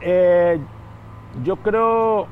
Eh, 0.00 0.58
yo 1.44 1.56
creo 1.56 2.26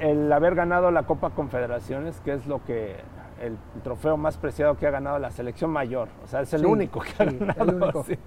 el 0.00 0.30
haber 0.32 0.54
ganado 0.54 0.90
la 0.90 1.04
Copa 1.04 1.30
Confederaciones, 1.30 2.20
que 2.20 2.32
es 2.34 2.46
lo 2.46 2.62
que 2.64 2.96
el 3.42 3.56
trofeo 3.82 4.16
más 4.16 4.36
preciado 4.38 4.76
que 4.76 4.86
ha 4.86 4.90
ganado 4.90 5.18
la 5.18 5.30
selección 5.30 5.70
mayor. 5.70 6.08
O 6.24 6.26
sea, 6.28 6.40
es 6.42 6.52
el 6.54 6.60
Sí, 6.60 6.66
único 6.66 7.00
que 7.00 7.10
ha 7.22 7.28
sí, 7.30 7.36
el 7.40 7.46
ganado. 7.46 7.76
único. 7.76 8.02
Sí. 8.04 8.18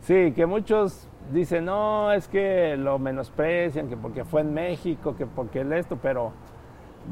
Sí, 0.00 0.32
que 0.32 0.46
muchos 0.46 1.08
dicen, 1.32 1.64
no, 1.64 2.12
es 2.12 2.28
que 2.28 2.76
lo 2.76 2.98
menosprecian, 2.98 3.88
que 3.88 3.96
porque 3.96 4.24
fue 4.24 4.42
en 4.42 4.54
México, 4.54 5.14
que 5.16 5.26
porque 5.26 5.60
el 5.62 5.72
esto, 5.72 5.98
pero 6.00 6.32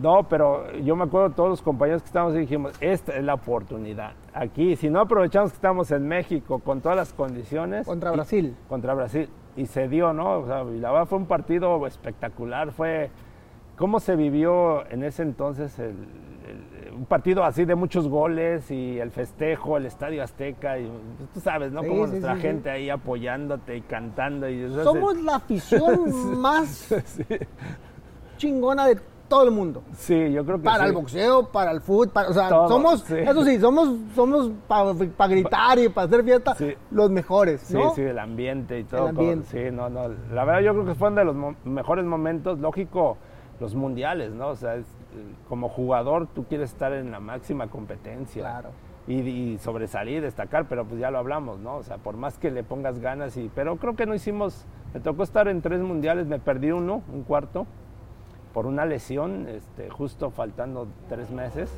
no, 0.02 0.24
pero 0.28 0.70
yo 0.78 0.94
me 0.96 1.04
acuerdo 1.04 1.30
todos 1.30 1.48
los 1.48 1.62
compañeros 1.62 2.02
que 2.02 2.06
estábamos 2.06 2.34
y 2.36 2.40
dijimos, 2.40 2.72
esta 2.80 3.16
es 3.16 3.24
la 3.24 3.34
oportunidad. 3.34 4.12
Aquí, 4.34 4.76
si 4.76 4.90
no 4.90 5.00
aprovechamos 5.00 5.52
que 5.52 5.56
estamos 5.56 5.90
en 5.90 6.06
México 6.06 6.58
con 6.58 6.80
todas 6.82 6.96
las 6.96 7.12
condiciones. 7.14 7.86
Contra 7.86 8.10
y- 8.12 8.14
Brasil. 8.16 8.56
contra 8.68 8.92
Brasil. 8.94 9.28
Y 9.56 9.64
se 9.66 9.88
dio, 9.88 10.12
¿no? 10.12 10.40
O 10.40 10.46
sea, 10.46 10.62
y 10.64 10.78
la 10.78 10.90
verdad 10.92 11.06
fue 11.06 11.16
un 11.18 11.26
partido 11.26 11.86
espectacular. 11.86 12.72
Fue 12.72 13.10
cómo 13.78 13.98
se 14.00 14.16
vivió 14.16 14.86
en 14.90 15.02
ese 15.02 15.22
entonces 15.22 15.78
el- 15.78 15.86
el- 16.46 16.75
un 16.96 17.04
partido 17.06 17.44
así 17.44 17.64
de 17.64 17.74
muchos 17.74 18.08
goles 18.08 18.70
y 18.70 18.98
el 18.98 19.10
festejo, 19.10 19.76
el 19.76 19.86
Estadio 19.86 20.22
Azteca. 20.22 20.78
Y, 20.78 20.86
pues, 21.18 21.30
tú 21.34 21.40
sabes, 21.40 21.72
¿no? 21.72 21.82
Sí, 21.82 21.88
Como 21.88 22.04
sí, 22.06 22.10
nuestra 22.12 22.34
sí, 22.34 22.40
sí. 22.40 22.46
gente 22.46 22.70
ahí 22.70 22.90
apoyándote 22.90 23.76
y 23.76 23.80
cantando. 23.82 24.48
Y, 24.48 24.62
eso 24.62 24.82
Somos 24.84 25.16
la 25.22 25.36
afición 25.36 26.40
más 26.40 26.94
chingona 28.36 28.86
de 28.86 28.98
todo 29.28 29.44
el 29.44 29.50
mundo. 29.50 29.82
Sí, 29.94 30.32
yo 30.32 30.44
creo 30.44 30.58
que 30.58 30.64
Para 30.64 30.84
sí. 30.84 30.88
el 30.90 30.92
boxeo, 30.92 31.48
para 31.50 31.72
el 31.72 31.80
fútbol, 31.80 32.10
para- 32.10 32.28
o 32.28 32.32
sea, 32.32 32.48
Todo, 32.48 32.68
somos, 32.68 33.00
sí. 33.02 33.14
eso 33.18 33.44
sí, 33.44 33.58
somos, 33.58 33.88
somos 34.14 34.50
para 34.68 35.28
gritar 35.28 35.78
y 35.80 35.88
para 35.88 36.06
hacer 36.06 36.22
fiesta, 36.22 36.54
Sí. 36.54 36.74
los 36.92 37.10
mejores, 37.10 37.60
Sí, 37.62 37.74
¿no? 37.74 37.92
sí, 37.94 38.02
el 38.02 38.18
ambiente 38.20 38.78
y 38.78 38.84
todo. 38.84 39.02
El 39.02 39.08
ambiente. 39.08 39.46
Sí, 39.50 39.74
no, 39.74 39.88
no. 39.90 40.08
La 40.32 40.44
verdad 40.44 40.60
yo 40.60 40.72
creo 40.74 40.84
que 40.86 40.94
fueron 40.94 41.16
de 41.16 41.24
los 41.24 41.34
mo- 41.34 41.56
mejores 41.64 42.04
momentos, 42.04 42.60
lógico, 42.60 43.16
los 43.60 43.74
mundiales, 43.74 44.32
¿no? 44.32 44.48
O 44.48 44.56
sea, 44.56 44.76
es, 44.76 44.86
eh, 44.86 45.34
como 45.48 45.68
jugador 45.68 46.26
tú 46.26 46.44
quieres 46.44 46.72
estar 46.72 46.92
en 46.92 47.10
la 47.10 47.20
máxima 47.20 47.68
competencia. 47.68 48.42
Claro. 48.42 48.70
Y, 49.08 49.20
y 49.20 49.58
sobresalir, 49.58 50.22
destacar, 50.22 50.66
pero 50.68 50.84
pues 50.84 51.00
ya 51.00 51.10
lo 51.10 51.18
hablamos, 51.18 51.60
¿no? 51.60 51.76
O 51.76 51.82
sea, 51.82 51.98
por 51.98 52.16
más 52.16 52.38
que 52.38 52.50
le 52.50 52.64
pongas 52.64 52.98
ganas 52.98 53.36
y... 53.36 53.50
Pero 53.54 53.76
creo 53.76 53.94
que 53.94 54.04
no 54.04 54.14
hicimos... 54.14 54.66
Me 54.94 55.00
tocó 55.00 55.22
estar 55.22 55.46
en 55.46 55.62
tres 55.62 55.80
mundiales, 55.80 56.26
me 56.26 56.40
perdí 56.40 56.72
uno, 56.72 57.02
un 57.12 57.22
cuarto, 57.22 57.66
por 58.52 58.66
una 58.66 58.84
lesión, 58.84 59.46
este, 59.48 59.90
justo 59.90 60.30
faltando 60.30 60.88
tres 61.08 61.30
meses. 61.30 61.70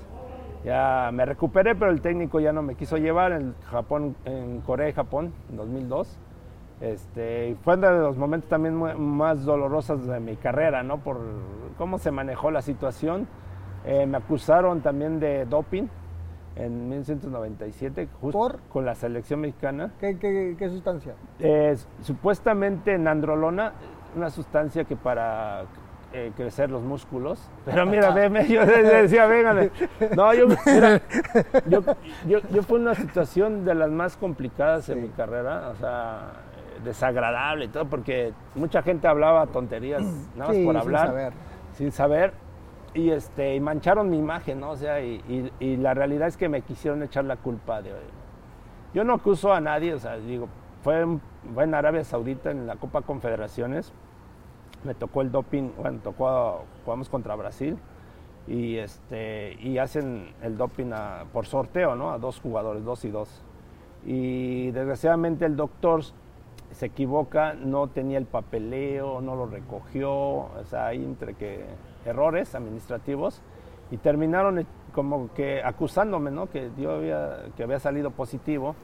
Ya 0.64 1.10
me 1.12 1.24
recuperé, 1.24 1.74
pero 1.74 1.90
el 1.90 2.00
técnico 2.00 2.40
ya 2.40 2.52
no 2.52 2.62
me 2.62 2.76
quiso 2.76 2.96
llevar 2.96 3.32
en 3.32 3.54
Japón, 3.70 4.16
en 4.24 4.60
Corea 4.60 4.88
y 4.88 4.92
Japón, 4.92 5.32
en 5.50 5.56
2002. 5.56 6.18
Este, 6.80 7.56
fue 7.64 7.74
uno 7.74 7.90
de 7.92 7.98
los 8.00 8.16
momentos 8.16 8.48
también 8.48 8.74
más 8.76 9.44
dolorosos 9.44 10.06
de 10.06 10.20
mi 10.20 10.36
carrera, 10.36 10.82
¿no? 10.82 10.98
Por 10.98 11.18
cómo 11.76 11.98
se 11.98 12.10
manejó 12.10 12.50
la 12.50 12.62
situación. 12.62 13.26
Eh, 13.84 14.06
me 14.06 14.18
acusaron 14.18 14.80
también 14.80 15.18
de 15.18 15.44
doping 15.46 15.84
en 16.56 16.88
1997, 16.88 18.08
justo 18.20 18.38
¿Por? 18.38 18.58
con 18.68 18.84
la 18.84 18.94
selección 18.94 19.40
mexicana. 19.40 19.90
¿Qué, 20.00 20.18
qué- 20.18 20.56
qué 20.58 20.68
sustancia? 20.68 21.14
Eh, 21.40 21.76
supuestamente 22.02 22.96
nandrolona, 22.98 23.72
una 24.16 24.30
sustancia 24.30 24.84
que 24.84 24.96
para 24.96 25.62
eh, 26.12 26.32
crecer 26.36 26.70
los 26.70 26.82
músculos. 26.82 27.48
Pero 27.64 27.86
mira, 27.86 28.10
veme, 28.10 28.46
yo 28.48 28.64
decía, 28.66 29.26
véngale. 29.26 29.70
No, 30.16 30.32
yo, 30.34 30.46
mira, 30.66 31.00
yo, 31.66 31.82
yo, 32.26 32.38
yo 32.52 32.62
fue 32.62 32.78
una 32.80 32.94
situación 32.94 33.64
de 33.64 33.74
las 33.74 33.90
más 33.90 34.16
complicadas 34.16 34.88
en 34.88 35.02
mi 35.02 35.08
carrera, 35.08 35.68
o 35.70 35.74
sea, 35.76 36.32
desagradable 36.84 37.66
y 37.66 37.68
todo, 37.68 37.86
porque 37.86 38.32
mucha 38.54 38.82
gente 38.82 39.06
hablaba 39.08 39.46
tonterías, 39.46 40.02
nada 40.36 40.48
más 40.48 40.56
Sí, 40.56 40.64
por 40.64 40.74
sin 40.74 40.80
hablar. 40.82 41.06
saber. 41.08 41.32
Sin 41.74 41.92
saber. 41.92 42.32
Y, 42.94 43.10
este, 43.10 43.54
y 43.54 43.60
mancharon 43.60 44.08
mi 44.10 44.18
imagen, 44.18 44.60
¿no? 44.60 44.70
O 44.70 44.76
sea, 44.76 45.00
y, 45.00 45.16
y- 45.28 45.52
y 45.64 45.76
la 45.76 45.94
realidad 45.94 46.26
es 46.28 46.36
que 46.36 46.48
me 46.48 46.62
quisieron 46.62 47.02
echar 47.02 47.24
la 47.24 47.36
culpa 47.36 47.82
de, 47.82 47.92
yo 48.94 49.04
no 49.04 49.14
acuso 49.14 49.52
a 49.52 49.60
nadie, 49.60 49.92
o 49.94 49.98
sea, 49.98 50.16
digo, 50.16 50.48
fue, 50.82 51.04
fue 51.54 51.64
en 51.64 51.74
Arabia 51.74 52.02
Saudita 52.04 52.50
en 52.50 52.66
la 52.66 52.76
Copa 52.76 53.02
Confederaciones, 53.02 53.92
me 54.84 54.94
tocó 54.94 55.20
el 55.20 55.30
doping, 55.30 55.70
bueno, 55.76 55.98
tocó, 56.02 56.64
jugamos 56.84 57.08
contra 57.10 57.34
Brasil 57.36 57.76
y 58.46 58.76
este 58.78 59.52
y 59.60 59.76
hacen 59.76 60.32
el 60.42 60.56
doping 60.56 60.92
a- 60.94 61.24
por 61.32 61.44
sorteo, 61.46 61.94
¿no? 61.94 62.10
A 62.10 62.18
dos 62.18 62.40
jugadores, 62.40 62.82
dos 62.84 63.04
y 63.04 63.10
dos. 63.10 63.42
Y 64.06 64.70
desgraciadamente 64.70 65.44
el 65.44 65.56
doctor 65.56 66.00
se 66.72 66.86
equivoca, 66.86 67.54
no 67.54 67.88
tenía 67.88 68.18
el 68.18 68.26
papeleo, 68.26 69.20
no 69.20 69.36
lo 69.36 69.46
recogió, 69.46 70.12
o 70.12 70.64
sea, 70.66 70.88
hay 70.88 71.04
entre 71.04 71.34
que 71.34 71.64
errores 72.04 72.54
administrativos 72.54 73.40
y 73.90 73.96
terminaron 73.96 74.58
eh, 74.58 74.66
como 74.92 75.32
que 75.34 75.62
acusándome, 75.62 76.30
¿no? 76.30 76.48
Que 76.48 76.70
yo 76.78 76.92
había, 76.92 77.46
que 77.56 77.62
había 77.62 77.78
salido 77.78 78.10
positivo. 78.10 78.74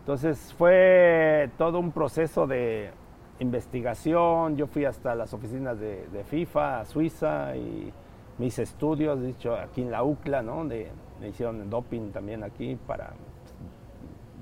Entonces 0.00 0.54
fue 0.56 1.50
todo 1.58 1.78
un 1.78 1.92
proceso 1.92 2.46
de 2.46 2.90
investigación. 3.38 4.56
Yo 4.56 4.66
fui 4.66 4.84
hasta 4.84 5.14
las 5.14 5.32
oficinas 5.32 5.78
de, 5.78 6.24
FIFA, 6.26 6.80
a 6.80 6.84
Suiza, 6.84 7.56
y 7.56 7.92
hice 8.38 8.62
estudios, 8.62 9.22
dicho 9.22 9.54
aquí 9.54 9.82
en 9.82 9.90
la 9.90 10.02
UCLA, 10.02 10.42
¿no? 10.42 10.64
De, 10.64 10.88
me 11.20 11.28
hicieron 11.28 11.68
doping 11.68 12.10
también 12.10 12.42
aquí 12.42 12.76
para 12.86 13.12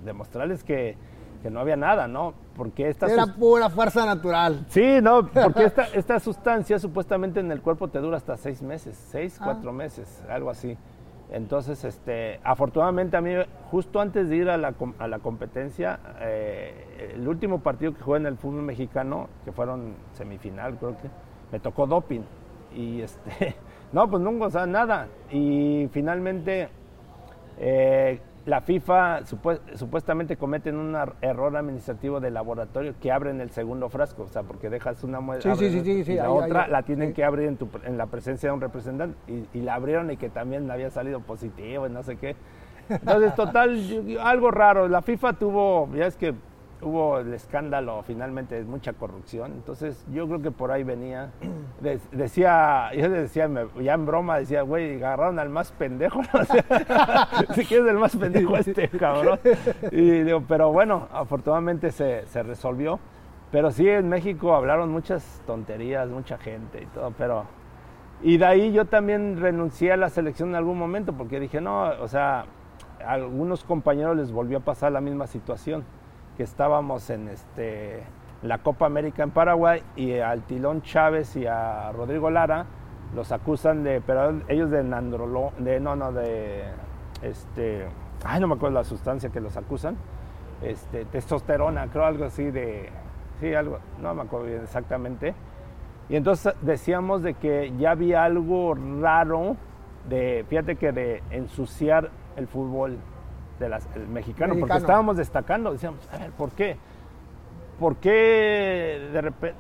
demostrarles 0.04 0.62
que 0.62 0.96
que 1.42 1.50
no 1.50 1.60
había 1.60 1.76
nada, 1.76 2.08
¿no? 2.08 2.34
Porque 2.58 2.88
esta 2.88 3.06
Era 3.06 3.24
pura 3.24 3.70
fuerza 3.70 4.04
natural. 4.04 4.66
Sí, 4.68 4.98
no, 5.00 5.28
porque 5.28 5.64
esta, 5.64 5.84
esta 5.94 6.18
sustancia 6.18 6.80
supuestamente 6.80 7.38
en 7.38 7.52
el 7.52 7.62
cuerpo 7.62 7.86
te 7.86 8.00
dura 8.00 8.16
hasta 8.16 8.36
seis 8.36 8.62
meses, 8.62 8.96
seis, 9.10 9.38
Ah. 9.40 9.44
cuatro 9.44 9.72
meses, 9.72 10.24
algo 10.28 10.50
así. 10.50 10.76
Entonces, 11.30 11.84
este, 11.84 12.40
afortunadamente 12.42 13.16
a 13.16 13.20
mí, 13.20 13.32
justo 13.70 14.00
antes 14.00 14.28
de 14.28 14.36
ir 14.36 14.50
a 14.50 14.56
la, 14.56 14.74
a 14.98 15.06
la 15.06 15.18
competencia, 15.20 16.00
eh, 16.20 17.12
el 17.14 17.28
último 17.28 17.60
partido 17.60 17.94
que 17.94 18.02
jugué 18.02 18.18
en 18.18 18.26
el 18.26 18.36
fútbol 18.36 18.62
mexicano, 18.62 19.28
que 19.44 19.52
fueron 19.52 19.94
semifinal, 20.14 20.76
creo 20.78 20.96
que, 20.96 21.08
me 21.52 21.60
tocó 21.60 21.86
doping. 21.86 22.22
Y 22.74 23.02
este, 23.02 23.54
no, 23.92 24.10
pues 24.10 24.20
nunca, 24.20 24.46
o 24.46 24.50
sea, 24.50 24.66
nada. 24.66 25.06
Y 25.30 25.88
finalmente, 25.92 26.70
eh, 27.58 28.20
la 28.48 28.62
FIFA 28.62 29.20
supue- 29.24 29.60
supuestamente 29.74 30.36
cometen 30.38 30.76
un 30.76 30.96
error 31.20 31.54
administrativo 31.54 32.18
de 32.18 32.30
laboratorio 32.30 32.94
que 32.98 33.12
abren 33.12 33.42
el 33.42 33.50
segundo 33.50 33.90
frasco, 33.90 34.22
o 34.22 34.28
sea, 34.28 34.42
porque 34.42 34.70
dejas 34.70 35.04
una 35.04 35.20
muestra 35.20 35.54
Sí, 35.54 35.70
sí, 35.70 36.02
sí, 36.04 36.12
y 36.12 36.16
la 36.16 36.24
ahí, 36.24 36.28
otra 36.30 36.64
ahí, 36.64 36.70
la 36.70 36.82
tienen 36.82 37.12
que 37.12 37.24
abrir 37.24 37.46
en, 37.46 37.58
tu 37.58 37.68
en 37.84 37.98
la 37.98 38.06
presencia 38.06 38.48
de 38.48 38.54
un 38.54 38.62
representante 38.62 39.16
y, 39.30 39.46
y 39.58 39.60
la 39.60 39.74
abrieron 39.74 40.10
y 40.10 40.16
que 40.16 40.30
también 40.30 40.70
había 40.70 40.88
salido 40.88 41.20
positivo 41.20 41.86
y 41.86 41.90
no 41.90 42.02
sé 42.02 42.16
qué. 42.16 42.36
Entonces, 42.88 43.34
total, 43.34 43.78
algo 44.22 44.50
raro. 44.50 44.88
La 44.88 45.02
FIFA 45.02 45.34
tuvo, 45.34 45.90
ya 45.94 46.06
es 46.06 46.16
que 46.16 46.32
hubo 46.80 47.18
el 47.18 47.32
escándalo 47.34 48.02
finalmente 48.04 48.54
de 48.54 48.64
mucha 48.64 48.92
corrupción, 48.92 49.52
entonces 49.52 50.04
yo 50.12 50.26
creo 50.26 50.40
que 50.42 50.50
por 50.50 50.70
ahí 50.70 50.84
venía. 50.84 51.30
De- 51.80 52.00
decía, 52.12 52.90
yo 52.94 53.08
le 53.08 53.20
decía, 53.22 53.46
me- 53.48 53.66
ya 53.82 53.94
en 53.94 54.04
broma, 54.06 54.38
decía, 54.38 54.62
güey, 54.62 54.96
agarraron 54.96 55.38
al 55.38 55.48
más 55.48 55.70
pendejo, 55.72 56.20
¿no? 56.22 56.28
O 56.40 56.44
sea, 56.44 57.28
si 57.54 57.64
quieres 57.64 57.86
el 57.88 57.98
más 57.98 58.16
pendejo 58.16 58.56
este 58.56 58.88
cabrón. 58.88 59.38
Y 59.92 60.22
digo, 60.22 60.42
pero 60.48 60.72
bueno, 60.72 61.08
afortunadamente 61.12 61.90
se, 61.92 62.26
se 62.26 62.42
resolvió. 62.42 62.98
Pero 63.50 63.70
sí, 63.70 63.88
en 63.88 64.08
México 64.08 64.54
hablaron 64.54 64.90
muchas 64.90 65.42
tonterías, 65.46 66.08
mucha 66.08 66.36
gente 66.36 66.82
y 66.82 66.86
todo, 66.86 67.12
pero... 67.16 67.44
Y 68.20 68.36
de 68.36 68.44
ahí 68.44 68.72
yo 68.72 68.84
también 68.84 69.40
renuncié 69.40 69.92
a 69.92 69.96
la 69.96 70.10
selección 70.10 70.48
en 70.50 70.56
algún 70.56 70.76
momento 70.76 71.12
porque 71.12 71.38
dije, 71.40 71.60
no, 71.60 71.84
o 72.00 72.08
sea, 72.08 72.44
a 73.02 73.12
algunos 73.12 73.62
compañeros 73.64 74.16
les 74.16 74.32
volvió 74.32 74.58
a 74.58 74.60
pasar 74.60 74.90
la 74.92 75.00
misma 75.00 75.26
situación, 75.28 75.84
que 76.38 76.44
estábamos 76.44 77.10
en 77.10 77.26
este, 77.28 78.04
la 78.42 78.58
Copa 78.58 78.86
América 78.86 79.24
en 79.24 79.32
Paraguay 79.32 79.82
y 79.96 80.20
al 80.20 80.42
Tilón 80.42 80.82
Chávez 80.82 81.34
y 81.34 81.46
a 81.46 81.90
Rodrigo 81.90 82.30
Lara 82.30 82.64
los 83.12 83.32
acusan 83.32 83.82
de, 83.82 84.00
pero 84.00 84.40
ellos 84.46 84.70
de 84.70 84.84
nandrolo, 84.84 85.50
de, 85.58 85.80
no, 85.80 85.96
no, 85.96 86.12
de, 86.12 86.62
este, 87.22 87.88
ay, 88.24 88.40
no 88.40 88.46
me 88.46 88.54
acuerdo 88.54 88.76
la 88.76 88.84
sustancia 88.84 89.30
que 89.30 89.40
los 89.40 89.56
acusan, 89.56 89.96
este, 90.62 91.06
testosterona, 91.06 91.88
creo 91.88 92.04
algo 92.04 92.26
así 92.26 92.52
de, 92.52 92.88
sí, 93.40 93.52
algo, 93.52 93.80
no 94.00 94.14
me 94.14 94.22
acuerdo 94.22 94.46
bien 94.46 94.62
exactamente. 94.62 95.34
Y 96.08 96.14
entonces 96.14 96.54
decíamos 96.62 97.22
de 97.22 97.34
que 97.34 97.72
ya 97.78 97.90
había 97.90 98.22
algo 98.22 98.76
raro 99.00 99.56
de, 100.08 100.44
fíjate 100.48 100.76
que 100.76 100.92
de 100.92 101.20
ensuciar 101.32 102.10
el 102.36 102.46
fútbol 102.46 102.98
de 103.58 103.68
las, 103.68 103.88
el 103.96 104.06
mexicano, 104.08 104.50
porque 104.54 104.62
Mexicano. 104.62 104.80
estábamos 104.80 105.16
destacando, 105.16 105.72
decíamos, 105.72 106.00
a 106.12 106.18
ver, 106.18 106.30
¿por 106.32 106.50
qué? 106.52 106.76
¿Por 107.78 107.96
qué 107.96 109.08
de 109.12 109.20
repente 109.20 109.58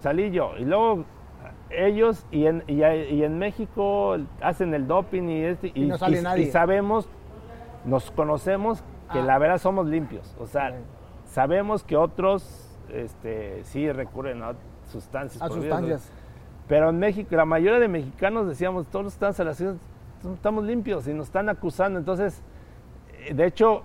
salí 0.00 0.30
yo? 0.30 0.52
Y 0.58 0.64
luego 0.64 1.04
ellos 1.70 2.26
y 2.30 2.46
en, 2.46 2.62
y, 2.66 2.82
y 2.82 3.24
en 3.24 3.38
México 3.38 4.16
hacen 4.40 4.74
el 4.74 4.86
doping 4.86 5.22
y, 5.28 5.42
este, 5.44 5.72
Y 5.74 5.86
no 5.86 5.98
sale 5.98 6.18
y- 6.20 6.22
nadie. 6.22 6.42
y 6.44 6.50
sabemos, 6.50 7.08
nos 7.84 8.10
conocemos 8.10 8.82
que 9.12 9.18
Ah. 9.18 9.24
la 9.24 9.38
verdad 9.38 9.58
somos 9.58 9.86
limpios. 9.86 10.34
O 10.38 10.46
sea, 10.46 10.74
sabemos 11.26 11.82
que 11.84 11.96
otros 11.96 12.68
este, 12.90 13.64
sí 13.64 13.90
recurren 13.92 14.42
a 14.42 14.54
sustancias. 14.90 15.42
A 15.42 15.48
sustancias. 15.48 16.10
Pero 16.68 16.90
en 16.90 16.98
México, 16.98 17.34
la 17.36 17.44
mayoría 17.44 17.78
de 17.80 17.88
mexicanos 17.88 18.46
decíamos, 18.48 18.86
todos 18.86 19.12
están 19.12 19.32
ciudad, 19.34 19.74
estamos 20.34 20.64
limpios 20.64 21.06
y 21.08 21.12
nos 21.14 21.26
están 21.26 21.48
acusando. 21.48 21.98
Entonces, 21.98 22.42
de 23.32 23.46
hecho, 23.46 23.82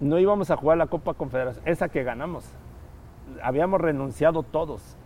no 0.00 0.18
íbamos 0.18 0.50
a 0.50 0.56
jugar 0.56 0.78
la 0.78 0.86
Copa 0.86 1.14
Confederación, 1.14 1.66
esa 1.66 1.88
que 1.88 2.02
ganamos. 2.02 2.44
Habíamos 3.42 3.80
renunciado 3.80 4.42
todos. 4.42 4.96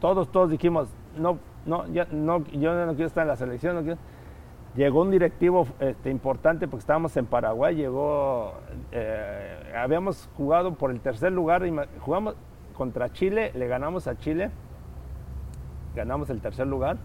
Todos, 0.00 0.30
todos 0.30 0.50
dijimos, 0.50 0.88
no, 1.16 1.38
no, 1.64 1.86
yo 1.88 2.04
no 2.10 2.44
quiero 2.44 3.06
estar 3.06 3.22
en 3.22 3.28
la 3.28 3.36
selección. 3.36 3.74
no 3.74 3.82
quiero". 3.82 3.98
Llegó 4.76 5.00
un 5.00 5.10
directivo 5.10 5.66
este, 5.80 6.10
importante 6.10 6.68
porque 6.68 6.82
estábamos 6.82 7.16
en 7.16 7.24
Paraguay, 7.24 7.74
llegó, 7.74 8.52
eh, 8.92 9.72
habíamos 9.74 10.28
jugado 10.36 10.74
por 10.74 10.90
el 10.90 11.00
tercer 11.00 11.32
lugar, 11.32 11.62
jugamos 12.00 12.34
contra 12.76 13.10
Chile, 13.10 13.52
le 13.54 13.68
ganamos 13.68 14.06
a 14.06 14.18
Chile, 14.18 14.50
ganamos 15.94 16.28
el 16.28 16.42
tercer 16.42 16.66
lugar. 16.66 16.98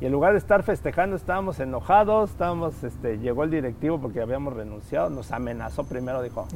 Y 0.00 0.06
en 0.06 0.12
lugar 0.12 0.32
de 0.32 0.38
estar 0.38 0.64
festejando, 0.64 1.14
estábamos 1.14 1.60
enojados, 1.60 2.30
estábamos, 2.30 2.82
este, 2.82 3.18
llegó 3.18 3.44
el 3.44 3.50
directivo 3.50 4.00
porque 4.00 4.20
habíamos 4.20 4.52
renunciado, 4.54 5.10
nos 5.10 5.30
amenazó 5.30 5.84
primero, 5.84 6.22
dijo, 6.22 6.48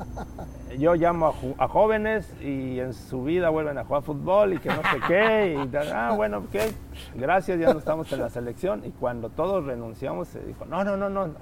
yo 0.78 0.94
llamo 0.96 1.34
a, 1.58 1.68
jóvenes 1.68 2.34
y 2.40 2.80
en 2.80 2.92
su 2.92 3.22
vida 3.22 3.50
vuelven 3.50 3.78
a 3.78 3.84
jugar 3.84 4.02
fútbol 4.02 4.54
y 4.54 4.58
que 4.58 4.70
no 4.70 4.76
sé 4.76 5.00
qué, 5.06 5.54
y 5.54 5.76
ah, 5.94 6.14
bueno, 6.16 6.38
ok, 6.38 6.74
gracias, 7.14 7.60
ya 7.60 7.72
no 7.72 7.78
estamos 7.78 8.12
en 8.12 8.20
la 8.20 8.28
selección. 8.28 8.84
Y 8.84 8.90
cuando 8.90 9.28
todos 9.28 9.64
renunciamos, 9.64 10.26
se 10.28 10.40
dijo, 10.40 10.64
no, 10.64 10.82
no, 10.82 10.96
no, 10.96 11.08
no, 11.08 11.34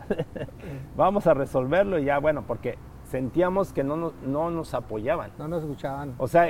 vamos 0.96 1.26
a 1.26 1.32
resolverlo 1.32 1.98
y 1.98 2.04
ya, 2.04 2.18
bueno, 2.18 2.44
porque 2.46 2.76
sentíamos 3.12 3.72
que 3.72 3.84
no 3.84 3.96
nos, 3.96 4.14
no 4.22 4.50
nos 4.50 4.74
apoyaban. 4.74 5.30
No 5.38 5.46
nos 5.46 5.62
escuchaban. 5.62 6.14
O 6.18 6.28
sea, 6.28 6.48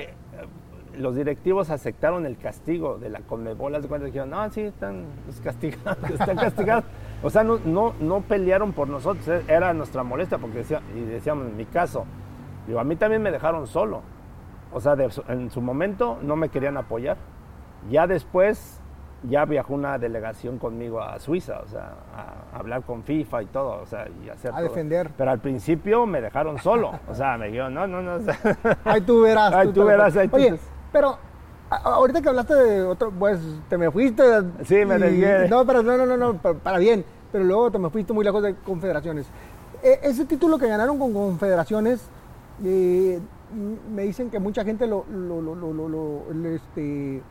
los 0.98 1.14
directivos 1.16 1.70
aceptaron 1.70 2.26
el 2.26 2.36
castigo 2.36 2.98
de 2.98 3.08
la 3.10 3.20
Conmebol, 3.20 3.74
haz 3.74 3.82
de 3.82 3.88
cuenta, 3.88 4.06
dijeron, 4.06 4.30
no, 4.30 4.48
sí, 4.50 4.60
están 4.62 5.06
castigados, 5.42 6.10
están 6.10 6.36
castigados. 6.36 6.84
O 7.22 7.30
sea, 7.30 7.44
no, 7.44 7.58
no, 7.64 7.94
no 8.00 8.20
pelearon 8.22 8.72
por 8.72 8.88
nosotros, 8.88 9.26
eh, 9.28 9.42
era 9.48 9.72
nuestra 9.72 10.02
molestia, 10.02 10.38
porque 10.38 10.58
decía, 10.58 10.80
y 10.94 11.00
decíamos, 11.00 11.46
en 11.46 11.56
mi 11.56 11.64
caso, 11.66 12.04
digo, 12.66 12.80
a 12.80 12.84
mí 12.84 12.96
también 12.96 13.22
me 13.22 13.30
dejaron 13.30 13.66
solo. 13.66 14.02
O 14.72 14.80
sea, 14.80 14.96
de 14.96 15.10
en 15.28 15.50
su 15.50 15.60
momento 15.60 16.18
no 16.22 16.34
me 16.36 16.48
querían 16.48 16.76
apoyar. 16.78 17.16
Ya 17.90 18.06
después, 18.06 18.80
ya 19.28 19.44
viajó 19.44 19.74
una 19.74 19.98
delegación 19.98 20.58
conmigo 20.58 21.00
a 21.02 21.18
Suiza, 21.18 21.60
o 21.64 21.68
sea, 21.68 21.92
a 22.16 22.58
hablar 22.58 22.82
con 22.82 23.02
FIFA 23.02 23.42
y 23.42 23.46
todo, 23.46 23.82
o 23.82 23.86
sea, 23.86 24.06
y 24.24 24.28
hacer 24.30 24.50
A 24.52 24.54
todo. 24.56 24.62
defender. 24.68 25.10
Pero 25.16 25.30
al 25.30 25.38
principio 25.40 26.06
me 26.06 26.20
dejaron 26.20 26.58
solo, 26.58 26.92
o 27.08 27.14
sea, 27.14 27.36
me 27.36 27.48
dijeron, 27.48 27.74
no, 27.74 27.86
no, 27.86 28.00
no. 28.02 28.14
o 28.14 28.20
sea, 28.20 28.36
Ahí 28.84 29.00
tú 29.02 29.20
verás. 29.22 29.52
Ahí 29.52 29.68
tú 29.72 29.84
verás, 29.84 30.16
ahí 30.16 30.28
tú- 30.28 30.36
Oye, 30.36 30.58
pero 30.92 31.16
ahorita 31.70 32.20
que 32.20 32.28
hablaste 32.28 32.54
de 32.54 32.82
otro, 32.82 33.10
pues 33.10 33.40
te 33.68 33.78
me 33.78 33.90
fuiste. 33.90 34.22
Sí, 34.64 34.84
me 34.84 34.98
desvié. 34.98 35.48
No, 35.48 35.64
pero 35.66 35.82
no, 35.82 35.96
no, 35.96 36.04
no, 36.06 36.16
no, 36.16 36.34
pa- 36.38 36.54
para 36.54 36.78
bien. 36.78 37.04
Pero 37.32 37.44
luego 37.44 37.70
te 37.70 37.78
me 37.78 37.88
fuiste 37.90 38.12
muy 38.12 38.24
lejos 38.24 38.42
de 38.42 38.54
confederaciones. 38.56 39.26
E- 39.82 40.00
ese 40.02 40.24
título 40.26 40.58
que 40.58 40.68
ganaron 40.68 40.98
con 40.98 41.12
confederaciones, 41.14 42.02
eh, 42.62 43.18
me 43.94 44.02
dicen 44.02 44.30
que 44.30 44.38
mucha 44.38 44.64
gente 44.64 44.86
lo, 44.86 45.04
lo, 45.10 45.40
lo, 45.40 45.54
lo, 45.54 46.48
este, 46.48 47.22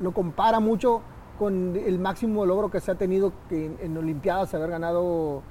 lo 0.00 0.12
compara 0.12 0.60
mucho 0.60 1.02
con 1.38 1.76
el 1.76 1.98
máximo 1.98 2.46
logro 2.46 2.70
que 2.70 2.80
se 2.80 2.90
ha 2.90 2.94
tenido 2.94 3.32
que 3.48 3.66
en, 3.66 3.76
en 3.82 3.96
Olimpiadas 3.96 4.54
haber 4.54 4.70
ganado 4.70 5.42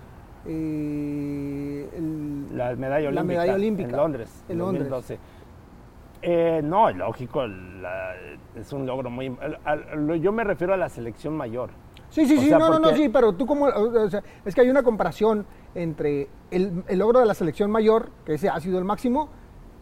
eh, 0.46 1.90
el- 1.96 2.58
La 2.58 2.76
medalla 2.76 3.12
La 3.12 3.22
olímpica. 3.22 3.24
medalla 3.24 3.54
olímpica. 3.56 3.90
En 3.90 3.96
Londres, 3.98 4.30
En 4.48 4.52
en 4.54 4.60
Londres. 4.60 5.20
2012. 6.24 6.58
Eh, 6.58 6.62
no, 6.64 6.90
lógico, 6.92 7.46
la- 7.46 8.14
es 8.56 8.72
un 8.74 8.86
logro 8.86 9.10
muy... 9.10 9.36
lo- 9.96 10.16
yo 10.16 10.32
me 10.32 10.44
refiero 10.44 10.74
a 10.74 10.78
la 10.78 10.90
selección 10.90 11.36
mayor. 11.36 11.72
Sí, 12.10 12.26
sí, 12.28 12.38
O 12.38 12.42
sí, 12.42 12.48
sea, 12.50 12.60
no, 12.60 12.70
no, 12.70 12.80
no, 12.80 12.90
sí, 12.96 13.10
pero 13.10 13.34
tú 13.34 13.46
como, 13.46 13.66
o 13.66 14.10
sea, 14.10 14.22
es 14.46 14.54
que 14.54 14.62
hay 14.62 14.70
una 14.70 14.84
comparación 14.84 15.46
entre 15.74 16.30
el, 16.52 16.84
el 16.88 17.00
logro 17.00 17.20
de 17.20 17.26
la 17.26 17.34
selección 17.34 17.72
mayor, 17.72 18.10
que 18.26 18.36
ese 18.36 18.50
ha 18.50 18.60
sido 18.60 18.78
el 18.78 18.86
máximo, 18.86 19.30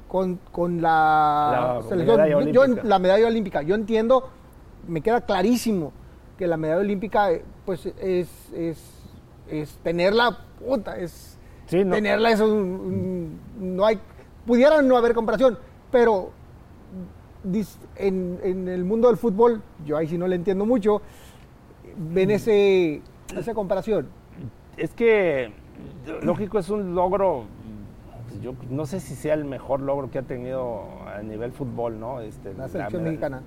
con, 0.07 0.37
con 0.51 0.81
la, 0.81 1.77
La 1.81 1.87
selección, 1.89 2.17
medalla 2.21 2.51
yo- 2.51 2.65
yo 2.67 2.83
la 2.83 2.99
medalla 2.99 3.27
olímpica. 3.27 3.61
Yo 3.61 3.75
entiendo, 3.75 4.29
me 4.87 5.01
queda 5.01 5.21
clarísimo 5.21 5.91
que 6.37 6.47
la 6.47 6.57
medalla 6.57 6.79
olímpica, 6.81 7.31
eh, 7.31 7.43
pues, 7.65 7.85
es, 7.85 8.29
es, 8.53 9.11
es 9.49 9.77
tenerla, 9.83 10.37
puta, 10.59 10.97
es 10.97 11.37
Sí, 11.65 11.83
no. 11.83 11.95
tenerla, 11.95 12.31
eso, 12.31 12.47
no 12.47 13.85
hay, 13.85 13.99
pudiera 14.45 14.81
no 14.81 14.97
haber 14.97 15.13
comparación, 15.13 15.57
pero 15.91 16.31
en, 17.97 18.39
en 18.43 18.67
el 18.67 18.83
mundo 18.83 19.07
del 19.07 19.17
fútbol, 19.17 19.61
yo 19.85 19.97
ahí 19.97 20.07
sí 20.07 20.17
no 20.17 20.27
le 20.27 20.35
entiendo 20.35 20.65
mucho, 20.65 21.01
ven 21.97 22.31
ese, 22.31 23.01
esa 23.35 23.53
comparación. 23.53 24.07
Es 24.77 24.93
que, 24.93 25.51
lógico, 26.23 26.59
es 26.59 26.69
un 26.69 26.95
logro... 26.95 27.45
Yo 28.41 28.53
no 28.69 28.85
sé 28.85 28.99
si 29.01 29.13
sea 29.15 29.33
el 29.33 29.43
mejor 29.45 29.81
logro 29.81 30.09
que 30.09 30.17
ha 30.17 30.23
tenido 30.23 30.85
a 31.05 31.21
nivel 31.21 31.51
fútbol, 31.51 31.99
¿no? 31.99 32.21
Este, 32.21 32.53
La 32.53 32.69
selección 32.69 33.03
mexicana. 33.03 33.43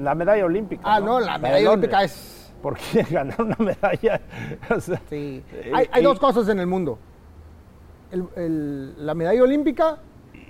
La 0.00 0.14
medalla 0.14 0.44
olímpica. 0.44 0.82
Ah, 0.84 1.00
no, 1.00 1.18
la 1.18 1.38
medalla 1.38 1.70
olímpica 1.70 2.04
es... 2.04 2.52
Porque 2.62 3.02
ganar 3.10 3.40
una 3.40 3.56
medalla. 3.58 4.20
o 4.76 4.80
sea, 4.80 5.00
Sí. 5.08 5.42
eh, 5.52 5.72
Hay, 5.74 5.86
hay 5.90 6.02
y- 6.02 6.04
dos 6.04 6.18
cosas 6.20 6.48
en 6.48 6.58
el 6.60 6.66
mundo. 6.66 6.98
el- 8.10 8.26
el- 8.36 9.06
la 9.06 9.14
medalla 9.14 9.42
olímpica 9.42 9.98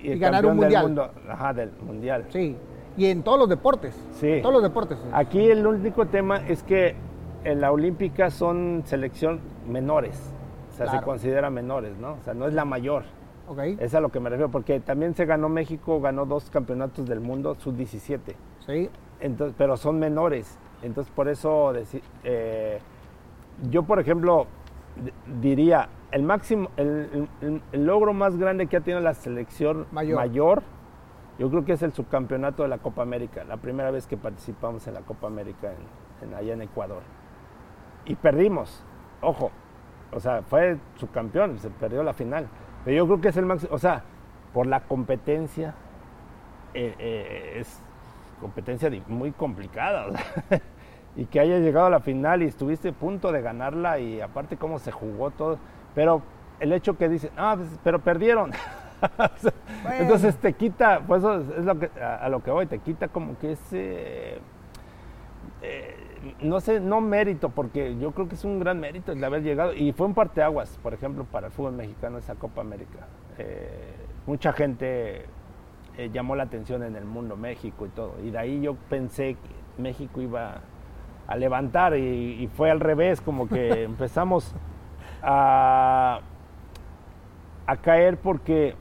y, 0.03 0.17
ganar 0.17 0.45
un 0.45 0.51
campeón 0.59 0.69
del 0.71 0.83
mundial. 0.83 0.83
mundo, 0.83 1.11
ajá, 1.29 1.53
del 1.53 1.71
mundial. 1.85 2.25
Sí, 2.29 2.55
y 2.97 3.05
en 3.05 3.23
todos 3.23 3.39
los 3.39 3.49
deportes. 3.49 3.95
Sí. 4.13 4.27
En 4.29 4.41
todos 4.41 4.53
los 4.53 4.63
deportes. 4.63 4.97
Aquí 5.13 5.49
el 5.49 5.65
único 5.65 6.05
tema 6.07 6.37
es 6.47 6.63
que 6.63 6.95
en 7.43 7.61
la 7.61 7.71
olímpica 7.71 8.29
son 8.31 8.83
selección 8.85 9.39
menores, 9.67 10.31
o 10.73 10.75
sea, 10.75 10.85
Claro. 10.85 10.99
se 10.99 11.05
considera 11.05 11.49
menores, 11.49 11.97
¿no? 11.97 12.13
O 12.13 12.23
sea, 12.23 12.33
no 12.33 12.47
es 12.47 12.53
la 12.53 12.65
mayor. 12.65 13.03
Ok, 13.47 13.59
Es 13.79 13.95
a 13.95 13.99
lo 13.99 14.09
que 14.09 14.19
me 14.19 14.29
refiero, 14.29 14.51
porque 14.51 14.79
también 14.79 15.15
se 15.15 15.25
ganó 15.25 15.49
México, 15.49 15.99
ganó 16.01 16.25
dos 16.27 16.49
campeonatos 16.51 17.07
del 17.07 17.19
mundo, 17.19 17.55
sub-17. 17.55 18.35
sí. 18.65 18.89
Entonces, 19.21 19.53
pero 19.57 19.75
son 19.75 19.99
menores. 19.99 20.57
Entonces, 20.81 21.11
por 21.13 21.27
eso 21.27 21.73
eh, 22.23 22.79
yo, 23.69 23.83
por 23.83 23.99
ejemplo, 23.99 24.47
diría, 25.41 25.89
el 26.11 26.23
máximo, 26.23 26.69
el, 26.77 27.27
el- 27.41 27.61
el 27.71 27.85
logro 27.85 28.13
más 28.13 28.37
grande 28.37 28.67
que 28.67 28.77
ha 28.77 28.81
tenido 28.81 28.99
la 29.01 29.13
selección 29.13 29.85
Mayor. 29.91 30.15
mayor. 30.17 30.63
yo 31.37 31.49
creo 31.49 31.63
que 31.63 31.73
es 31.73 31.81
el 31.83 31.93
subcampeonato 31.93 32.63
de 32.63 32.69
la 32.69 32.79
Copa 32.79 33.01
América, 33.01 33.43
la 33.45 33.57
primera 33.57 33.91
vez 33.91 34.07
que 34.07 34.17
participamos 34.17 34.85
en 34.87 34.93
la 34.95 35.01
Copa 35.01 35.27
América 35.27 35.69
en- 35.71 36.27
en- 36.29 36.35
allá 36.35 36.53
en 36.53 36.61
Ecuador. 36.63 37.01
Y 38.05 38.15
perdimos, 38.15 38.83
ojo, 39.21 39.51
o 40.11 40.19
sea, 40.19 40.41
fue 40.41 40.77
subcampeón, 40.95 41.57
se 41.59 41.69
perdió 41.69 42.03
la 42.03 42.13
final. 42.13 42.47
Pero 42.83 42.97
yo 42.97 43.05
creo 43.05 43.21
que 43.21 43.27
es 43.29 43.37
el 43.37 43.45
máximo, 43.45 43.73
o 43.73 43.77
sea, 43.77 44.03
por 44.53 44.65
la 44.67 44.81
competencia, 44.81 45.75
eh, 46.73 46.95
eh, 46.99 47.53
es 47.59 47.81
competencia 48.41 48.89
muy 49.07 49.31
complicada. 49.31 50.07
o 50.09 50.11
sea, 50.11 50.61
y 51.15 51.25
que 51.25 51.39
haya 51.39 51.59
llegado 51.59 51.87
a 51.87 51.89
la 51.89 51.99
final 51.99 52.41
y 52.43 52.45
estuviste 52.45 52.89
a 52.89 52.93
punto 52.93 53.31
de 53.31 53.41
ganarla 53.41 53.99
y 53.99 54.21
aparte 54.21 54.57
cómo 54.57 54.79
se 54.79 54.91
jugó 54.91 55.31
todo. 55.31 55.57
Pero 55.95 56.21
el 56.59 56.73
hecho 56.73 56.97
que 56.97 57.09
dicen, 57.09 57.31
ah, 57.37 57.55
pues, 57.57 57.79
pero 57.83 57.99
perdieron. 57.99 58.51
Bueno. 59.81 59.95
Entonces 59.97 60.35
te 60.35 60.51
quita, 60.51 60.99
pues 61.07 61.23
eso 61.23 61.39
es 61.57 61.63
lo 61.63 61.79
que, 61.79 61.89
a, 62.01 62.17
a 62.17 62.27
lo 62.27 62.43
que 62.43 62.51
voy, 62.51 62.65
te 62.65 62.79
quita 62.79 63.07
como 63.07 63.39
que 63.39 63.53
ese, 63.53 64.39
eh, 65.61 65.95
no 66.41 66.59
sé, 66.59 66.79
no 66.79 67.01
mérito, 67.01 67.49
porque 67.49 67.97
yo 67.97 68.11
creo 68.11 68.27
que 68.27 68.35
es 68.35 68.43
un 68.43 68.59
gran 68.59 68.79
mérito 68.79 69.11
el 69.11 69.23
haber 69.23 69.43
llegado. 69.43 69.73
Y 69.73 69.91
fue 69.93 70.07
un 70.07 70.13
parteaguas, 70.13 70.77
por 70.81 70.93
ejemplo, 70.93 71.25
para 71.25 71.47
el 71.47 71.53
fútbol 71.53 71.73
mexicano 71.73 72.17
esa 72.17 72.35
Copa 72.35 72.61
América. 72.61 73.07
Eh, 73.37 73.95
mucha 74.25 74.53
gente 74.53 75.25
eh, 75.97 76.09
llamó 76.11 76.35
la 76.35 76.43
atención 76.43 76.83
en 76.83 76.95
el 76.95 77.05
mundo, 77.05 77.35
México 77.35 77.85
y 77.85 77.89
todo. 77.89 78.15
Y 78.23 78.31
de 78.31 78.37
ahí 78.37 78.61
yo 78.61 78.75
pensé 78.89 79.35
que 79.35 79.81
México 79.81 80.21
iba 80.21 80.61
a 81.27 81.35
levantar 81.35 81.95
y, 81.95 82.41
y 82.41 82.47
fue 82.47 82.71
al 82.71 82.79
revés, 82.79 83.21
como 83.21 83.47
que 83.47 83.83
empezamos 83.83 84.55
a, 85.21 86.21
caer 87.81 88.17
porque 88.17 88.75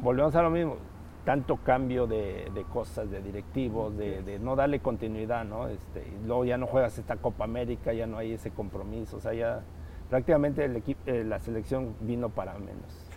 volvemos 0.00 0.34
a 0.36 0.42
lo 0.42 0.50
mismo, 0.50 0.76
tanto 1.24 1.56
cambio 1.56 2.06
de, 2.06 2.50
de 2.54 2.64
cosas, 2.64 3.10
de 3.10 3.20
directivos, 3.20 3.96
de, 3.96 4.38
no 4.40 4.56
darle 4.56 4.80
continuidad, 4.80 5.44
¿no? 5.44 5.68
Este, 5.68 6.04
luego 6.26 6.44
ya 6.44 6.56
no 6.56 6.66
juegas 6.66 6.98
esta 6.98 7.16
Copa 7.16 7.44
América, 7.44 7.92
ya 7.92 8.06
no 8.06 8.18
hay 8.18 8.32
ese 8.32 8.50
compromiso, 8.50 9.16
o 9.16 9.20
sea, 9.20 9.34
ya 9.34 9.62
prácticamente 10.08 10.64
el 10.64 10.76
equipo, 10.76 11.00
eh, 11.06 11.24
la 11.24 11.38
selección 11.38 11.94
vino 12.00 12.28
para 12.28 12.54
menos. 12.54 13.08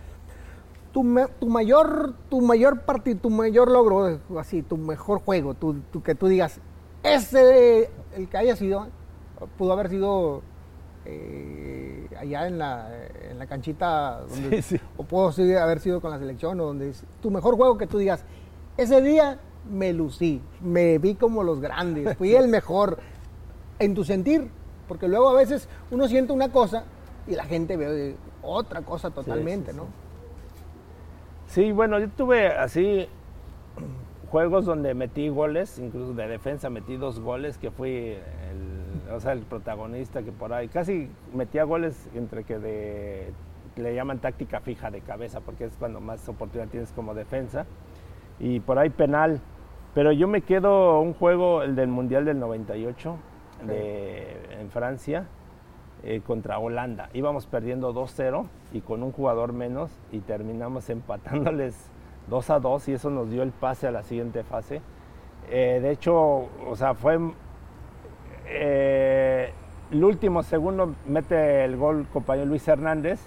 Tu, 0.92 1.02
mayor, 1.02 2.14
tu 2.30 2.40
mayor 2.40 2.80
partido, 2.80 3.18
tu 3.20 3.28
mayor 3.28 3.70
logro, 3.70 4.18
así, 4.38 4.62
tu 4.62 4.78
mejor 4.78 5.20
juego, 5.20 5.54
que 6.02 6.14
tú 6.14 6.26
digas, 6.26 6.58
ese, 7.02 7.90
el 8.14 8.28
que 8.28 8.36
haya 8.38 8.56
sido, 8.56 8.88
pudo 9.58 9.74
haber 9.74 9.90
sido 9.90 10.42
eh, 11.06 12.08
allá 12.18 12.46
en 12.46 12.58
la, 12.58 12.88
en 13.30 13.38
la 13.38 13.46
canchita, 13.46 14.20
donde, 14.28 14.62
Sí, 14.62 14.76
sí. 14.76 14.84
o 14.96 15.04
pudo 15.04 15.32
sí 15.32 15.54
haber 15.54 15.80
sido 15.80 16.00
con 16.00 16.10
la 16.10 16.18
selección, 16.18 16.58
o 16.60 16.64
donde 16.66 16.90
es- 16.90 17.04
tu 17.22 17.30
mejor 17.30 17.56
juego 17.56 17.78
que 17.78 17.86
tú 17.86 17.98
digas, 17.98 18.24
ese 18.76 19.00
día 19.02 19.38
me 19.70 19.92
lucí, 19.92 20.40
me 20.60 20.98
vi 20.98 21.14
como 21.14 21.42
los 21.42 21.60
grandes, 21.60 22.16
fui 22.16 22.34
el 22.36 22.48
mejor 22.48 22.98
en 23.78 23.94
tu 23.94 24.04
sentir, 24.04 24.50
porque 24.88 25.08
luego 25.08 25.28
a 25.30 25.34
veces 25.34 25.68
uno 25.90 26.08
siente 26.08 26.32
una 26.32 26.50
cosa 26.50 26.84
y 27.26 27.34
la 27.34 27.44
gente 27.44 27.76
ve 27.76 28.16
otra 28.42 28.82
cosa 28.82 29.10
totalmente, 29.10 29.72
¿no? 29.72 29.86
Sí, 31.48 31.72
bueno, 31.72 31.98
yo 31.98 32.08
tuve 32.10 32.48
así 32.48 33.08
juegos 34.36 34.66
donde 34.66 34.92
metí 34.92 35.30
goles, 35.30 35.78
incluso 35.78 36.12
de 36.12 36.28
defensa 36.28 36.68
metí 36.68 36.98
dos 36.98 37.20
goles, 37.20 37.56
que 37.56 37.70
fui 37.70 38.18
el, 38.18 39.10
o 39.10 39.18
sea, 39.18 39.32
el 39.32 39.40
protagonista 39.40 40.22
que 40.22 40.30
por 40.30 40.52
ahí, 40.52 40.68
casi 40.68 41.08
metía 41.32 41.64
goles 41.64 42.10
entre 42.14 42.44
que 42.44 42.58
de, 42.58 43.32
le 43.76 43.94
llaman 43.94 44.18
táctica 44.18 44.60
fija 44.60 44.90
de 44.90 45.00
cabeza, 45.00 45.40
porque 45.40 45.64
es 45.64 45.74
cuando 45.78 46.02
más 46.02 46.28
oportunidad 46.28 46.68
tienes 46.68 46.92
como 46.92 47.14
defensa, 47.14 47.64
y 48.38 48.60
por 48.60 48.78
ahí 48.78 48.90
penal, 48.90 49.40
pero 49.94 50.12
yo 50.12 50.28
me 50.28 50.42
quedo 50.42 51.00
un 51.00 51.14
juego, 51.14 51.62
el 51.62 51.74
del 51.74 51.88
Mundial 51.88 52.26
del 52.26 52.38
98, 52.38 53.16
de, 53.66 54.36
en 54.60 54.68
Francia, 54.68 55.28
eh, 56.02 56.20
contra 56.20 56.58
Holanda. 56.58 57.08
Íbamos 57.14 57.46
perdiendo 57.46 57.94
2-0 57.94 58.46
y 58.74 58.82
con 58.82 59.02
un 59.02 59.12
jugador 59.12 59.54
menos 59.54 59.90
y 60.12 60.18
terminamos 60.18 60.90
empatándoles 60.90 61.90
2 62.28 62.50
a 62.50 62.60
2 62.60 62.88
y 62.88 62.92
eso 62.94 63.10
nos 63.10 63.30
dio 63.30 63.42
el 63.42 63.52
pase 63.52 63.86
a 63.86 63.90
la 63.90 64.02
siguiente 64.02 64.42
fase. 64.42 64.80
Eh, 65.50 65.78
de 65.80 65.90
hecho, 65.90 66.16
o 66.66 66.76
sea, 66.76 66.94
fue 66.94 67.18
eh, 68.46 69.52
el 69.90 70.04
último 70.04 70.42
segundo 70.42 70.94
mete 71.06 71.64
el 71.64 71.76
gol 71.76 72.06
compañero 72.12 72.46
Luis 72.46 72.66
Hernández, 72.66 73.20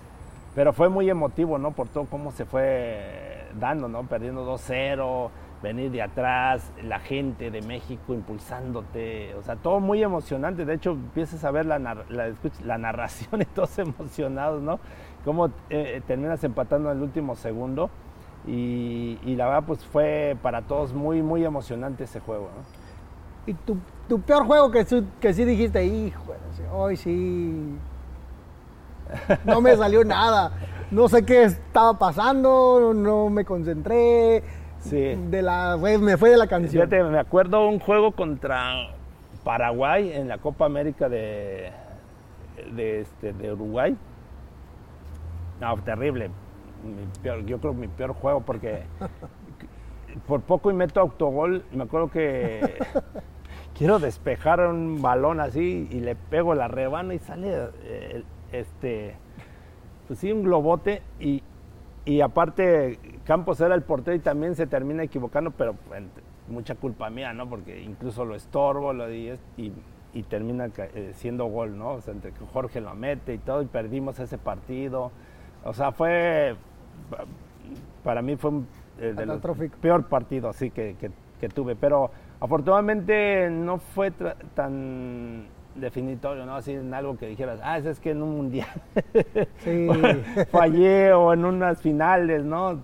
pero 0.55 0.73
fue 0.73 0.89
muy 0.89 1.09
emotivo, 1.09 1.57
¿no? 1.57 1.71
Por 1.71 1.87
todo 1.87 2.05
cómo 2.05 2.31
se 2.31 2.45
fue 2.45 3.45
dando, 3.59 3.87
¿no? 3.87 4.03
Perdiendo 4.03 4.45
2-0, 4.45 5.29
venir 5.61 5.91
de 5.91 6.01
atrás, 6.01 6.71
la 6.83 6.99
gente 6.99 7.51
de 7.51 7.61
México 7.61 8.13
impulsándote, 8.13 9.35
o 9.35 9.43
sea, 9.43 9.55
todo 9.55 9.79
muy 9.79 10.03
emocionante. 10.03 10.65
De 10.65 10.73
hecho, 10.73 10.91
empiezas 10.91 11.43
a 11.43 11.51
ver 11.51 11.65
la, 11.65 11.79
la, 11.79 12.33
la 12.65 12.77
narración 12.77 13.41
y 13.41 13.45
todos 13.45 13.77
emocionados, 13.79 14.61
¿no? 14.61 14.79
Cómo 15.23 15.49
eh, 15.69 16.01
terminas 16.07 16.43
empatando 16.43 16.91
en 16.91 16.97
el 16.97 17.03
último 17.03 17.35
segundo. 17.35 17.89
Y, 18.49 19.19
y 19.23 19.35
la 19.35 19.45
verdad, 19.45 19.63
pues 19.67 19.85
fue 19.85 20.35
para 20.41 20.63
todos 20.63 20.91
muy, 20.91 21.21
muy 21.21 21.45
emocionante 21.45 22.05
ese 22.05 22.19
juego, 22.19 22.49
¿no? 22.55 22.63
Y 23.45 23.53
tu, 23.53 23.77
tu 24.07 24.19
peor 24.21 24.45
juego 24.45 24.71
que, 24.71 24.85
que 25.21 25.33
sí 25.33 25.45
dijiste, 25.45 25.85
hijo, 25.85 26.33
hoy 26.73 26.97
sí. 26.97 27.77
No 29.45 29.61
me 29.61 29.75
salió 29.75 30.03
nada. 30.03 30.51
No 30.89 31.07
sé 31.07 31.23
qué 31.23 31.43
estaba 31.43 31.97
pasando, 31.99 32.91
no 32.95 33.29
me 33.29 33.45
concentré. 33.45 34.43
Sí. 34.79 35.15
De 35.29 35.41
la, 35.43 35.77
me 35.77 36.17
fue 36.17 36.31
de 36.31 36.37
la 36.37 36.47
canción. 36.47 36.71
Fíjate, 36.71 37.03
me 37.03 37.19
acuerdo 37.19 37.67
un 37.67 37.79
juego 37.79 38.13
contra 38.13 38.87
Paraguay 39.43 40.11
en 40.11 40.27
la 40.27 40.39
Copa 40.39 40.65
América 40.65 41.07
de, 41.07 41.71
de, 42.71 43.01
este, 43.01 43.33
de 43.33 43.53
Uruguay. 43.53 43.95
No, 45.59 45.77
terrible. 45.83 46.31
Mi 46.83 47.05
peor- 47.21 47.45
yo 47.45 47.59
creo 47.59 47.73
que 47.73 47.79
mi 47.79 47.87
peor 47.87 48.13
juego 48.13 48.41
porque 48.41 48.83
por 50.27 50.41
poco 50.41 50.71
y 50.71 50.73
meto 50.73 50.99
autogol. 50.99 51.63
Me 51.71 51.83
acuerdo 51.83 52.09
que 52.09 52.75
quiero 53.77 53.99
despejar 53.99 54.59
un 54.67 55.01
balón 55.01 55.39
así 55.39 55.87
y 55.91 55.99
le 55.99 56.15
pego 56.15 56.55
la 56.55 56.67
rebana 56.67 57.13
y 57.13 57.19
sale 57.19 57.69
eh, 57.83 58.23
este, 58.51 59.15
pues 60.07 60.19
sí, 60.19 60.31
un 60.31 60.43
globote 60.43 61.01
y, 61.19 61.43
y 62.05 62.21
aparte 62.21 62.99
Campos 63.25 63.61
era 63.61 63.75
el 63.75 63.83
portero 63.83 64.15
y 64.15 64.19
también 64.19 64.55
se 64.55 64.65
termina 64.65 65.03
equivocando, 65.03 65.51
pero 65.51 65.75
mucha 66.47 66.73
culpa 66.75 67.09
mía, 67.11 67.31
¿no? 67.33 67.47
Porque 67.47 67.79
incluso 67.81 68.25
lo 68.25 68.33
estorbo 68.35 68.91
lo 68.91 69.07
di- 69.07 69.33
y, 69.57 69.71
y 70.13 70.23
termina 70.23 70.69
eh, 70.77 71.11
siendo 71.13 71.45
gol, 71.45 71.77
¿no? 71.77 71.91
O 71.91 72.01
sea, 72.01 72.13
entre 72.15 72.31
que 72.31 72.43
Jorge 72.51 72.81
lo 72.81 72.95
mete 72.95 73.35
y 73.35 73.37
todo 73.37 73.61
y 73.61 73.65
perdimos 73.67 74.17
ese 74.19 74.39
partido. 74.39 75.11
O 75.63 75.73
sea, 75.73 75.91
fue, 75.91 76.55
para 78.03 78.21
mí 78.21 78.35
fue 78.35 78.51
un, 78.51 78.67
eh, 78.99 79.13
de 79.13 79.25
los 79.25 79.37
Catastrófico. 79.37 79.77
peor 79.81 80.05
partido 80.07 80.49
así 80.49 80.69
que, 80.71 80.95
que- 80.99 81.11
que 81.39 81.47
tuve, 81.49 81.75
pero 81.75 82.11
afortunadamente 82.41 83.49
no 83.49 83.77
fue 83.77 84.11
tan 84.55 85.45
definitorio, 85.75 86.45
¿no? 86.45 86.55
Así 86.55 86.73
en 86.73 86.93
algo 86.93 87.15
que 87.17 87.27
dijeras, 87.27 87.61
ah, 87.63 87.77
es 87.77 87.99
que 88.01 88.11
en 88.11 88.21
un 88.21 88.35
mundial 88.35 88.67
Sí. 89.59 89.87
fallé 90.51 91.13
o 91.13 91.31
en 91.33 91.45
unas 91.45 91.81
finales, 91.81 92.43
¿no? 92.43 92.81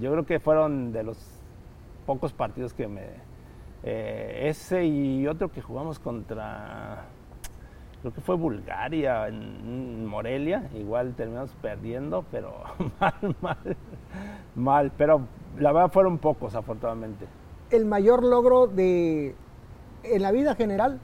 Yo 0.00 0.12
creo 0.12 0.24
que 0.24 0.40
fueron 0.40 0.92
de 0.92 1.02
los 1.02 1.18
pocos 2.06 2.32
partidos 2.32 2.72
que 2.72 2.88
me... 2.88 3.02
eh, 3.82 4.46
ese 4.48 4.86
y 4.86 5.26
otro 5.26 5.50
que 5.50 5.60
jugamos 5.60 5.98
contra, 5.98 7.04
creo 8.00 8.12
que 8.12 8.20
fue 8.20 8.36
Bulgaria, 8.36 9.28
en 9.28 10.06
Morelia, 10.06 10.68
igual 10.74 11.14
terminamos 11.14 11.50
perdiendo, 11.60 12.24
pero 12.30 12.62
mal, 13.00 13.36
mal, 13.40 13.76
mal, 14.54 14.92
pero 14.96 15.22
la 15.58 15.72
verdad 15.72 15.90
fueron 15.90 16.18
pocos 16.18 16.54
afortunadamente. 16.54 17.26
El 17.70 17.84
mayor 17.84 18.24
logro 18.24 18.66
de. 18.66 19.34
En 20.04 20.22
la 20.22 20.32
vida 20.32 20.54
general, 20.54 21.00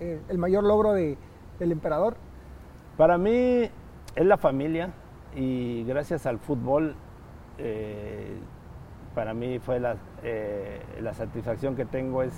eh, 0.00 0.20
el 0.28 0.38
mayor 0.38 0.64
logro 0.64 0.92
de, 0.92 1.16
del 1.58 1.72
emperador. 1.72 2.16
Para 2.96 3.18
mí 3.18 3.68
es 4.16 4.26
la 4.26 4.36
familia, 4.36 4.90
y 5.36 5.84
gracias 5.84 6.26
al 6.26 6.38
fútbol 6.38 6.96
eh, 7.58 8.38
para 9.14 9.34
mí 9.34 9.58
fue 9.58 9.80
la, 9.80 9.96
eh, 10.22 10.80
la 11.00 11.12
satisfacción 11.12 11.76
que 11.76 11.84
tengo 11.84 12.22
es 12.22 12.32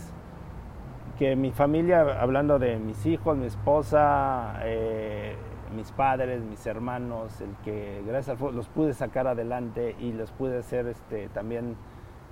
que 1.21 1.37
mi 1.37 1.51
familia, 1.51 2.19
hablando 2.19 2.59
de 2.59 2.79
mis 2.79 3.05
hijos, 3.05 3.37
mi 3.37 3.45
esposa, 3.45 4.59
eh, 4.63 5.37
mis 5.77 5.93
padres, 5.93 6.43
mis 6.43 6.67
hermanos, 6.67 7.43
el 7.43 7.55
que 7.63 8.03
gracias 8.07 8.31
al 8.31 8.37
fútbol 8.39 8.57
los 8.57 8.69
pude 8.69 8.95
sacar 8.95 9.27
adelante 9.27 9.95
y 10.01 10.13
les 10.13 10.31
pude 10.31 10.61
hacer 10.61 10.87
este, 10.87 11.29
también, 11.29 11.77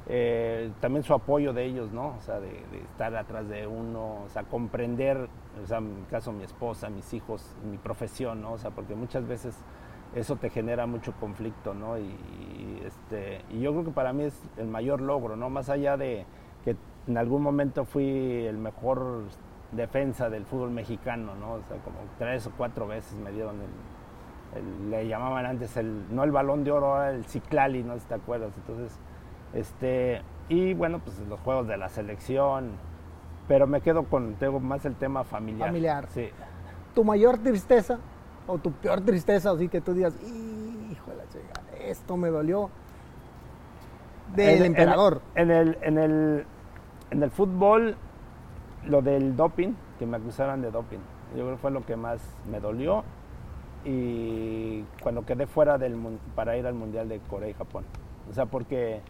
eh, 0.07 0.73
también 0.81 1.03
su 1.03 1.13
apoyo 1.13 1.53
de 1.53 1.67
ellos, 1.67 1.93
¿no? 1.93 2.15
O 2.17 2.21
sea, 2.23 2.41
de, 2.41 2.65
estar 2.83 3.15
atrás 3.15 3.47
de 3.47 3.67
uno, 3.67 4.23
o 4.25 4.29
sea, 4.31 4.45
comprender, 4.45 5.29
o 5.63 5.67
sea, 5.67 5.79
en 5.79 5.95
mi 5.95 6.07
caso 6.07 6.33
mi 6.33 6.45
esposa, 6.45 6.89
mis 6.89 7.13
hijos, 7.13 7.55
mi 7.71 7.77
profesión, 7.77 8.41
¿no? 8.41 8.53
O 8.53 8.59
sea, 8.59 8.71
porque 8.71 8.95
muchas 8.95 9.29
veces 9.29 9.55
eso 10.15 10.37
te 10.37 10.49
genera 10.49 10.87
mucho 10.87 11.13
conflicto, 11.21 11.75
¿no? 11.75 11.99
Y, 11.99 12.81
este, 12.87 13.43
y 13.51 13.61
yo 13.61 13.73
creo 13.73 13.85
que 13.85 13.91
para 13.91 14.15
mí 14.15 14.23
es 14.23 14.43
el 14.57 14.67
mayor 14.67 15.03
logro, 15.03 15.37
¿no? 15.37 15.51
Más 15.51 15.69
allá 15.69 15.99
de 15.99 16.25
en 17.09 17.17
algún 17.19 17.43
momento 17.43 17.85
fui 17.85 18.45
el 18.47 18.59
mejor 18.59 19.23
defensa 19.73 20.29
del 20.31 20.45
fútbol 20.45 20.71
mexicano, 20.71 21.35
¿no? 21.35 21.55
O 21.55 21.63
sea, 21.69 21.79
como 21.79 21.97
tres 22.19 22.47
o 22.47 22.53
cuatro 22.57 22.87
veces 22.87 23.15
me 23.19 23.33
dieron 23.33 23.57
el, 23.57 24.59
el- 24.59 24.91
le 24.91 25.09
llamaban 25.09 25.45
antes 25.47 25.77
el, 25.77 26.05
no 26.15 26.25
el 26.25 26.31
balón 26.33 26.65
de 26.65 26.71
oro, 26.71 26.95
ahora 26.95 27.11
el 27.11 27.25
Ciclali, 27.27 27.83
no 27.83 27.95
sé 27.95 28.01
si 28.01 28.07
te 28.07 28.15
acuerdas. 28.15 28.53
Entonces, 28.57 28.99
este, 29.55 30.23
y 30.49 30.75
bueno, 30.75 31.01
pues 31.01 31.19
los 31.29 31.41
juegos 31.41 31.67
de 31.69 31.77
la 31.77 31.89
selección, 31.89 32.71
pero 33.47 33.67
me 33.67 33.81
quedo 33.81 34.05
con, 34.05 34.35
tengo 34.35 34.61
más 34.61 34.85
el 34.85 34.95
tema 34.95 35.25
familiar. 35.25 35.69
Familiar. 35.69 36.07
Sí. 36.11 36.29
Tu 36.95 37.05
mayor 37.05 37.39
tristeza 37.39 37.99
o 38.47 38.59
tu 38.59 38.73
peor 38.73 39.01
tristeza, 39.03 39.51
así 39.51 39.69
que 39.69 39.81
tú 39.81 39.93
digas, 39.95 40.15
hijo 40.91 41.11
de 41.11 41.17
la 41.17 41.25
chica, 41.25 41.61
esto 41.87 42.17
me 42.17 42.29
dolió. 42.29 42.71
Del 44.35 44.49
En- 44.49 44.57
en- 44.59 44.65
emperador. 44.67 45.23
En, 45.35 45.51
el, 45.51 45.79
en, 45.83 45.99
el, 45.99 46.47
en 47.11 47.23
el 47.23 47.31
fútbol, 47.31 47.97
lo 48.87 49.03
del 49.03 49.37
doping, 49.37 49.75
que 49.99 50.07
me 50.07 50.17
acusaran 50.17 50.63
de 50.63 50.71
doping, 50.71 50.99
yo 51.37 51.45
creo 51.45 51.51
que 51.53 51.57
fue 51.59 51.71
lo 51.71 51.85
que 51.85 51.97
más 51.97 52.21
me 52.51 52.61
dolió. 52.61 53.05
Y 53.85 54.83
cuando 55.03 55.25
quedé 55.25 55.47
fuera 55.47 55.79
del, 55.79 55.97
para 56.35 56.57
ir 56.57 56.67
al 56.67 56.75
Mundial 56.75 57.09
de 57.09 57.21
Corea 57.21 57.49
y 57.49 57.55
Japón. 57.55 57.85
O 58.29 58.35
sea, 58.35 58.47
porque 58.47 59.01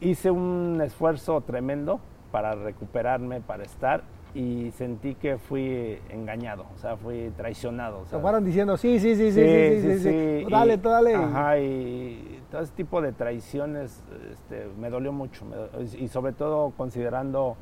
hice 0.00 0.30
un 0.30 0.80
esfuerzo 0.82 1.40
tremendo 1.40 2.00
para 2.30 2.54
recuperarme, 2.54 3.40
para 3.40 3.64
estar, 3.64 4.02
y 4.34 4.70
sentí 4.72 5.14
que 5.14 5.36
fui 5.36 5.98
engañado, 6.08 6.66
o 6.74 6.78
sea, 6.78 6.96
fui 6.96 7.30
traicionado. 7.36 8.04
sea, 8.06 8.18
fueron 8.18 8.44
diciendo, 8.44 8.76
sí, 8.76 8.98
sí, 8.98 9.14
sí, 9.14 9.30
sí, 9.32 9.42
sí, 9.42 9.80
sí, 9.80 9.98
sí, 9.98 9.98
sí. 9.98 10.46
Dale, 10.50 10.76
dale. 10.78 11.14
Ajá, 11.14 11.58
y 11.58 12.41
todo 12.52 12.60
ese 12.60 12.72
tipo 12.74 13.00
de 13.00 13.12
traiciones 13.12 14.04
este, 14.30 14.66
me 14.78 14.90
dolió 14.90 15.10
mucho. 15.10 15.46
me 15.46 15.56
y 15.98 16.06
sobre 16.08 16.32
todo 16.32 16.72
considerando 16.76 17.56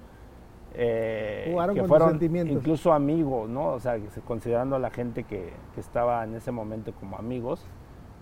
eh, 0.75 1.49
Jugaron 1.51 1.77
que 1.77 1.85
fueron 1.85 2.11
sentimientos. 2.11 2.57
incluso 2.57 2.93
amigos, 2.93 3.49
¿no? 3.49 3.69
O 3.69 3.79
sea, 3.81 3.97
considerando 4.27 4.77
a 4.77 4.79
la 4.81 4.91
gente 4.91 5.23
que, 5.23 5.53
que 5.75 5.81
estaba 5.81 6.25
en 6.25 6.35
ese 6.35 6.51
momento 6.51 6.93
como 6.99 7.17
amigos 7.17 7.65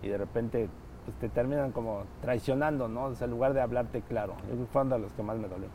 y 0.03 0.09
de 0.09 0.19
repente 0.19 0.69
pues, 1.07 1.17
te 1.19 1.31
terminan 1.31 1.73
como 1.73 2.03
traicionando, 2.21 2.87
¿no? 2.87 3.07
O 3.07 3.15
sea, 3.15 3.25
en 3.25 3.31
lugar 3.31 3.55
de 3.55 3.63
hablarte 3.63 4.03
claro. 4.03 4.35
Que 4.47 4.65
fueron 4.67 4.91
de 4.91 4.99
los 4.99 5.13
que 5.15 5.23
más 5.23 5.39
me 5.39 5.49
dolió. 5.49 5.69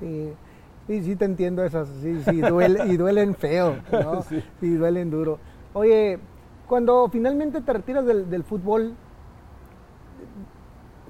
Sí, 0.00 0.32
sí, 0.86 1.02
sí 1.02 1.16
te 1.16 1.26
entiendo 1.26 1.62
esas, 1.62 1.88
sí, 1.88 2.22
sí, 2.22 2.40
duele, 2.40 2.86
y 2.86 2.96
duelen 2.96 3.34
feo, 3.34 3.76
¿no? 3.92 4.22
Sí. 4.28 4.42
Sí. 4.60 4.74
duelen 4.76 5.10
duro. 5.10 5.38
Oye, 5.74 6.18
cuando 6.66 7.06
finalmente 7.10 7.60
te 7.60 7.70
retiras 7.70 8.06
del, 8.06 8.30
del 8.30 8.44
fútbol, 8.44 8.94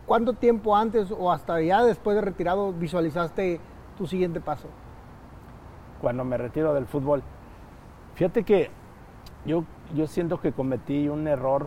¿cuánto 0.09 0.33
tiempo 0.33 0.75
antes 0.75 1.13
o 1.17 1.31
hasta 1.31 1.61
ya 1.61 1.85
después 1.85 2.17
de 2.17 2.23
retirado 2.23 2.73
visualizaste 2.73 3.61
tu 3.97 4.07
siguiente 4.09 4.41
paso? 4.41 4.67
cuando 6.01 6.25
me 6.25 6.37
retiro 6.39 6.75
del 6.75 6.87
fútbol. 6.87 7.23
Fíjate 8.15 8.45
que 8.45 8.71
yo, 9.45 9.65
yo 9.95 10.07
siento 10.07 10.41
que 10.41 10.53
cometí 10.53 11.09
un 11.09 11.27
error, 11.27 11.67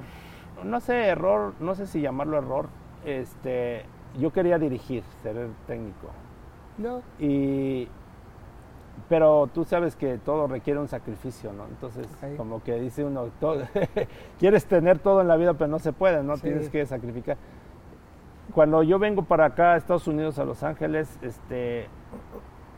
no 0.64 0.80
sé, 0.80 1.08
error, 1.08 1.54
no 1.60 1.76
sé 1.76 1.86
si 1.86 2.00
llamarlo 2.00 2.38
error. 2.38 2.70
Este, 3.04 3.86
yo 4.18 4.32
quería 4.32 4.58
dirigir, 4.58 5.04
ser 5.22 5.50
técnico. 5.68 6.08
¿No? 6.78 7.02
Y, 7.20 7.90
pero 9.10 9.50
tú 9.54 9.66
sabes 9.66 9.98
que 9.98 10.18
todo 10.18 10.48
requiere 10.48 10.80
un 10.80 10.88
sacrificio, 10.88 11.52
¿no? 11.52 11.66
Entonces, 11.66 12.08
como 12.38 12.64
que 12.64 12.80
dice 12.80 13.04
uno, 13.04 13.26
todo- 13.42 13.64
quieres 14.40 14.66
tener 14.66 15.00
todo 15.00 15.20
en 15.20 15.28
la 15.28 15.36
vida, 15.36 15.56
pero 15.56 15.68
no 15.70 15.80
se 15.80 15.92
puede, 15.92 16.24
¿no? 16.24 16.38
Sí. 16.38 16.44
Tienes 16.44 16.70
que 16.70 16.86
sacrificar. 16.86 17.36
Cuando 18.54 18.84
yo 18.84 19.00
vengo 19.00 19.24
para 19.24 19.46
acá, 19.46 19.74
a 19.74 19.78
Estados 19.78 20.08
Unidos, 20.08 20.40
a 20.40 20.46
Los 20.46 20.64
Ángeles, 20.64 21.18
este, 21.22 21.88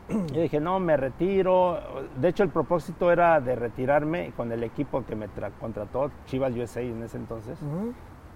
yo 0.08 0.40
dije, 0.40 0.60
no, 0.60 0.78
me 0.80 0.96
retiro. 0.96 1.78
De 2.20 2.28
hecho, 2.28 2.42
el 2.42 2.50
propósito 2.50 3.10
era 3.10 3.40
de 3.40 3.56
retirarme 3.56 4.32
con 4.36 4.52
el 4.52 4.62
equipo 4.62 5.04
que 5.04 5.16
me 5.16 5.28
tra- 5.28 5.50
contrató, 5.60 6.10
Chivas 6.26 6.54
USA 6.54 6.80
en 6.80 7.02
ese 7.02 7.16
entonces 7.16 7.58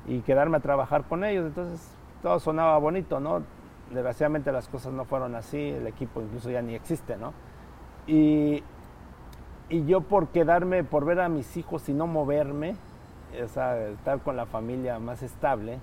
y 0.06 0.20
quedarme 0.20 0.56
a 0.56 0.60
trabajar 0.60 1.04
con 1.04 1.24
ellos. 1.24 1.46
Entonces 1.46 1.94
todo 2.22 2.38
sonaba 2.40 2.78
bonito, 2.78 3.20
¿no? 3.20 3.42
Desgraciadamente 3.92 4.50
las 4.52 4.68
cosas 4.68 4.92
no 4.92 5.04
fueron 5.04 5.34
así, 5.34 5.58
el 5.70 5.86
equipo 5.86 6.20
incluso 6.20 6.50
ya 6.50 6.60
ni 6.62 6.74
existe, 6.74 7.16
¿no? 7.16 7.32
Y, 8.06 8.62
y 9.68 9.84
yo 9.86 10.00
por 10.00 10.28
quedarme, 10.28 10.82
por 10.84 11.04
ver 11.04 11.20
a 11.20 11.28
mis 11.28 11.56
hijos 11.56 11.88
y 11.88 11.92
no 11.92 12.06
moverme, 12.06 12.74
o 13.42 13.48
sea, 13.48 13.78
estar 13.88 14.20
con 14.20 14.36
la 14.36 14.46
familia 14.46 14.98
más 14.98 15.22
estable, 15.22 15.78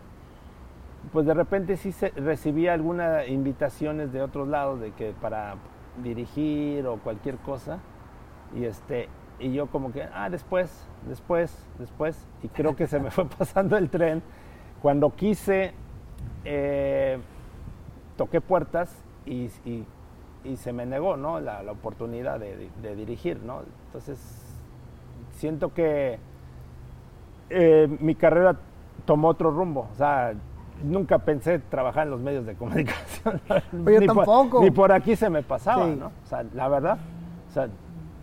pues 1.11 1.26
de 1.26 1.34
repente 1.34 1.77
sí 1.77 1.91
se- 1.91 2.10
recibía 2.10 2.73
algunas 2.73 3.27
invitaciones 3.27 4.11
de 4.11 4.22
otros 4.22 4.48
lados 4.48 4.80
de 4.80 4.91
que 4.91 5.14
para 5.22 5.56
dirigir 6.03 6.86
o 6.88 6.98
cualquier 6.98 7.38
cosa. 7.38 7.80
Y 8.56 8.65
este 8.65 9.10
y 9.40 9.52
yo 9.53 9.68
como 9.68 9.91
que 9.91 10.03
ah 10.14 10.30
después 10.30 10.88
después 11.07 11.53
después 11.77 12.26
y 12.41 12.48
creo 12.48 12.76
que 12.76 12.88
se 12.88 12.99
me 12.99 13.11
fue 13.11 13.26
pasando 13.38 13.77
el 13.77 13.90
tren. 13.90 14.22
Cuando 14.82 15.15
quise 15.15 15.73
eh, 16.44 17.18
toqué 18.18 18.41
puertas 18.41 19.03
y, 19.26 19.49
se 20.56 20.72
me 20.73 20.86
negó 20.86 21.18
no 21.18 21.40
la, 21.40 21.64
oportunidad 21.72 22.40
de 22.40 22.95
dirigir 22.95 23.41
no 23.41 23.64
entonces 23.88 24.45
siento 25.32 25.73
que 25.73 26.19
eh, 27.49 27.88
mi 27.99 28.15
carrera 28.15 28.57
tomó 29.06 29.30
otro 29.30 29.52
rumbo. 29.52 29.88
O 29.91 29.95
sea, 29.95 30.34
nunca 30.84 31.19
pensé 31.19 31.60
trabajar 31.60 32.03
en 32.06 32.11
los 32.11 32.19
medios 32.22 32.45
de 32.45 32.56
comunicación. 32.56 33.41
Oye, 33.85 33.99
ni, 33.99 34.07
por, 34.07 34.15
tampoco. 34.18 34.61
ni 34.61 34.72
por 34.72 34.91
aquí 34.91 35.15
se 35.15 35.30
me 35.30 35.41
pasaba, 35.43 35.85
Sí. 35.85 35.95
¿no? 35.99 36.07
O 36.07 36.27
sea, 36.27 36.43
la 36.53 36.68
verdad, 36.68 36.97
o 37.49 37.52
sea, 37.53 37.68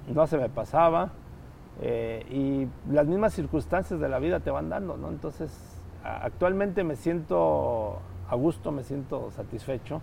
no 0.09 0.27
se 0.27 0.39
me 0.39 0.49
pasaba. 0.49 1.11
eh, 1.81 2.25
y 2.31 2.93
las 2.93 3.07
mismas 3.07 3.33
circunstancias 3.33 3.99
de 3.99 4.09
la 4.09 4.19
vida 4.19 4.41
te 4.41 4.51
van 4.51 4.69
dando, 4.69 4.97
¿no? 4.97 5.09
Entonces, 5.09 5.51
actualmente 6.05 6.85
me 6.85 6.97
siento 6.97 7.99
a 8.29 8.35
gusto, 8.37 8.73
me 8.73 8.83
siento 8.83 9.31
satisfecho 9.31 10.01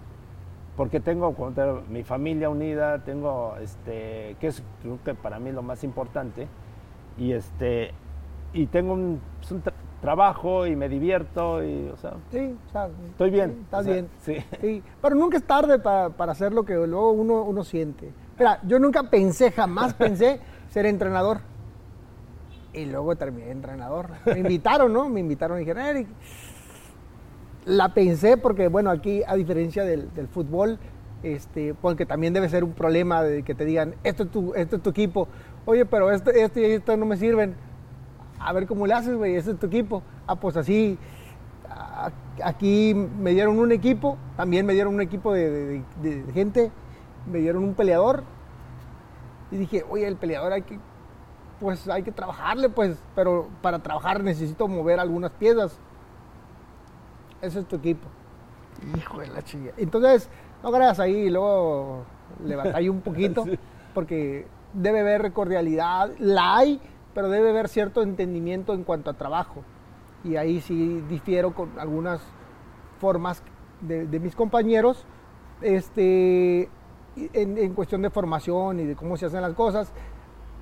porque 0.77 0.99
tengo 0.99 1.34
como 1.34 1.51
te 1.51 1.61
digo, 1.63 1.81
mi 1.89 2.03
familia 2.03 2.49
unida, 2.49 2.99
tengo 3.03 3.55
este 3.61 4.35
que 4.39 4.47
es 4.47 4.63
creo 4.81 4.97
que 5.03 5.13
para 5.13 5.38
mí 5.39 5.51
lo 5.51 5.61
más 5.61 5.84
importante 5.84 6.47
y 7.17 7.34
este 7.34 7.91
y 8.53 8.65
tengo 8.67 8.93
un, 8.93 9.19
trabajo 10.01 10.65
y 10.65 10.76
me 10.76 10.88
divierto 10.89 11.63
y 11.63 11.89
o 11.89 11.97
sea, 11.97 12.13
Sí, 12.31 12.55
o 12.67 12.71
sea, 12.71 12.89
estoy 13.09 13.30
bien. 13.30 13.51
sí, 13.51 13.61
estás 13.63 13.81
o 13.81 13.84
sea, 13.84 13.93
bien. 13.93 14.07
Sí. 14.21 14.35
Sí, 14.61 14.84
pero 15.01 15.15
nunca 15.15 15.38
es 15.38 15.43
tarde 15.43 15.80
para, 15.80 16.09
para 16.09 16.31
hacer 16.31 16.53
lo 16.53 16.63
que 16.63 16.73
luego 16.76 17.11
uno, 17.11 17.43
uno 17.43 17.63
siente. 17.63 18.11
Mira, 18.38 18.59
yo 18.63 18.80
nunca 18.80 19.03
pensé, 19.09 19.51
jamás 19.51 19.93
pensé 19.93 20.39
ser 20.69 20.85
entrenador. 20.85 21.39
Y 22.71 22.85
luego 22.85 23.15
terminé 23.15 23.49
entrenador. 23.51 24.09
Me 24.26 24.39
invitaron, 24.39 24.93
¿no? 24.93 25.09
Me 25.09 25.19
invitaron 25.19 25.57
y 25.57 25.61
dijeron, 25.61 25.84
Eric, 25.84 26.07
la 27.65 27.93
pensé 27.93 28.38
porque, 28.38 28.67
bueno, 28.67 28.89
aquí 28.89 29.21
a 29.27 29.35
diferencia 29.35 29.84
del, 29.84 30.13
del 30.13 30.27
fútbol, 30.27 30.80
este, 31.23 31.73
porque 31.73 32.05
también 32.05 32.34
debe 32.34 32.47
ser 32.47 32.63
un 32.63 32.73
problema 32.73 33.23
de 33.23 33.43
que 33.43 33.53
te 33.55 33.65
digan, 33.65 33.95
esto 34.03 34.23
es 34.23 34.31
tu, 34.31 34.53
esto 34.53 34.77
es 34.77 34.81
tu 34.84 34.89
equipo. 34.91 35.27
Oye, 35.65 35.85
pero 35.85 36.11
esto, 36.11 36.31
esto 36.31 36.59
y 36.59 36.65
esto 36.65 36.95
no 36.95 37.05
me 37.05 37.17
sirven. 37.17 37.55
A 38.39 38.53
ver 38.53 38.67
cómo 38.67 38.87
le 38.87 38.93
haces, 38.93 39.15
güey, 39.15 39.35
este 39.35 39.51
es 39.51 39.59
tu 39.59 39.67
equipo. 39.67 40.01
Ah, 40.27 40.35
pues 40.35 40.55
así, 40.57 40.97
a- 41.69 42.11
aquí 42.43 42.93
me 42.93 43.31
dieron 43.31 43.59
un 43.59 43.71
equipo, 43.71 44.17
también 44.37 44.65
me 44.65 44.73
dieron 44.73 44.93
un 44.95 45.01
equipo 45.01 45.33
de, 45.33 45.49
de- 45.49 45.83
de- 46.01 46.23
de 46.23 46.33
gente, 46.33 46.71
me 47.31 47.39
dieron 47.39 47.63
un 47.63 47.73
peleador. 47.73 48.23
Y 49.51 49.57
dije, 49.57 49.83
oye, 49.89 50.07
el 50.07 50.15
peleador 50.15 50.53
hay 50.53 50.61
que, 50.61 50.79
pues 51.59 51.87
hay 51.89 52.03
que 52.03 52.11
trabajarle, 52.11 52.69
pues, 52.69 52.97
pero 53.15 53.47
para 53.61 53.79
trabajar 53.79 54.23
necesito 54.23 54.67
mover 54.67 54.99
algunas 54.99 55.31
piezas. 55.31 55.77
Ese 57.41 57.59
es 57.59 57.67
tu 57.67 57.75
equipo. 57.77 58.07
Hijo 58.97 59.19
de 59.19 59.27
la 59.27 59.41
chica. 59.41 59.71
Entonces, 59.77 60.29
no 60.63 60.71
creas 60.71 60.99
ahí, 60.99 61.15
y 61.15 61.29
luego 61.29 62.03
le 62.45 62.55
batallé 62.55 62.89
un 62.89 63.01
poquito, 63.01 63.45
porque 63.93 64.45
debe 64.73 64.99
haber 65.01 65.33
cordialidad, 65.33 66.11
la 66.19 66.57
hay, 66.57 66.79
pero 67.14 67.30
debe 67.30 67.49
haber 67.49 67.68
cierto 67.68 68.02
entendimiento 68.02 68.73
en 68.73 68.84
cuanto 68.84 69.10
a 69.10 69.14
trabajo. 69.14 69.64
y 70.23 70.36
ahí 70.36 70.60
sí 70.60 71.02
difiero 71.10 71.53
con 71.53 71.80
algunas 71.80 72.22
formas 72.99 73.41
de, 73.81 74.06
de 74.06 74.19
mis 74.19 74.36
compañeros, 74.36 75.06
este, 75.61 76.69
en, 77.15 77.57
en 77.57 77.73
cuestión 77.73 78.02
de 78.02 78.10
formación 78.10 78.80
y 78.81 78.86
de 78.86 78.95
cómo 78.95 79.15
se 79.15 79.27
hacen 79.27 79.41
las 79.41 79.53
cosas. 79.53 79.91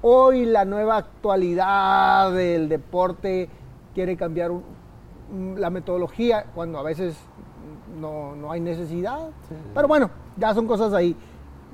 Hoy 0.04 0.46
la 0.46 0.64
nueva 0.64 0.98
actualidad 0.98 2.32
del 2.32 2.70
deporte 2.70 3.50
quiere 3.96 4.16
cambiar 4.16 4.52
la 5.56 5.72
metodología 5.72 6.46
cuando 6.54 6.78
a 6.78 6.84
veces 6.84 7.18
no, 8.00 8.36
no 8.36 8.52
hay 8.52 8.60
necesidad. 8.60 9.30
Pero 9.74 9.88
bueno, 9.88 10.12
ya 10.38 10.54
son 10.54 10.68
cosas 10.68 10.94
ahí. 10.94 11.16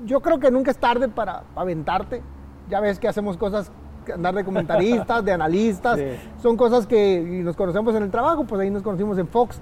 Yo 0.06 0.20
creo 0.20 0.38
que 0.38 0.50
nunca 0.50 0.70
es 0.70 0.78
tarde 0.78 1.08
para 1.08 1.44
aventarte. 1.54 2.22
Ya 2.70 2.80
ves 2.80 2.98
que 2.98 3.08
hacemos 3.08 3.36
cosas, 3.36 3.70
andar 4.12 4.34
de 4.34 4.44
comentaristas, 4.44 5.24
de 5.24 5.32
analistas. 5.32 5.98
Sí. 5.98 6.04
Son 6.42 6.56
cosas 6.56 6.86
que 6.86 7.20
nos 7.44 7.56
conocemos 7.56 7.94
en 7.94 8.02
el 8.02 8.10
trabajo, 8.10 8.44
pues 8.44 8.60
ahí 8.60 8.70
nos 8.70 8.82
conocimos 8.82 9.16
en 9.18 9.28
Fox. 9.28 9.58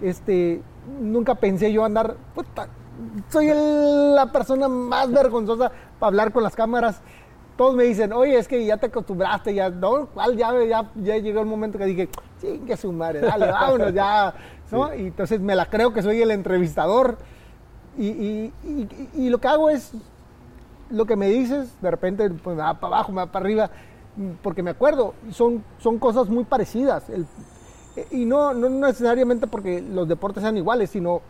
Este, 0.00 0.60
nunca 1.00 1.34
pensé 1.34 1.72
yo 1.72 1.84
andar, 1.84 2.16
puta, 2.34 2.68
soy 3.28 3.48
el- 3.48 4.14
la 4.14 4.30
persona 4.32 4.68
más 4.68 5.10
vergonzosa 5.10 5.70
para 5.98 6.08
hablar 6.08 6.32
con 6.32 6.42
las 6.42 6.54
cámaras. 6.54 7.00
Todos 7.56 7.74
me 7.74 7.84
dicen, 7.84 8.12
oye, 8.12 8.36
es 8.38 8.48
que 8.48 8.64
ya 8.66 8.76
te 8.76 8.86
acostumbraste, 8.86 9.54
ya, 9.54 9.70
no, 9.70 10.08
¿cuál? 10.12 10.36
Ya, 10.36 10.52
ya, 10.64 10.90
ya 10.96 11.16
llegó 11.16 11.40
el 11.40 11.46
momento 11.46 11.78
que 11.78 11.86
dije, 11.86 12.08
chingue 12.40 12.76
su 12.76 12.92
madre, 12.92 13.20
dale, 13.20 13.46
vámonos, 13.50 13.94
ya, 13.94 14.34
¿no? 14.70 14.94
Y 14.94 15.06
entonces 15.06 15.40
me 15.40 15.54
la 15.54 15.64
creo 15.64 15.92
que 15.94 16.02
soy 16.02 16.20
el 16.20 16.30
entrevistador. 16.32 17.16
Y, 17.96 18.08
y- 18.08 18.52
y- 18.64 19.08
y 19.14 19.30
lo 19.30 19.38
que 19.38 19.48
hago 19.48 19.70
es, 19.70 19.92
lo 20.90 21.04
que 21.06 21.16
me 21.16 21.28
dices, 21.28 21.68
de 21.80 21.90
repente 21.90 22.28
pues, 22.30 22.56
me 22.56 22.62
va 22.62 22.74
para 22.74 22.96
abajo, 22.96 23.12
me 23.12 23.18
va 23.18 23.26
para 23.26 23.44
arriba, 23.44 23.70
porque 24.42 24.62
me 24.62 24.70
acuerdo, 24.70 25.14
son, 25.30 25.62
son 25.78 25.98
cosas 25.98 26.28
muy 26.28 26.44
parecidas. 26.44 27.08
El- 27.10 27.26
y 28.10 28.24
no, 28.26 28.52
no 28.52 28.68
necesariamente 28.68 29.46
porque 29.46 29.80
los 29.80 30.06
deportes 30.06 30.42
sean 30.42 30.56
iguales, 30.56 30.90
sino 30.90 31.22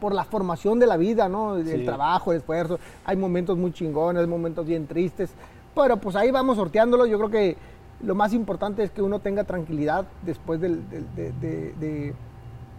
por 0.00 0.12
la 0.14 0.24
formación 0.24 0.78
de 0.78 0.86
la 0.86 0.96
vida, 0.96 1.28
¿no? 1.28 1.56
El 1.56 1.66
Sí. 1.66 1.84
trabajo, 1.84 2.32
el 2.32 2.38
esfuerzo. 2.38 2.78
Hay 3.04 3.16
momentos 3.16 3.56
muy 3.56 3.72
chingones, 3.72 4.20
hay 4.22 4.26
momentos 4.28 4.66
bien 4.66 4.86
tristes, 4.86 5.30
pero 5.74 5.96
pues 5.96 6.16
ahí 6.16 6.30
vamos 6.30 6.56
sorteándolo. 6.56 7.06
Yo 7.06 7.18
creo 7.18 7.30
que 7.30 7.56
lo 8.02 8.14
más 8.14 8.32
importante 8.34 8.82
es 8.82 8.90
que 8.90 9.00
uno 9.00 9.20
tenga 9.20 9.44
tranquilidad 9.44 10.04
después 10.22 10.60
del- 10.60 10.88
del- 10.90 11.14
de, 11.14 11.32
de- 11.32 11.72
de- 11.78 12.14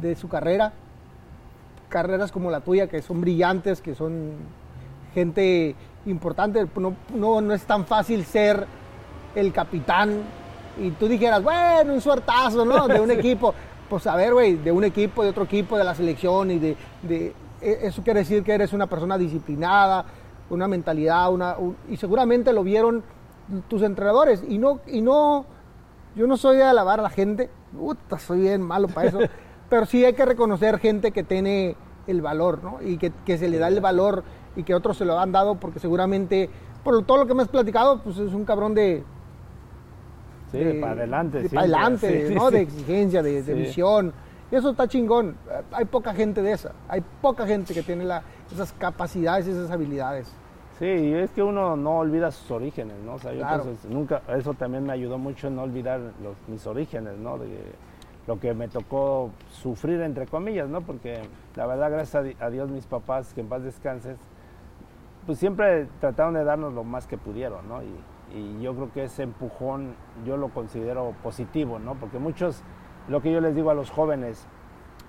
de 0.01 0.15
su 0.15 0.27
carrera. 0.27 0.73
Carreras 1.89 2.31
como 2.31 2.51
la 2.51 2.59
tuya, 2.59 2.87
que 2.87 3.01
son 3.01 3.21
brillantes, 3.21 3.81
que 3.81 3.95
son 3.95 4.31
gente 5.15 5.75
importante. 6.05 6.67
No, 6.75 6.93
no, 7.15 7.41
no 7.41 7.53
es 7.55 7.63
tan 7.65 7.85
fácil 7.85 8.23
ser 8.25 8.67
el 9.33 9.51
capitán 9.51 10.21
y 10.79 10.91
tú 10.91 11.07
dijeras, 11.07 11.41
bueno, 11.41 11.93
un 11.93 12.01
suertazo, 12.01 12.63
¿no? 12.65 12.87
De 12.87 12.99
un 12.99 13.09
equipo. 13.19 13.53
Pues 13.89 14.05
a 14.07 14.15
ver, 14.15 14.33
güey, 14.33 14.55
de 14.55 14.71
un 14.71 14.83
equipo, 14.83 15.23
de 15.23 15.29
otro 15.29 15.43
equipo, 15.45 15.77
de 15.77 15.83
la 15.83 15.95
selección 15.95 16.51
y 16.51 16.59
de, 16.59 16.75
de- 17.03 17.33
e- 17.61 17.79
Eso 17.83 18.03
quiere 18.03 18.19
decir 18.19 18.43
que 18.43 18.53
eres 18.53 18.73
una 18.73 18.87
persona 18.87 19.17
disciplinada, 19.17 20.05
una 20.49 20.67
mentalidad, 20.67 21.31
una, 21.31 21.57
un- 21.57 21.77
y 21.89 21.97
seguramente 21.97 22.51
lo 22.51 22.63
vieron 22.63 23.03
tus 23.69 23.81
entrenadores. 23.83 24.43
Y 24.47 24.57
no, 24.57 24.79
y 24.87 25.01
no, 25.01 25.45
yo 26.15 26.25
no 26.27 26.35
soy 26.35 26.57
de 26.57 26.63
alabar 26.63 26.99
a 26.99 27.03
la 27.03 27.09
gente, 27.11 27.49
puta, 27.77 28.17
soy 28.19 28.41
bien 28.41 28.61
malo 28.61 28.87
para 28.87 29.07
eso, 29.09 29.19
pero 29.69 29.85
sí 29.85 30.03
hay 30.03 30.13
que 30.13 30.25
reconocer 30.25 30.79
gente 30.79 31.11
que 31.11 31.23
tiene 31.23 31.75
el 32.07 32.21
valor, 32.21 32.63
¿no? 32.63 32.79
Y 32.81 32.97
que, 32.97 33.11
que 33.25 33.37
se 33.37 33.47
le 33.49 33.59
da 33.59 33.67
el 33.67 33.81
valor 33.81 34.23
y 34.55 34.63
que 34.63 34.73
otros 34.73 34.97
se 34.97 35.05
lo 35.05 35.19
han 35.19 35.31
dado 35.31 35.55
porque 35.55 35.79
seguramente, 35.79 36.49
por 36.83 37.03
todo 37.05 37.17
lo 37.17 37.25
que 37.27 37.33
me 37.33 37.41
has 37.43 37.47
platicado, 37.49 37.99
pues 38.01 38.17
es 38.17 38.33
un 38.33 38.45
cabrón 38.45 38.73
de... 38.73 39.03
Sí, 40.51 40.59
de- 40.59 40.75
para 40.79 40.93
adelante. 40.93 41.41
de 41.43 41.49
para 41.49 41.61
adelante, 41.61 42.27
Sí, 42.29 42.35
¿no? 42.35 42.47
sí. 42.49 42.53
De 42.55 42.61
exigencia, 42.61 43.23
de, 43.23 43.43
de 43.43 43.53
visión. 43.53 44.13
Y 44.51 44.55
eso 44.55 44.69
está 44.69 44.87
chingón. 44.87 45.35
Hay 45.71 45.85
poca 45.85 46.13
gente 46.13 46.41
de 46.41 46.51
esa. 46.53 46.71
Hay 46.87 47.03
poca 47.21 47.45
gente 47.47 47.73
que 47.73 47.81
tiene 47.83 48.05
la- 48.05 48.23
esas 48.51 48.71
capacidades 48.73 49.47
y 49.47 49.51
esas 49.51 49.71
habilidades. 49.71 50.31
Sí, 50.79 50.85
y 50.85 51.13
es 51.13 51.31
que 51.31 51.41
uno 51.41 51.75
no 51.77 51.99
olvida 51.99 52.31
sus 52.31 52.51
orígenes, 52.51 52.95
¿no? 53.05 53.13
O 53.15 53.19
sea, 53.19 53.31
yo 53.31 53.39
Claro. 53.39 53.63
entonces 53.63 53.89
nunca, 53.89 54.21
eso 54.37 54.53
también 54.53 54.85
me 54.85 54.91
ayudó 54.93 55.17
mucho 55.17 55.47
en 55.47 55.55
no 55.55 55.63
olvidar 55.63 55.99
los- 56.21 56.35
mis 56.47 56.65
orígenes, 56.67 57.17
¿no? 57.17 57.37
De 57.37 57.47
lo 58.27 58.39
que 58.39 58.53
me 58.53 58.67
tocó 58.67 59.31
sufrir, 59.51 60.01
entre 60.01 60.25
comillas, 60.27 60.67
¿no? 60.67 60.81
Porque 60.81 61.21
la 61.55 61.65
verdad, 61.65 61.91
gracias 61.91 62.35
a 62.39 62.49
Dios, 62.49 62.69
mis 62.69 62.85
papás, 62.85 63.33
que 63.33 63.41
en 63.41 63.47
paz 63.47 63.63
descanses, 63.63 64.17
pues 65.25 65.37
siempre 65.39 65.87
trataron 65.99 66.33
de 66.35 66.43
darnos 66.43 66.73
lo 66.73 66.83
más 66.83 67.07
que 67.07 67.17
pudieron, 67.17 67.67
¿no? 67.67 67.81
Y, 67.83 67.95
y 68.33 68.61
yo 68.61 68.73
creo 68.75 68.91
que 68.91 69.03
ese 69.05 69.23
empujón 69.23 69.95
yo 70.25 70.37
lo 70.37 70.49
considero 70.49 71.13
positivo, 71.23 71.79
¿no? 71.79 71.95
Porque 71.95 72.19
muchos, 72.19 72.63
lo 73.07 73.21
que 73.21 73.31
yo 73.31 73.41
les 73.41 73.55
digo 73.55 73.69
a 73.69 73.73
los 73.73 73.89
jóvenes, 73.91 74.47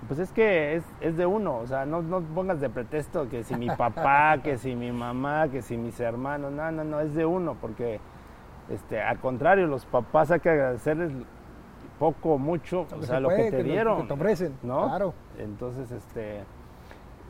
pues 0.07 0.19
es 0.19 0.31
que 0.31 0.75
es, 0.75 0.83
es 1.01 1.17
de 1.17 1.25
uno, 1.25 1.57
o 1.57 1.67
sea, 1.67 1.85
no, 1.85 2.01
no 2.01 2.21
pongas 2.21 2.59
de 2.61 2.69
pretexto 2.69 3.27
que 3.29 3.43
si 3.43 3.55
mi 3.55 3.67
papá, 3.69 4.37
que 4.43 4.57
si 4.57 4.75
mi 4.75 4.91
mamá, 4.91 5.47
que 5.49 5.61
si 5.61 5.77
mis 5.77 5.99
hermanos, 5.99 6.51
no, 6.51 6.71
no, 6.71 6.83
no, 6.83 6.99
es 6.99 7.13
de 7.15 7.25
uno, 7.25 7.55
porque 7.59 7.99
este, 8.69 9.01
al 9.01 9.19
contrario, 9.19 9.65
los 9.67 9.85
papás 9.85 10.29
hay 10.31 10.39
que 10.39 10.49
agradecerles 10.49 11.11
poco 11.99 12.33
o 12.33 12.37
mucho, 12.37 12.85
Lo 12.91 12.97
o 12.97 13.01
sea, 13.01 13.15
se 13.15 13.21
lo 13.21 13.29
que 13.29 13.35
te 13.35 13.51
que 13.51 13.57
lo- 13.57 13.63
dieron. 13.63 14.01
que 14.03 14.07
te 14.07 14.13
ofrecen, 14.13 14.53
¿no? 14.61 14.87
claro. 14.87 15.13
Entonces, 15.39 15.91
este, 15.91 16.43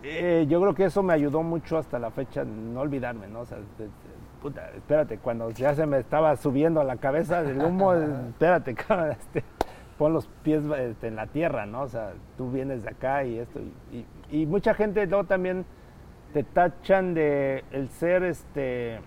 eh, 0.10 0.46
yo 0.48 0.60
creo 0.62 0.74
que 0.74 0.86
eso 0.86 1.04
me 1.04 1.14
ayudó 1.14 1.44
mucho 1.44 1.78
hasta 1.78 2.00
la 2.00 2.12
fecha, 2.12 2.44
no 2.46 2.82
olvidarme, 2.82 3.28
¿no? 3.28 3.42
O 3.42 3.46
sea, 3.46 3.58
de- 3.58 3.86
de- 3.86 3.90
puta, 4.42 4.70
espérate, 4.76 5.18
cuando 5.18 5.50
ya 5.52 5.74
se 5.76 5.86
me 5.86 5.98
estaba 6.00 6.36
subiendo 6.36 6.80
a 6.80 6.84
la 6.84 6.98
cabeza 6.98 7.44
del 7.44 7.60
humo, 7.62 7.94
espérate, 8.30 8.74
cabrón, 8.76 9.12
este, 9.12 9.44
pon 9.98 10.14
los 10.14 10.28
pies 10.44 10.64
este, 10.78 11.08
en 11.08 11.16
la 11.16 11.28
tierra, 11.28 11.66
¿no? 11.66 11.82
O 11.82 11.88
sea, 11.88 12.14
tú 12.38 12.52
vienes 12.52 12.84
de 12.84 12.90
acá 12.90 13.24
y 13.24 13.40
esto. 13.40 13.60
Y, 13.92 13.98
y- 14.32 14.42
y 14.42 14.46
mucha 14.46 14.74
gente 14.74 15.06
luego 15.08 15.24
también 15.26 15.66
te 16.34 16.44
tachan 16.44 17.14
de 17.14 17.64
el 17.72 17.90
ser 17.90 18.24
este 18.24 19.00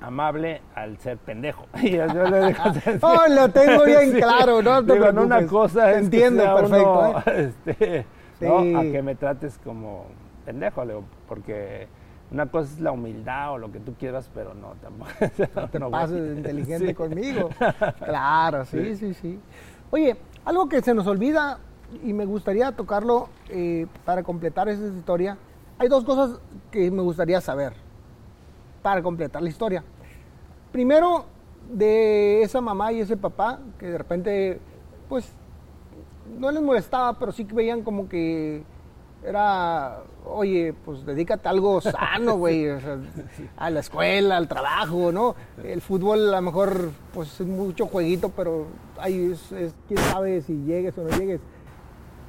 amable 0.00 0.62
al 0.74 0.98
ser 0.98 1.18
pendejo. 1.18 1.66
Y 1.82 1.92
yo 1.96 2.06
le 2.06 2.54
Oh, 3.02 3.22
lo 3.28 3.48
tengo 3.48 3.84
bien 3.84 4.12
Sí. 4.12 4.18
claro, 4.20 4.62
no 4.62 4.84
te 4.84 4.92
Digo, 4.94 5.08
una 5.22 5.46
cosa 5.46 5.90
es 5.92 5.98
entiendo 6.04 6.44
perfecto, 6.54 7.00
uno, 7.10 7.18
¿eh? 7.26 7.52
este, 7.66 8.06
¿no? 8.40 8.78
A 8.78 8.82
que 8.82 9.02
me 9.02 9.14
trates 9.14 9.58
como 9.58 10.06
pendejo, 10.44 10.84
Leo, 10.84 11.04
porque 11.28 11.88
una 12.30 12.46
cosa 12.46 12.72
es 12.72 12.80
la 12.80 12.92
humildad 12.92 13.52
o 13.52 13.58
lo 13.58 13.72
que 13.72 13.80
tú 13.80 13.94
quieras, 13.94 14.30
pero 14.34 14.54
no, 14.54 14.74
tampoco. 14.82 15.10
No 15.54 15.68
te 15.68 15.78
no, 15.78 15.90
pases 15.90 16.22
de 16.22 16.36
inteligente 16.36 16.86
Sí. 16.88 16.94
conmigo. 16.94 17.48
Claro, 18.04 18.64
sí, 18.64 18.96
sí, 18.96 19.14
sí, 19.14 19.38
Oye, 19.90 20.16
algo 20.44 20.68
que 20.68 20.82
se 20.82 20.92
nos 20.94 21.06
olvida 21.06 21.58
y 22.04 22.12
me 22.12 22.26
gustaría 22.26 22.72
tocarlo 22.72 23.28
eh, 23.48 23.86
para 24.04 24.22
completar 24.22 24.68
esa 24.68 24.86
historia. 24.86 25.38
Hay 25.78 25.88
dos 25.88 26.04
cosas 26.04 26.40
que 26.70 26.90
me 26.90 27.02
gustaría 27.02 27.40
saber 27.40 27.72
para 28.82 29.02
completar 29.02 29.42
la 29.42 29.48
historia. 29.48 29.82
Primero, 30.72 31.24
de 31.70 32.42
esa 32.42 32.60
mamá 32.60 32.92
y 32.92 33.00
ese 33.00 33.16
papá 33.16 33.58
que 33.78 33.86
de 33.86 33.98
repente, 33.98 34.60
pues, 35.08 35.32
no 36.38 36.50
les 36.50 36.62
molestaba, 36.62 37.18
pero 37.18 37.32
sí 37.32 37.44
que 37.44 37.54
veían 37.54 37.82
como 37.82 38.08
que 38.08 38.62
era, 39.24 40.02
oye, 40.26 40.72
pues 40.84 41.04
dedícate 41.04 41.48
a 41.48 41.50
algo 41.50 41.80
sano, 41.80 42.36
güey, 42.36 42.68
o 42.70 42.80
sea, 42.80 42.98
a 43.56 43.70
la 43.70 43.80
escuela, 43.80 44.36
al 44.36 44.46
trabajo, 44.48 45.10
¿no? 45.12 45.34
El 45.62 45.80
fútbol 45.80 46.28
a 46.32 46.36
lo 46.36 46.42
mejor, 46.42 46.90
pues 47.12 47.40
es 47.40 47.46
mucho 47.46 47.86
jueguito, 47.86 48.28
pero 48.30 48.66
ahí 48.98 49.32
es, 49.32 49.52
es- 49.52 49.74
quién 49.88 49.98
sabe 50.00 50.40
si 50.42 50.54
llegues 50.64 50.96
o 50.98 51.02
no 51.04 51.10
llegues. 51.16 51.40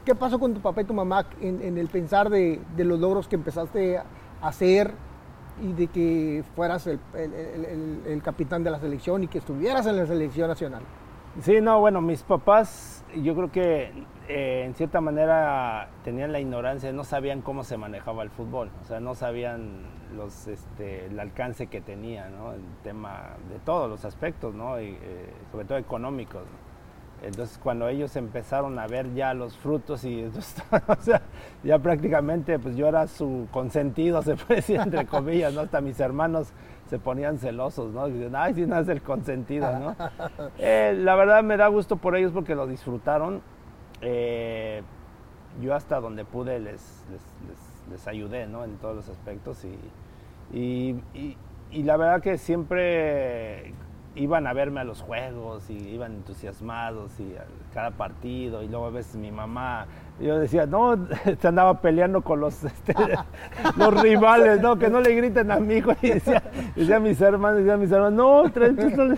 ¿Qué 0.06 0.16
pasó 0.16 0.40
con 0.40 0.54
tu 0.56 0.62
papá 0.62 0.82
y 0.82 0.86
tu 0.86 0.94
mamá 0.94 1.26
en, 1.42 1.62
en 1.62 1.78
el 1.78 1.88
pensar 1.90 2.30
de, 2.30 2.60
de 2.76 2.84
los 2.86 3.00
logros 3.00 3.28
que 3.28 3.36
empezaste 3.36 3.98
a 4.00 4.06
hacer 4.42 4.92
y 5.62 5.74
de 5.74 5.88
que 5.88 6.44
fueras 6.56 6.88
el, 6.88 7.00
el- 7.14 7.34
el- 7.34 7.66
el- 7.66 8.02
el 8.08 8.24
capitán 8.24 8.64
de 8.64 8.72
la 8.72 8.80
selección 8.80 9.24
y 9.24 9.28
que 9.28 9.38
estuvieras 9.38 9.86
en 9.86 9.98
la 9.98 10.08
selección 10.08 10.48
nacional? 10.48 10.82
Sí, 11.42 11.62
no, 11.62 11.80
bueno, 11.80 12.02
mis 12.02 12.24
papás, 12.24 13.06
yo 13.16 13.34
creo 13.36 13.52
que 13.52 13.92
eh, 14.28 14.64
en 14.66 14.74
cierta 14.74 15.00
manera 15.00 15.90
tenían 16.04 16.34
la 16.34 16.40
ignorancia, 16.40 16.92
no 16.92 17.04
sabían 17.04 17.42
cómo 17.42 17.64
se 17.64 17.78
manejaba 17.78 18.24
el 18.24 18.30
fútbol, 18.30 18.70
o 18.82 18.86
sea, 18.86 19.00
no 19.00 19.16
sabían 19.16 19.84
los, 20.18 20.48
este, 20.48 21.06
el 21.06 21.18
alcance 21.20 21.68
que 21.68 21.82
tenía, 21.82 22.30
¿no? 22.30 22.54
El 22.54 22.64
tema 22.84 23.38
de 23.50 23.60
todos 23.60 23.90
los 23.90 24.04
aspectos, 24.06 24.54
¿no? 24.54 24.78
Eh, 24.80 24.98
sobre 25.52 25.66
todo 25.66 25.78
económicos. 25.78 26.42
¿no? 26.42 26.70
Entonces, 27.22 27.60
cuando 27.62 27.88
ellos 27.90 28.16
empezaron 28.16 28.80
a 28.80 28.88
ver 28.88 29.14
ya 29.14 29.34
los 29.34 29.58
frutos 29.58 30.04
y, 30.04 30.22
entonces, 30.22 30.64
o 30.88 31.02
sea, 31.02 31.22
ya 31.64 31.80
prácticamente, 31.80 32.60
pues 32.60 32.76
yo 32.76 32.88
era 32.88 33.08
su 33.08 33.48
consentido, 33.52 34.22
se 34.22 34.36
puede 34.36 34.58
decir, 34.58 34.80
entre 34.80 35.06
comillas, 35.06 35.54
¿no? 35.54 35.62
Hasta 35.62 35.82
mis 35.82 36.00
hermanos 36.00 36.52
se 36.90 37.00
ponían 37.00 37.38
celosos, 37.38 37.94
¿no? 37.94 38.08
Dicen, 38.08 38.36
ay, 38.36 38.54
si 38.56 38.66
no 38.66 38.80
es 38.80 38.88
el 38.90 39.02
consentido, 39.02 39.72
¿no? 39.80 39.96
Eh, 40.58 40.94
la 40.98 41.16
verdad 41.16 41.44
me 41.44 41.56
da 41.58 41.68
gusto 41.68 41.98
por 41.98 42.16
ellos 42.16 42.32
porque 42.34 42.56
lo 42.56 42.66
disfrutaron. 42.68 43.42
Eh, 44.02 44.82
yo 45.62 45.76
hasta 45.76 46.00
donde 46.00 46.26
pude 46.26 46.60
les, 46.60 47.06
les, 47.12 47.22
les- 47.48 47.92
les 47.92 48.08
ayudé, 48.08 48.48
¿no? 48.48 48.64
En 48.64 48.78
todos 48.78 48.96
los 48.96 49.10
aspectos 49.10 49.66
y, 49.66 49.78
y, 50.58 50.96
y- 51.14 51.38
y 51.72 51.84
la 51.84 51.98
verdad 51.98 52.22
que 52.22 52.38
siempre 52.38 53.74
iban 54.16 54.48
a 54.48 54.54
verme 54.54 54.80
a 54.80 54.84
los 54.84 55.02
juegos 55.02 55.70
y 55.70 55.78
iban 55.78 56.14
entusiasmados 56.16 57.20
y 57.20 57.36
a 57.36 57.46
cada 57.74 57.92
partido 57.92 58.64
y 58.64 58.68
luego 58.68 58.88
a 58.88 58.90
veces 58.90 59.16
mi 59.16 59.32
mamá, 59.32 59.86
yo 60.20 60.40
decía, 60.40 60.66
no, 60.66 60.98
se 61.40 61.48
andaba 61.48 61.82
peleando 61.82 62.22
con 62.22 62.40
los, 62.40 62.64
este, 62.64 62.94
los 63.78 64.02
rivales, 64.02 64.62
no, 64.62 64.78
que 64.78 64.90
no 64.90 65.02
le 65.02 65.16
griten 65.16 65.52
a 65.52 65.60
mi 65.60 65.76
hijo 65.76 65.92
y 66.02 66.10
decía, 66.10 66.44
decía 66.76 66.98
a 66.98 67.00
mis 67.00 67.20
hermanos, 67.22 67.60
decía 67.60 67.74
a 67.74 67.78
mis 67.78 67.92
hermanos, 67.92 68.14
no, 68.14 69.18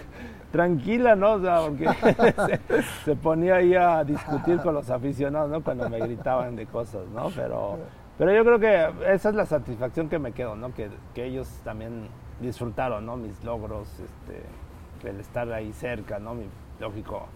tranquila, 0.52 1.15
¿no? 1.15 1.34
O 1.34 1.41
sea, 1.41 1.61
porque 1.61 1.88
se, 1.90 2.82
se 3.06 3.15
ponía 3.15 3.56
ahí 3.56 3.73
a 3.73 4.03
discutir 4.03 4.57
con 4.57 4.76
los 4.76 4.90
aficionados, 4.90 5.49
¿no? 5.49 5.64
Cuando 5.64 5.90
me 5.90 5.99
gritaban 5.99 6.56
de 6.56 6.65
cosas, 6.65 7.07
¿no? 7.14 7.30
Pero, 7.36 7.80
pero 8.18 8.34
yo 8.34 8.44
creo 8.44 8.60
que 8.60 9.14
esa 9.14 9.30
es 9.30 9.36
la 9.36 9.45
satisfacción 9.45 10.10
que 10.10 10.19
me 10.19 10.34
quedo, 10.34 10.56
¿no? 10.56 10.73
Que, 10.73 10.90
que 11.15 11.26
ellos 11.26 11.48
también 11.64 12.07
disfrutaron, 12.41 13.06
¿no? 13.06 13.18
Mis 13.18 13.44
logros, 13.44 13.88
este, 13.99 15.10
el 15.10 15.19
estar 15.19 15.52
ahí 15.52 15.72
cerca, 15.73 16.19
¿no? 16.19 16.36
Mi, 16.36 16.45
lógico, 16.80 17.28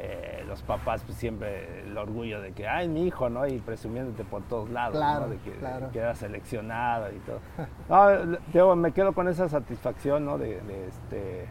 eh, 0.00 0.44
los 0.46 0.62
papás 0.62 1.02
pues 1.04 1.18
siempre 1.18 1.82
el 1.82 1.98
orgullo 1.98 2.40
de 2.40 2.52
que, 2.52 2.68
ay, 2.68 2.88
mi 2.88 3.06
hijo, 3.06 3.28
¿no? 3.28 3.46
Y 3.46 3.58
presumiéndote 3.58 4.24
por 4.24 4.42
todos 4.42 4.70
lados, 4.70 4.96
Claro, 4.96 5.26
¿no? 5.26 5.28
De 5.28 5.38
que, 5.38 5.50
claro. 5.52 5.90
que 5.92 5.98
era 5.98 6.14
seleccionado 6.14 7.08
y 7.12 7.18
todo. 7.18 7.40
No, 7.88 8.38
digo, 8.52 8.76
me 8.76 8.92
quedo 8.92 9.12
con 9.12 9.28
esa 9.28 9.48
satisfacción, 9.48 10.24
¿no? 10.24 10.38
De, 10.38 10.60
de, 10.60 10.86
este, 10.86 11.46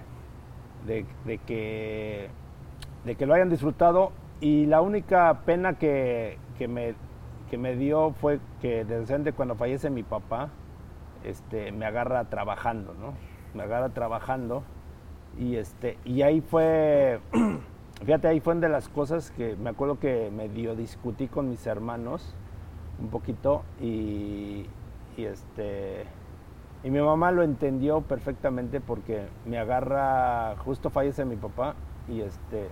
de, 0.85 1.05
de 1.25 1.37
que, 1.39 2.29
de 3.05 3.15
que 3.15 3.25
lo 3.25 3.33
hayan 3.33 3.49
disfrutado 3.49 4.11
y 4.39 4.65
la 4.65 4.81
única 4.81 5.41
pena 5.45 5.73
que, 5.77 6.37
que 6.57 6.67
me, 6.67 6.95
que 7.49 7.57
me 7.57 7.75
dio 7.75 8.11
fue 8.13 8.39
que 8.61 8.85
de 8.85 8.99
repente 8.99 9.33
cuando 9.33 9.55
fallece 9.55 9.89
mi 9.89 10.03
papá, 10.03 10.49
este, 11.23 11.71
me 11.71 11.85
agarra 11.85 12.23
trabajando, 12.25 12.93
¿no? 12.93 13.13
Me 13.53 13.63
agarra 13.63 13.89
trabajando 13.89 14.63
y, 15.37 15.55
este, 15.57 15.97
y 16.05 16.21
ahí 16.21 16.41
fue, 16.41 17.19
fíjate, 18.05 18.27
ahí 18.27 18.39
fue 18.39 18.53
una 18.53 18.67
de 18.67 18.73
las 18.73 18.89
cosas 18.89 19.31
que 19.31 19.55
me 19.55 19.69
acuerdo 19.69 19.99
que 19.99 20.31
medio 20.35 20.75
discutí 20.75 21.27
con 21.27 21.49
mis 21.49 21.65
hermanos 21.67 22.33
un 23.01 23.09
poquito 23.09 23.63
y, 23.81 24.65
y 25.17 25.25
este, 25.25 26.03
y 26.83 26.89
mi 26.89 26.99
mamá 26.99 27.31
lo 27.31 27.43
entendió 27.43 28.01
perfectamente 28.01 28.79
porque 28.81 29.27
me 29.45 29.57
agarra, 29.59 30.55
justo 30.63 30.89
fallece 30.89 31.25
mi 31.25 31.35
papá 31.35 31.75
y 32.07 32.21
este, 32.21 32.67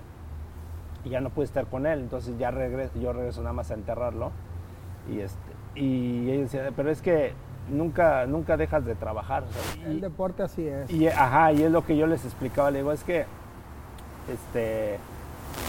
y 1.03 1.09
ya 1.09 1.21
no 1.21 1.29
pude 1.29 1.45
estar 1.45 1.65
con 1.67 1.85
él, 1.85 1.99
entonces 1.99 2.37
ya 2.37 2.49
regreso, 2.51 2.97
yo 2.99 3.13
regreso 3.13 3.41
nada 3.41 3.53
más 3.53 3.69
a 3.71 3.75
enterrarlo 3.75 4.31
y 5.11 5.19
este, 5.19 5.39
y 5.75 6.29
ella 6.31 6.41
decía, 6.43 6.69
pero 6.75 6.89
es 6.89 7.01
que 7.01 7.33
nunca, 7.69 8.25
nunca 8.25 8.57
dejas 8.57 8.85
de 8.85 8.95
trabajar, 8.95 9.43
o 9.43 9.51
sea, 9.51 9.85
El 9.87 9.97
y- 9.97 10.01
deporte 10.01 10.41
así 10.43 10.67
es. 10.67 10.89
y, 10.89 11.07
ajá, 11.07 11.51
y 11.51 11.61
es 11.63 11.71
lo 11.71 11.85
que 11.85 11.97
yo 11.97 12.07
les 12.07 12.23
explicaba, 12.25 12.71
le 12.71 12.79
digo, 12.79 12.91
es 12.91 13.03
que 13.03 13.25
este, 14.31 14.97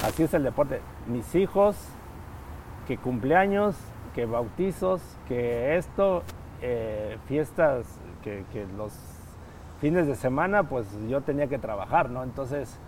así 0.05 0.25
es 0.25 0.35
el 0.35 0.43
deporte. 0.45 0.81
Mis 1.07 1.35
hijos, 1.35 1.77
que 2.87 2.99
cumpleaños, 2.99 3.77
que 4.15 4.27
bautizos, 4.27 5.03
que 5.29 5.77
esto, 5.77 6.23
eh, 6.63 7.19
fiestas, 7.27 7.87
que, 8.23 8.45
que 8.53 8.67
los 8.77 8.93
fines 9.81 10.07
de 10.07 10.15
semana, 10.15 10.65
pues 10.65 10.87
yo 11.09 11.21
tenía 11.21 11.49
que 11.49 11.59
trabajar, 11.59 12.11
¿no? 12.11 12.23
Entonces, 12.23 12.79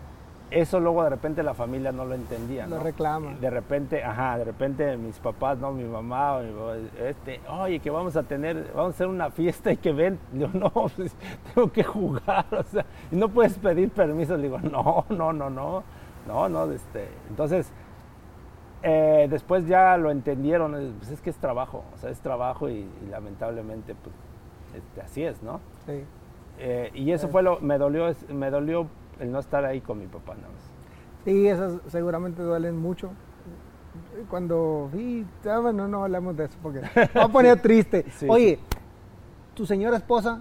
eso 0.51 0.81
luego 0.81 1.05
de 1.05 1.11
repente 1.11 1.43
la 1.43 1.53
familia 1.53 1.93
no 1.93 2.07
lo 2.07 2.15
entendía. 2.15 2.67
Lo 2.67 2.77
¿no? 2.77 2.83
reclama. 2.83 3.35
De 3.35 3.51
repente, 3.51 4.03
ajá, 4.03 4.39
de 4.39 4.45
repente 4.45 4.97
mis 4.97 5.19
papás, 5.19 5.59
¿no? 5.59 5.73
Mi 5.73 5.85
mamá, 5.85 6.41
mi 6.41 6.53
papá, 6.53 6.77
este, 7.05 7.41
oye, 7.49 7.81
que 7.81 7.91
vamos 7.91 8.17
a 8.17 8.23
tener, 8.23 8.73
vamos 8.75 8.93
a 8.93 8.95
hacer 8.95 9.07
una 9.09 9.31
fiesta 9.31 9.71
y 9.73 9.77
que 9.77 9.93
ven. 9.93 10.19
Yo, 10.33 10.49
no, 10.55 10.71
pues, 10.71 11.15
tengo 11.53 11.71
que 11.71 11.85
jugar, 11.85 12.47
o 12.53 12.63
sea, 12.63 12.87
y 13.11 13.17
no 13.17 13.29
puedes 13.29 13.59
pedir 13.59 13.91
permiso. 13.91 14.37
Le 14.37 14.45
digo, 14.45 14.59
no, 14.61 15.05
no, 15.11 15.33
no, 15.33 15.51
no, 15.51 15.85
no, 16.29 16.49
no, 16.49 16.71
este, 16.71 17.09
entonces, 17.29 17.73
eh, 18.83 19.27
después 19.29 19.67
ya 19.67 19.97
lo 19.97 20.11
entendieron, 20.11 20.75
eh, 20.77 20.93
pues 20.99 21.11
es 21.11 21.21
que 21.21 21.31
es 21.31 21.37
trabajo, 21.39 21.85
o 21.95 21.99
sea, 21.99 22.11
es 22.11 22.21
trabajo 22.21 22.69
y, 22.69 22.89
y 23.03 23.07
lamentablemente, 23.11 23.95
pues, 23.97 24.15
este, 24.77 25.01
así 25.01 25.25
es, 25.25 25.43
¿no? 25.43 25.61
Sí. 25.87 26.05
Eh, 26.59 26.91
y 26.95 27.11
eso 27.13 27.29
fue 27.29 27.43
lo, 27.43 27.61
me 27.61 27.79
dolió, 27.79 28.13
me 28.29 28.51
dolió 28.51 28.87
el 29.21 29.33
no 29.33 29.39
estar 29.39 29.65
ahí 29.65 29.81
con 29.81 29.99
mi 29.99 30.07
papá 30.07 30.35
nada 30.35 30.49
más. 30.49 30.71
Sí, 31.25 31.49
esas 31.49 31.81
seguramente 31.89 32.43
duelen 32.43 32.77
mucho. 32.77 33.11
Cuando 34.29 34.91
vi, 34.93 35.27
ah, 35.49 35.59
bueno, 35.61 35.89
no 35.89 36.05
hablamos 36.05 36.37
de 36.37 36.45
eso 36.45 36.59
porque 36.63 36.81
me 36.81 37.07
va 37.21 37.25
a 37.25 37.29
poner 37.29 37.61
triste. 37.63 38.05
Sí. 38.13 38.27
Oye, 38.29 38.59
tu 39.55 39.67
señora 39.67 39.97
esposa, 39.97 40.41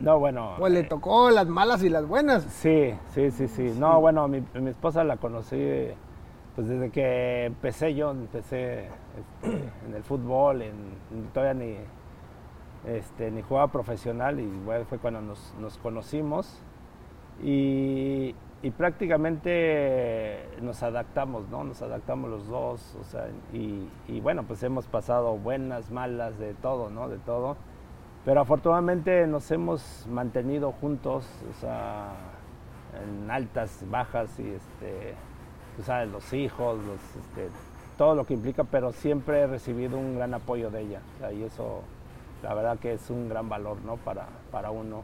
No, 0.00 0.18
bueno. 0.18 0.54
pues 0.58 0.72
le 0.72 0.80
eh, 0.80 0.84
tocó 0.84 1.30
las 1.30 1.46
malas 1.46 1.82
y 1.82 1.88
las 1.88 2.06
buenas. 2.06 2.44
Sí, 2.44 2.94
sí, 3.14 3.30
sí, 3.30 3.48
sí. 3.48 3.72
No, 3.78 4.00
bueno, 4.00 4.28
mi, 4.28 4.42
mi 4.54 4.70
esposa 4.70 5.04
la 5.04 5.16
conocí 5.16 5.56
pues 6.56 6.68
desde 6.68 6.90
que 6.90 7.44
empecé 7.44 7.94
yo, 7.94 8.10
empecé 8.12 8.86
este, 8.86 9.70
en 9.86 9.94
el 9.94 10.02
fútbol, 10.02 10.62
en, 10.62 10.74
todavía 11.34 11.52
ni, 11.52 11.76
este, 12.90 13.30
ni 13.30 13.42
jugaba 13.42 13.68
profesional 13.68 14.40
y 14.40 14.46
bueno, 14.64 14.86
fue 14.86 14.98
cuando 14.98 15.20
nos, 15.20 15.54
nos 15.60 15.76
conocimos 15.76 16.58
y, 17.44 18.34
y 18.62 18.70
prácticamente 18.70 20.48
nos 20.62 20.82
adaptamos, 20.82 21.46
¿no? 21.50 21.62
Nos 21.62 21.82
adaptamos 21.82 22.30
los 22.30 22.48
dos, 22.48 22.96
o 23.02 23.04
sea, 23.04 23.28
y, 23.52 23.86
y 24.08 24.20
bueno, 24.20 24.44
pues 24.44 24.62
hemos 24.62 24.86
pasado 24.86 25.36
buenas, 25.36 25.90
malas, 25.90 26.38
de 26.38 26.54
todo, 26.54 26.88
¿no? 26.88 27.10
De 27.10 27.18
todo. 27.18 27.58
Pero 28.26 28.40
afortunadamente 28.42 29.26
nos 29.28 29.50
hemos 29.52 30.06
mantenido 30.10 30.72
juntos, 30.72 31.24
o 31.48 31.60
sea, 31.60 32.08
en 33.02 33.30
altas, 33.30 33.82
bajas 33.88 34.38
y 34.40 34.50
este, 34.50 35.14
tú 35.76 35.82
sabes, 35.84 36.10
los 36.10 36.30
hijos, 36.34 36.76
los, 36.78 37.00
este, 37.24 37.48
todo 37.96 38.14
lo 38.16 38.24
que 38.26 38.34
implica, 38.34 38.64
pero 38.64 38.92
siempre 38.92 39.40
he 39.42 39.46
recibido 39.46 39.96
un 39.96 40.16
gran 40.16 40.34
apoyo 40.34 40.70
de 40.70 40.80
ella. 40.82 41.00
o 41.14 41.18
sea, 41.20 41.32
y 41.32 41.44
eso, 41.44 41.82
la 42.42 42.52
verdad 42.52 42.78
que 42.78 42.92
es 42.94 43.08
un 43.10 43.28
gran 43.28 43.48
valor, 43.48 43.78
¿no? 43.86 43.96
Para, 43.96 44.26
para 44.50 44.70
uno. 44.72 45.02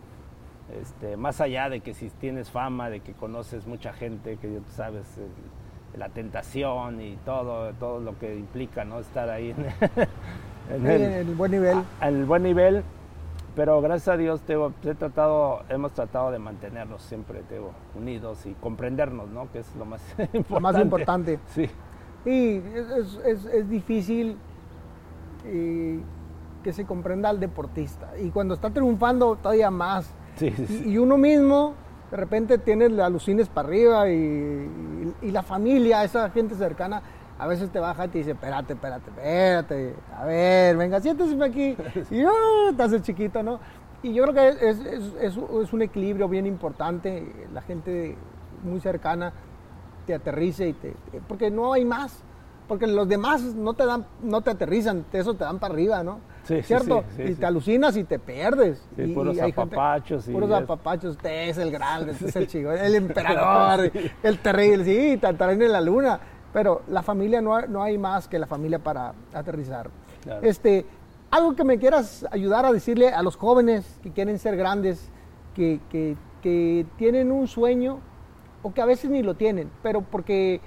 Este, 0.81 1.17
más 1.17 1.41
allá 1.41 1.69
de 1.69 1.81
que 1.81 1.95
si 1.95 2.11
tienes 2.11 2.51
fama, 2.51 2.91
de 2.91 3.01
que 3.01 3.13
conoces 3.13 3.67
mucha 3.67 3.93
gente, 3.93 4.37
que 4.37 4.49
tú 4.49 4.71
sabes, 4.75 5.07
el- 5.19 6.01
la 6.01 6.09
tentación 6.09 7.01
y 7.03 7.17
todo, 7.25 7.73
todo 7.75 8.01
lo 8.01 8.19
que 8.19 8.35
implica, 8.35 8.85
¿no? 8.85 8.99
Estar 8.99 9.29
ahí 9.31 9.51
en, 9.51 9.67
en 10.75 10.87
el- 10.87 11.03
en 11.03 11.13
el 11.13 11.35
buen 11.35 11.51
nivel. 11.53 11.79
al 12.01 12.25
buen 12.25 12.43
nivel, 12.43 12.83
pero 13.55 13.81
gracias 13.81 14.09
a 14.09 14.17
Dios 14.17 14.41
te 14.43 14.55
digo, 14.55 14.73
he 14.85 14.95
tratado, 14.95 15.63
hemos 15.69 15.93
tratado 15.93 16.31
de 16.31 16.39
mantenernos 16.39 17.03
siempre 17.03 17.43
te 17.43 17.55
digo, 17.57 17.73
unidos 17.95 18.47
y 18.47 18.55
comprendernos, 18.55 19.29
¿no? 19.29 19.51
Que 19.53 19.59
es 19.61 19.77
lo 19.77 19.85
más 19.85 20.01
importante. 20.19 20.45
Lo 20.55 20.61
más 20.61 20.79
importante. 20.81 21.39
Sí, 21.55 21.69
Y 22.25 22.57
es, 22.57 23.19
es- 23.27 23.45
es- 23.47 23.69
difícil 23.69 24.37
eh, 25.45 26.01
que 26.63 26.73
se 26.73 26.85
comprenda 26.85 27.29
al 27.29 27.41
deportista. 27.41 28.11
Y 28.23 28.31
cuando 28.31 28.55
está 28.55 28.71
triunfando, 28.71 29.37
todavía 29.37 29.71
más. 29.71 30.07
sí, 30.37 30.51
sí, 30.53 30.63
Y, 30.63 30.67
sí. 30.67 30.89
y 30.91 30.99
uno 30.99 31.19
mismo, 31.19 31.75
de 32.11 32.17
repente, 32.17 32.59
tiene 32.59 32.89
las 32.89 33.07
alucines 33.07 33.49
para 33.49 33.69
arriba 33.69 34.09
y, 34.09 34.15
y- 34.15 35.15
y 35.23 35.31
la 35.33 35.43
familia, 35.43 36.05
esa 36.05 36.31
gente 36.31 36.55
cercana, 36.55 37.03
a 37.43 37.47
veces 37.49 37.71
te 37.71 37.81
baja 37.81 38.05
y 38.05 38.09
te 38.09 38.19
dice, 38.19 38.31
espérate, 38.33 38.75
espérate, 38.75 39.11
espérate, 39.11 39.95
a 40.17 40.25
ver, 40.25 40.77
venga, 40.77 41.01
siéntese 41.01 41.43
aquí. 41.43 41.77
Y 42.11 42.23
¡ah! 42.23 42.73
te 42.77 42.83
hace 42.85 43.01
chiquito, 43.03 43.43
¿no? 43.43 43.59
Y 44.03 44.15
yo 44.15 44.23
creo 44.25 44.35
que 44.35 44.49
es, 44.71 44.79
es- 44.81 45.15
es- 45.21 45.37
es 45.37 45.73
un 45.73 45.83
equilibrio 45.83 46.29
bien 46.29 46.47
importante, 46.47 47.33
la 47.53 47.63
gente 47.63 48.17
muy 48.63 48.81
cercana 48.81 49.33
te 50.07 50.15
aterrice 50.15 50.69
y 50.69 50.73
te, 50.73 50.95
porque 51.27 51.51
no 51.51 51.73
hay 51.73 51.85
más. 51.85 52.23
Porque 52.69 52.87
los 52.87 53.09
demás 53.09 53.43
no 53.43 53.75
te 53.75 53.85
dan, 53.85 54.07
no 54.23 54.41
te 54.41 54.51
aterrizan, 54.51 55.05
eso 55.13 55.35
te 55.35 55.43
dan 55.45 55.59
para 55.59 55.75
arriba, 55.75 56.03
¿no? 56.05 56.21
Sí, 56.45 56.63
¿Cierto? 56.63 57.05
sí, 57.17 57.25
sí, 57.27 57.33
y 57.33 57.35
te 57.35 57.45
alucinas 57.45 57.97
y 57.97 58.05
te 58.05 58.19
pierdes. 58.21 58.87
Sí, 58.97 59.03
y, 59.03 59.13
puros 59.15 59.37
y 59.37 59.41
hay 59.41 59.53
gente- 59.53 59.75
apapachos 59.77 60.29
y 60.29 60.33
puros 60.33 60.49
es- 60.49 60.57
apapachos. 60.57 61.11
Usted 61.17 61.49
es 61.49 61.59
el 61.59 61.71
grande, 61.73 62.13
usted 62.13 62.29
es 62.29 62.37
el 62.37 62.47
chico, 62.47 62.71
el 62.71 62.95
emperador, 62.95 63.91
el 64.23 64.39
terrible, 64.39 64.85
sí, 64.85 65.19
te 65.19 65.27
en 65.27 65.73
la 65.73 65.81
luna. 65.81 66.21
Pero 66.53 66.83
la 66.89 67.03
familia 67.03 67.41
no 67.41 67.55
hay, 67.57 67.65
no 67.69 67.83
hay 67.83 67.97
más 67.99 68.29
que 68.29 68.39
la 68.39 68.47
familia 68.47 68.79
para 68.79 69.15
aterrizar. 69.33 69.91
Claro. 70.23 70.43
Este, 70.47 70.85
algo 71.31 71.55
que 71.57 71.65
me 71.65 71.79
quieras 71.79 72.27
ayudar 72.31 72.67
a 72.67 72.73
decirle 72.73 73.09
a 73.09 73.23
los 73.23 73.37
jóvenes 73.37 73.99
que 74.03 74.11
quieren 74.13 74.39
ser 74.39 74.57
grandes, 74.57 75.11
que, 75.55 75.81
que- 75.91 76.17
que 76.43 76.85
tienen 76.97 77.31
un 77.31 77.47
sueño 77.47 78.01
o 78.63 78.75
que 78.75 78.83
a 78.83 78.85
veces 78.85 79.11
ni 79.11 79.23
lo 79.23 79.35
tienen, 79.35 79.71
pero 79.83 80.01
porque 80.03 80.61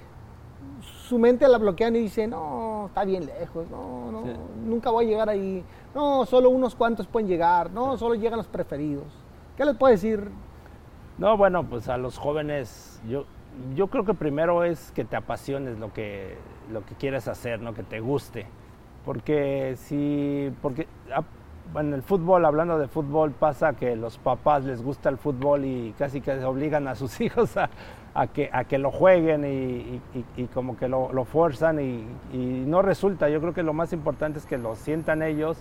su 0.80 1.18
mente 1.18 1.46
la 1.48 1.58
bloquean 1.58 1.94
y 1.96 2.00
dicen, 2.00 2.30
no, 2.30 2.86
está 2.88 3.04
bien 3.04 3.26
lejos, 3.26 3.68
no, 3.70 4.10
no, 4.10 4.22
Sí. 4.24 4.30
nunca 4.64 4.90
voy 4.90 5.04
a 5.04 5.08
llegar 5.08 5.28
ahí, 5.28 5.62
no, 5.94 6.24
solo 6.26 6.48
unos 6.50 6.74
cuantos 6.74 7.06
pueden 7.06 7.28
llegar, 7.28 7.70
no, 7.70 7.96
solo 7.98 8.14
llegan 8.14 8.38
los 8.38 8.46
preferidos. 8.48 9.04
¿Qué 9.56 9.64
les 9.64 9.76
puedo 9.76 9.90
decir? 9.92 10.30
No, 11.18 11.36
bueno, 11.36 11.64
pues 11.68 11.88
a 11.88 11.96
los 11.98 12.18
jóvenes, 12.18 13.00
yo, 13.08 13.24
yo 13.74 13.88
creo 13.88 14.04
que 14.04 14.14
primero 14.14 14.64
es 14.64 14.92
que 14.92 15.04
te 15.04 15.16
apasiones 15.16 15.78
lo 15.78 15.92
que, 15.92 16.36
lo 16.72 16.84
que 16.84 16.94
quieres 16.94 17.28
hacer, 17.28 17.60
¿no? 17.60 17.74
Que 17.74 17.82
te 17.82 18.00
guste. 18.00 18.46
Porque 19.04 19.74
si, 19.76 20.52
porque, 20.62 20.86
ah, 21.14 21.22
bueno, 21.72 21.96
el 21.96 22.02
fútbol, 22.02 22.44
hablando 22.44 22.78
de 22.78 22.88
fútbol, 22.88 23.32
pasa 23.32 23.74
que 23.74 23.96
los 23.96 24.18
papás 24.18 24.64
les 24.64 24.82
gusta 24.82 25.08
el 25.08 25.16
fútbol 25.18 25.64
y 25.64 25.94
casi 25.98 26.20
que 26.20 26.32
obligan 26.44 26.88
a 26.88 26.94
sus 26.94 27.20
hijos 27.20 27.56
a, 27.56 28.26
que, 28.28 28.50
a 28.52 28.64
que 28.64 28.78
lo 28.78 28.90
jueguen 28.90 29.44
y, 29.44 30.00
como 30.54 30.76
que 30.76 30.88
lo, 30.88 31.12
lo 31.12 31.24
fuerzan 31.24 31.80
y, 31.80 32.06
y 32.32 32.64
no 32.66 32.82
resulta. 32.82 33.28
Yo 33.28 33.40
creo 33.40 33.54
que 33.54 33.62
lo 33.62 33.72
más 33.72 33.92
importante 33.92 34.38
es 34.38 34.46
que 34.46 34.58
lo 34.58 34.74
sientan 34.76 35.22
ellos, 35.22 35.58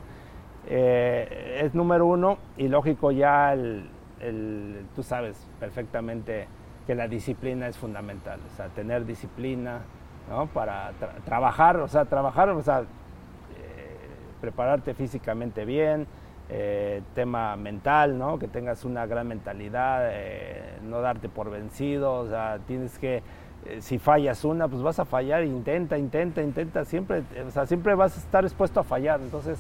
eh, 0.67 1.59
es 1.63 1.75
número 1.75 2.05
uno 2.07 2.37
y 2.57 2.67
lógico 2.67 3.11
ya 3.11 3.53
el, 3.53 3.87
el- 4.19 4.85
tú 4.95 5.03
sabes 5.03 5.47
perfectamente 5.59 6.47
que 6.85 6.95
la 6.95 7.07
disciplina 7.07 7.67
es 7.67 7.77
fundamental, 7.77 8.39
o 8.51 8.55
sea, 8.55 8.67
tener 8.67 9.05
disciplina, 9.05 9.79
¿no? 10.29 10.47
Para 10.47 10.91
tra- 10.91 11.21
trabajar, 11.23 11.77
o 11.77 11.87
sea, 11.87 12.05
trabajar, 12.05 12.49
o 12.49 12.61
sea, 12.61 12.81
eh, 12.81 12.85
prepararte 14.41 14.93
físicamente 14.93 15.65
bien, 15.65 16.07
eh, 16.49 17.01
tema 17.15 17.55
mental, 17.55 18.17
¿no? 18.17 18.37
Que 18.37 18.47
tengas 18.47 18.85
una 18.85 19.05
gran 19.07 19.27
mentalidad, 19.27 20.01
eh, 20.11 20.77
no 20.83 21.01
darte 21.01 21.27
por 21.27 21.49
vencido, 21.49 22.13
o 22.13 22.27
sea, 22.27 22.59
tienes 22.67 22.99
que, 22.99 23.23
si 23.79 23.97
fallas 23.97 24.45
una, 24.45 24.67
pues 24.67 24.83
vas 24.83 24.99
a 24.99 25.05
fallar, 25.05 25.43
intenta, 25.43 25.97
intenta, 25.97 26.43
intenta, 26.43 26.85
siempre, 26.85 27.23
o 27.47 27.49
sea, 27.49 27.65
siempre 27.65 27.95
vas 27.95 28.15
a 28.15 28.19
estar 28.19 28.43
expuesto 28.45 28.79
a 28.79 28.83
fallar, 28.83 29.19
entonces 29.21 29.57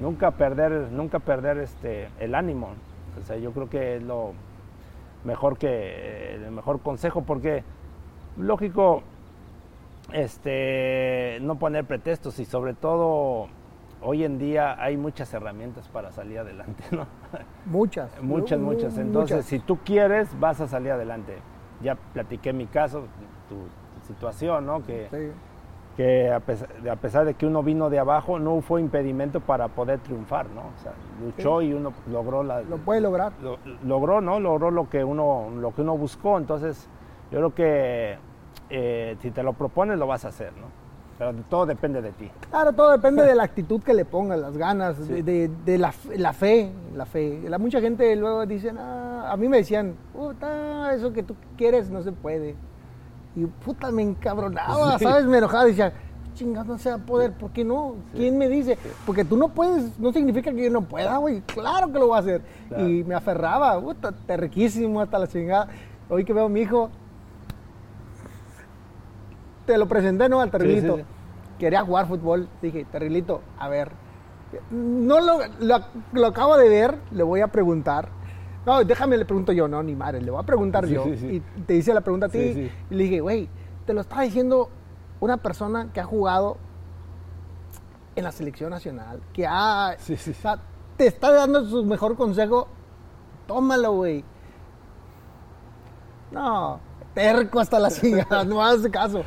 nunca 0.00 0.32
perder, 0.32 0.90
nunca 0.90 1.20
perder 1.20 1.58
este, 1.58 2.08
el 2.18 2.34
ánimo, 2.34 2.70
o 3.16 3.22
sea, 3.22 3.36
yo 3.36 3.52
creo 3.52 3.70
que 3.70 3.96
es 3.96 4.02
lo 4.02 4.32
mejor 5.24 5.58
que, 5.58 6.34
el 6.36 6.50
mejor 6.50 6.80
consejo, 6.80 7.22
porque 7.22 7.64
lógico, 8.36 9.02
este, 10.12 11.38
no 11.40 11.58
poner 11.58 11.84
pretextos 11.84 12.38
y 12.38 12.44
sobre 12.44 12.74
todo 12.74 13.48
hoy 14.02 14.24
en 14.24 14.38
día 14.38 14.80
hay 14.82 14.96
muchas 14.96 15.32
herramientas 15.32 15.88
para 15.88 16.12
salir 16.12 16.38
adelante, 16.38 16.84
¿no? 16.90 17.06
Muchas. 17.66 18.10
muchas, 18.22 18.58
mu- 18.60 18.66
muchas. 18.72 18.98
Entonces, 18.98 19.36
muchas. 19.38 19.46
si 19.48 19.58
tú 19.60 19.78
quieres, 19.84 20.28
vas 20.38 20.60
a 20.60 20.68
salir 20.68 20.92
adelante. 20.92 21.38
Ya 21.82 21.94
platiqué 21.96 22.52
mi 22.52 22.66
caso, 22.66 23.04
tu, 23.48 23.54
tu 23.56 24.06
situación, 24.06 24.66
¿no? 24.66 24.82
Que, 24.84 25.08
Sí. 25.10 25.32
Que 25.96 26.30
a 26.30 26.40
pesar, 26.40 26.68
a 26.90 26.96
pesar 26.96 27.24
de 27.24 27.34
que 27.34 27.46
uno 27.46 27.62
vino 27.62 27.88
de 27.90 27.98
abajo, 27.98 28.38
no 28.38 28.60
fue 28.62 28.80
impedimento 28.80 29.40
para 29.40 29.68
poder 29.68 30.00
triunfar, 30.00 30.46
¿no? 30.50 30.62
O 30.62 30.82
sea, 30.82 30.92
luchó 31.24 31.62
y 31.62 31.72
uno 31.72 31.92
logró 32.10 32.42
la, 32.42 32.62
Lo 32.62 32.78
puede 32.78 33.00
lograr. 33.00 33.32
lo- 33.42 33.58
logró, 33.84 34.20
¿no? 34.20 34.40
Logró 34.40 34.70
lo 34.70 34.88
que 34.90 35.04
uno, 35.04 35.50
lo 35.56 35.72
que 35.74 35.82
uno 35.82 35.96
buscó. 35.96 36.36
Entonces, 36.38 36.88
yo 37.30 37.38
creo 37.38 37.54
que 37.54 38.16
eh, 38.70 39.16
si 39.20 39.30
te 39.30 39.42
lo 39.42 39.52
propones, 39.52 39.98
lo 39.98 40.06
vas 40.06 40.24
a 40.24 40.28
hacer, 40.28 40.52
¿no? 40.54 40.66
Pero 41.16 41.32
todo 41.48 41.64
depende 41.64 42.02
de 42.02 42.10
ti. 42.10 42.28
Claro, 42.50 42.72
todo 42.72 42.90
depende 42.90 43.22
de 43.26 43.36
la 43.36 43.44
actitud 43.44 43.80
que 43.80 43.94
le 43.94 44.04
pongas, 44.04 44.40
las 44.40 44.56
ganas, 44.58 45.06
de, 45.06 45.22
de- 45.22 45.48
de 45.64 45.78
la, 45.78 45.94
la 46.16 46.32
fe, 46.32 46.72
la 46.92 47.06
fe. 47.06 47.40
La, 47.48 47.58
mucha 47.58 47.80
gente 47.80 48.16
luego 48.16 48.44
dice, 48.46 48.72
"Ah", 48.76 49.28
a 49.30 49.36
mí 49.36 49.48
me 49.48 49.58
decían, 49.58 49.94
puta, 50.12 50.92
eso 50.92 51.12
que 51.12 51.22
tú 51.22 51.36
quieres 51.56 51.88
no 51.88 52.02
se 52.02 52.10
puede. 52.10 52.56
Y 53.36 53.46
puta, 53.46 53.90
me 53.90 54.02
encabronaba, 54.02 54.98
¿sabes? 54.98 55.26
Me 55.26 55.38
enojaba, 55.38 55.64
decía, 55.64 55.92
chingados, 56.34 56.68
no 56.68 56.78
se 56.78 56.90
va 56.90 56.96
a 56.96 56.98
poder, 56.98 57.32
¿por 57.32 57.50
qué 57.50 57.64
no? 57.64 57.96
¿Quién 58.14 58.38
me 58.38 58.48
dice? 58.48 58.78
Porque 59.06 59.24
tú 59.24 59.36
no 59.36 59.48
puedes, 59.48 59.98
no 59.98 60.12
significa 60.12 60.52
que 60.52 60.64
yo 60.64 60.70
no 60.70 60.82
pueda, 60.82 61.16
güey, 61.16 61.40
claro 61.42 61.92
que 61.92 61.98
lo 61.98 62.08
voy 62.08 62.16
a 62.16 62.20
hacer. 62.20 62.42
Claro. 62.68 62.88
Y 62.88 63.04
me 63.04 63.14
aferraba, 63.14 63.80
puta, 63.80 64.12
riquísimo 64.36 65.00
hasta 65.00 65.18
la 65.18 65.26
chingada. 65.26 65.68
Hoy 66.08 66.24
que 66.24 66.32
veo 66.32 66.46
a 66.46 66.48
mi 66.48 66.60
hijo, 66.60 66.90
te 69.66 69.78
lo 69.78 69.86
presenté, 69.86 70.28
¿no? 70.28 70.40
Al 70.40 70.50
terriblito. 70.50 70.96
sí. 70.98 71.04
Quería 71.58 71.84
jugar 71.84 72.08
fútbol. 72.08 72.48
Dije, 72.60 72.84
terriblito, 72.84 73.40
a 73.58 73.68
ver. 73.68 73.92
No 74.70 75.20
lo, 75.20 75.38
lo, 75.60 75.78
lo 76.12 76.26
acabo 76.26 76.56
de 76.56 76.68
ver, 76.68 76.98
le 77.10 77.22
voy 77.22 77.40
a 77.40 77.48
preguntar. 77.48 78.08
No, 78.66 78.82
déjame, 78.82 79.16
le 79.16 79.24
pregunto 79.24 79.52
yo, 79.52 79.68
no, 79.68 79.82
ni 79.82 79.94
madre, 79.94 80.20
le 80.20 80.30
voy 80.30 80.40
a 80.40 80.46
preguntar 80.46 80.86
Sí, 80.86 80.94
yo. 80.94 81.04
sí, 81.04 81.16
sí. 81.18 81.26
Y 81.26 81.60
te 81.62 81.74
hice 81.74 81.92
la 81.92 82.00
pregunta 82.00 82.26
a 82.26 82.28
ti. 82.28 82.38
Y 82.38 82.94
le 82.94 83.04
dije, 83.04 83.20
güey, 83.20 83.48
te 83.86 83.92
lo 83.92 84.00
está 84.00 84.22
diciendo 84.22 84.70
una 85.20 85.36
persona 85.36 85.90
que 85.92 86.00
ha 86.00 86.04
jugado 86.04 86.56
en 88.16 88.24
la 88.24 88.32
selección 88.32 88.70
nacional, 88.70 89.20
que 89.32 89.46
ha. 89.46 89.96
Sí, 89.98 90.16
sí. 90.16 90.30
o 90.30 90.34
sea, 90.34 90.58
te 90.96 91.06
está 91.06 91.32
dando 91.32 91.64
su 91.64 91.84
mejor 91.84 92.16
consejo, 92.16 92.68
tómalo, 93.46 93.92
güey. 93.92 94.24
No, 96.30 96.80
terco 97.14 97.60
hasta 97.60 97.78
la 97.78 97.90
chingada, 97.90 98.44
no 98.46 98.62
hagas 98.62 98.88
caso. 98.90 99.22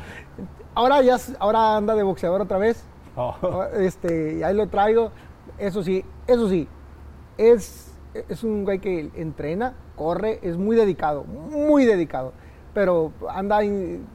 Ahora 0.74 1.02
ya, 1.02 1.16
ahora 1.38 1.76
anda 1.76 1.94
de 1.94 2.02
boxeador 2.02 2.40
otra 2.40 2.58
vez. 2.58 2.84
Oh. 3.16 3.64
Este, 3.74 4.38
y 4.38 4.42
ahí 4.42 4.54
lo 4.54 4.68
traigo. 4.68 5.10
Eso 5.58 5.82
sí, 5.82 6.04
eso 6.26 6.48
sí, 6.48 6.68
es, 7.36 7.87
es 8.28 8.44
un 8.44 8.64
güey 8.64 8.78
que 8.78 9.10
entrena, 9.16 9.74
corre, 9.96 10.38
es 10.42 10.56
muy 10.56 10.76
dedicado, 10.76 11.24
muy 11.24 11.84
dedicado. 11.84 12.32
Pero 12.74 13.12
anda, 13.30 13.62
en- 13.62 14.06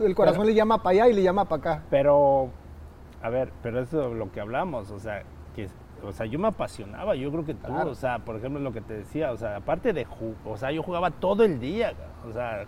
el 0.00 0.14
corazón 0.14 0.42
Pero- 0.42 0.50
le 0.50 0.54
llama 0.54 0.82
para 0.82 0.90
allá 0.90 1.08
y 1.08 1.14
le 1.14 1.22
llama 1.22 1.44
para 1.46 1.60
acá. 1.60 1.82
Pero, 1.90 2.48
a 3.22 3.28
ver, 3.30 3.50
pero 3.62 3.80
eso 3.80 4.08
es 4.10 4.16
lo 4.16 4.30
que 4.32 4.40
hablamos, 4.40 4.90
o 4.90 4.98
sea, 4.98 5.22
que, 5.54 5.68
o 6.02 6.12
sea, 6.12 6.26
yo 6.26 6.38
me 6.38 6.48
apasionaba, 6.48 7.14
yo 7.16 7.30
creo 7.30 7.44
que 7.44 7.54
tú, 7.54 7.66
Claro. 7.66 7.90
o 7.90 7.94
sea, 7.94 8.20
por 8.20 8.36
ejemplo, 8.36 8.60
lo 8.60 8.72
que 8.72 8.80
te 8.80 8.94
decía, 8.94 9.32
o 9.32 9.36
sea, 9.36 9.56
aparte 9.56 9.92
de 9.92 10.06
o 10.46 10.56
sea, 10.56 10.70
yo 10.70 10.82
jugaba 10.82 11.10
todo 11.10 11.44
el 11.44 11.58
día, 11.60 11.92
o 12.28 12.32
sea, 12.32 12.64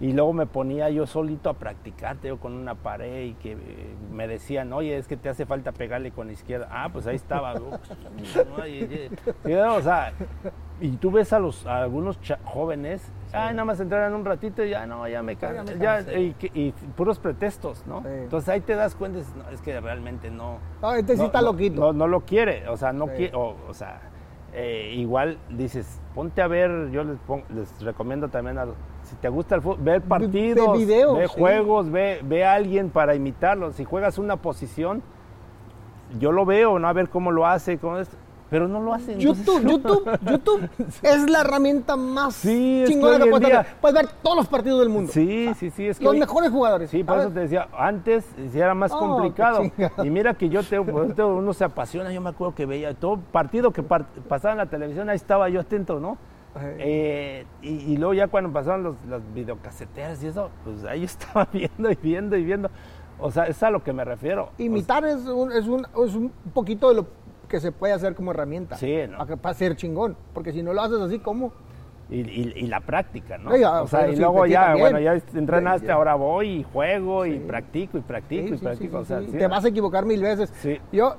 y 0.00 0.12
luego 0.14 0.32
me 0.32 0.46
ponía 0.46 0.88
yo 0.88 1.06
solito 1.06 1.50
a 1.50 1.54
practicar, 1.54 2.16
te 2.16 2.28
digo, 2.28 2.38
con 2.38 2.54
una 2.54 2.74
pared 2.74 3.24
y 3.24 3.34
que 3.34 3.52
eh, 3.52 3.56
me 4.10 4.26
decían, 4.26 4.72
oye, 4.72 4.96
es 4.96 5.06
que 5.06 5.16
te 5.18 5.28
hace 5.28 5.44
falta 5.44 5.72
pegarle 5.72 6.10
con 6.10 6.26
la 6.28 6.32
izquierda. 6.32 6.68
Ah, 6.70 6.88
pues 6.90 7.06
ahí 7.06 7.16
estaba. 7.16 7.52
¿no? 7.54 7.78
Y- 8.66 8.70
y- 8.70 9.10
y, 9.50 9.54
o 9.54 9.80
sea, 9.82 10.12
y 10.80 10.88
tú 10.92 11.10
ves 11.10 11.32
a 11.34 11.38
los 11.38 11.66
a 11.66 11.82
algunos 11.82 12.18
jóvenes, 12.44 13.12
ay, 13.32 13.52
nada 13.52 13.64
más 13.66 13.78
entrenan 13.80 14.14
un 14.14 14.24
ratito 14.24 14.64
y 14.64 14.70
ya 14.70 14.86
no, 14.86 15.06
ya 15.06 15.22
me 15.22 15.36
ya 15.36 15.50
me 15.62 15.78
ya, 15.78 15.96
cansé. 15.96 16.34
y, 16.54 16.72
puros 16.96 17.18
pretextos, 17.18 17.86
¿no? 17.86 18.00
Sí. 18.00 18.08
Entonces 18.10 18.48
ahí 18.48 18.60
te 18.62 18.74
das 18.74 18.94
cuenta, 18.94 19.18
no, 19.36 19.50
es 19.50 19.60
que 19.60 19.78
realmente 19.80 20.30
no. 20.30 20.58
No, 20.80 20.94
este 20.94 21.12
sí 21.12 21.18
no- 21.18 21.26
está 21.26 21.40
no- 21.42 21.52
loquito. 21.52 21.80
No, 21.80 21.92
no 21.92 22.08
lo 22.08 22.20
quiere, 22.22 22.66
o 22.68 22.76
sea, 22.78 22.92
no 22.94 23.06
Sí. 23.08 23.12
quiere, 23.16 23.36
o, 23.36 23.54
o 23.68 23.74
sea, 23.74 24.00
eh, 24.54 24.94
igual 24.96 25.36
dices, 25.50 26.00
ponte 26.14 26.40
a 26.42 26.46
ver, 26.48 26.90
yo 26.90 27.04
les, 27.04 27.18
pon- 27.18 27.44
les 27.54 27.82
recomiendo 27.82 28.28
también 28.30 28.56
a 28.58 28.64
los- 28.64 28.76
si 29.10 29.16
te 29.16 29.28
gusta 29.28 29.56
el 29.56 29.62
fútbol, 29.62 29.78
ver 29.82 30.00
partidos, 30.02 30.78
videos, 30.78 31.18
ve 31.18 31.28
sí. 31.28 31.34
juegos, 31.36 31.90
ve, 31.90 32.20
ve 32.24 32.44
a 32.44 32.54
alguien 32.54 32.90
para 32.90 33.14
imitarlo. 33.14 33.72
Si 33.72 33.84
juegas 33.84 34.18
una 34.18 34.36
posición, 34.36 35.02
yo 36.18 36.32
lo 36.32 36.44
veo, 36.44 36.78
¿no? 36.78 36.88
A 36.88 36.92
ver 36.92 37.08
cómo 37.08 37.30
lo 37.30 37.46
hace, 37.46 37.78
cómo 37.78 37.98
es, 37.98 38.08
pero 38.48 38.66
no 38.66 38.80
lo 38.80 38.92
hace. 38.92 39.12
entonces, 39.12 39.44
YouTube, 39.46 39.62
no. 39.64 39.70
YouTube, 39.70 40.20
YouTube 40.28 40.68
es 41.02 41.30
la 41.30 41.40
herramienta 41.42 41.94
más 41.96 42.34
Sí, 42.34 42.82
es 42.82 42.88
que 42.88 42.94
chingona 42.94 43.12
hoy 43.14 43.18
que 43.18 43.24
en 43.24 43.30
puedes 43.30 43.46
día- 43.48 43.62
tener. 43.62 43.80
Puedes 43.80 43.94
ver 43.94 44.08
todos 44.22 44.36
los 44.38 44.46
partidos 44.48 44.80
del 44.80 44.88
mundo. 44.88 45.12
Sí, 45.12 45.50
sí, 45.56 45.70
sí, 45.70 45.86
es 45.86 45.98
que 45.98 46.04
Los 46.04 46.14
hoy- 46.14 46.20
mejores 46.20 46.50
jugadores. 46.50 46.90
Sí, 46.90 47.04
por 47.04 47.18
eso 47.18 47.30
te 47.30 47.40
decía, 47.40 47.68
antes 47.78 48.26
era 48.54 48.74
más 48.74 48.90
Oh, 48.92 48.98
complicado. 48.98 49.62
Y 50.04 50.10
mira 50.10 50.34
que 50.34 50.48
yo 50.48 50.62
te, 50.64 50.78
uno 50.80 51.52
se 51.52 51.64
apasiona, 51.64 52.12
yo 52.12 52.20
me 52.20 52.30
acuerdo 52.30 52.54
que 52.54 52.66
veía 52.66 52.92
todo 52.94 53.18
partido 53.32 53.70
que 53.72 53.82
pasaba 53.82 54.52
en 54.52 54.58
la 54.58 54.66
televisión, 54.66 55.08
ahí 55.10 55.16
estaba 55.16 55.48
yo 55.48 55.60
atento, 55.60 56.00
¿no? 56.00 56.18
Eh, 56.78 57.44
y, 57.62 57.68
y 57.92 57.96
luego 57.96 58.14
ya 58.14 58.26
cuando 58.28 58.52
pasaron 58.52 58.82
los, 58.82 58.96
las 59.06 59.22
videocaseteras 59.34 60.22
y 60.22 60.26
eso, 60.28 60.50
pues 60.64 60.84
ahí 60.84 61.04
estaba 61.04 61.48
viendo 61.52 61.90
y 61.90 61.94
viendo 62.02 62.36
y 62.36 62.44
viendo. 62.44 62.70
O 63.18 63.30
sea, 63.30 63.44
es 63.44 63.62
a 63.62 63.70
lo 63.70 63.82
que 63.84 63.92
me 63.92 64.04
refiero. 64.04 64.50
O 64.58 64.62
Imitar 64.62 65.04
es, 65.04 65.26
un, 65.26 65.52
es, 65.52 65.66
un, 65.66 65.84
es 66.04 66.14
un 66.14 66.30
poquito 66.52 66.88
de 66.88 66.94
lo 66.96 67.06
que 67.48 67.60
se 67.60 67.70
puede 67.70 67.92
hacer 67.92 68.14
como 68.14 68.30
herramienta. 68.30 68.76
Sí, 68.76 68.96
¿no? 69.10 69.18
Para, 69.18 69.36
para 69.36 69.54
ser 69.54 69.76
chingón. 69.76 70.16
Porque 70.32 70.52
si 70.52 70.62
no 70.62 70.72
lo 70.72 70.82
haces 70.82 70.98
así, 71.00 71.18
¿cómo? 71.18 71.52
Y, 72.08 72.20
y- 72.22 72.52
y 72.56 72.66
la 72.66 72.80
práctica, 72.80 73.38
¿no? 73.38 73.50
O 73.82 73.86
sea, 73.86 74.08
y 74.08 74.14
sí, 74.16 74.20
luego 74.20 74.44
ya, 74.46 74.66
también. 74.66 74.80
bueno, 74.92 74.98
ya 75.00 75.22
entrenaste, 75.38 75.86
ya. 75.86 75.94
ahora 75.94 76.16
voy 76.16 76.48
y 76.48 76.62
juego 76.64 77.24
y 77.26 77.34
Sí. 77.34 77.44
practico 77.46 77.98
y 77.98 78.00
practico 78.00 78.48
Sí, 78.48 78.54
y 78.54 78.56
sí, 78.58 78.64
practico. 78.64 78.96
sí, 78.98 79.02
o 79.02 79.04
sea, 79.04 79.20
sí, 79.20 79.26
sí, 79.30 79.38
Te 79.38 79.46
vas 79.46 79.64
a 79.64 79.68
equivocar 79.68 80.04
mil 80.06 80.20
veces. 80.20 80.52
Sí. 80.56 80.80
Yo, 80.90 81.14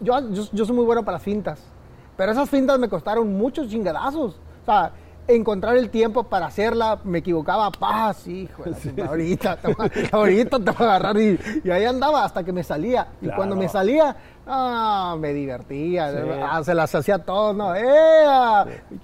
yo, 0.00 0.30
yo, 0.32 0.42
yo 0.52 0.64
soy 0.66 0.76
muy 0.76 0.84
bueno 0.84 1.04
para 1.04 1.14
las 1.14 1.22
fintas. 1.22 1.72
Pero 2.18 2.32
esas 2.32 2.50
fintas 2.50 2.78
me 2.78 2.88
costaron 2.88 3.32
muchos 3.32 3.68
chingadazos. 3.68 4.38
O 4.66 4.72
sea, 4.72 4.90
encontrar 5.28 5.76
el 5.76 5.90
tiempo 5.90 6.24
para 6.24 6.46
hacerla, 6.46 6.98
me 7.04 7.18
equivocaba, 7.18 7.70
paz, 7.70 8.26
hijo, 8.26 8.64
chingada, 8.82 9.10
ahorita, 9.10 9.56
te 9.58 9.72
va- 9.74 9.90
ahorita 10.12 10.58
te 10.58 10.70
voy 10.72 10.74
a 10.80 10.84
agarrar 10.96 11.16
y, 11.18 11.38
y 11.62 11.70
ahí 11.70 11.84
andaba 11.84 12.24
hasta 12.24 12.42
que 12.42 12.52
me 12.52 12.64
salía. 12.64 13.06
Y 13.20 13.26
Claro. 13.26 13.36
cuando 13.36 13.54
me 13.56 13.68
salía, 13.68 14.16
ah, 14.46 15.16
me 15.18 15.32
divertía, 15.32 16.10
Sí. 16.10 16.16
ah, 16.42 16.62
se 16.64 16.74
las 16.74 16.92
hacía 16.96 17.18
todos, 17.18 17.54
¿no? 17.54 17.72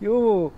¿Qué 0.01 0.09
hubo? 0.09 0.52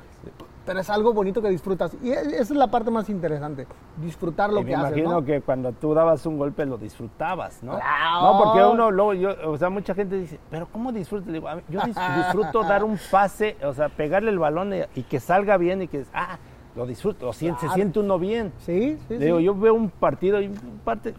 Pero 0.66 0.80
es 0.80 0.88
algo 0.88 1.12
bonito 1.12 1.42
que 1.42 1.50
disfrutas. 1.50 1.94
Y 2.02 2.10
esa 2.10 2.40
es 2.40 2.50
la 2.50 2.68
parte 2.68 2.90
más 2.90 3.10
interesante, 3.10 3.66
disfrutar 3.98 4.50
lo 4.50 4.60
Y 4.60 4.64
que 4.64 4.70
me 4.70 4.76
haces, 4.76 4.96
imagino 4.98 5.20
¿no? 5.20 5.24
que 5.24 5.40
cuando 5.42 5.72
tú 5.72 5.92
dabas 5.92 6.24
un 6.24 6.38
golpe 6.38 6.64
lo 6.64 6.78
disfrutabas, 6.78 7.62
¿no? 7.62 7.74
Claro. 7.76 8.22
No, 8.22 8.42
porque 8.42 8.64
uno 8.64 8.90
luego, 8.90 9.12
yo, 9.14 9.34
o 9.50 9.58
sea, 9.58 9.68
mucha 9.68 9.94
gente 9.94 10.16
dice, 10.16 10.38
pero 10.50 10.66
¿cómo? 10.72 10.90
Digo, 11.26 11.48
mí- 11.56 11.62
yo 11.68 11.80
dis- 11.80 12.16
disfruto 12.16 12.62
dar 12.62 12.82
un 12.82 12.98
pase, 13.10 13.56
o 13.62 13.74
sea, 13.74 13.90
pegarle 13.90 14.30
el 14.30 14.38
balón 14.38 14.72
y, 14.94 15.02
que 15.02 15.20
salga 15.20 15.56
bien 15.58 15.82
y 15.82 15.88
que, 15.88 16.04
ah, 16.14 16.38
lo 16.74 16.86
disfruto, 16.86 17.28
o 17.28 17.32
se 17.60 17.68
siente 17.70 18.00
uno 18.00 18.18
bien. 18.18 18.52
Sí, 18.58 18.98
sí, 19.06 19.16
Digo, 19.18 19.38
sí. 19.38 19.44
yo 19.44 19.54
veo 19.54 19.74
un 19.74 19.90
partido 19.90 20.40
y 20.40 20.48
parte, 20.84 21.14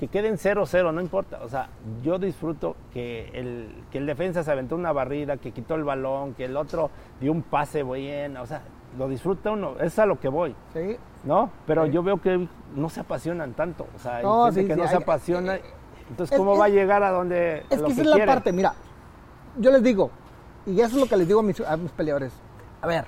que 0.00 0.08
queden 0.08 0.38
0-0, 0.38 0.94
no 0.94 1.00
importa. 1.02 1.40
O 1.44 1.48
sea, 1.50 1.68
yo 2.02 2.18
disfruto 2.18 2.74
que 2.90 3.28
el, 3.34 3.84
que 3.90 3.98
el 3.98 4.06
defensa 4.06 4.42
se 4.42 4.50
aventó 4.50 4.74
una 4.74 4.92
barrida, 4.92 5.36
que 5.36 5.52
quitó 5.52 5.74
el 5.74 5.84
balón, 5.84 6.32
que 6.32 6.46
el 6.46 6.56
otro 6.56 6.88
dio 7.20 7.30
un 7.32 7.42
pase 7.42 7.82
bien. 7.82 8.38
O 8.38 8.46
sea, 8.46 8.62
lo 8.96 9.08
disfruta 9.08 9.50
uno. 9.50 9.78
Es 9.78 9.98
a 9.98 10.06
lo 10.06 10.18
que 10.18 10.28
voy, 10.30 10.56
Sí. 10.72 10.96
¿no? 11.24 11.50
Pero 11.66 11.84
Sí. 11.84 11.92
yo 11.92 12.02
veo 12.02 12.16
que 12.18 12.48
no 12.74 12.88
se 12.88 13.00
apasionan 13.00 13.52
tanto. 13.52 13.86
O 13.94 13.98
sea, 13.98 14.16
hay 14.16 14.22
No, 14.22 14.44
gente 14.46 14.60
sí, 14.62 14.66
que 14.68 14.72
sí, 14.72 14.78
no 14.78 14.84
hay- 14.84 14.88
se 14.90 14.96
apasiona. 14.96 15.56
eh, 15.56 15.62
Entonces, 16.08 16.32
es- 16.32 16.38
¿cómo 16.38 16.54
es- 16.54 16.60
va 16.60 16.64
a 16.64 16.68
llegar 16.70 17.02
a 17.02 17.10
donde 17.10 17.58
Es 17.68 17.78
lo 17.78 17.86
que 17.88 17.92
esa 17.92 18.00
es 18.00 18.06
la 18.08 18.24
parte, 18.24 18.52
mira, 18.52 18.72
yo 19.58 19.70
les 19.70 19.82
digo, 19.82 20.10
y 20.64 20.80
eso 20.80 20.94
es 20.96 21.00
lo 21.02 21.06
que 21.06 21.16
les 21.18 21.28
digo 21.28 21.40
a 21.40 21.42
mis, 21.42 21.60
a 21.60 21.76
mis 21.76 21.90
peleadores. 21.92 22.32
A 22.80 22.86
ver, 22.86 23.04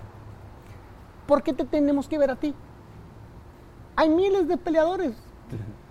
¿por 1.26 1.42
qué 1.42 1.54
te 1.54 1.64
tenemos 1.64 2.06
que 2.06 2.18
ver 2.18 2.30
a 2.32 2.36
ti? 2.36 2.54
Hay 3.96 4.10
miles 4.10 4.46
de 4.46 4.58
peleadores. 4.58 5.14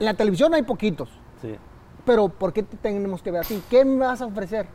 En 0.00 0.06
la 0.06 0.14
televisión 0.14 0.54
hay 0.54 0.62
poquitos, 0.62 1.10
Sí. 1.42 1.54
pero 2.06 2.28
¿por 2.30 2.52
qué 2.54 2.62
te 2.62 2.76
tenemos 2.78 3.22
que 3.22 3.30
ver 3.30 3.42
a 3.42 3.44
ti? 3.44 3.62
¿Qué 3.70 3.84
me 3.84 4.06
vas 4.06 4.20
a 4.22 4.26
ofrecer? 4.26 4.66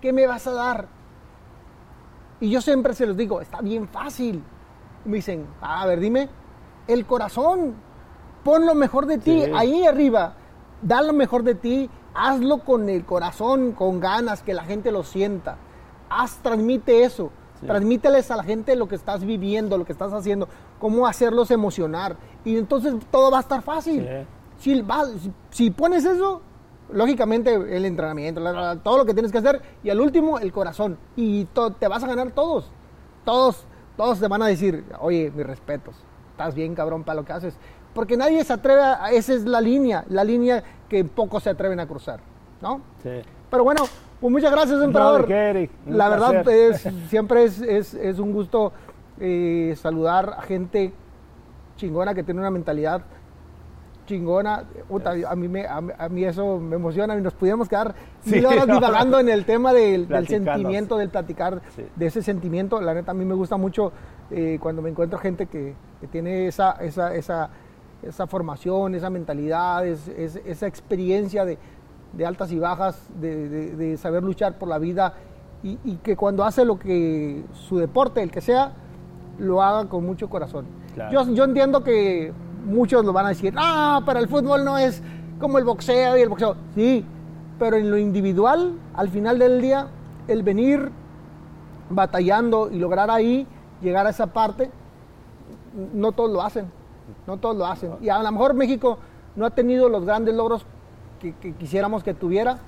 ¿Qué 0.00 0.12
me 0.12 0.26
vas 0.26 0.46
a 0.48 0.52
dar? 0.52 0.86
Y 2.40 2.50
yo 2.50 2.60
siempre 2.60 2.92
se 2.92 3.06
los 3.06 3.16
digo, 3.16 3.40
está 3.40 3.60
bien 3.60 3.86
fácil. 3.88 4.42
Me 5.04 5.16
dicen, 5.16 5.46
a 5.60 5.86
ver, 5.86 6.00
dime, 6.00 6.28
el 6.88 7.06
corazón, 7.06 7.74
pon 8.42 8.66
lo 8.66 8.74
mejor 8.74 9.06
de 9.06 9.18
ti 9.18 9.44
Sí. 9.44 9.52
ahí 9.54 9.86
arriba, 9.86 10.34
da 10.82 11.00
lo 11.00 11.12
mejor 11.12 11.44
de 11.44 11.54
ti, 11.54 11.88
hazlo 12.14 12.58
con 12.64 12.88
el 12.88 13.04
corazón, 13.04 13.72
con 13.72 14.00
ganas, 14.00 14.42
que 14.42 14.52
la 14.52 14.64
gente 14.64 14.90
lo 14.90 15.04
sienta. 15.04 15.58
Haz, 16.10 16.38
transmite 16.42 17.04
eso, 17.04 17.30
Sí. 17.60 17.66
transmíteles 17.66 18.32
a 18.32 18.36
la 18.36 18.42
gente 18.42 18.74
lo 18.74 18.88
que 18.88 18.96
estás 18.96 19.24
viviendo, 19.24 19.78
lo 19.78 19.84
que 19.84 19.92
estás 19.92 20.12
haciendo, 20.12 20.48
cómo 20.80 21.06
hacerlos 21.06 21.52
emocionar. 21.52 22.16
Y 22.44 22.56
entonces 22.58 22.92
todo 23.12 23.30
va 23.30 23.38
a 23.38 23.42
estar 23.42 23.62
fácil. 23.62 24.04
Si, 24.62 24.80
va- 24.80 25.06
si- 25.06 25.32
si 25.50 25.70
pones 25.70 26.04
eso, 26.04 26.40
lógicamente 26.92 27.54
el 27.54 27.84
entrenamiento, 27.84 28.40
la- 28.40 28.52
la- 28.52 28.76
todo 28.76 28.98
lo 28.98 29.04
que 29.04 29.12
tienes 29.12 29.32
que 29.32 29.38
hacer, 29.38 29.60
y 29.82 29.90
al 29.90 30.00
último 30.00 30.38
el 30.38 30.52
corazón. 30.52 30.98
Y 31.16 31.46
to- 31.46 31.72
te 31.72 31.88
vas 31.88 32.04
a 32.04 32.06
ganar 32.06 32.30
todos. 32.30 32.70
Todos, 33.24 33.64
todos 33.96 34.20
te 34.20 34.28
van 34.28 34.42
a 34.42 34.46
decir, 34.46 34.84
oye, 35.00 35.32
mis 35.34 35.46
respetos, 35.46 35.96
estás 36.30 36.54
bien 36.54 36.74
cabrón 36.74 37.02
para 37.04 37.16
lo 37.20 37.24
que 37.24 37.32
haces. 37.32 37.56
Porque 37.94 38.16
nadie 38.16 38.42
se 38.44 38.52
atreve 38.52 38.82
a, 38.82 39.10
esa 39.10 39.34
es 39.34 39.44
la 39.44 39.60
línea, 39.60 40.04
la 40.08 40.24
línea 40.24 40.62
que 40.88 41.04
pocos 41.04 41.42
se 41.42 41.50
atreven 41.50 41.78
a 41.80 41.86
cruzar, 41.86 42.20
¿no? 42.60 42.80
Sí. 43.02 43.10
Pero 43.50 43.64
bueno, 43.64 43.82
pues 44.20 44.30
muchas 44.32 44.50
gracias, 44.52 44.80
emperador. 44.82 45.26
La 45.86 46.08
verdad, 46.08 46.30
es, 46.48 46.88
siempre 47.10 47.44
es, 47.44 47.60
es- 47.60 47.94
es 47.94 48.18
un 48.18 48.32
gusto 48.32 48.72
eh, 49.20 49.74
saludar 49.76 50.36
a 50.38 50.42
gente 50.42 50.92
chingona 51.76 52.14
que 52.14 52.22
tiene 52.22 52.40
una 52.40 52.50
mentalidad 52.50 53.02
chingona. 54.16 54.64
Puta, 54.88 55.14
a, 55.28 55.34
mí 55.36 55.48
me, 55.48 55.64
a, 55.66 55.80
a 55.98 56.08
mí 56.08 56.24
eso 56.24 56.58
me 56.58 56.76
emociona 56.76 57.16
y 57.16 57.20
nos 57.22 57.32
pudiéramos 57.34 57.68
quedar 57.68 57.94
Sí, 58.20 58.32
mil 58.36 58.46
horas 58.46 58.66
no. 58.68 58.74
divagando 58.74 59.18
en 59.20 59.28
el 59.28 59.44
tema 59.44 59.72
del, 59.72 60.06
del 60.08 60.26
sentimiento, 60.28 60.96
del 60.98 61.08
platicar 61.08 61.62
Sí. 61.74 61.84
de 61.96 62.06
ese 62.06 62.22
sentimiento. 62.22 62.80
La 62.80 62.94
neta, 62.94 63.12
a 63.12 63.14
mí 63.14 63.24
me 63.24 63.34
gusta 63.34 63.56
mucho 63.56 63.92
eh, 64.30 64.58
cuando 64.60 64.82
me 64.82 64.90
encuentro 64.90 65.18
gente 65.18 65.46
que, 65.46 65.74
que 66.00 66.06
tiene 66.08 66.46
esa, 66.46 66.72
esa, 66.72 67.14
esa, 67.14 67.50
esa 68.02 68.26
formación, 68.26 68.94
esa 68.94 69.10
mentalidad, 69.10 69.86
es- 69.86 70.08
es- 70.08 70.40
esa 70.44 70.66
experiencia 70.66 71.44
de, 71.44 71.58
de 72.12 72.26
altas 72.26 72.52
y 72.52 72.58
bajas, 72.58 73.08
de, 73.20 73.48
de- 73.48 73.76
de 73.76 73.96
saber 73.96 74.22
luchar 74.22 74.58
por 74.58 74.68
la 74.68 74.78
vida 74.78 75.14
y, 75.62 75.78
y 75.84 75.96
que 75.96 76.16
cuando 76.16 76.44
hace 76.44 76.64
lo 76.64 76.78
que 76.78 77.42
su 77.52 77.78
deporte, 77.78 78.22
el 78.22 78.30
que 78.30 78.40
sea, 78.40 78.72
lo 79.38 79.62
haga 79.62 79.88
con 79.88 80.04
mucho 80.04 80.28
corazón. 80.28 80.66
Claro. 80.94 81.12
Yo, 81.24 81.32
yo 81.32 81.44
entiendo 81.44 81.82
que 81.82 82.32
muchos 82.64 83.04
lo 83.04 83.12
van 83.12 83.26
a 83.26 83.28
decir, 83.30 83.54
ah, 83.56 84.00
pero 84.04 84.18
el 84.18 84.28
fútbol 84.28 84.64
no 84.64 84.78
es 84.78 85.02
como 85.38 85.58
el 85.58 85.64
boxeo 85.64 86.16
y 86.16 86.22
el 86.22 86.28
boxeo. 86.28 86.56
Sí, 86.74 87.04
pero 87.58 87.76
en 87.76 87.90
lo 87.90 87.98
individual, 87.98 88.74
al 88.94 89.08
final 89.08 89.38
del 89.38 89.60
día, 89.60 89.88
el 90.28 90.42
venir 90.42 90.90
batallando 91.90 92.70
y 92.70 92.78
lograr 92.78 93.10
ahí 93.10 93.46
llegar 93.80 94.06
a 94.06 94.10
esa 94.10 94.28
parte, 94.28 94.70
no 95.92 96.12
todos 96.12 96.30
lo 96.30 96.42
hacen, 96.42 96.70
no 97.26 97.36
todos 97.38 97.56
lo 97.56 97.66
hacen. 97.66 97.92
Y 98.00 98.08
a 98.08 98.22
lo 98.22 98.32
mejor 98.32 98.54
México 98.54 98.98
no 99.36 99.46
ha 99.46 99.50
tenido 99.50 99.88
los 99.88 100.04
grandes 100.04 100.34
logros 100.34 100.64
que, 101.20 101.34
que 101.34 101.52
quisiéramos 101.54 102.02
que 102.02 102.14
tuviera, 102.14 102.58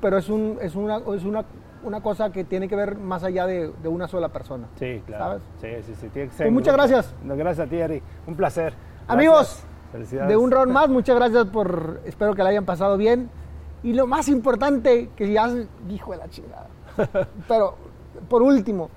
pero 0.00 0.18
es, 0.18 0.28
un, 0.28 0.58
es, 0.60 0.74
una, 0.74 0.98
es 1.14 1.24
una, 1.24 1.44
una 1.84 2.02
cosa 2.02 2.30
que 2.30 2.44
tiene 2.44 2.68
que 2.68 2.76
ver 2.76 2.96
más 2.98 3.24
allá 3.24 3.46
de, 3.46 3.72
de 3.82 3.88
una 3.88 4.08
sola 4.08 4.30
persona. 4.30 4.68
Sí, 4.78 5.02
claro. 5.06 5.24
¿Sabes? 5.24 5.42
Sí, 5.60 5.92
sí, 5.92 6.00
sí. 6.00 6.08
Tiene 6.08 6.28
que 6.28 6.34
ser 6.34 6.46
Pues 6.46 6.52
muchas 6.52 6.74
gracias. 6.74 7.14
Gracias 7.24 7.66
a 7.66 7.70
ti, 7.70 7.76
Eric. 7.76 8.02
Un 8.26 8.34
placer. 8.34 8.74
Amigos. 9.08 9.64
Felicidades. 9.92 10.28
de 10.28 10.36
un 10.36 10.50
round 10.50 10.72
más, 10.72 10.88
muchas 10.88 11.14
gracias 11.16 11.46
por, 11.46 12.00
espero 12.04 12.34
que 12.34 12.42
la 12.42 12.50
hayan 12.50 12.64
pasado 12.64 12.96
bien. 12.96 13.30
Y 13.82 13.92
lo 13.92 14.06
más 14.06 14.28
importante, 14.28 15.10
que 15.14 15.30
ya, 15.30 15.48
hijo 15.88 16.12
de 16.12 16.16
la 16.16 16.28
chingada. 16.28 16.68
Pero, 17.48 17.76
por 18.28 18.42
último, 18.42 18.88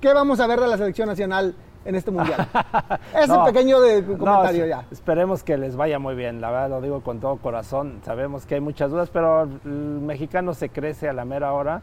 ¿qué 0.00 0.12
vamos 0.12 0.40
a 0.40 0.46
ver 0.46 0.58
de 0.58 0.66
la 0.66 0.78
selección 0.78 1.08
nacional 1.08 1.54
en 1.84 1.94
este 1.94 2.10
mundial? 2.10 2.48
Ese 3.14 3.28
No, 3.28 3.44
pequeño 3.44 3.80
de 3.80 4.02
comentario 4.04 4.66
ya. 4.66 4.86
Esperemos 4.90 5.44
que 5.44 5.58
les 5.58 5.76
vaya 5.76 5.98
muy 5.98 6.14
bien, 6.14 6.40
la 6.40 6.50
verdad 6.50 6.70
lo 6.70 6.80
digo 6.80 7.02
con 7.02 7.20
todo 7.20 7.36
corazón. 7.36 8.00
Sabemos 8.04 8.46
que 8.46 8.54
hay 8.54 8.60
muchas 8.60 8.90
dudas, 8.90 9.10
pero 9.10 9.42
el 9.42 9.50
mexicano 9.70 10.54
se 10.54 10.70
crece 10.70 11.08
a 11.08 11.12
la 11.12 11.24
mera 11.24 11.52
hora 11.52 11.82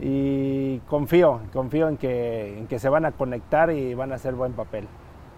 y 0.00 0.78
confío, 0.88 1.40
confío 1.52 1.88
en 1.88 1.98
que, 1.98 2.58
en 2.58 2.66
que 2.66 2.78
se 2.78 2.88
van 2.88 3.04
a 3.04 3.12
conectar 3.12 3.70
y 3.70 3.94
van 3.94 4.12
a 4.12 4.16
hacer 4.16 4.34
buen 4.34 4.54
papel. 4.54 4.88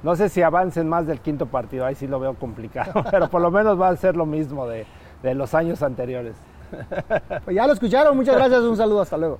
No 0.03 0.15
sé 0.15 0.29
si 0.29 0.43
avancen 0.43 0.89
más 0.89 1.07
del 1.07 1.21
quinto 1.21 1.47
partido, 1.47 1.85
ahí 1.85 1.95
sí 1.95 2.07
lo 2.07 2.21
veo 2.21 2.35
complicado, 2.35 3.05
pero 3.11 3.29
por 3.29 3.41
lo 3.41 3.51
menos 3.51 3.81
va 3.81 3.89
a 3.89 3.97
ser 3.97 4.17
lo 4.17 4.27
mismo 4.27 4.67
de, 4.67 4.87
de 5.23 5.35
los 5.35 5.55
años 5.55 5.83
anteriores. 5.83 6.37
Pues 7.45 7.57
ya 7.57 7.67
lo 7.67 7.73
escucharon, 7.73 8.17
muchas 8.17 8.37
gracias, 8.37 8.61
un 8.61 8.77
saludo, 8.77 9.01
hasta 9.01 9.17
luego. 9.17 9.39